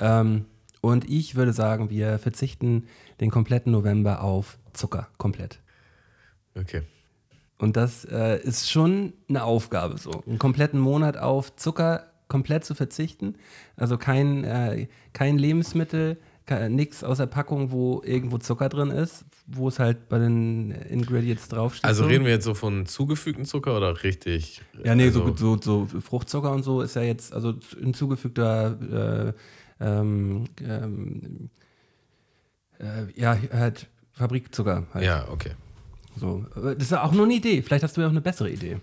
Ähm, 0.00 0.46
und 0.80 1.08
ich 1.08 1.34
würde 1.34 1.52
sagen, 1.52 1.90
wir 1.90 2.18
verzichten 2.18 2.86
den 3.20 3.30
kompletten 3.30 3.72
November 3.72 4.22
auf 4.22 4.58
Zucker. 4.72 5.08
Komplett. 5.16 5.60
Okay. 6.54 6.82
Und 7.58 7.76
das 7.76 8.04
äh, 8.04 8.42
ist 8.42 8.70
schon 8.70 9.14
eine 9.28 9.44
Aufgabe, 9.44 9.96
so 9.98 10.22
einen 10.26 10.38
kompletten 10.38 10.80
Monat 10.80 11.16
auf 11.16 11.56
Zucker 11.56 12.10
komplett 12.28 12.64
zu 12.64 12.74
verzichten. 12.74 13.36
Also 13.76 13.96
kein, 13.96 14.44
äh, 14.44 14.88
kein 15.12 15.38
Lebensmittel, 15.38 16.18
nichts 16.68 17.02
aus 17.02 17.18
der 17.18 17.26
Packung, 17.26 17.70
wo 17.70 18.02
irgendwo 18.04 18.36
Zucker 18.36 18.68
drin 18.68 18.90
ist, 18.90 19.24
wo 19.46 19.68
es 19.68 19.78
halt 19.78 20.08
bei 20.10 20.18
den 20.18 20.72
Ingredients 20.72 21.48
draufsteht. 21.48 21.84
Also 21.84 22.02
so. 22.02 22.08
reden 22.08 22.24
wir 22.24 22.32
jetzt 22.32 22.44
so 22.44 22.52
von 22.52 22.84
zugefügten 22.84 23.46
Zucker 23.46 23.76
oder 23.76 24.02
richtig? 24.02 24.60
Ja, 24.84 24.94
nee, 24.94 25.04
also, 25.04 25.34
so, 25.34 25.56
so, 25.56 25.86
so 25.88 26.00
Fruchtzucker 26.00 26.52
und 26.52 26.62
so 26.62 26.82
ist 26.82 26.96
ja 26.96 27.02
jetzt, 27.02 27.32
also 27.32 27.54
hinzugefügter, 27.80 29.30
äh, 29.30 29.32
ähm, 29.80 30.48
ähm, 30.60 31.50
äh, 32.78 33.20
ja, 33.20 33.38
halt 33.52 33.88
Fabrikzucker 34.12 34.86
halt. 34.92 35.04
Ja, 35.04 35.28
okay. 35.28 35.52
So. 36.16 36.46
Das 36.54 36.76
ist 36.76 36.92
ja 36.92 37.02
auch 37.02 37.12
nur 37.12 37.24
eine 37.24 37.34
Idee. 37.34 37.62
Vielleicht 37.62 37.82
hast 37.82 37.96
du 37.96 38.00
ja 38.00 38.06
auch 38.06 38.12
eine 38.12 38.20
bessere 38.20 38.50
Idee. 38.50 38.80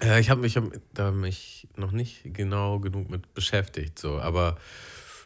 Äh, 0.00 0.20
ich 0.20 0.30
habe 0.30 0.40
mich, 0.40 0.56
hab 0.56 0.64
da 0.92 1.10
mich 1.10 1.68
noch 1.76 1.92
nicht 1.92 2.22
genau 2.24 2.80
genug 2.80 3.10
mit 3.10 3.34
beschäftigt, 3.34 3.98
so. 3.98 4.18
Aber 4.20 4.56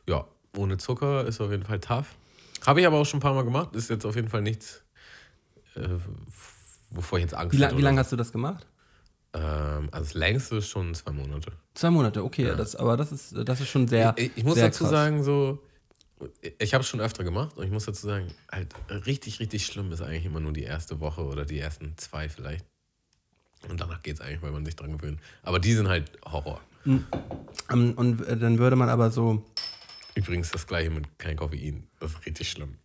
ja, 0.07 0.25
ohne 0.57 0.79
Zucker 0.79 1.25
ist 1.27 1.41
auf 1.41 1.51
jeden 1.51 1.65
Fall 1.65 1.81
tough. 1.81 2.17
Habe 2.67 2.81
ich 2.81 2.87
aber 2.87 2.99
auch 2.99 3.05
schon 3.05 3.19
ein 3.19 3.23
paar 3.23 3.35
Mal 3.35 3.45
gemacht. 3.45 3.75
Ist 3.75 3.91
jetzt 3.91 4.05
auf 4.05 4.17
jeden 4.17 4.29
Fall 4.29 4.43
nichts, 4.43 4.83
äh, 5.77 5.89
wovor 6.91 7.19
ich 7.19 7.25
jetzt 7.25 7.35
Angst 7.35 7.55
Wie, 7.55 7.59
la 7.59 7.67
hätte 7.67 7.77
wie 7.77 7.81
oder 7.81 7.85
lange 7.85 8.01
hast 8.01 8.13
du 8.13 8.17
das 8.17 8.33
gemacht? 8.33 8.67
Ähm, 9.39 9.89
also 9.93 10.05
das 10.05 10.15
längste 10.15 10.57
ist 10.57 10.69
schon 10.69 10.95
zwei 10.95 11.13
Monate. 11.13 11.53
Zwei 11.75 11.91
Monate, 11.91 12.25
okay, 12.25 12.53
das, 12.57 12.75
aber 12.75 12.97
das 12.97 13.13
ist, 13.13 13.35
das 13.37 13.61
ist 13.61 13.69
schon 13.69 13.87
sehr. 13.87 14.15
ich, 14.17 14.33
ich 14.35 14.45
muss 14.45 14.55
sehr 14.55 14.67
dazu 14.67 14.85
krass. 14.85 14.91
sagen, 14.91 15.23
so, 15.23 15.63
ich 16.59 16.75
habe 16.75 16.83
es 16.83 16.89
schon 16.89 17.01
öfter 17.01 17.23
gemacht 17.23 17.57
und 17.57 17.65
ich 17.65 17.71
muss 17.71 17.85
dazu 17.85 18.07
sagen, 18.07 18.27
halt 18.51 18.75
richtig, 19.07 19.39
richtig 19.39 19.65
schlimm 19.67 19.93
ist 19.93 20.03
eigentlich 20.03 20.25
immer 20.25 20.41
nur 20.41 20.53
die 20.53 20.65
erste 20.65 20.99
Woche 21.01 21.23
oder 21.23 21.45
die 21.45 21.59
ersten 21.59 21.97
zwei 21.97 22.29
vielleicht. 22.29 22.65
Und 23.69 23.81
danach 23.81 24.03
geht 24.03 24.15
es 24.15 24.21
eigentlich, 24.21 24.43
weil 24.43 24.53
man 24.53 24.65
sich 24.65 24.77
dran 24.77 24.97
gewöhnt. 24.97 25.21
Aber 25.43 25.59
die 25.59 25.75
sind 25.75 25.89
halt 25.89 26.11
Horror. 26.25 26.61
Ähm, 26.87 27.93
Und 27.97 28.27
äh, 28.27 28.37
dann 28.37 28.59
würde 28.59 28.77
man 28.77 28.89
aber 28.89 29.11
so. 29.11 29.45
Übrigens 30.15 30.51
das 30.51 30.67
gleiche 30.67 30.91
mit 30.91 31.19
kein 31.19 31.37
Koffein. 31.37 31.87
Das 32.01 32.13
ist 32.13 32.27
richtig 32.27 32.51
schlimm, 32.51 32.77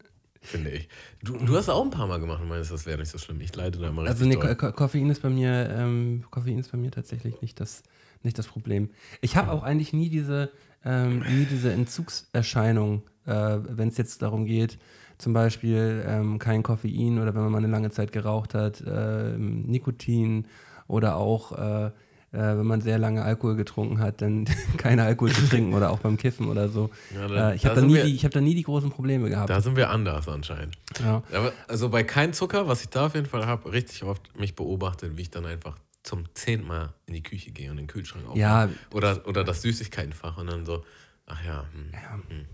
finde 0.43 0.71
ich. 0.71 0.87
Du, 1.23 1.37
du 1.37 1.55
hast 1.55 1.69
auch 1.69 1.83
ein 1.83 1.89
paar 1.89 2.07
Mal 2.07 2.19
gemacht 2.19 2.41
und 2.41 2.49
meinst, 2.49 2.71
das 2.71 2.85
wäre 2.85 2.99
nicht 2.99 3.09
so 3.09 3.17
schlimm. 3.17 3.41
Ich 3.41 3.55
leide 3.55 3.79
da 3.79 3.89
immer 3.89 4.03
Also 4.03 4.25
richtig 4.25 4.41
nee, 4.41 4.47
doll. 4.47 4.55
Ko 4.55 4.71
Koffein 4.71 5.09
ist 5.09 5.21
bei 5.21 5.29
mir, 5.29 5.69
ähm, 5.75 6.23
Koffein 6.29 6.59
ist 6.59 6.71
bei 6.71 6.77
mir 6.77 6.91
tatsächlich 6.91 7.41
nicht 7.41 7.59
das, 7.59 7.83
nicht 8.21 8.37
das 8.37 8.47
Problem. 8.47 8.89
Ich 9.21 9.35
habe 9.35 9.51
auch 9.51 9.63
eigentlich 9.63 9.93
nie 9.93 10.09
diese, 10.09 10.51
ähm, 10.85 11.19
nie 11.19 11.45
diese 11.45 11.71
Entzugserscheinung, 11.71 13.03
äh, 13.25 13.57
wenn 13.69 13.87
es 13.87 13.97
jetzt 13.97 14.21
darum 14.21 14.45
geht, 14.45 14.77
zum 15.17 15.33
Beispiel 15.33 16.03
ähm, 16.07 16.39
kein 16.39 16.63
Koffein 16.63 17.19
oder 17.19 17.33
wenn 17.33 17.43
man 17.43 17.51
mal 17.51 17.57
eine 17.59 17.67
lange 17.67 17.91
Zeit 17.91 18.11
geraucht 18.11 18.53
hat, 18.53 18.83
ähm, 18.85 19.61
Nikotin 19.61 20.47
oder 20.87 21.15
auch 21.15 21.51
äh, 21.53 21.91
äh, 22.33 22.37
wenn 22.37 22.65
man 22.65 22.81
sehr 22.81 22.97
lange 22.97 23.23
Alkohol 23.23 23.55
getrunken 23.55 23.99
hat, 23.99 24.21
dann 24.21 24.45
kein 24.77 24.99
Alkohol 24.99 25.31
zu 25.31 25.47
trinken 25.47 25.73
oder 25.73 25.91
auch 25.91 25.99
beim 25.99 26.17
Kiffen 26.17 26.47
oder 26.49 26.67
so. 26.67 26.89
Ja, 27.15 27.27
da- 27.27 27.51
äh, 27.51 27.55
ich 27.55 27.61
da 27.61 27.69
habe 27.69 27.75
da, 27.75 27.81
sind 27.81 27.87
nie 27.89 27.95
wir- 27.95 28.03
die- 28.05 28.15
ich 28.15 28.25
hab 28.25 28.31
da 28.31 28.41
nie 28.41 28.55
die 28.55 28.63
großen 28.63 28.89
Probleme 28.89 29.29
gehabt. 29.29 29.49
Da 29.49 29.61
sind 29.61 29.75
wir 29.77 29.89
anders 29.89 30.27
anscheinend. 30.27 30.75
ja. 30.99 31.23
Aber 31.31 31.53
also 31.67 31.89
bei 31.89 32.03
kein 32.03 32.33
Zucker, 32.33 32.67
was 32.67 32.81
ich 32.81 32.89
da 32.89 33.05
auf 33.05 33.15
jeden 33.15 33.27
Fall 33.27 33.45
habe, 33.45 33.71
richtig 33.71 34.03
oft 34.03 34.37
mich 34.37 34.55
beobachtet, 34.55 35.15
wie 35.15 35.21
ich 35.21 35.29
dann 35.31 35.45
einfach 35.45 35.77
zum 36.03 36.25
zehnten 36.33 36.67
Mal 36.67 36.93
in 37.05 37.13
die 37.13 37.23
Küche 37.23 37.51
gehe 37.51 37.71
und 37.71 37.77
den 37.77 37.87
Kühlschrank 37.87 38.23
aufmache. 38.25 38.39
Ja. 38.39 38.69
Oder, 38.91 39.25
oder 39.27 39.43
das 39.45 39.61
Süßigkeitenfach 39.61 40.37
und 40.37 40.47
dann 40.47 40.65
so, 40.65 40.83
ach 41.27 41.43
ja, 41.45 41.63
hm, 41.73 41.91
hm. 42.29 42.45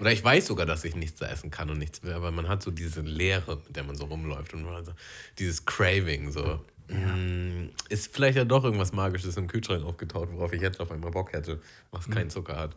Oder 0.00 0.12
ich 0.12 0.22
weiß 0.22 0.46
sogar, 0.46 0.64
dass 0.66 0.84
ich 0.84 0.94
nichts 0.96 1.20
essen 1.20 1.50
kann 1.50 1.70
und 1.70 1.78
nichts 1.78 2.02
will, 2.02 2.12
aber 2.12 2.30
man 2.30 2.48
hat 2.48 2.62
so 2.62 2.70
diese 2.70 3.00
Leere, 3.00 3.56
mit 3.66 3.74
der 3.76 3.84
man 3.84 3.96
so 3.96 4.04
rumläuft 4.04 4.54
und 4.54 4.64
so 4.84 4.92
dieses 5.38 5.64
Craving, 5.66 6.30
so. 6.30 6.60
hm, 6.88 7.70
Ist 7.88 8.14
vielleicht 8.14 8.36
ja 8.38 8.44
doch 8.44 8.64
irgendwas 8.64 8.92
Magisches 8.92 9.36
im 9.36 9.46
Kühlschrank 9.48 9.84
aufgetaucht, 9.84 10.28
worauf 10.32 10.52
ich 10.52 10.62
jetzt 10.62 10.80
auf 10.80 10.90
einmal 10.92 11.10
Bock 11.10 11.32
hätte, 11.32 11.60
was 11.90 12.06
Mhm. 12.08 12.12
keinen 12.14 12.30
Zucker 12.30 12.56
hat. 12.56 12.76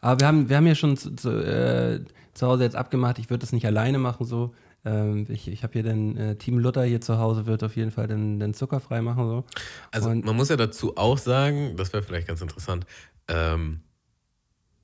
Aber 0.00 0.20
wir 0.20 0.26
haben, 0.26 0.48
wir 0.48 0.56
haben 0.56 0.66
ja 0.66 0.74
schon 0.74 0.96
zu, 0.96 1.14
zu, 1.16 1.30
äh, 1.30 2.00
zu 2.34 2.46
Hause 2.46 2.64
jetzt 2.64 2.76
abgemacht, 2.76 3.18
ich 3.18 3.28
würde 3.30 3.40
das 3.40 3.52
nicht 3.52 3.66
alleine 3.66 3.98
machen 3.98 4.24
so. 4.26 4.54
Ähm, 4.84 5.26
ich 5.28 5.48
ich 5.48 5.62
habe 5.64 5.72
hier 5.72 5.82
den 5.82 6.16
äh, 6.16 6.36
Team 6.36 6.58
Luther 6.58 6.84
hier 6.84 7.00
zu 7.00 7.18
Hause, 7.18 7.46
wird 7.46 7.64
auf 7.64 7.74
jeden 7.76 7.90
Fall 7.90 8.06
den, 8.06 8.38
den 8.38 8.54
zuckerfrei 8.54 9.00
machen. 9.02 9.24
So. 9.28 9.44
Also 9.90 10.10
Und- 10.10 10.24
man 10.24 10.36
muss 10.36 10.48
ja 10.48 10.56
dazu 10.56 10.96
auch 10.96 11.18
sagen, 11.18 11.76
das 11.76 11.92
wäre 11.92 12.02
vielleicht 12.04 12.28
ganz 12.28 12.40
interessant, 12.40 12.86
ähm, 13.28 13.80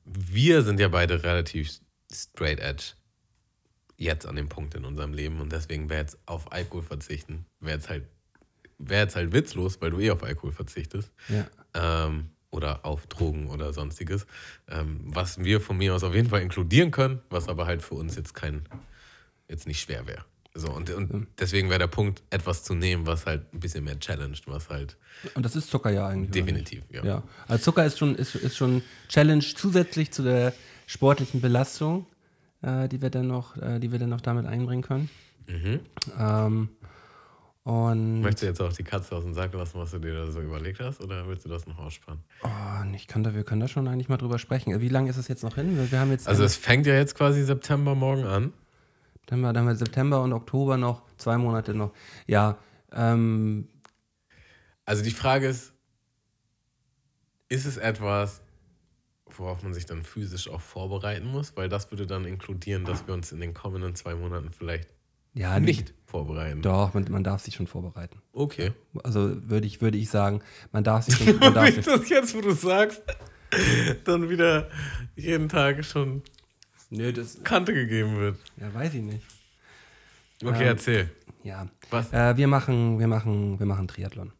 wir 0.04 0.62
sind 0.62 0.80
ja 0.80 0.88
beide 0.88 1.22
relativ 1.22 1.70
straight 2.12 2.60
edge 2.60 2.94
jetzt 3.96 4.26
an 4.26 4.36
dem 4.36 4.48
Punkt 4.48 4.74
in 4.74 4.84
unserem 4.84 5.12
Leben 5.12 5.40
und 5.40 5.52
deswegen 5.52 5.88
wäre 5.88 6.00
jetzt 6.00 6.18
auf 6.26 6.52
Alkohol 6.52 6.82
verzichten, 6.82 7.46
wäre 7.60 7.76
jetzt 7.76 7.88
halt 7.88 8.04
wäre 8.78 9.02
jetzt 9.02 9.14
halt 9.14 9.32
witzlos, 9.32 9.80
weil 9.80 9.90
du 9.90 10.00
eh 10.00 10.10
auf 10.10 10.24
Alkohol 10.24 10.52
verzichtest 10.52 11.12
Ja. 11.28 11.46
ähm, 11.74 12.30
oder 12.50 12.84
auf 12.84 13.06
Drogen 13.06 13.48
oder 13.48 13.72
sonstiges, 13.72 14.26
ähm, 14.68 15.00
was 15.04 15.38
wir 15.38 15.60
von 15.60 15.76
mir 15.78 15.94
aus 15.94 16.02
auf 16.02 16.14
jeden 16.14 16.28
Fall 16.28 16.42
inkludieren 16.42 16.90
können, 16.90 17.20
was 17.30 17.48
aber 17.48 17.66
halt 17.66 17.82
für 17.82 17.94
uns 17.94 18.16
jetzt 18.16 18.34
kein 18.34 18.68
jetzt 19.48 19.66
nicht 19.66 19.80
schwer 19.80 20.06
wäre. 20.06 20.24
So, 20.54 20.70
und, 20.70 20.90
und 20.90 21.28
deswegen 21.38 21.70
wäre 21.70 21.78
der 21.78 21.86
Punkt, 21.86 22.22
etwas 22.28 22.62
zu 22.62 22.74
nehmen, 22.74 23.06
was 23.06 23.24
halt 23.24 23.52
ein 23.54 23.60
bisschen 23.60 23.84
mehr 23.84 23.98
challenged, 23.98 24.46
was 24.46 24.68
halt 24.68 24.98
Und 25.34 25.44
das 25.46 25.56
ist 25.56 25.70
Zucker 25.70 25.90
ja 25.90 26.06
eigentlich. 26.08 26.30
Definitiv, 26.30 26.82
ja. 26.90 27.02
ja. 27.04 27.22
Also 27.48 27.64
Zucker 27.64 27.86
ist 27.86 27.98
schon, 27.98 28.14
ist, 28.16 28.34
ist 28.34 28.56
schon 28.56 28.82
Challenge 29.08 29.42
zusätzlich 29.42 30.10
zu 30.10 30.22
der 30.22 30.52
sportlichen 30.86 31.40
Belastung, 31.40 32.06
äh, 32.60 32.86
die, 32.88 33.00
wir 33.00 33.08
dann 33.08 33.28
noch, 33.28 33.56
äh, 33.56 33.78
die 33.78 33.92
wir 33.92 33.98
dann 33.98 34.10
noch 34.10 34.20
damit 34.20 34.44
einbringen 34.44 34.82
können. 34.82 35.08
Mhm. 35.48 35.80
Ähm, 36.18 36.68
und 37.64 38.22
Möchtest 38.22 38.42
du 38.42 38.46
jetzt 38.46 38.60
auch 38.60 38.72
die 38.72 38.82
Katze 38.82 39.14
aus 39.14 39.22
dem 39.22 39.34
Sack 39.34 39.54
lassen, 39.54 39.78
was 39.78 39.92
du 39.92 40.00
dir 40.00 40.14
da 40.14 40.30
so 40.30 40.40
überlegt 40.40 40.80
hast, 40.80 41.00
oder 41.00 41.26
willst 41.28 41.44
du 41.44 41.48
das 41.48 41.66
noch 41.66 41.78
ausspannen? 41.78 42.22
oh, 42.42 42.48
ich 42.94 43.06
kann 43.06 43.22
da, 43.22 43.34
wir 43.34 43.44
können 43.44 43.60
da 43.60 43.68
schon 43.68 43.86
eigentlich 43.86 44.08
mal 44.08 44.16
drüber 44.16 44.38
sprechen. 44.38 44.78
Wie 44.80 44.88
lange 44.88 45.08
ist 45.08 45.16
es 45.16 45.28
jetzt 45.28 45.44
noch 45.44 45.54
hin? 45.54 45.78
Wir 45.90 46.00
haben 46.00 46.10
jetzt 46.10 46.28
Also 46.28 46.42
es 46.42 46.56
fängt 46.56 46.86
ja 46.86 46.94
jetzt 46.94 47.14
quasi 47.14 47.42
September 47.42 47.94
morgen 47.94 48.24
an. 48.24 48.52
Dann 49.32 49.38
haben 49.38 49.48
wir, 49.48 49.52
dann 49.54 49.62
haben 49.62 49.68
wir 49.68 49.76
September 49.76 50.22
und 50.22 50.34
Oktober 50.34 50.76
noch, 50.76 51.04
zwei 51.16 51.38
Monate 51.38 51.72
noch. 51.72 51.94
Ja, 52.26 52.58
ähm, 52.92 53.66
Also 54.84 55.02
die 55.02 55.10
Frage 55.10 55.48
ist, 55.48 55.72
ist 57.48 57.64
es 57.64 57.78
etwas, 57.78 58.42
worauf 59.24 59.62
man 59.62 59.72
sich 59.72 59.86
dann 59.86 60.02
physisch 60.02 60.50
auch 60.50 60.60
vorbereiten 60.60 61.28
muss? 61.28 61.56
Weil 61.56 61.70
das 61.70 61.90
würde 61.90 62.06
dann 62.06 62.26
inkludieren, 62.26 62.84
dass 62.84 63.06
wir 63.06 63.14
uns 63.14 63.32
in 63.32 63.40
den 63.40 63.54
kommenden 63.54 63.94
zwei 63.94 64.14
Monaten 64.14 64.52
vielleicht 64.52 64.90
ja, 65.32 65.58
nicht 65.58 65.94
vorbereiten. 66.04 66.60
Doch, 66.60 66.92
man, 66.92 67.06
man 67.08 67.24
darf 67.24 67.40
sich 67.40 67.54
schon 67.54 67.66
vorbereiten. 67.66 68.20
Okay. 68.34 68.72
Also 69.02 69.48
würde 69.48 69.66
ich, 69.66 69.80
würde 69.80 69.96
ich 69.96 70.10
sagen, 70.10 70.42
man 70.72 70.84
darf 70.84 71.06
sich 71.06 71.16
schon, 71.16 71.38
man 71.40 71.54
darf 71.54 71.70
sich, 71.70 71.86
das 71.86 72.06
jetzt, 72.10 72.34
wo 72.34 72.42
du 72.42 72.50
sagst, 72.50 73.00
dann 74.04 74.28
wieder 74.28 74.68
jeden 75.16 75.48
Tag 75.48 75.86
schon 75.86 76.22
Nö, 76.94 77.10
das. 77.10 77.42
Kante 77.42 77.72
gegeben 77.72 78.18
wird. 78.18 78.36
Ja, 78.60 78.72
weiß 78.72 78.92
ich 78.92 79.02
nicht. 79.02 79.22
Okay, 80.44 80.64
Ähm, 80.64 80.68
erzähl. 80.68 81.10
Ja. 81.42 81.66
Was? 81.90 82.12
Äh, 82.12 82.36
wir 82.36 82.46
machen, 82.46 82.98
wir 82.98 83.06
machen, 83.06 83.58
wir 83.58 83.64
machen 83.64 83.88
Triathlon. 83.88 84.30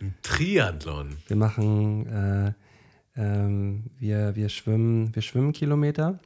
Ein 0.00 0.14
Triathlon. 0.22 1.18
Wir 1.26 1.36
machen, 1.36 2.06
äh, 2.06 2.52
ähm, 3.20 3.84
wir, 3.98 4.36
wir 4.36 4.48
schwimmen, 4.48 5.14
wir 5.14 5.20
schwimmen 5.20 5.52
Kilometer 5.52 6.18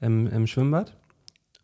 im, 0.00 0.28
im 0.28 0.46
Schwimmbad 0.46 0.96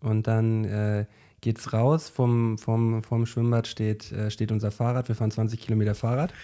und 0.01 0.27
dann 0.27 0.65
äh, 0.65 1.07
geht's 1.43 1.73
raus. 1.73 2.09
Vom, 2.09 2.59
vom, 2.59 3.05
vom 3.05 3.27
Schwimmbad 3.27 3.69
steht, 3.69 4.11
äh, 4.11 4.29
steht 4.29 4.51
unser 4.51 4.73
Fahrrad. 4.73 5.07
Wir 5.07 5.15
fahren 5.15 5.31
20 5.31 5.61
Kilometer 5.61 5.95
Fahrrad 5.95 6.35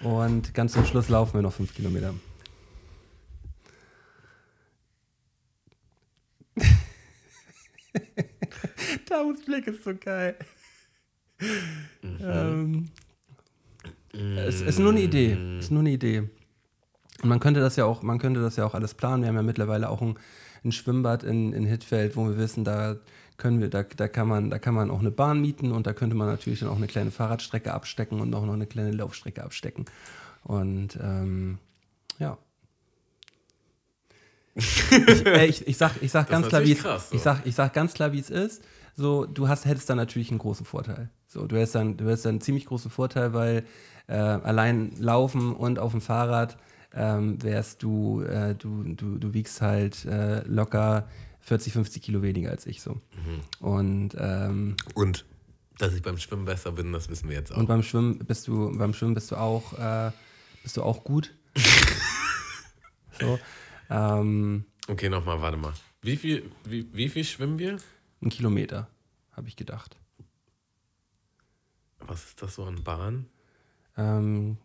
und 0.00 0.54
ganz 0.54 0.72
zum 0.72 0.84
Schluss 0.84 1.08
laufen 1.08 1.34
wir 1.34 1.42
noch 1.42 1.52
5 1.52 1.72
Kilometer. 1.72 2.14
Taus 9.08 9.44
Blick 9.44 9.66
ist 9.66 9.84
so 9.84 9.94
geil. 9.94 10.36
Ähm, 12.02 12.90
es 14.12 14.60
ist 14.60 14.78
nur 14.78 14.92
eine 14.92 15.02
Idee. 15.02 15.36
Es 15.58 15.66
ist 15.66 15.70
nur 15.70 15.80
eine 15.80 15.90
Idee. 15.90 16.28
Und 17.22 17.28
man 17.28 17.40
könnte 17.40 17.60
das 17.60 17.76
ja 17.76 17.84
auch, 17.84 18.02
man 18.02 18.18
könnte 18.18 18.40
das 18.40 18.56
ja 18.56 18.64
auch 18.64 18.74
alles 18.74 18.94
planen. 18.94 19.22
Wir 19.22 19.28
haben 19.28 19.36
ja 19.36 19.42
mittlerweile 19.42 19.88
auch 19.88 20.02
ein, 20.02 20.18
ein 20.64 20.72
Schwimmbad 20.72 21.22
in, 21.22 21.52
in 21.52 21.64
Hittfeld, 21.64 22.16
wo 22.16 22.26
wir 22.28 22.36
wissen, 22.36 22.64
da 22.64 22.96
können 23.36 23.60
wir, 23.60 23.68
da, 23.68 23.82
da 23.82 24.08
kann 24.08 24.28
man, 24.28 24.50
da 24.50 24.58
kann 24.58 24.74
man 24.74 24.90
auch 24.90 25.00
eine 25.00 25.10
Bahn 25.10 25.40
mieten 25.40 25.72
und 25.72 25.86
da 25.86 25.92
könnte 25.92 26.16
man 26.16 26.28
natürlich 26.28 26.60
dann 26.60 26.68
auch 26.68 26.76
eine 26.76 26.86
kleine 26.86 27.10
Fahrradstrecke 27.10 27.72
abstecken 27.72 28.20
und 28.20 28.34
auch 28.34 28.44
noch 28.44 28.54
eine 28.54 28.66
kleine 28.66 28.92
Laufstrecke 28.92 29.42
abstecken. 29.42 29.86
Und 30.44 30.98
ähm, 31.02 31.58
ja. 32.18 32.38
Ich, 34.54 35.26
äh, 35.26 35.46
ich, 35.46 35.66
ich 35.66 35.76
sag, 35.76 36.00
ich 36.02 36.10
sag 36.10 36.26
Das 36.26 36.32
ganz 36.32 36.48
klar, 36.48 36.64
wie 36.64 36.72
es, 36.72 36.78
krass, 36.78 37.10
so. 37.10 37.16
ich 37.16 37.22
sag, 37.22 37.46
ich 37.46 37.54
sag 37.54 37.72
ganz 37.72 37.94
klar, 37.94 38.12
wie 38.12 38.20
es 38.20 38.30
ist. 38.30 38.62
So, 38.96 39.26
du 39.26 39.48
hast, 39.48 39.64
hättest 39.64 39.90
dann 39.90 39.96
natürlich 39.96 40.30
einen 40.30 40.38
großen 40.38 40.64
Vorteil. 40.64 41.10
So, 41.26 41.46
du 41.46 41.56
hättest 41.56 41.74
dann, 41.74 41.96
du 41.96 42.04
hättest 42.04 42.26
dann 42.26 42.34
einen 42.34 42.40
ziemlich 42.40 42.66
großen 42.66 42.90
Vorteil, 42.90 43.32
weil 43.32 43.64
äh, 44.06 44.14
allein 44.14 44.92
laufen 44.98 45.52
und 45.54 45.78
auf 45.80 45.90
dem 45.90 46.00
Fahrrad 46.00 46.56
ähm, 46.94 47.42
wärst 47.42 47.82
du, 47.82 48.22
äh, 48.22 48.54
du, 48.54 48.84
du, 48.84 49.18
du 49.18 49.32
wiegst 49.34 49.60
halt 49.60 50.04
äh, 50.04 50.46
locker 50.46 51.08
40, 51.40 51.72
50 51.72 52.02
Kilo 52.02 52.22
weniger 52.22 52.50
als 52.50 52.66
ich 52.66 52.80
so. 52.82 53.00
Und, 53.58 54.10
ähm, 54.18 54.76
Und 54.94 55.24
dass 55.78 55.92
ich 55.92 56.02
beim 56.02 56.18
Schwimmen 56.18 56.44
besser 56.44 56.70
bin, 56.70 56.92
das 56.92 57.08
wissen 57.08 57.28
wir 57.28 57.36
jetzt 57.36 57.52
auch. 57.52 57.56
und 57.56 57.66
beim 57.66 57.82
Schwimmen 57.82 58.18
bist 58.20 58.46
du, 58.46 58.76
beim 58.78 58.94
Schwimmen 58.94 59.14
bist 59.14 59.32
du 59.32 59.36
auch, 59.36 59.76
äh, 59.76 60.12
bist 60.62 60.76
du 60.76 60.84
auch 60.84 61.02
gut. 61.02 61.34
so. 63.20 63.38
Ähm, 63.90 64.64
okay, 64.88 65.08
nochmal, 65.08 65.40
warte 65.40 65.56
mal. 65.56 65.72
Wie 66.02 66.16
viel, 66.16 66.50
wie, 66.64 66.86
wie 66.92 67.08
viel 67.08 67.24
schwimmen 67.24 67.58
wir? 67.58 67.78
ein 68.24 68.30
Kilometer, 68.30 68.88
habe 69.32 69.48
ich 69.48 69.56
gedacht. 69.56 69.96
Was 72.00 72.24
ist 72.24 72.42
das 72.42 72.54
so 72.54 72.64
an 72.64 72.82
Bahn? 72.82 73.26
Ähm, 73.96 74.58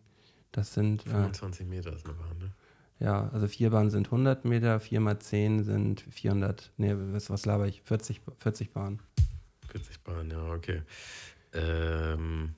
das 0.52 0.74
sind, 0.74 1.06
äh, 1.06 1.10
25 1.10 1.68
Meter 1.68 1.94
ist 1.94 2.06
eine 2.06 2.16
Bahn, 2.16 2.38
ne? 2.38 2.54
ja, 3.00 3.30
also 3.30 3.48
vier 3.48 3.70
Bahnen 3.70 3.92
sind 3.92 4.08
100 4.08 4.46
Meter, 4.46 4.80
vier 4.80 5.00
mal 5.00 5.20
10 5.20 5.64
sind 5.64 6.02
400, 6.02 6.72
nee, 6.78 6.94
was, 6.96 7.30
was 7.30 7.46
laber 7.46 7.68
ich, 7.68 7.82
40, 7.84 8.22
40 8.40 8.72
Bahnen. 8.72 9.00
40 9.70 10.00
Bahn, 10.02 10.32
ja, 10.32 10.52
okay. 10.52 10.82
Ähm, 11.54 12.56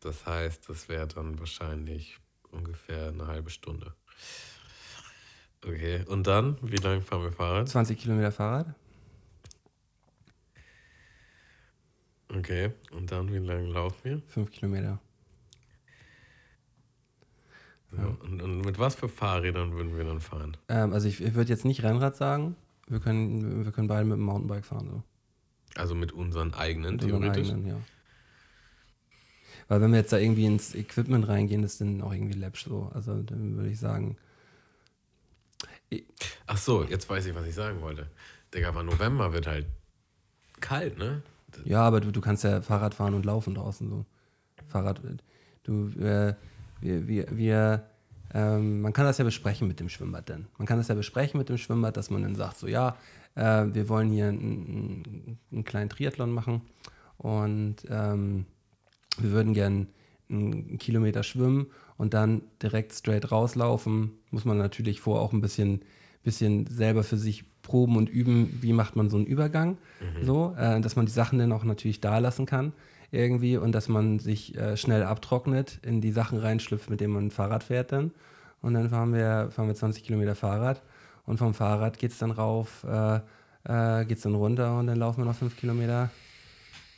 das 0.00 0.26
heißt, 0.26 0.68
das 0.68 0.88
wäre 0.88 1.08
dann 1.08 1.38
wahrscheinlich 1.38 2.18
ungefähr 2.50 3.08
eine 3.08 3.26
halbe 3.26 3.50
Stunde. 3.50 3.94
Okay, 5.66 6.04
und 6.06 6.26
dann, 6.26 6.56
wie 6.62 6.76
lange 6.76 7.02
fahren 7.02 7.22
wir 7.22 7.32
Fahrrad? 7.32 7.68
20 7.68 7.98
Kilometer 7.98 8.32
Fahrrad, 8.32 8.74
Okay, 12.36 12.70
und 12.92 13.10
dann, 13.10 13.32
wie 13.32 13.38
lange 13.38 13.66
laufen 13.66 13.98
wir? 14.04 14.22
5 14.28 14.50
Kilometer. 14.52 15.00
Ja. 17.96 18.04
Und, 18.22 18.40
und 18.40 18.60
mit 18.60 18.78
was 18.78 18.94
für 18.94 19.08
Fahrrädern 19.08 19.72
würden 19.72 19.96
wir 19.96 20.04
dann 20.04 20.20
fahren? 20.20 20.56
Ähm, 20.68 20.92
also 20.92 21.08
ich, 21.08 21.20
ich 21.20 21.34
würde 21.34 21.50
jetzt 21.50 21.64
nicht 21.64 21.82
Rennrad 21.82 22.14
sagen, 22.14 22.54
wir 22.86 23.00
können, 23.00 23.64
wir 23.64 23.72
können 23.72 23.88
beide 23.88 24.04
mit 24.04 24.16
dem 24.16 24.22
Mountainbike 24.22 24.64
fahren. 24.64 24.88
So. 24.90 25.02
Also 25.74 25.96
mit 25.96 26.12
unseren 26.12 26.54
eigenen, 26.54 26.92
Mit 26.94 27.04
unseren 27.04 27.22
theoretisch? 27.22 27.48
eigenen, 27.50 27.66
ja. 27.66 27.80
Weil 29.66 29.80
wenn 29.80 29.90
wir 29.90 29.98
jetzt 29.98 30.12
da 30.12 30.18
irgendwie 30.18 30.46
ins 30.46 30.74
Equipment 30.74 31.26
reingehen, 31.26 31.62
das 31.62 31.72
ist 31.72 31.80
dann 31.80 32.00
auch 32.00 32.12
irgendwie 32.12 32.38
läppsch 32.38 32.64
so. 32.64 32.90
Also 32.94 33.22
dann 33.22 33.56
würde 33.56 33.70
ich 33.70 33.78
sagen, 33.80 34.16
Ach 36.46 36.56
so, 36.56 36.84
jetzt 36.84 37.08
weiß 37.08 37.26
ich, 37.26 37.34
was 37.34 37.46
ich 37.46 37.54
sagen 37.54 37.80
wollte. 37.80 38.06
Digga, 38.54 38.68
aber 38.68 38.82
November 38.82 39.32
wird 39.32 39.46
halt 39.46 39.66
kalt, 40.60 40.98
ne? 40.98 41.22
ja, 41.64 41.82
aber 41.82 42.00
du, 42.00 42.10
du 42.12 42.20
kannst 42.20 42.44
ja 42.44 42.60
Fahrrad 42.62 42.94
fahren 42.94 43.14
und 43.14 43.24
laufen 43.24 43.54
draußen 43.54 43.88
so. 43.88 44.04
Fahrrad, 44.66 45.00
du, 45.64 45.88
äh, 46.00 46.34
wir, 46.80 47.08
wir, 47.08 47.26
wir 47.30 47.84
ähm, 48.32 48.80
man 48.80 48.92
kann 48.92 49.06
das 49.06 49.18
ja 49.18 49.24
besprechen 49.24 49.66
mit 49.66 49.80
dem 49.80 49.88
Schwimmbad 49.88 50.28
dann. 50.30 50.46
Man 50.58 50.66
kann 50.66 50.78
das 50.78 50.88
ja 50.88 50.94
besprechen 50.94 51.38
mit 51.38 51.48
dem 51.48 51.58
Schwimmbad, 51.58 51.96
dass 51.96 52.10
man 52.10 52.22
dann 52.22 52.36
sagt, 52.36 52.58
so 52.58 52.68
ja, 52.68 52.96
äh, 53.34 53.66
wir 53.72 53.88
wollen 53.88 54.10
hier 54.10 54.28
einen, 54.28 54.40
einen, 54.40 55.38
einen 55.50 55.64
kleinen 55.64 55.90
Triathlon 55.90 56.30
machen 56.30 56.62
und 57.18 57.76
ähm, 57.88 58.46
wir 59.18 59.32
würden 59.32 59.52
gern 59.52 59.88
einen 60.28 60.78
Kilometer 60.78 61.24
schwimmen 61.24 61.66
und 62.00 62.14
dann 62.14 62.40
direkt 62.62 62.94
straight 62.94 63.30
rauslaufen. 63.30 64.12
Muss 64.30 64.46
man 64.46 64.56
natürlich 64.56 65.02
vorher 65.02 65.22
auch 65.22 65.34
ein 65.34 65.42
bisschen, 65.42 65.82
bisschen 66.22 66.66
selber 66.66 67.04
für 67.04 67.18
sich 67.18 67.44
proben 67.60 67.98
und 67.98 68.08
üben, 68.08 68.58
wie 68.62 68.72
macht 68.72 68.96
man 68.96 69.10
so 69.10 69.18
einen 69.18 69.26
Übergang. 69.26 69.76
So, 70.24 70.54
äh, 70.56 70.80
dass 70.80 70.96
man 70.96 71.04
die 71.04 71.12
Sachen 71.12 71.38
dann 71.38 71.52
auch 71.52 71.62
natürlich 71.62 72.00
da 72.00 72.16
lassen 72.16 72.46
kann 72.46 72.72
irgendwie 73.10 73.58
und 73.58 73.72
dass 73.72 73.88
man 73.88 74.18
sich 74.18 74.56
äh, 74.56 74.78
schnell 74.78 75.02
abtrocknet, 75.02 75.78
in 75.82 76.00
die 76.00 76.10
Sachen 76.10 76.38
reinschlüpft, 76.38 76.88
mit 76.88 77.02
denen 77.02 77.12
man 77.12 77.30
Fahrrad 77.30 77.64
fährt 77.64 77.92
dann. 77.92 78.12
Und 78.62 78.72
dann 78.72 78.88
fahren 78.88 79.12
wir, 79.12 79.50
fahren 79.50 79.68
wir 79.68 79.74
20 79.74 80.02
Kilometer 80.02 80.34
Fahrrad 80.34 80.80
und 81.26 81.36
vom 81.36 81.52
Fahrrad 81.52 81.98
geht 81.98 82.12
es 82.12 82.18
dann 82.18 82.30
rauf, 82.30 82.82
äh, 82.88 83.16
äh, 83.64 84.06
geht 84.06 84.16
es 84.16 84.22
dann 84.22 84.36
runter 84.36 84.78
und 84.78 84.86
dann 84.86 84.96
laufen 84.96 85.18
wir 85.18 85.26
noch 85.26 85.36
fünf 85.36 85.54
Kilometer 85.58 86.08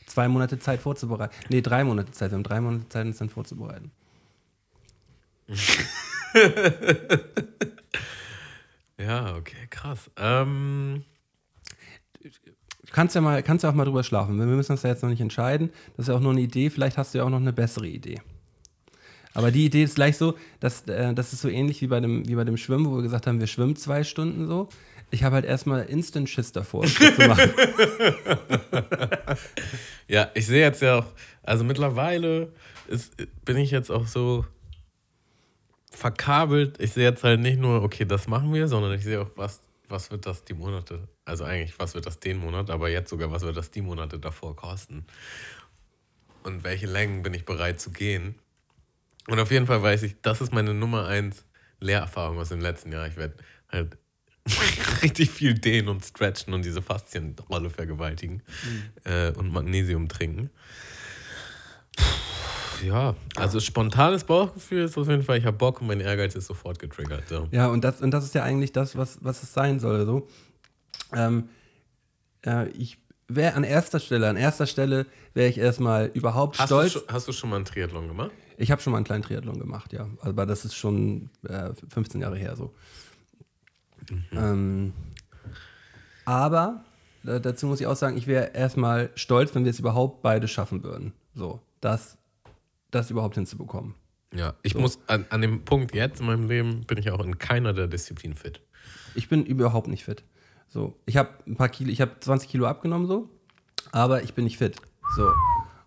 zwei 0.07 0.29
Monate 0.29 0.61
Zeit 0.61 0.81
vorzubereiten. 0.81 1.35
Nee, 1.49 1.61
drei 1.61 1.83
Monate 1.83 2.13
Zeit. 2.13 2.31
Wir 2.31 2.37
haben 2.37 2.45
drei 2.45 2.61
Monate 2.61 2.89
Zeit, 2.89 3.05
uns 3.07 3.19
dann 3.19 3.31
vorzubereiten. 3.31 3.91
Ja, 8.99 9.35
okay, 9.35 9.67
krass. 9.69 10.11
Ähm, 10.17 11.03
Du 12.93 12.97
kannst 12.97 13.15
ja, 13.15 13.23
mal, 13.23 13.43
kannst 13.43 13.65
ja 13.65 13.71
auch 13.71 13.75
mal 13.75 13.87
drüber 13.87 14.05
schlafen. 14.05 14.39
Wir 14.39 14.45
müssen 14.45 14.73
uns 14.73 14.83
ja 14.83 14.91
jetzt 14.91 15.03
noch 15.03 15.09
nicht 15.09 15.23
entscheiden. 15.23 15.71
Das 15.97 16.05
ist 16.05 16.09
ja 16.09 16.15
auch 16.15 16.21
nur 16.21 16.33
eine 16.33 16.43
Idee. 16.43 16.69
Vielleicht 16.69 16.99
hast 16.99 17.15
du 17.15 17.19
ja 17.19 17.25
auch 17.25 17.31
noch 17.31 17.41
eine 17.41 17.55
bessere 17.55 17.87
Idee. 17.87 18.21
Aber 19.33 19.51
die 19.51 19.65
Idee 19.65 19.85
ist 19.85 19.95
gleich 19.95 20.19
so, 20.19 20.35
dass 20.61 20.87
äh, 20.89 21.15
das 21.15 21.33
ist 21.33 21.41
so 21.41 21.49
ähnlich 21.49 21.81
wie 21.81 21.87
bei, 21.87 22.01
dem, 22.01 22.29
wie 22.29 22.35
bei 22.35 22.45
dem 22.45 22.59
Schwimmen, 22.59 22.85
wo 22.85 22.97
wir 22.97 23.03
gesagt 23.03 23.27
haben, 23.27 23.41
wir 23.41 23.47
schwimmen 23.47 23.77
zwei 23.77 24.05
Stunden 24.05 24.47
so. 24.47 24.69
Ich 25.11 25.25
habe 25.25 25.37
halt 25.37 25.47
erstmal 25.47 25.85
Instant 25.85 26.29
Schiss 26.29 26.53
davor, 26.53 26.83
das 26.83 26.95
zu 26.95 27.29
machen. 27.29 27.51
ja, 30.09 30.31
ich 30.35 30.47
sehe 30.47 30.61
jetzt 30.61 30.83
ja 30.83 30.99
auch, 30.99 31.07
also 31.43 31.65
mittlerweile 31.65 32.53
ist, 32.89 33.17
bin 33.47 33.57
ich 33.57 33.71
jetzt 33.71 33.91
auch 33.91 34.07
so 34.07 34.45
verkabelt. 36.03 36.81
Ich 36.81 36.93
sehe 36.93 37.05
jetzt 37.05 37.25
halt 37.25 37.41
nicht 37.41 37.59
nur, 37.59 37.83
okay, 37.83 38.05
das 38.05 38.29
machen 38.29 38.53
wir, 38.53 38.69
sondern 38.69 38.93
ich 38.93 39.05
sehe 39.05 39.21
auch, 39.23 39.31
was, 39.37 39.61
was 39.89 40.11
wird 40.11 40.27
das 40.27 40.45
die 40.45 40.53
Monate, 40.53 41.09
also 41.25 41.45
eigentlich, 41.45 41.79
was 41.79 41.95
wird 41.95 42.07
das 42.07 42.19
den 42.19 42.39
Monat, 42.39 42.71
aber 42.71 42.91
jetzt 42.91 43.09
sogar, 43.09 43.31
was 43.31 43.43
wird 43.43 43.57
das 43.57 43.71
die 43.71 43.83
Monate 43.83 44.19
davor 44.19 44.55
kosten? 44.55 45.07
Und 46.43 46.65
welche 46.65 46.87
Längen 46.87 47.23
bin 47.23 47.33
ich 47.35 47.45
bereit 47.45 47.81
zu 47.81 47.91
gehen? 47.91 48.35
Und 49.29 49.39
auf 49.39 49.53
jeden 49.53 49.67
Fall 49.67 49.81
weiß 49.81 50.03
ich, 50.03 50.17
das 50.23 50.41
ist 50.41 50.53
meine 50.53 50.75
Nummer 50.75 51.07
eins 51.07 51.47
Lehrerfahrung 51.79 52.39
aus 52.39 52.49
dem 52.49 52.61
letzten 52.61 52.91
Jahr. 52.91 53.07
Ich 53.07 53.17
werde 53.17 53.37
halt 53.71 53.97
richtig 55.03 55.31
viel 55.31 55.55
dehnen 55.55 55.89
und 55.89 56.05
stretchen 56.05 56.53
und 56.53 56.65
diese 56.65 56.83
Faszienrolle 56.83 57.71
vergewaltigen 57.71 58.43
äh, 59.05 59.31
und 59.31 59.53
Magnesium 59.53 60.09
trinken. 60.09 60.51
Ja, 62.83 63.15
also 63.37 63.61
spontanes 63.61 64.25
Bauchgefühl 64.25 64.85
ist 64.85 64.99
auf 64.99 65.09
jeden 65.09 65.23
Fall, 65.23 65.39
ich 65.39 65.45
habe 65.45 65.57
Bock 65.57 65.81
und 65.81 65.87
mein 65.87 66.01
Ehrgeiz 66.01 66.35
ist 66.35 66.47
sofort 66.47 66.79
getriggert. 66.79 67.29
So. 67.29 67.49
Ja, 67.51 67.69
und 67.69 67.85
das, 67.85 68.01
und 68.01 68.11
das 68.11 68.25
ist 68.25 68.35
ja 68.35 68.43
eigentlich 68.43 68.73
das, 68.73 68.97
was, 68.97 69.19
was 69.23 69.43
es 69.43 69.53
sein 69.53 69.81
soll. 69.81 70.05
So. 70.07 70.29
Ähm, 71.15 71.49
äh, 72.45 72.69
ich 72.71 72.99
wäre 73.29 73.55
an 73.55 73.65
erster 73.65 74.01
Stelle, 74.01 74.29
an 74.29 74.37
erster 74.37 74.67
Stelle 74.67 75.07
wäre 75.35 75.49
ich 75.49 75.59
erstmal 75.59 76.07
überhaupt 76.07 76.59
Hast, 76.59 76.67
stolz. 76.67 76.93
du 76.93 76.99
schon, 76.99 77.09
hast 77.09 77.29
du 77.29 77.33
schon 77.33 77.51
mal 77.51 77.57
einen 77.57 77.65
Triathlon 77.65 78.09
gemacht? 78.09 78.31
Ich 78.59 78.71
habe 78.71 78.83
schon 78.83 78.93
mal 78.93 78.99
einen 78.99 79.07
kleinen 79.07 79.23
Triathlon 79.23 79.59
gemacht, 79.59 79.93
ja. 79.93 80.09
Aber 80.21 80.47
das 80.47 80.65
ist 80.65 80.75
schon 80.75 81.31
äh, 81.49 81.71
15 81.89 82.21
Jahre 82.21 82.37
her 82.37 82.57
so. 82.57 82.75
Ähm, 84.33 84.93
aber 86.25 86.85
dazu 87.23 87.67
muss 87.67 87.81
ich 87.81 87.87
auch 87.87 87.97
sagen, 87.97 88.17
ich 88.17 88.27
wäre 88.27 88.53
erstmal 88.53 89.11
stolz, 89.15 89.55
wenn 89.55 89.65
wir 89.65 89.71
es 89.71 89.79
überhaupt 89.79 90.23
beide 90.23 90.49
schaffen 90.49 90.83
würden. 90.83 91.13
So, 91.35 91.61
das, 91.81 92.19
das 92.93 93.11
überhaupt 93.11 93.35
hinzubekommen. 93.35 93.95
Ja, 94.35 94.55
ich 94.63 94.75
muss 94.75 94.99
an, 95.09 95.27
an 95.29 95.43
dem 95.43 95.65
Punkt 95.65 95.95
jetzt 95.95 96.21
in 96.21 96.27
meinem 96.27 96.49
Leben 96.49 96.85
bin 96.87 96.97
ich 96.99 97.11
auch 97.11 97.23
in 97.23 97.39
keiner 97.39 97.73
der 97.73 97.87
Disziplinen 97.87 98.37
fit. 98.37 98.61
Ich 99.15 99.29
bin 99.29 99.45
überhaupt 99.45 99.89
nicht 99.89 100.05
fit. 100.05 100.25
So, 100.69 100.97
ich 101.05 101.19
habe 101.19 101.31
ein 101.47 101.57
paar 101.57 101.69
Kilo, 101.69 101.91
ich 101.91 102.01
habe 102.01 102.13
20 102.19 102.49
Kilo 102.49 102.67
abgenommen 102.67 103.07
so, 103.07 103.29
aber 103.91 104.23
ich 104.23 104.33
bin 104.33 104.45
nicht 104.45 104.57
fit. 104.57 104.77
So. 105.17 105.31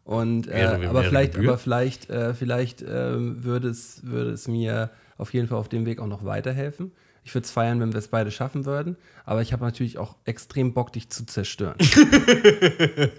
Und 0.03 0.47
äh, 0.47 0.51
wäre 0.51 0.89
aber 0.89 1.03
vielleicht, 1.03 1.35
aber 1.35 1.57
vielleicht, 1.57 2.09
äh, 2.11 2.35
vielleicht 2.35 2.83
ähm, 2.87 3.43
würde 3.43 3.69
es, 3.69 4.05
würde 4.05 4.31
es 4.31 4.47
mir 4.47 4.91
auf 5.17 5.33
jeden 5.33 5.47
Fall 5.47 5.57
auf 5.57 5.69
dem 5.69 5.87
Weg 5.87 5.99
auch 5.99 6.07
noch 6.07 6.23
weiterhelfen. 6.23 6.91
Ich 7.23 7.33
würde 7.33 7.45
es 7.45 7.51
feiern, 7.51 7.79
wenn 7.79 7.91
wir 7.91 7.97
es 7.97 8.09
beide 8.09 8.29
schaffen 8.29 8.65
würden. 8.65 8.97
Aber 9.25 9.41
ich 9.41 9.51
habe 9.51 9.65
natürlich 9.65 9.97
auch 9.97 10.15
extrem 10.25 10.75
Bock, 10.75 10.93
dich 10.93 11.09
zu 11.09 11.25
zerstören. 11.25 11.77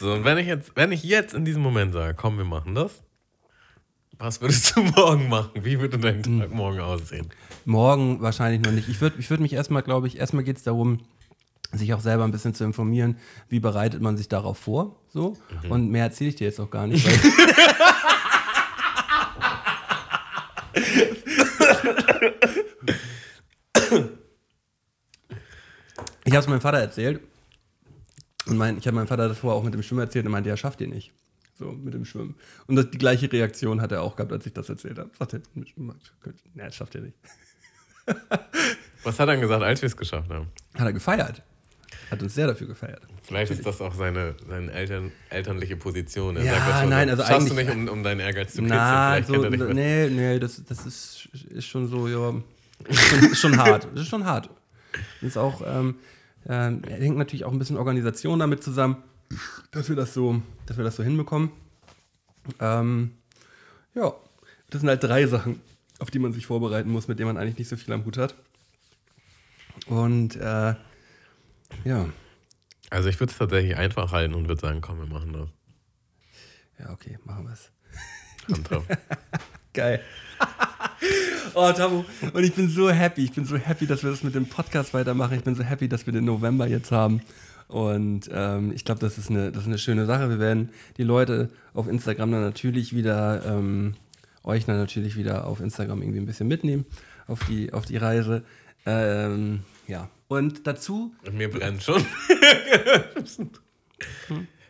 So, 0.00 0.14
und 0.14 0.24
wenn 0.24 0.38
ich 0.38 0.46
jetzt, 0.46 0.72
wenn 0.76 0.92
ich 0.92 1.02
jetzt 1.04 1.34
in 1.34 1.44
diesem 1.44 1.60
Moment 1.62 1.92
sage, 1.92 2.14
komm, 2.14 2.38
wir 2.38 2.44
machen 2.46 2.74
das, 2.74 3.02
was 4.18 4.40
würdest 4.40 4.74
du 4.74 4.82
morgen 4.96 5.28
machen? 5.28 5.50
Wie 5.62 5.78
würde 5.78 5.98
dein 5.98 6.24
Hm. 6.24 6.40
Tag 6.40 6.50
morgen 6.52 6.80
aussehen? 6.80 7.28
Morgen 7.66 8.20
wahrscheinlich 8.22 8.62
noch 8.62 8.72
nicht. 8.72 8.88
Ich 8.88 9.00
würde 9.02 9.16
ich 9.18 9.28
würd 9.28 9.40
mich 9.40 9.52
erstmal, 9.52 9.82
glaube 9.82 10.06
ich, 10.06 10.16
erstmal 10.18 10.42
geht 10.42 10.56
es 10.56 10.62
darum, 10.62 11.00
sich 11.72 11.92
auch 11.92 12.00
selber 12.00 12.24
ein 12.24 12.32
bisschen 12.32 12.54
zu 12.54 12.64
informieren, 12.64 13.18
wie 13.50 13.60
bereitet 13.60 14.00
man 14.00 14.16
sich 14.16 14.28
darauf 14.28 14.56
vor. 14.58 14.96
So. 15.10 15.36
Und 15.68 15.90
mehr 15.90 16.04
erzähle 16.04 16.30
ich 16.30 16.36
dir 16.36 16.44
jetzt 16.46 16.60
auch 16.60 16.70
gar 16.70 16.86
nicht. 16.86 17.06
Ich 26.24 26.32
habe 26.32 26.40
es 26.42 26.48
meinem 26.48 26.60
Vater 26.60 26.78
erzählt. 26.78 27.20
Und 28.50 28.58
mein, 28.58 28.78
ich 28.78 28.86
habe 28.86 28.96
meinem 28.96 29.06
Vater 29.06 29.28
das 29.28 29.38
vorher 29.38 29.56
auch 29.58 29.64
mit 29.64 29.72
dem 29.72 29.82
Schwimmen 29.82 30.00
erzählt 30.00 30.26
und 30.26 30.32
meinte, 30.32 30.50
er 30.50 30.56
schafft 30.56 30.80
ihr 30.80 30.88
nicht. 30.88 31.12
So, 31.58 31.72
mit 31.72 31.94
dem 31.94 32.04
Schwimmen. 32.04 32.34
Und 32.66 32.76
das, 32.76 32.90
die 32.90 32.98
gleiche 32.98 33.30
Reaktion 33.30 33.80
hat 33.80 33.92
er 33.92 34.02
auch 34.02 34.16
gehabt, 34.16 34.32
als 34.32 34.44
ich 34.46 34.52
das 34.52 34.68
erzählt 34.68 34.98
habe. 34.98 35.10
Sagte, 35.16 35.42
er, 35.54 35.62
nee, 35.84 35.94
das 36.56 36.74
schafft 36.74 36.94
ihr 36.96 37.02
nicht. 37.02 37.16
Was 39.04 39.18
hat 39.18 39.28
er 39.28 39.34
dann 39.34 39.40
gesagt, 39.40 39.62
als 39.62 39.80
wir 39.82 39.86
es 39.86 39.96
geschafft 39.96 40.30
haben? 40.30 40.48
Hat 40.74 40.86
er 40.86 40.92
gefeiert. 40.92 41.42
Hat 42.10 42.22
uns 42.22 42.34
sehr 42.34 42.48
dafür 42.48 42.66
gefeiert. 42.66 43.02
Vielleicht 43.22 43.52
ist 43.52 43.64
das 43.64 43.80
auch 43.80 43.94
seine, 43.94 44.34
seine 44.48 44.72
Eltern, 44.72 45.12
elternliche 45.28 45.76
Position. 45.76 46.36
Er 46.36 46.44
Ja, 46.44 46.54
sagt 46.54 46.80
schon 46.80 46.88
nein, 46.88 47.08
so, 47.08 47.12
also 47.12 47.24
Schaffst 47.24 47.50
du 47.50 47.54
nicht, 47.54 47.70
um, 47.70 47.88
um 47.88 48.02
deinen 48.02 48.20
Ehrgeiz 48.20 48.52
zu 48.52 48.62
kitzeln? 48.62 48.78
Na, 48.78 49.22
Vielleicht 49.22 49.28
so, 49.28 49.72
nee, 49.72 50.08
nee, 50.08 50.38
das, 50.40 50.64
das 50.64 50.86
ist, 50.86 51.28
ist 51.50 51.66
schon 51.66 51.86
so, 51.86 52.08
ja, 52.08 52.34
ist 52.88 53.00
schon, 53.00 53.18
ist 53.30 53.38
schon 53.40 53.56
hart. 53.58 53.86
Das 53.94 54.02
ist 54.02 54.08
schon 54.08 54.24
hart. 54.24 54.50
Ist 55.20 55.36
auch, 55.38 55.62
ähm, 55.64 55.96
ähm, 56.48 56.82
hängt 56.84 57.16
natürlich 57.16 57.44
auch 57.44 57.52
ein 57.52 57.58
bisschen 57.58 57.76
Organisation 57.76 58.38
damit 58.38 58.62
zusammen, 58.62 58.96
dass 59.70 59.88
wir 59.88 59.96
das 59.96 60.14
so, 60.14 60.42
dass 60.66 60.76
wir 60.76 60.84
das 60.84 60.96
so 60.96 61.02
hinbekommen. 61.02 61.50
Ähm, 62.58 63.12
ja, 63.94 64.12
das 64.70 64.80
sind 64.80 64.88
halt 64.88 65.02
drei 65.04 65.26
Sachen, 65.26 65.60
auf 65.98 66.10
die 66.10 66.18
man 66.18 66.32
sich 66.32 66.46
vorbereiten 66.46 66.90
muss, 66.90 67.08
mit 67.08 67.18
denen 67.18 67.28
man 67.28 67.36
eigentlich 67.36 67.58
nicht 67.58 67.68
so 67.68 67.76
viel 67.76 67.92
am 67.92 68.04
Hut 68.04 68.16
hat. 68.16 68.34
Und 69.86 70.36
äh, 70.36 70.74
ja, 71.84 72.08
Also 72.90 73.08
ich 73.08 73.20
würde 73.20 73.30
es 73.32 73.38
tatsächlich 73.38 73.76
einfach 73.76 74.12
halten 74.12 74.34
und 74.34 74.48
würde 74.48 74.60
sagen, 74.60 74.80
komm, 74.80 74.98
wir 74.98 75.06
machen 75.06 75.32
das. 75.32 75.48
ja, 76.78 76.90
okay, 76.90 77.18
machen 77.24 77.44
wir 77.44 77.52
es. 77.52 77.70
Hand 78.50 78.70
drauf. 78.70 78.84
Geil. 79.72 80.02
Oh, 81.54 81.72
Tabu. 81.72 82.04
Und 82.32 82.44
ich 82.44 82.54
bin 82.54 82.68
so 82.68 82.90
happy. 82.90 83.24
Ich 83.24 83.32
bin 83.32 83.44
so 83.44 83.56
happy, 83.56 83.86
dass 83.86 84.02
wir 84.02 84.10
das 84.10 84.22
mit 84.22 84.34
dem 84.34 84.46
Podcast 84.46 84.94
weitermachen. 84.94 85.36
Ich 85.36 85.44
bin 85.44 85.54
so 85.54 85.62
happy, 85.62 85.88
dass 85.88 86.06
wir 86.06 86.12
den 86.12 86.24
November 86.24 86.66
jetzt 86.66 86.92
haben. 86.92 87.20
Und 87.68 88.28
ähm, 88.32 88.72
ich 88.72 88.84
glaube, 88.84 89.00
das, 89.00 89.16
ist 89.18 89.30
eine- 89.30 89.52
das 89.52 89.62
ist 89.62 89.68
eine 89.68 89.78
schöne 89.78 90.06
Sache. 90.06 90.28
Wir 90.28 90.38
werden 90.40 90.70
die 90.96 91.04
Leute 91.04 91.50
auf 91.74 91.86
Instagram 91.88 92.32
dann 92.32 92.42
natürlich 92.42 92.94
wieder, 92.94 93.42
ähm, 93.46 93.94
euch 94.42 94.64
dann 94.64 94.76
natürlich 94.76 95.16
wieder 95.16 95.46
auf 95.46 95.60
Instagram 95.60 96.02
irgendwie 96.02 96.20
ein 96.20 96.26
bisschen 96.26 96.48
mitnehmen 96.48 96.84
auf 97.28 97.40
die, 97.48 97.72
auf 97.72 97.84
die 97.86 97.96
Reise. 97.96 98.42
Ähm, 98.86 99.60
ja. 99.86 100.08
Und 100.28 100.66
dazu, 100.66 101.12
mir 101.32 101.50
brennt 101.50 101.82
schon. 101.82 102.04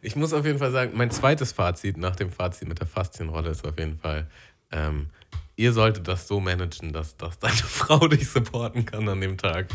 ich 0.03 0.17
muss 0.17 0.33
auf 0.33 0.45
jeden 0.45 0.59
Fall 0.59 0.73
sagen, 0.73 0.93
mein 0.95 1.11
zweites 1.11 1.53
Fazit 1.53 1.97
nach 1.97 2.17
dem 2.17 2.31
Fazit 2.31 2.69
mit 2.69 2.81
der 2.81 2.87
Faszienrolle 2.87 3.51
ist 3.51 3.67
auf 3.67 3.79
jeden 3.79 3.99
Fall, 3.99 4.27
ähm, 4.73 5.07
ihr 5.61 5.73
solltet 5.75 6.09
das 6.09 6.27
so 6.27 6.41
managen, 6.41 6.93
dass, 6.93 7.17
dass 7.19 7.39
deine 7.39 7.55
Frau 7.55 8.09
dich 8.09 8.29
supporten 8.29 8.87
kann 8.87 9.07
an 9.09 9.21
dem 9.21 9.37
Tag. 9.37 9.67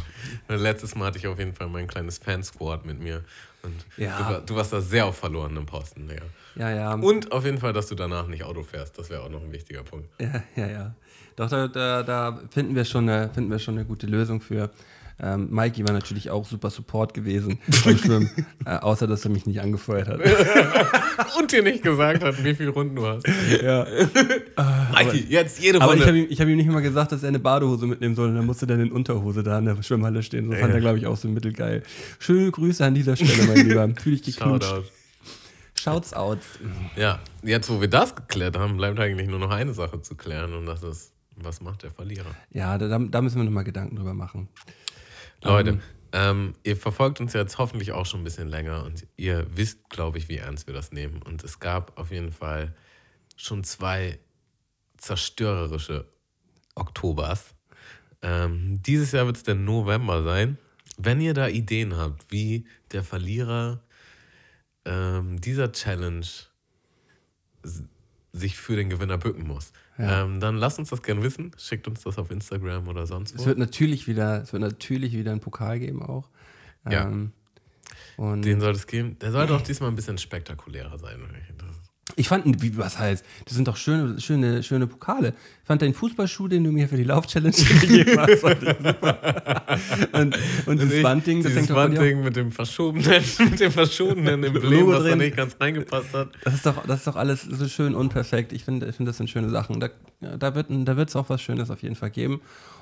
Weil 0.47 0.57
letztes 0.59 0.95
Mal 0.95 1.05
hatte 1.05 1.19
ich 1.19 1.27
auf 1.27 1.37
jeden 1.37 1.53
Fall 1.53 1.67
mein 1.67 1.87
kleines 1.87 2.17
Fansquad 2.17 2.85
mit 2.85 2.99
mir. 2.99 3.23
Und 3.61 3.85
Ja. 3.97 4.39
du, 4.39 4.45
du 4.47 4.55
warst 4.55 4.73
da 4.73 4.81
sehr 4.81 5.05
auf 5.05 5.17
verlorenem 5.17 5.65
Posten. 5.67 6.09
Ja. 6.09 6.69
ja, 6.69 6.75
ja. 6.75 6.93
Und 6.95 7.31
auf 7.31 7.45
jeden 7.45 7.59
Fall, 7.59 7.71
dass 7.73 7.87
du 7.87 7.95
danach 7.95 8.27
nicht 8.27 8.43
Auto 8.43 8.63
fährst. 8.63 8.97
Das 8.97 9.09
wäre 9.11 9.21
auch 9.21 9.29
noch 9.29 9.41
ein 9.43 9.51
wichtiger 9.51 9.83
Punkt. 9.83 10.09
Ja, 10.19 10.41
ja, 10.55 10.67
ja. 10.67 10.95
Doch, 11.35 11.49
da, 11.49 11.67
da, 11.67 12.01
da 12.01 12.39
finden, 12.49 12.75
wir 12.75 12.85
schon 12.85 13.07
eine, 13.09 13.29
finden 13.29 13.51
wir 13.51 13.59
schon 13.59 13.75
eine 13.75 13.85
gute 13.85 14.07
Lösung 14.07 14.41
für. 14.41 14.71
Ähm, 15.17 15.47
Mikey 15.49 15.87
war 15.87 15.93
natürlich 15.93 16.29
auch 16.29 16.45
super 16.45 16.69
Support 16.69 17.13
gewesen 17.13 17.59
beim 17.85 17.97
Schwimmen, 17.97 18.29
äh, 18.65 18.75
außer 18.77 19.07
dass 19.07 19.23
er 19.23 19.31
mich 19.31 19.45
nicht 19.45 19.61
angefeuert 19.61 20.09
hat. 20.09 20.19
Und 21.39 21.51
dir 21.51 21.63
nicht 21.63 21.83
gesagt 21.83 22.21
hat, 22.23 22.43
wie 22.43 22.53
viele 22.53 22.71
Runden 22.71 22.95
du 22.97 23.05
hast. 23.07 23.25
ja. 23.63 23.85
Mikey, 24.93 25.25
jetzt 25.29 25.61
jede 25.61 25.81
Aber 25.81 25.93
ich 25.95 26.01
habe 26.01 26.11
Runde. 26.11 26.25
ihm, 26.25 26.27
ich 26.31 26.41
hab 26.41 26.47
ihm 26.47 26.57
nicht 26.57 26.69
mal 26.69 26.81
gesagt, 26.81 27.11
dass 27.13 27.23
er 27.23 27.29
eine 27.29 27.39
Badehose 27.39 27.85
mitnehmen 27.87 28.15
soll. 28.15 28.29
Und 28.29 28.35
dann 28.35 28.45
musste 28.45 28.67
der 28.67 28.77
in 28.79 28.91
Unterhose 28.91 29.41
da 29.43 29.57
in 29.59 29.65
der 29.65 29.81
Schwimmhalle 29.81 30.21
stehen. 30.23 30.49
Das 30.51 30.59
fand 30.59 30.73
er, 30.73 30.81
glaube 30.81 30.97
ich, 30.97 31.07
auch 31.07 31.17
so 31.17 31.27
mittelgeil. 31.27 31.83
Schöne 32.19 32.51
Grüße 32.51 32.83
an 32.85 32.93
dieser 32.93 33.15
Stelle, 33.15 33.43
mein 33.47 33.57
Lieber. 33.67 33.89
Fühl 34.01 34.17
dich 34.17 34.37
geknutscht. 34.37 34.67
Shoutout. 34.69 34.89
Shouts 35.77 36.13
out. 36.13 36.39
Ja, 36.95 37.19
jetzt 37.43 37.69
wo 37.69 37.79
wir 37.79 37.87
das 37.89 38.15
geklärt 38.15 38.57
haben, 38.57 38.77
bleibt 38.77 38.99
eigentlich 38.99 39.27
nur 39.29 39.39
noch 39.39 39.51
eine 39.51 39.73
Sache 39.73 40.01
zu 40.01 40.15
klären 40.15 40.53
und 40.53 40.65
das 40.65 40.83
ist, 40.83 41.11
was 41.35 41.61
macht 41.61 41.83
der 41.83 41.91
Verlierer? 41.91 42.31
Ja, 42.51 42.77
da, 42.77 42.87
da 42.97 43.21
müssen 43.21 43.37
wir 43.37 43.43
nochmal 43.43 43.65
Gedanken 43.65 43.95
drüber 43.97 44.13
machen. 44.13 44.47
Leute, 45.45 45.79
ähm, 46.11 46.53
ihr 46.63 46.75
verfolgt 46.75 47.19
uns 47.19 47.33
jetzt 47.33 47.57
hoffentlich 47.57 47.91
auch 47.91 48.05
schon 48.05 48.21
ein 48.21 48.23
bisschen 48.23 48.47
länger 48.47 48.83
und 48.83 49.05
ihr 49.15 49.45
wisst, 49.55 49.89
glaube 49.89 50.17
ich, 50.17 50.27
wie 50.29 50.37
ernst 50.37 50.65
wir 50.67 50.73
das 50.73 50.91
nehmen. 50.91 51.21
Und 51.21 51.43
es 51.43 51.59
gab 51.59 51.97
auf 51.97 52.11
jeden 52.11 52.31
Fall 52.31 52.73
schon 53.35 53.63
zwei 53.63 54.19
zerstörerische 54.97 56.05
Oktobers. 56.73 57.53
Ähm, 58.21 58.81
dieses 58.81 59.11
Jahr 59.11 59.25
wird 59.25 59.37
es 59.37 59.43
der 59.43 59.55
November 59.55 60.23
sein. 60.23 60.57
Wenn 60.97 61.21
ihr 61.21 61.33
da 61.33 61.47
Ideen 61.47 61.95
habt, 61.95 62.31
wie 62.31 62.65
der 62.91 63.03
Verlierer 63.03 63.83
ähm, 64.85 65.39
dieser 65.41 65.71
Challenge 65.71 66.25
sich 68.31 68.57
für 68.57 68.75
den 68.75 68.89
Gewinner 68.89 69.17
bücken 69.17 69.47
muss, 69.47 69.73
Ja. 69.97 70.23
ähm, 70.23 70.39
dann 70.41 70.57
lasst 70.57 70.77
uns 70.79 70.89
das 70.89 71.01
gerne 71.01 71.23
wissen. 71.23 71.51
Schickt 71.57 71.87
uns 71.87 72.01
das 72.03 72.17
auf 72.17 72.29
Instagram 72.31 72.87
oder 72.87 73.07
sonst 73.07 73.35
wo. 73.35 73.41
Es 73.41 73.45
wird 73.45 73.57
natürlich 73.57 74.07
wieder, 74.07 74.41
es 74.43 74.51
wird 74.51 74.61
natürlich 74.61 75.13
wieder 75.13 75.31
einen 75.31 75.39
Pokal 75.39 75.79
geben 75.79 76.03
auch. 76.03 76.29
Ja. 76.89 77.03
Ähm, 77.07 77.31
und 78.17 78.43
Den 78.43 78.59
soll 78.61 78.73
es 78.73 78.87
geben. 78.87 79.17
Der 79.19 79.31
sollte 79.31 79.55
auch 79.55 79.61
diesmal 79.61 79.89
ein 79.89 79.95
bisschen 79.95 80.17
spektakulärer 80.17 80.97
sein. 80.99 81.19
Das- 81.57 81.84
Ich 82.17 82.29
fand, 82.29 82.61
wie, 82.61 82.77
was 82.77 82.97
heißt, 82.97 83.25
das 83.45 83.55
sind 83.55 83.67
doch 83.67 83.75
schöne, 83.75 84.19
schöne, 84.21 84.63
schöne 84.63 84.87
Pokale. 84.87 85.29
Ich 85.61 85.67
fand 85.67 85.81
den 85.81 85.93
Fußballschuh, 85.93 86.47
den 86.47 86.63
du 86.63 86.71
mir 86.71 86.87
für 86.87 86.95
die 86.97 87.03
Lauf-Challenge 87.03 87.51
gegeben 87.81 88.17
hast, 88.19 88.41
super. 88.41 89.63
Und, 90.13 90.37
und 90.65 90.81
das 90.81 90.91
Ich- 90.91 91.03
Wandding, 91.03 91.43
das 91.43 91.53
dieses. 91.53 91.69
Wandding 91.73 92.23
mit 92.23 92.35
dem 92.35 92.51
verschobenen, 92.51 93.21
mit 93.39 93.59
dem 93.59 93.71
verschobenen 93.71 94.43
Emblem, 94.43 94.87
was 94.87 95.03
da 95.03 95.15
nicht 95.15 95.35
ganz 95.35 95.55
reingepasst 95.59 96.13
hat. 96.13 96.29
Das 96.43 96.53
ist 96.53 96.65
doch, 96.65 96.85
das 96.85 96.99
ist 96.99 97.07
doch 97.07 97.15
alles 97.15 97.41
so 97.41 97.67
schön 97.67 97.95
unperfekt. 97.95 98.53
Ich 98.53 98.63
finde, 98.63 98.87
ich 98.87 98.95
finde, 98.95 99.09
das 99.09 99.17
sind 99.17 99.29
schöne 99.29 99.49
Sachen. 99.49 99.79
Da, 99.79 99.89
da 100.37 100.55
wird 100.55 100.67
da 100.69 100.97
wird's 100.97 101.15
auch 101.15 101.29
was 101.29 101.41
Schönes 101.41 101.69
auf 101.69 101.81
jeden 101.83 101.95
Fall 101.95 102.11
geben. 102.11 102.41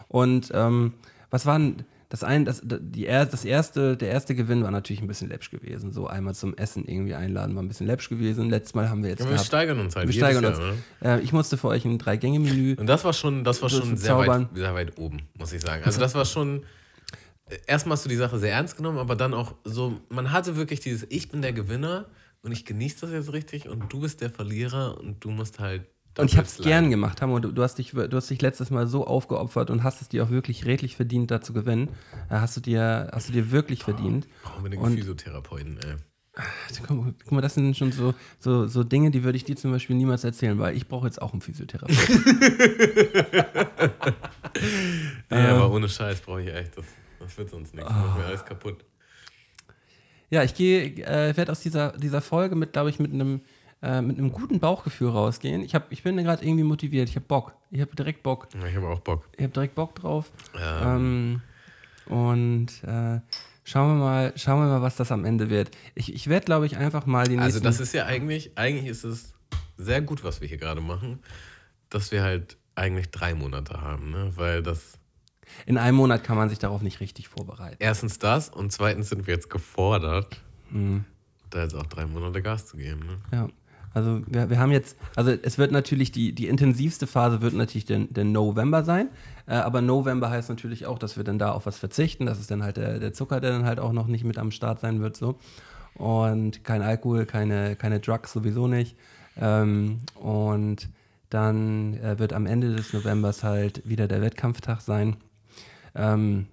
Und 0.10 0.52
ähm, 0.54 0.94
was 1.32 1.46
war 1.46 1.58
denn 1.58 1.78
das 2.14 2.24
ein, 2.24 2.46
das, 2.46 2.62
die, 2.64 3.08
er- 3.08 3.26
das 3.26 3.44
erste, 3.44 3.98
der 3.98 4.10
erste 4.12 4.36
Gewinn 4.36 4.62
war 4.62 4.70
natürlich 4.70 5.02
ein 5.02 5.08
bisschen 5.08 5.30
läppsch 5.30 5.50
gewesen. 5.50 5.92
So 5.92 6.06
einmal 6.06 6.36
zum 6.36 6.56
Essen 6.56 6.86
irgendwie 6.88 7.16
einladen 7.16 7.56
war 7.56 7.64
ein 7.64 7.68
bisschen 7.68 7.88
läppsch 7.88 8.08
gewesen. 8.08 8.52
Letztes 8.52 8.76
Mal 8.76 8.88
haben 8.88 9.02
wir 9.02 9.10
jetzt 9.10 9.22
Ja, 9.22 9.26
wir 9.26 9.32
gehabt. 9.32 9.48
steigern 9.48 9.80
uns 9.80 9.96
halt 9.96 10.06
wir 10.08 10.14
steigern 10.14 10.44
Jahr, 10.44 10.52
uns. 10.52 10.78
oder? 11.02 11.18
Äh, 11.18 11.22
ich 11.22 11.34
musste 11.34 11.58
für 11.58 11.70
euch 11.70 11.86
ein 11.86 11.98
Drei-Gänge-Menü. 11.98 12.76
Und 12.80 12.86
das 12.86 13.04
war 13.04 13.14
schon, 13.14 13.44
das 13.44 13.64
war 13.64 13.70
schon 13.70 13.98
sehr 13.98 14.16
weit, 14.16 14.48
sehr 14.54 14.76
weit 14.76 14.96
oben, 15.00 15.24
muss 15.40 15.52
ich 15.54 15.62
sagen. 15.64 15.84
Also 15.84 16.00
das 16.00 16.14
war 16.14 16.26
schon. 16.26 16.62
äh, 17.50 17.58
Erstmal 17.66 17.96
hast 17.98 18.06
du 18.06 18.10
die 18.10 18.16
Sache 18.16 18.38
sehr 18.38 18.52
ernst 18.54 18.78
genommen, 18.78 19.00
aber 19.00 19.16
dann 19.16 19.34
auch 19.34 19.56
so, 19.64 20.00
man 20.10 20.32
hatte 20.32 20.56
wirklich 20.56 20.82
dieses, 20.82 21.08
ich 21.10 21.30
bin 21.30 21.42
der 21.42 21.52
Gewinner 21.54 22.06
und 22.44 22.52
ich 22.52 22.64
genieße 22.64 22.98
das 23.02 23.12
jetzt 23.12 23.34
richtig 23.34 23.68
und 23.70 23.92
du 23.92 24.02
bist 24.02 24.22
der 24.22 24.30
Verlierer 24.30 25.00
und 25.00 25.24
du 25.26 25.32
musst 25.32 25.60
halt. 25.60 25.82
Und 26.18 26.30
ich 26.30 26.38
habe 26.38 26.46
es 26.48 26.58
gern 26.58 26.90
gemacht, 26.92 27.22
Hammo. 27.22 27.40
Du, 27.40 27.52
du, 27.52 27.64
hast 27.64 27.76
dich, 27.80 27.92
du 27.92 28.12
hast 28.12 28.30
dich 28.30 28.42
letztes 28.42 28.70
Mal 28.70 28.88
so 28.88 29.08
aufgeopfert 29.08 29.70
und 29.72 29.84
hast 29.84 30.02
es 30.02 30.10
dir 30.10 30.24
auch 30.24 30.30
wirklich 30.30 30.66
redlich 30.66 30.96
verdient, 30.96 31.32
da 31.32 31.42
zu 31.42 31.54
gewinnen. 31.54 31.90
Da 32.30 32.42
hast 32.42 32.56
du 32.56 32.62
dir, 32.62 33.10
hast 33.12 33.30
du 33.30 33.34
dir 33.34 33.52
wirklich 33.52 33.84
verdient. 33.84 34.28
Brauchen 34.44 34.64
wir 34.64 34.70
den 34.70 34.80
Und- 34.80 34.96
Physiotherapeuten, 34.96 35.78
ey. 35.80 35.96
Guck, 36.88 37.32
mal, 37.32 37.42
das 37.42 37.54
sind 37.54 37.78
schon 37.78 37.92
so, 37.92 38.16
so, 38.40 38.66
so 38.68 38.84
Dinge, 38.84 39.12
die 39.12 39.24
würde 39.24 39.36
ich 39.38 39.44
dir 39.44 39.56
zum 39.56 39.72
Beispiel 39.72 39.96
niemals 39.96 40.24
erzählen, 40.24 40.58
weil 40.58 40.76
ich 40.76 40.88
brauche 40.88 41.06
jetzt 41.06 41.22
auch 41.22 41.32
einen 41.32 41.42
Physiotherapeuten. 41.42 42.24
Nee, 45.30 45.38
aber 45.48 45.72
ohne 45.72 45.90
Scheiß 45.90 46.22
brauche 46.22 46.42
ich 46.44 46.54
echt, 46.54 46.78
das, 46.78 46.86
das 47.20 47.38
wird 47.38 47.50
sonst 47.50 47.74
nichts. 47.74 47.90
Das 47.90 47.98
macht 47.98 48.16
Ah. 48.16 48.18
mir 48.18 48.26
alles 48.26 48.46
kaputt. 48.46 48.84
ja, 50.30 50.44
ich 50.44 50.54
gehe, 50.56 50.86
äh, 51.06 51.36
werde 51.38 51.52
aus 51.52 51.60
dieser, 51.62 51.92
dieser 51.98 52.22
Folge 52.22 52.56
mit, 52.56 52.74
glaube 52.74 52.90
ich, 52.90 53.00
mit 53.00 53.14
einem 53.14 53.42
äh, 53.84 54.02
mit 54.02 54.18
einem 54.18 54.32
guten 54.32 54.60
Bauchgefühl 54.60 55.10
rausgehen. 55.10 55.62
Ich, 55.62 55.76
hab, 55.76 55.92
ich 55.92 56.02
bin 56.04 56.18
gerade 56.18 56.44
irgendwie 56.44 56.64
motiviert, 56.64 57.10
ich 57.10 57.16
habe 57.16 57.26
Bock. 57.26 57.54
Ich 57.70 57.82
habe 57.82 57.96
direkt 57.96 58.24
Bock. 58.24 58.48
Ja, 58.60 58.66
ich 58.68 58.76
habe 58.76 58.88
auch 58.88 59.00
Bock. 59.02 59.28
Ich 59.38 59.44
habe 59.44 59.54
direkt 59.54 59.76
Bock 59.76 59.94
drauf. 59.96 60.32
Ja. 60.58 60.96
Ähm, 60.96 61.42
und 62.06 62.68
äh, 62.84 63.20
schauen, 63.64 63.90
wir 63.98 64.04
mal, 64.04 64.34
schauen 64.36 64.62
wir 64.62 64.68
mal, 64.68 64.82
was 64.82 64.96
das 64.96 65.12
am 65.12 65.26
Ende 65.26 65.50
wird. 65.50 65.72
Ich, 65.96 66.14
ich 66.14 66.28
werde, 66.28 66.46
glaube 66.46 66.66
ich, 66.66 66.78
einfach 66.78 67.06
mal 67.06 67.26
die 67.28 67.38
Also 67.38 67.46
nächsten... 67.60 67.64
das 67.64 67.80
ist 67.80 67.94
ja 67.94 68.06
eigentlich, 68.06 68.58
eigentlich 68.58 68.88
ist 68.88 69.04
es 69.04 69.34
sehr 69.78 70.02
gut, 70.02 70.24
was 70.24 70.42
wir 70.42 70.48
hier 70.48 70.58
gerade 70.58 70.82
machen, 70.82 71.20
dass 71.90 72.12
wir 72.12 72.24
halt 72.24 72.58
eigentlich 72.76 73.12
drei 73.12 73.34
Monate 73.36 73.82
haben, 73.82 74.12
ne? 74.12 74.32
Weil 74.36 74.64
das 74.64 74.98
in 75.66 75.78
einem 75.78 75.98
Monat 75.98 76.24
kann 76.24 76.38
man 76.38 76.50
sich 76.50 76.58
darauf 76.58 76.82
nicht 76.82 77.00
richtig 77.00 77.28
vorbereiten. 77.28 77.78
erstens 77.80 78.18
das 78.18 78.50
und 78.50 78.72
zweitens 78.72 79.10
sind 79.10 79.28
wir 79.28 79.34
jetzt 79.36 79.50
gefordert, 79.50 80.42
Mhm. 80.72 81.06
da 81.52 81.62
jetzt 81.62 81.76
auch 81.76 81.86
drei 81.86 82.06
Monate 82.08 82.42
Gas 82.42 82.66
zu 82.66 82.78
geben. 82.78 83.02
Ne? 83.06 83.18
Ja. 83.32 83.48
Also 83.94 84.22
wir, 84.28 84.50
wir 84.50 84.60
haben 84.60 84.72
jetzt, 84.72 84.98
also 85.16 85.32
es 85.32 85.58
wird 85.58 85.72
natürlich 85.72 86.12
die, 86.12 86.34
die 86.34 86.48
intensivste 86.48 87.08
Phase 87.08 87.42
wird 87.42 87.54
natürlich 87.54 87.86
der, 87.86 88.00
der 88.00 88.26
November 88.26 88.84
sein. 88.84 89.10
Äh, 89.46 89.56
aber 89.56 89.82
November 89.82 90.30
heißt 90.30 90.50
natürlich 90.50 90.86
auch, 90.86 90.98
dass 90.98 91.18
wir 91.18 91.24
dann 91.24 91.38
da 91.38 91.52
auf 91.52 91.66
was 91.66 91.78
verzichten. 91.78 92.26
Das 92.26 92.40
ist 92.40 92.50
dann 92.50 92.64
halt 92.64 92.78
der, 92.78 93.00
der 93.00 93.14
Zucker, 93.14 93.40
der 93.40 93.52
dann 93.52 93.66
halt 93.66 93.80
auch 93.80 93.94
noch 93.94 94.08
nicht 94.08 94.24
mit 94.24 94.38
am 94.38 94.52
Start 94.52 94.80
sein 94.80 95.02
wird. 95.02 95.16
so 95.16 95.38
Und 95.96 96.64
kein 96.64 96.82
Alkohol, 96.82 97.26
keine, 97.26 97.76
keine 97.76 98.00
Drugs 98.00 98.34
sowieso 98.34 98.68
nicht. 98.68 98.96
Ähm, 99.40 100.00
und 100.16 100.90
dann 101.30 101.96
äh, 101.98 102.20
wird 102.20 102.34
am 102.34 102.46
Ende 102.46 102.76
des 102.76 102.94
Novembers 102.94 103.44
halt 103.44 103.88
wieder 103.88 104.08
der 104.08 104.22
Wettkampftag 104.22 104.82
sein. 104.82 105.18
Ähm, 105.96 106.48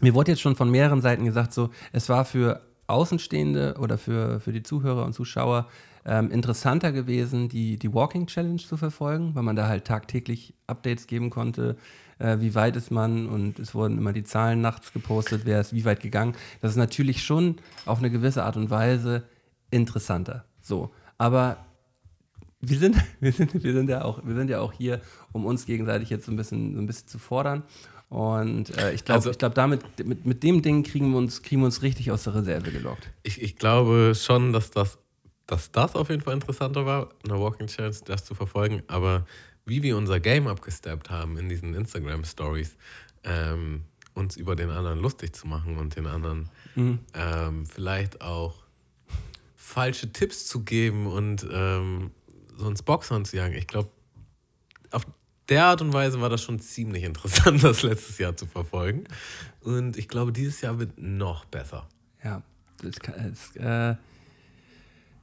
mir 0.00 0.14
wurde 0.14 0.32
jetzt 0.32 0.40
schon 0.40 0.56
von 0.56 0.70
mehreren 0.70 1.00
Seiten 1.00 1.24
gesagt, 1.24 1.52
so, 1.52 1.70
es 1.92 2.08
war 2.08 2.24
für 2.24 2.60
Außenstehende 2.86 3.76
oder 3.78 3.98
für, 3.98 4.40
für 4.40 4.52
die 4.52 4.62
Zuhörer 4.62 5.04
und 5.04 5.12
Zuschauer 5.12 5.66
ähm, 6.08 6.30
interessanter 6.30 6.90
gewesen, 6.92 7.48
die, 7.48 7.78
die 7.78 7.92
Walking 7.92 8.26
Challenge 8.26 8.56
zu 8.58 8.76
verfolgen, 8.76 9.34
weil 9.34 9.42
man 9.42 9.56
da 9.56 9.68
halt 9.68 9.84
tagtäglich 9.84 10.54
Updates 10.66 11.06
geben 11.06 11.28
konnte, 11.30 11.76
äh, 12.18 12.38
wie 12.40 12.54
weit 12.54 12.76
ist 12.76 12.90
man 12.90 13.26
und 13.28 13.58
es 13.58 13.74
wurden 13.74 13.98
immer 13.98 14.12
die 14.12 14.24
Zahlen 14.24 14.60
nachts 14.60 14.92
gepostet, 14.92 15.42
wer 15.44 15.60
ist 15.60 15.72
wie 15.74 15.84
weit 15.84 16.00
gegangen. 16.00 16.34
Das 16.62 16.70
ist 16.72 16.76
natürlich 16.78 17.22
schon 17.22 17.56
auf 17.86 17.98
eine 17.98 18.10
gewisse 18.10 18.42
Art 18.44 18.56
und 18.56 18.70
Weise 18.70 19.24
interessanter. 19.70 20.44
So, 20.62 20.90
aber 21.18 21.58
wir 22.60 22.78
sind, 22.78 22.96
wir 23.20 23.32
sind, 23.32 23.62
wir 23.62 23.72
sind, 23.72 23.88
ja, 23.90 24.02
auch, 24.04 24.24
wir 24.24 24.34
sind 24.34 24.48
ja 24.50 24.60
auch 24.60 24.72
hier, 24.72 25.00
um 25.32 25.44
uns 25.46 25.66
gegenseitig 25.66 26.10
jetzt 26.10 26.26
so 26.26 26.32
ein 26.32 26.36
bisschen, 26.36 26.74
so 26.74 26.80
ein 26.80 26.86
bisschen 26.86 27.08
zu 27.08 27.18
fordern. 27.18 27.62
Und 28.08 28.74
äh, 28.78 28.94
ich 28.94 29.04
glaube, 29.04 29.18
Also- 29.18 29.30
ich 29.30 29.38
glaube, 29.38 29.54
damit, 29.54 29.82
mit, 30.06 30.24
mit 30.24 30.42
dem 30.42 30.62
Ding 30.62 30.82
kriegen 30.82 31.10
wir, 31.10 31.18
uns, 31.18 31.42
kriegen 31.42 31.60
wir 31.60 31.66
uns 31.66 31.82
richtig 31.82 32.10
aus 32.10 32.24
der 32.24 32.34
Reserve 32.36 32.70
gelockt. 32.72 33.10
Ich, 33.22 33.42
ich 33.42 33.56
glaube 33.56 34.14
schon, 34.16 34.54
dass 34.54 34.70
das, 34.70 34.96
dass 35.48 35.72
das 35.72 35.96
auf 35.96 36.08
jeden 36.10 36.22
Fall 36.22 36.34
interessanter 36.34 36.86
war, 36.86 37.08
eine 37.24 37.40
Walking 37.40 37.66
Challenge, 37.66 37.96
das 38.04 38.24
zu 38.24 38.34
verfolgen. 38.36 38.82
Aber 38.86 39.26
wie 39.66 39.82
wir 39.82 39.96
unser 39.96 40.20
Game 40.20 40.46
abgesteppt 40.46 41.10
haben 41.10 41.36
in 41.36 41.48
diesen 41.48 41.74
Instagram 41.74 42.24
Stories, 42.24 42.76
ähm, 43.24 43.82
uns 44.14 44.36
über 44.36 44.54
den 44.56 44.70
anderen 44.70 45.00
lustig 45.00 45.34
zu 45.34 45.46
machen 45.48 45.76
und 45.78 45.96
den 45.96 46.06
anderen 46.06 46.48
ähm, 47.14 47.66
vielleicht 47.66 48.20
auch 48.20 48.54
falsche 49.56 50.12
Tipps 50.12 50.46
zu 50.46 50.62
geben 50.64 51.06
und 51.06 51.46
ähm, 51.50 52.12
so 52.56 52.68
ins 52.68 52.82
Boxhorn 52.82 53.24
zu 53.24 53.36
jagen. 53.36 53.54
Ich 53.54 53.66
glaube, 53.66 53.90
auf 54.90 55.04
der 55.48 55.64
Art 55.64 55.80
und 55.82 55.92
Weise 55.92 56.20
war 56.20 56.28
das 56.28 56.42
schon 56.42 56.60
ziemlich 56.60 57.04
interessant, 57.04 57.62
das 57.64 57.82
letztes 57.82 58.18
Jahr 58.18 58.36
zu 58.36 58.46
verfolgen. 58.46 59.04
Und 59.60 59.96
ich 59.96 60.08
glaube, 60.08 60.32
dieses 60.32 60.60
Jahr 60.60 60.78
wird 60.78 60.98
noch 60.98 61.44
besser. 61.46 61.88
Ja, 62.22 62.42
das, 62.82 62.98
kann- 63.00 63.34
das, 63.54 63.56
äh, 63.56 63.96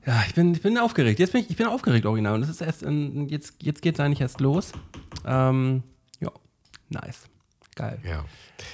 ja 0.05 0.23
ich, 0.27 0.33
bin, 0.35 0.53
ich 0.53 0.61
bin 0.61 0.77
aufgeregt. 0.77 1.19
Jetzt 1.19 1.33
bin 1.33 1.41
ich, 1.41 1.49
ich 1.49 1.55
bin 1.57 1.67
aufgeregt, 1.67 2.05
original. 2.05 2.35
Und 2.35 2.41
das 2.41 2.49
ist 2.49 2.61
erst, 2.61 2.83
in, 2.83 3.27
jetzt, 3.29 3.55
jetzt 3.61 3.81
geht 3.81 3.95
es 3.95 3.99
eigentlich 3.99 4.21
erst 4.21 4.39
los. 4.41 4.71
Ähm, 5.25 5.83
ja, 6.19 6.31
nice. 6.89 7.27
Geil. 7.75 7.99
Ja. 8.03 8.23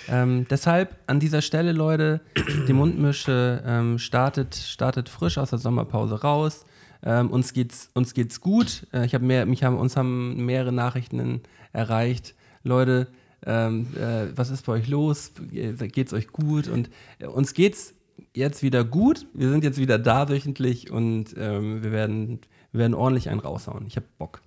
Ähm, 0.08 0.46
deshalb 0.50 0.96
an 1.08 1.20
dieser 1.20 1.42
Stelle, 1.42 1.72
Leute, 1.72 2.22
die 2.68 2.74
Mundmische 2.74 3.64
ähm, 3.66 3.98
startet, 3.98 4.56
startet 4.56 5.10
frisch 5.10 5.38
aus 5.40 5.50
der 5.50 5.60
Sommerpause 5.60 6.22
raus. 6.22 6.66
Ähm, 7.04 7.32
uns 7.32 7.54
geht's, 7.54 7.90
uns 7.96 8.14
geht's 8.14 8.42
gut. 8.42 8.86
Äh, 8.94 9.06
ich 9.08 9.16
habe 9.16 9.26
mehr, 9.26 9.48
mich 9.48 9.64
haben, 9.64 9.78
uns 9.78 9.96
haben 9.98 10.46
mehrere 10.46 10.72
Nachrichten 10.72 11.42
erreicht. 11.74 12.36
Leute, 12.64 13.08
ähm, 13.44 13.88
äh, 13.96 14.28
was 14.38 14.52
ist 14.52 14.68
bei 14.68 14.74
euch 14.74 14.88
los? 14.88 15.32
Ge- 15.50 15.74
Geht's 15.88 16.14
euch 16.14 16.28
gut? 16.28 16.68
Und 16.68 16.92
äh, 17.18 17.26
uns 17.26 17.56
geht's 17.56 17.96
jetzt 18.34 18.64
wieder 18.64 18.84
gut. 18.84 19.26
Wir 19.34 19.50
sind 19.50 19.64
jetzt 19.64 19.78
wieder 19.78 20.00
da 20.00 20.30
wöchentlich 20.30 20.92
und 20.92 21.36
ähm, 21.38 21.84
wir, 21.84 21.92
werden, 21.92 22.40
wir 22.72 22.80
werden 22.80 22.94
ordentlich 22.94 23.30
einen 23.30 23.40
raushauen. 23.40 23.86
Ich 23.88 23.96
habe 23.96 24.06
Bock. 24.18 24.42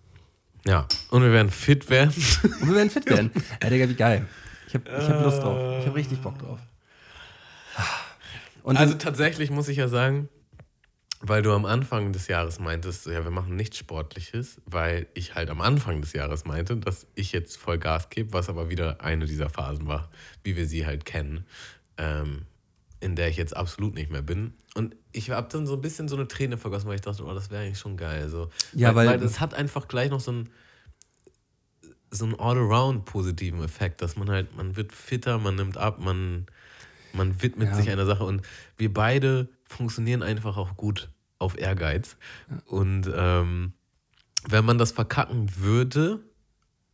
Ja. 0.66 0.86
Und 1.10 1.22
wir 1.22 1.32
werden 1.32 1.50
fit 1.50 1.90
werden. 1.90 2.10
Und 2.60 2.68
wir 2.68 2.74
werden 2.74 2.90
fit 2.90 3.06
werden. 3.06 3.30
ja, 3.62 3.68
Digga, 3.68 3.88
wie 3.88 3.94
geil. 3.94 4.26
Ich 4.66 4.74
habe 4.74 4.84
ich 4.88 5.08
hab 5.08 5.22
Lust 5.22 5.42
drauf. 5.42 5.80
Ich 5.80 5.86
habe 5.86 5.96
richtig 5.96 6.20
Bock 6.20 6.38
drauf. 6.38 6.58
Und 8.62 8.78
also 8.78 8.94
tatsächlich 8.94 9.50
muss 9.50 9.68
ich 9.68 9.76
ja 9.76 9.88
sagen, 9.88 10.30
weil 11.20 11.42
du 11.42 11.52
am 11.52 11.66
Anfang 11.66 12.12
des 12.12 12.28
Jahres 12.28 12.60
meintest, 12.60 13.06
ja, 13.06 13.24
wir 13.24 13.30
machen 13.30 13.56
nichts 13.56 13.78
Sportliches, 13.78 14.60
weil 14.64 15.06
ich 15.12 15.34
halt 15.34 15.50
am 15.50 15.60
Anfang 15.60 16.00
des 16.00 16.14
Jahres 16.14 16.44
meinte, 16.46 16.76
dass 16.76 17.06
ich 17.14 17.32
jetzt 17.32 17.58
voll 17.58 17.78
Gas 17.78 18.08
gebe, 18.08 18.32
was 18.32 18.48
aber 18.48 18.70
wieder 18.70 19.02
eine 19.02 19.26
dieser 19.26 19.50
Phasen 19.50 19.86
war, 19.86 20.10
wie 20.42 20.56
wir 20.56 20.66
sie 20.66 20.86
halt 20.86 21.04
kennen, 21.04 21.46
ähm, 21.98 22.46
in 23.04 23.14
der 23.16 23.28
ich 23.28 23.36
jetzt 23.36 23.56
absolut 23.56 23.94
nicht 23.94 24.10
mehr 24.10 24.22
bin. 24.22 24.54
Und 24.74 24.96
ich 25.12 25.30
habe 25.30 25.48
dann 25.50 25.66
so 25.66 25.74
ein 25.74 25.80
bisschen 25.80 26.08
so 26.08 26.16
eine 26.16 26.26
Träne 26.26 26.56
vergossen, 26.58 26.88
weil 26.88 26.96
ich 26.96 27.00
dachte, 27.02 27.24
oh, 27.24 27.34
das 27.34 27.50
wäre 27.50 27.62
eigentlich 27.64 27.78
schon 27.78 27.96
geil. 27.96 28.28
So. 28.28 28.50
Ja, 28.72 28.94
weil, 28.94 29.06
weil- 29.06 29.14
weil 29.14 29.20
das 29.20 29.38
hat 29.40 29.54
einfach 29.54 29.86
gleich 29.88 30.10
noch 30.10 30.20
so 30.20 30.32
ein 30.32 30.50
so 32.10 32.24
einen 32.26 32.38
all-around 32.38 33.04
positiven 33.06 33.62
Effekt, 33.64 34.00
dass 34.00 34.14
man 34.16 34.30
halt, 34.30 34.56
man 34.56 34.76
wird 34.76 34.92
fitter, 34.92 35.36
man 35.38 35.56
nimmt 35.56 35.76
ab, 35.76 35.98
man, 35.98 36.46
man 37.12 37.42
widmet 37.42 37.70
Ja. 37.70 37.74
sich 37.74 37.90
einer 37.90 38.06
Sache 38.06 38.22
und 38.24 38.42
wir 38.76 38.92
beide 38.94 39.48
funktionieren 39.64 40.22
einfach 40.22 40.56
auch 40.56 40.76
gut 40.76 41.08
auf 41.40 41.58
Ehrgeiz. 41.58 42.16
Und 42.66 43.10
ähm, 43.12 43.72
wenn 44.48 44.64
man 44.64 44.78
das 44.78 44.92
verkacken 44.92 45.50
würde, 45.56 46.20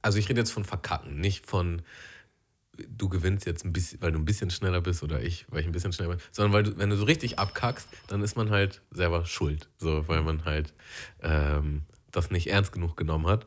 also 0.00 0.18
ich 0.18 0.30
rede 0.30 0.40
jetzt 0.40 0.52
von 0.52 0.64
verkacken, 0.64 1.20
nicht 1.20 1.44
von 1.44 1.82
du 2.88 3.08
gewinnst 3.08 3.46
jetzt 3.46 3.64
ein 3.64 3.72
bisschen, 3.72 4.00
weil 4.02 4.12
du 4.12 4.18
ein 4.18 4.24
bisschen 4.24 4.50
schneller 4.50 4.80
bist 4.80 5.02
oder 5.02 5.22
ich, 5.22 5.46
weil 5.50 5.60
ich 5.60 5.66
ein 5.66 5.72
bisschen 5.72 5.92
schneller 5.92 6.16
bin, 6.16 6.20
sondern 6.32 6.52
weil 6.52 6.62
du, 6.62 6.78
wenn 6.78 6.90
du 6.90 6.96
so 6.96 7.04
richtig 7.04 7.38
abkackst, 7.38 7.88
dann 8.08 8.22
ist 8.22 8.36
man 8.36 8.50
halt 8.50 8.82
selber 8.90 9.24
schuld, 9.26 9.68
so, 9.78 10.06
weil 10.08 10.22
man 10.22 10.44
halt 10.44 10.74
ähm, 11.22 11.82
das 12.10 12.30
nicht 12.30 12.48
ernst 12.48 12.72
genug 12.72 12.96
genommen 12.96 13.26
hat. 13.26 13.46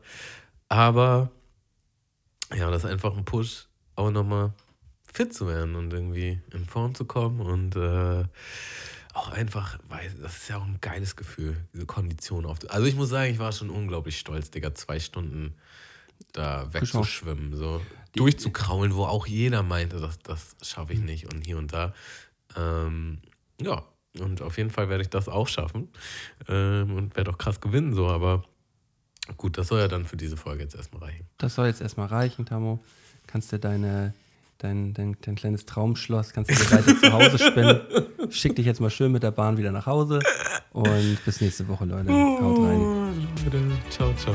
Aber 0.68 1.30
ja, 2.54 2.70
das 2.70 2.84
ist 2.84 2.90
einfach 2.90 3.16
ein 3.16 3.24
Push, 3.24 3.66
auch 3.96 4.10
nochmal 4.10 4.52
fit 5.12 5.32
zu 5.32 5.46
werden 5.46 5.76
und 5.76 5.92
irgendwie 5.92 6.40
in 6.52 6.64
Form 6.64 6.94
zu 6.94 7.04
kommen 7.04 7.40
und 7.40 7.76
äh, 7.76 8.24
auch 9.12 9.28
einfach, 9.28 9.78
weil 9.88 10.10
das 10.20 10.38
ist 10.38 10.48
ja 10.48 10.58
auch 10.58 10.66
ein 10.66 10.78
geiles 10.80 11.14
Gefühl, 11.14 11.56
diese 11.72 11.86
Kondition 11.86 12.46
auf. 12.46 12.58
Also 12.68 12.86
ich 12.86 12.96
muss 12.96 13.10
sagen, 13.10 13.30
ich 13.30 13.38
war 13.38 13.52
schon 13.52 13.70
unglaublich 13.70 14.18
stolz, 14.18 14.50
Digga, 14.50 14.74
zwei 14.74 14.98
Stunden 14.98 15.54
da 16.32 16.72
wegzuschwimmen, 16.72 17.54
so 17.56 17.80
durchzukraulen, 18.16 18.94
wo 18.94 19.04
auch 19.04 19.26
jeder 19.26 19.62
meinte, 19.62 20.00
das, 20.00 20.18
das 20.20 20.56
schaffe 20.62 20.92
ich 20.92 21.00
nicht 21.00 21.32
und 21.32 21.44
hier 21.44 21.58
und 21.58 21.72
da. 21.72 21.94
Ähm, 22.56 23.18
ja, 23.60 23.84
und 24.20 24.42
auf 24.42 24.58
jeden 24.58 24.70
Fall 24.70 24.88
werde 24.88 25.02
ich 25.02 25.10
das 25.10 25.28
auch 25.28 25.48
schaffen 25.48 25.88
ähm, 26.48 26.94
und 26.94 27.16
werde 27.16 27.30
auch 27.30 27.38
krass 27.38 27.60
gewinnen, 27.60 27.94
so, 27.94 28.06
aber 28.08 28.44
gut, 29.36 29.58
das 29.58 29.68
soll 29.68 29.80
ja 29.80 29.88
dann 29.88 30.04
für 30.04 30.16
diese 30.16 30.36
Folge 30.36 30.62
jetzt 30.62 30.74
erstmal 30.74 31.04
reichen. 31.04 31.26
das 31.38 31.54
soll 31.54 31.66
jetzt 31.66 31.80
erstmal 31.80 32.06
reichen, 32.06 32.46
Tamo. 32.46 32.78
Kannst 33.26 33.50
dir 33.52 33.58
deine, 33.58 34.14
dein, 34.58 34.94
dein, 34.94 35.16
dein 35.20 35.34
kleines 35.34 35.66
Traumschloss, 35.66 36.32
kannst 36.32 36.50
du 36.50 36.54
dir 36.54 36.70
weiter 36.70 37.00
zu 37.00 37.12
Hause 37.12 37.38
spinnen. 37.38 37.80
Schick 38.30 38.54
dich 38.54 38.66
jetzt 38.66 38.80
mal 38.80 38.90
schön 38.90 39.12
mit 39.12 39.22
der 39.22 39.30
Bahn 39.30 39.56
wieder 39.56 39.72
nach 39.72 39.86
Hause. 39.86 40.20
Und 40.72 41.24
bis 41.24 41.40
nächste 41.40 41.66
Woche, 41.68 41.84
Leute. 41.84 42.12
Haut 42.12 42.58
rein. 42.58 43.28
Leute, 43.44 43.60
ciao, 43.90 44.12
ciao. 44.14 44.34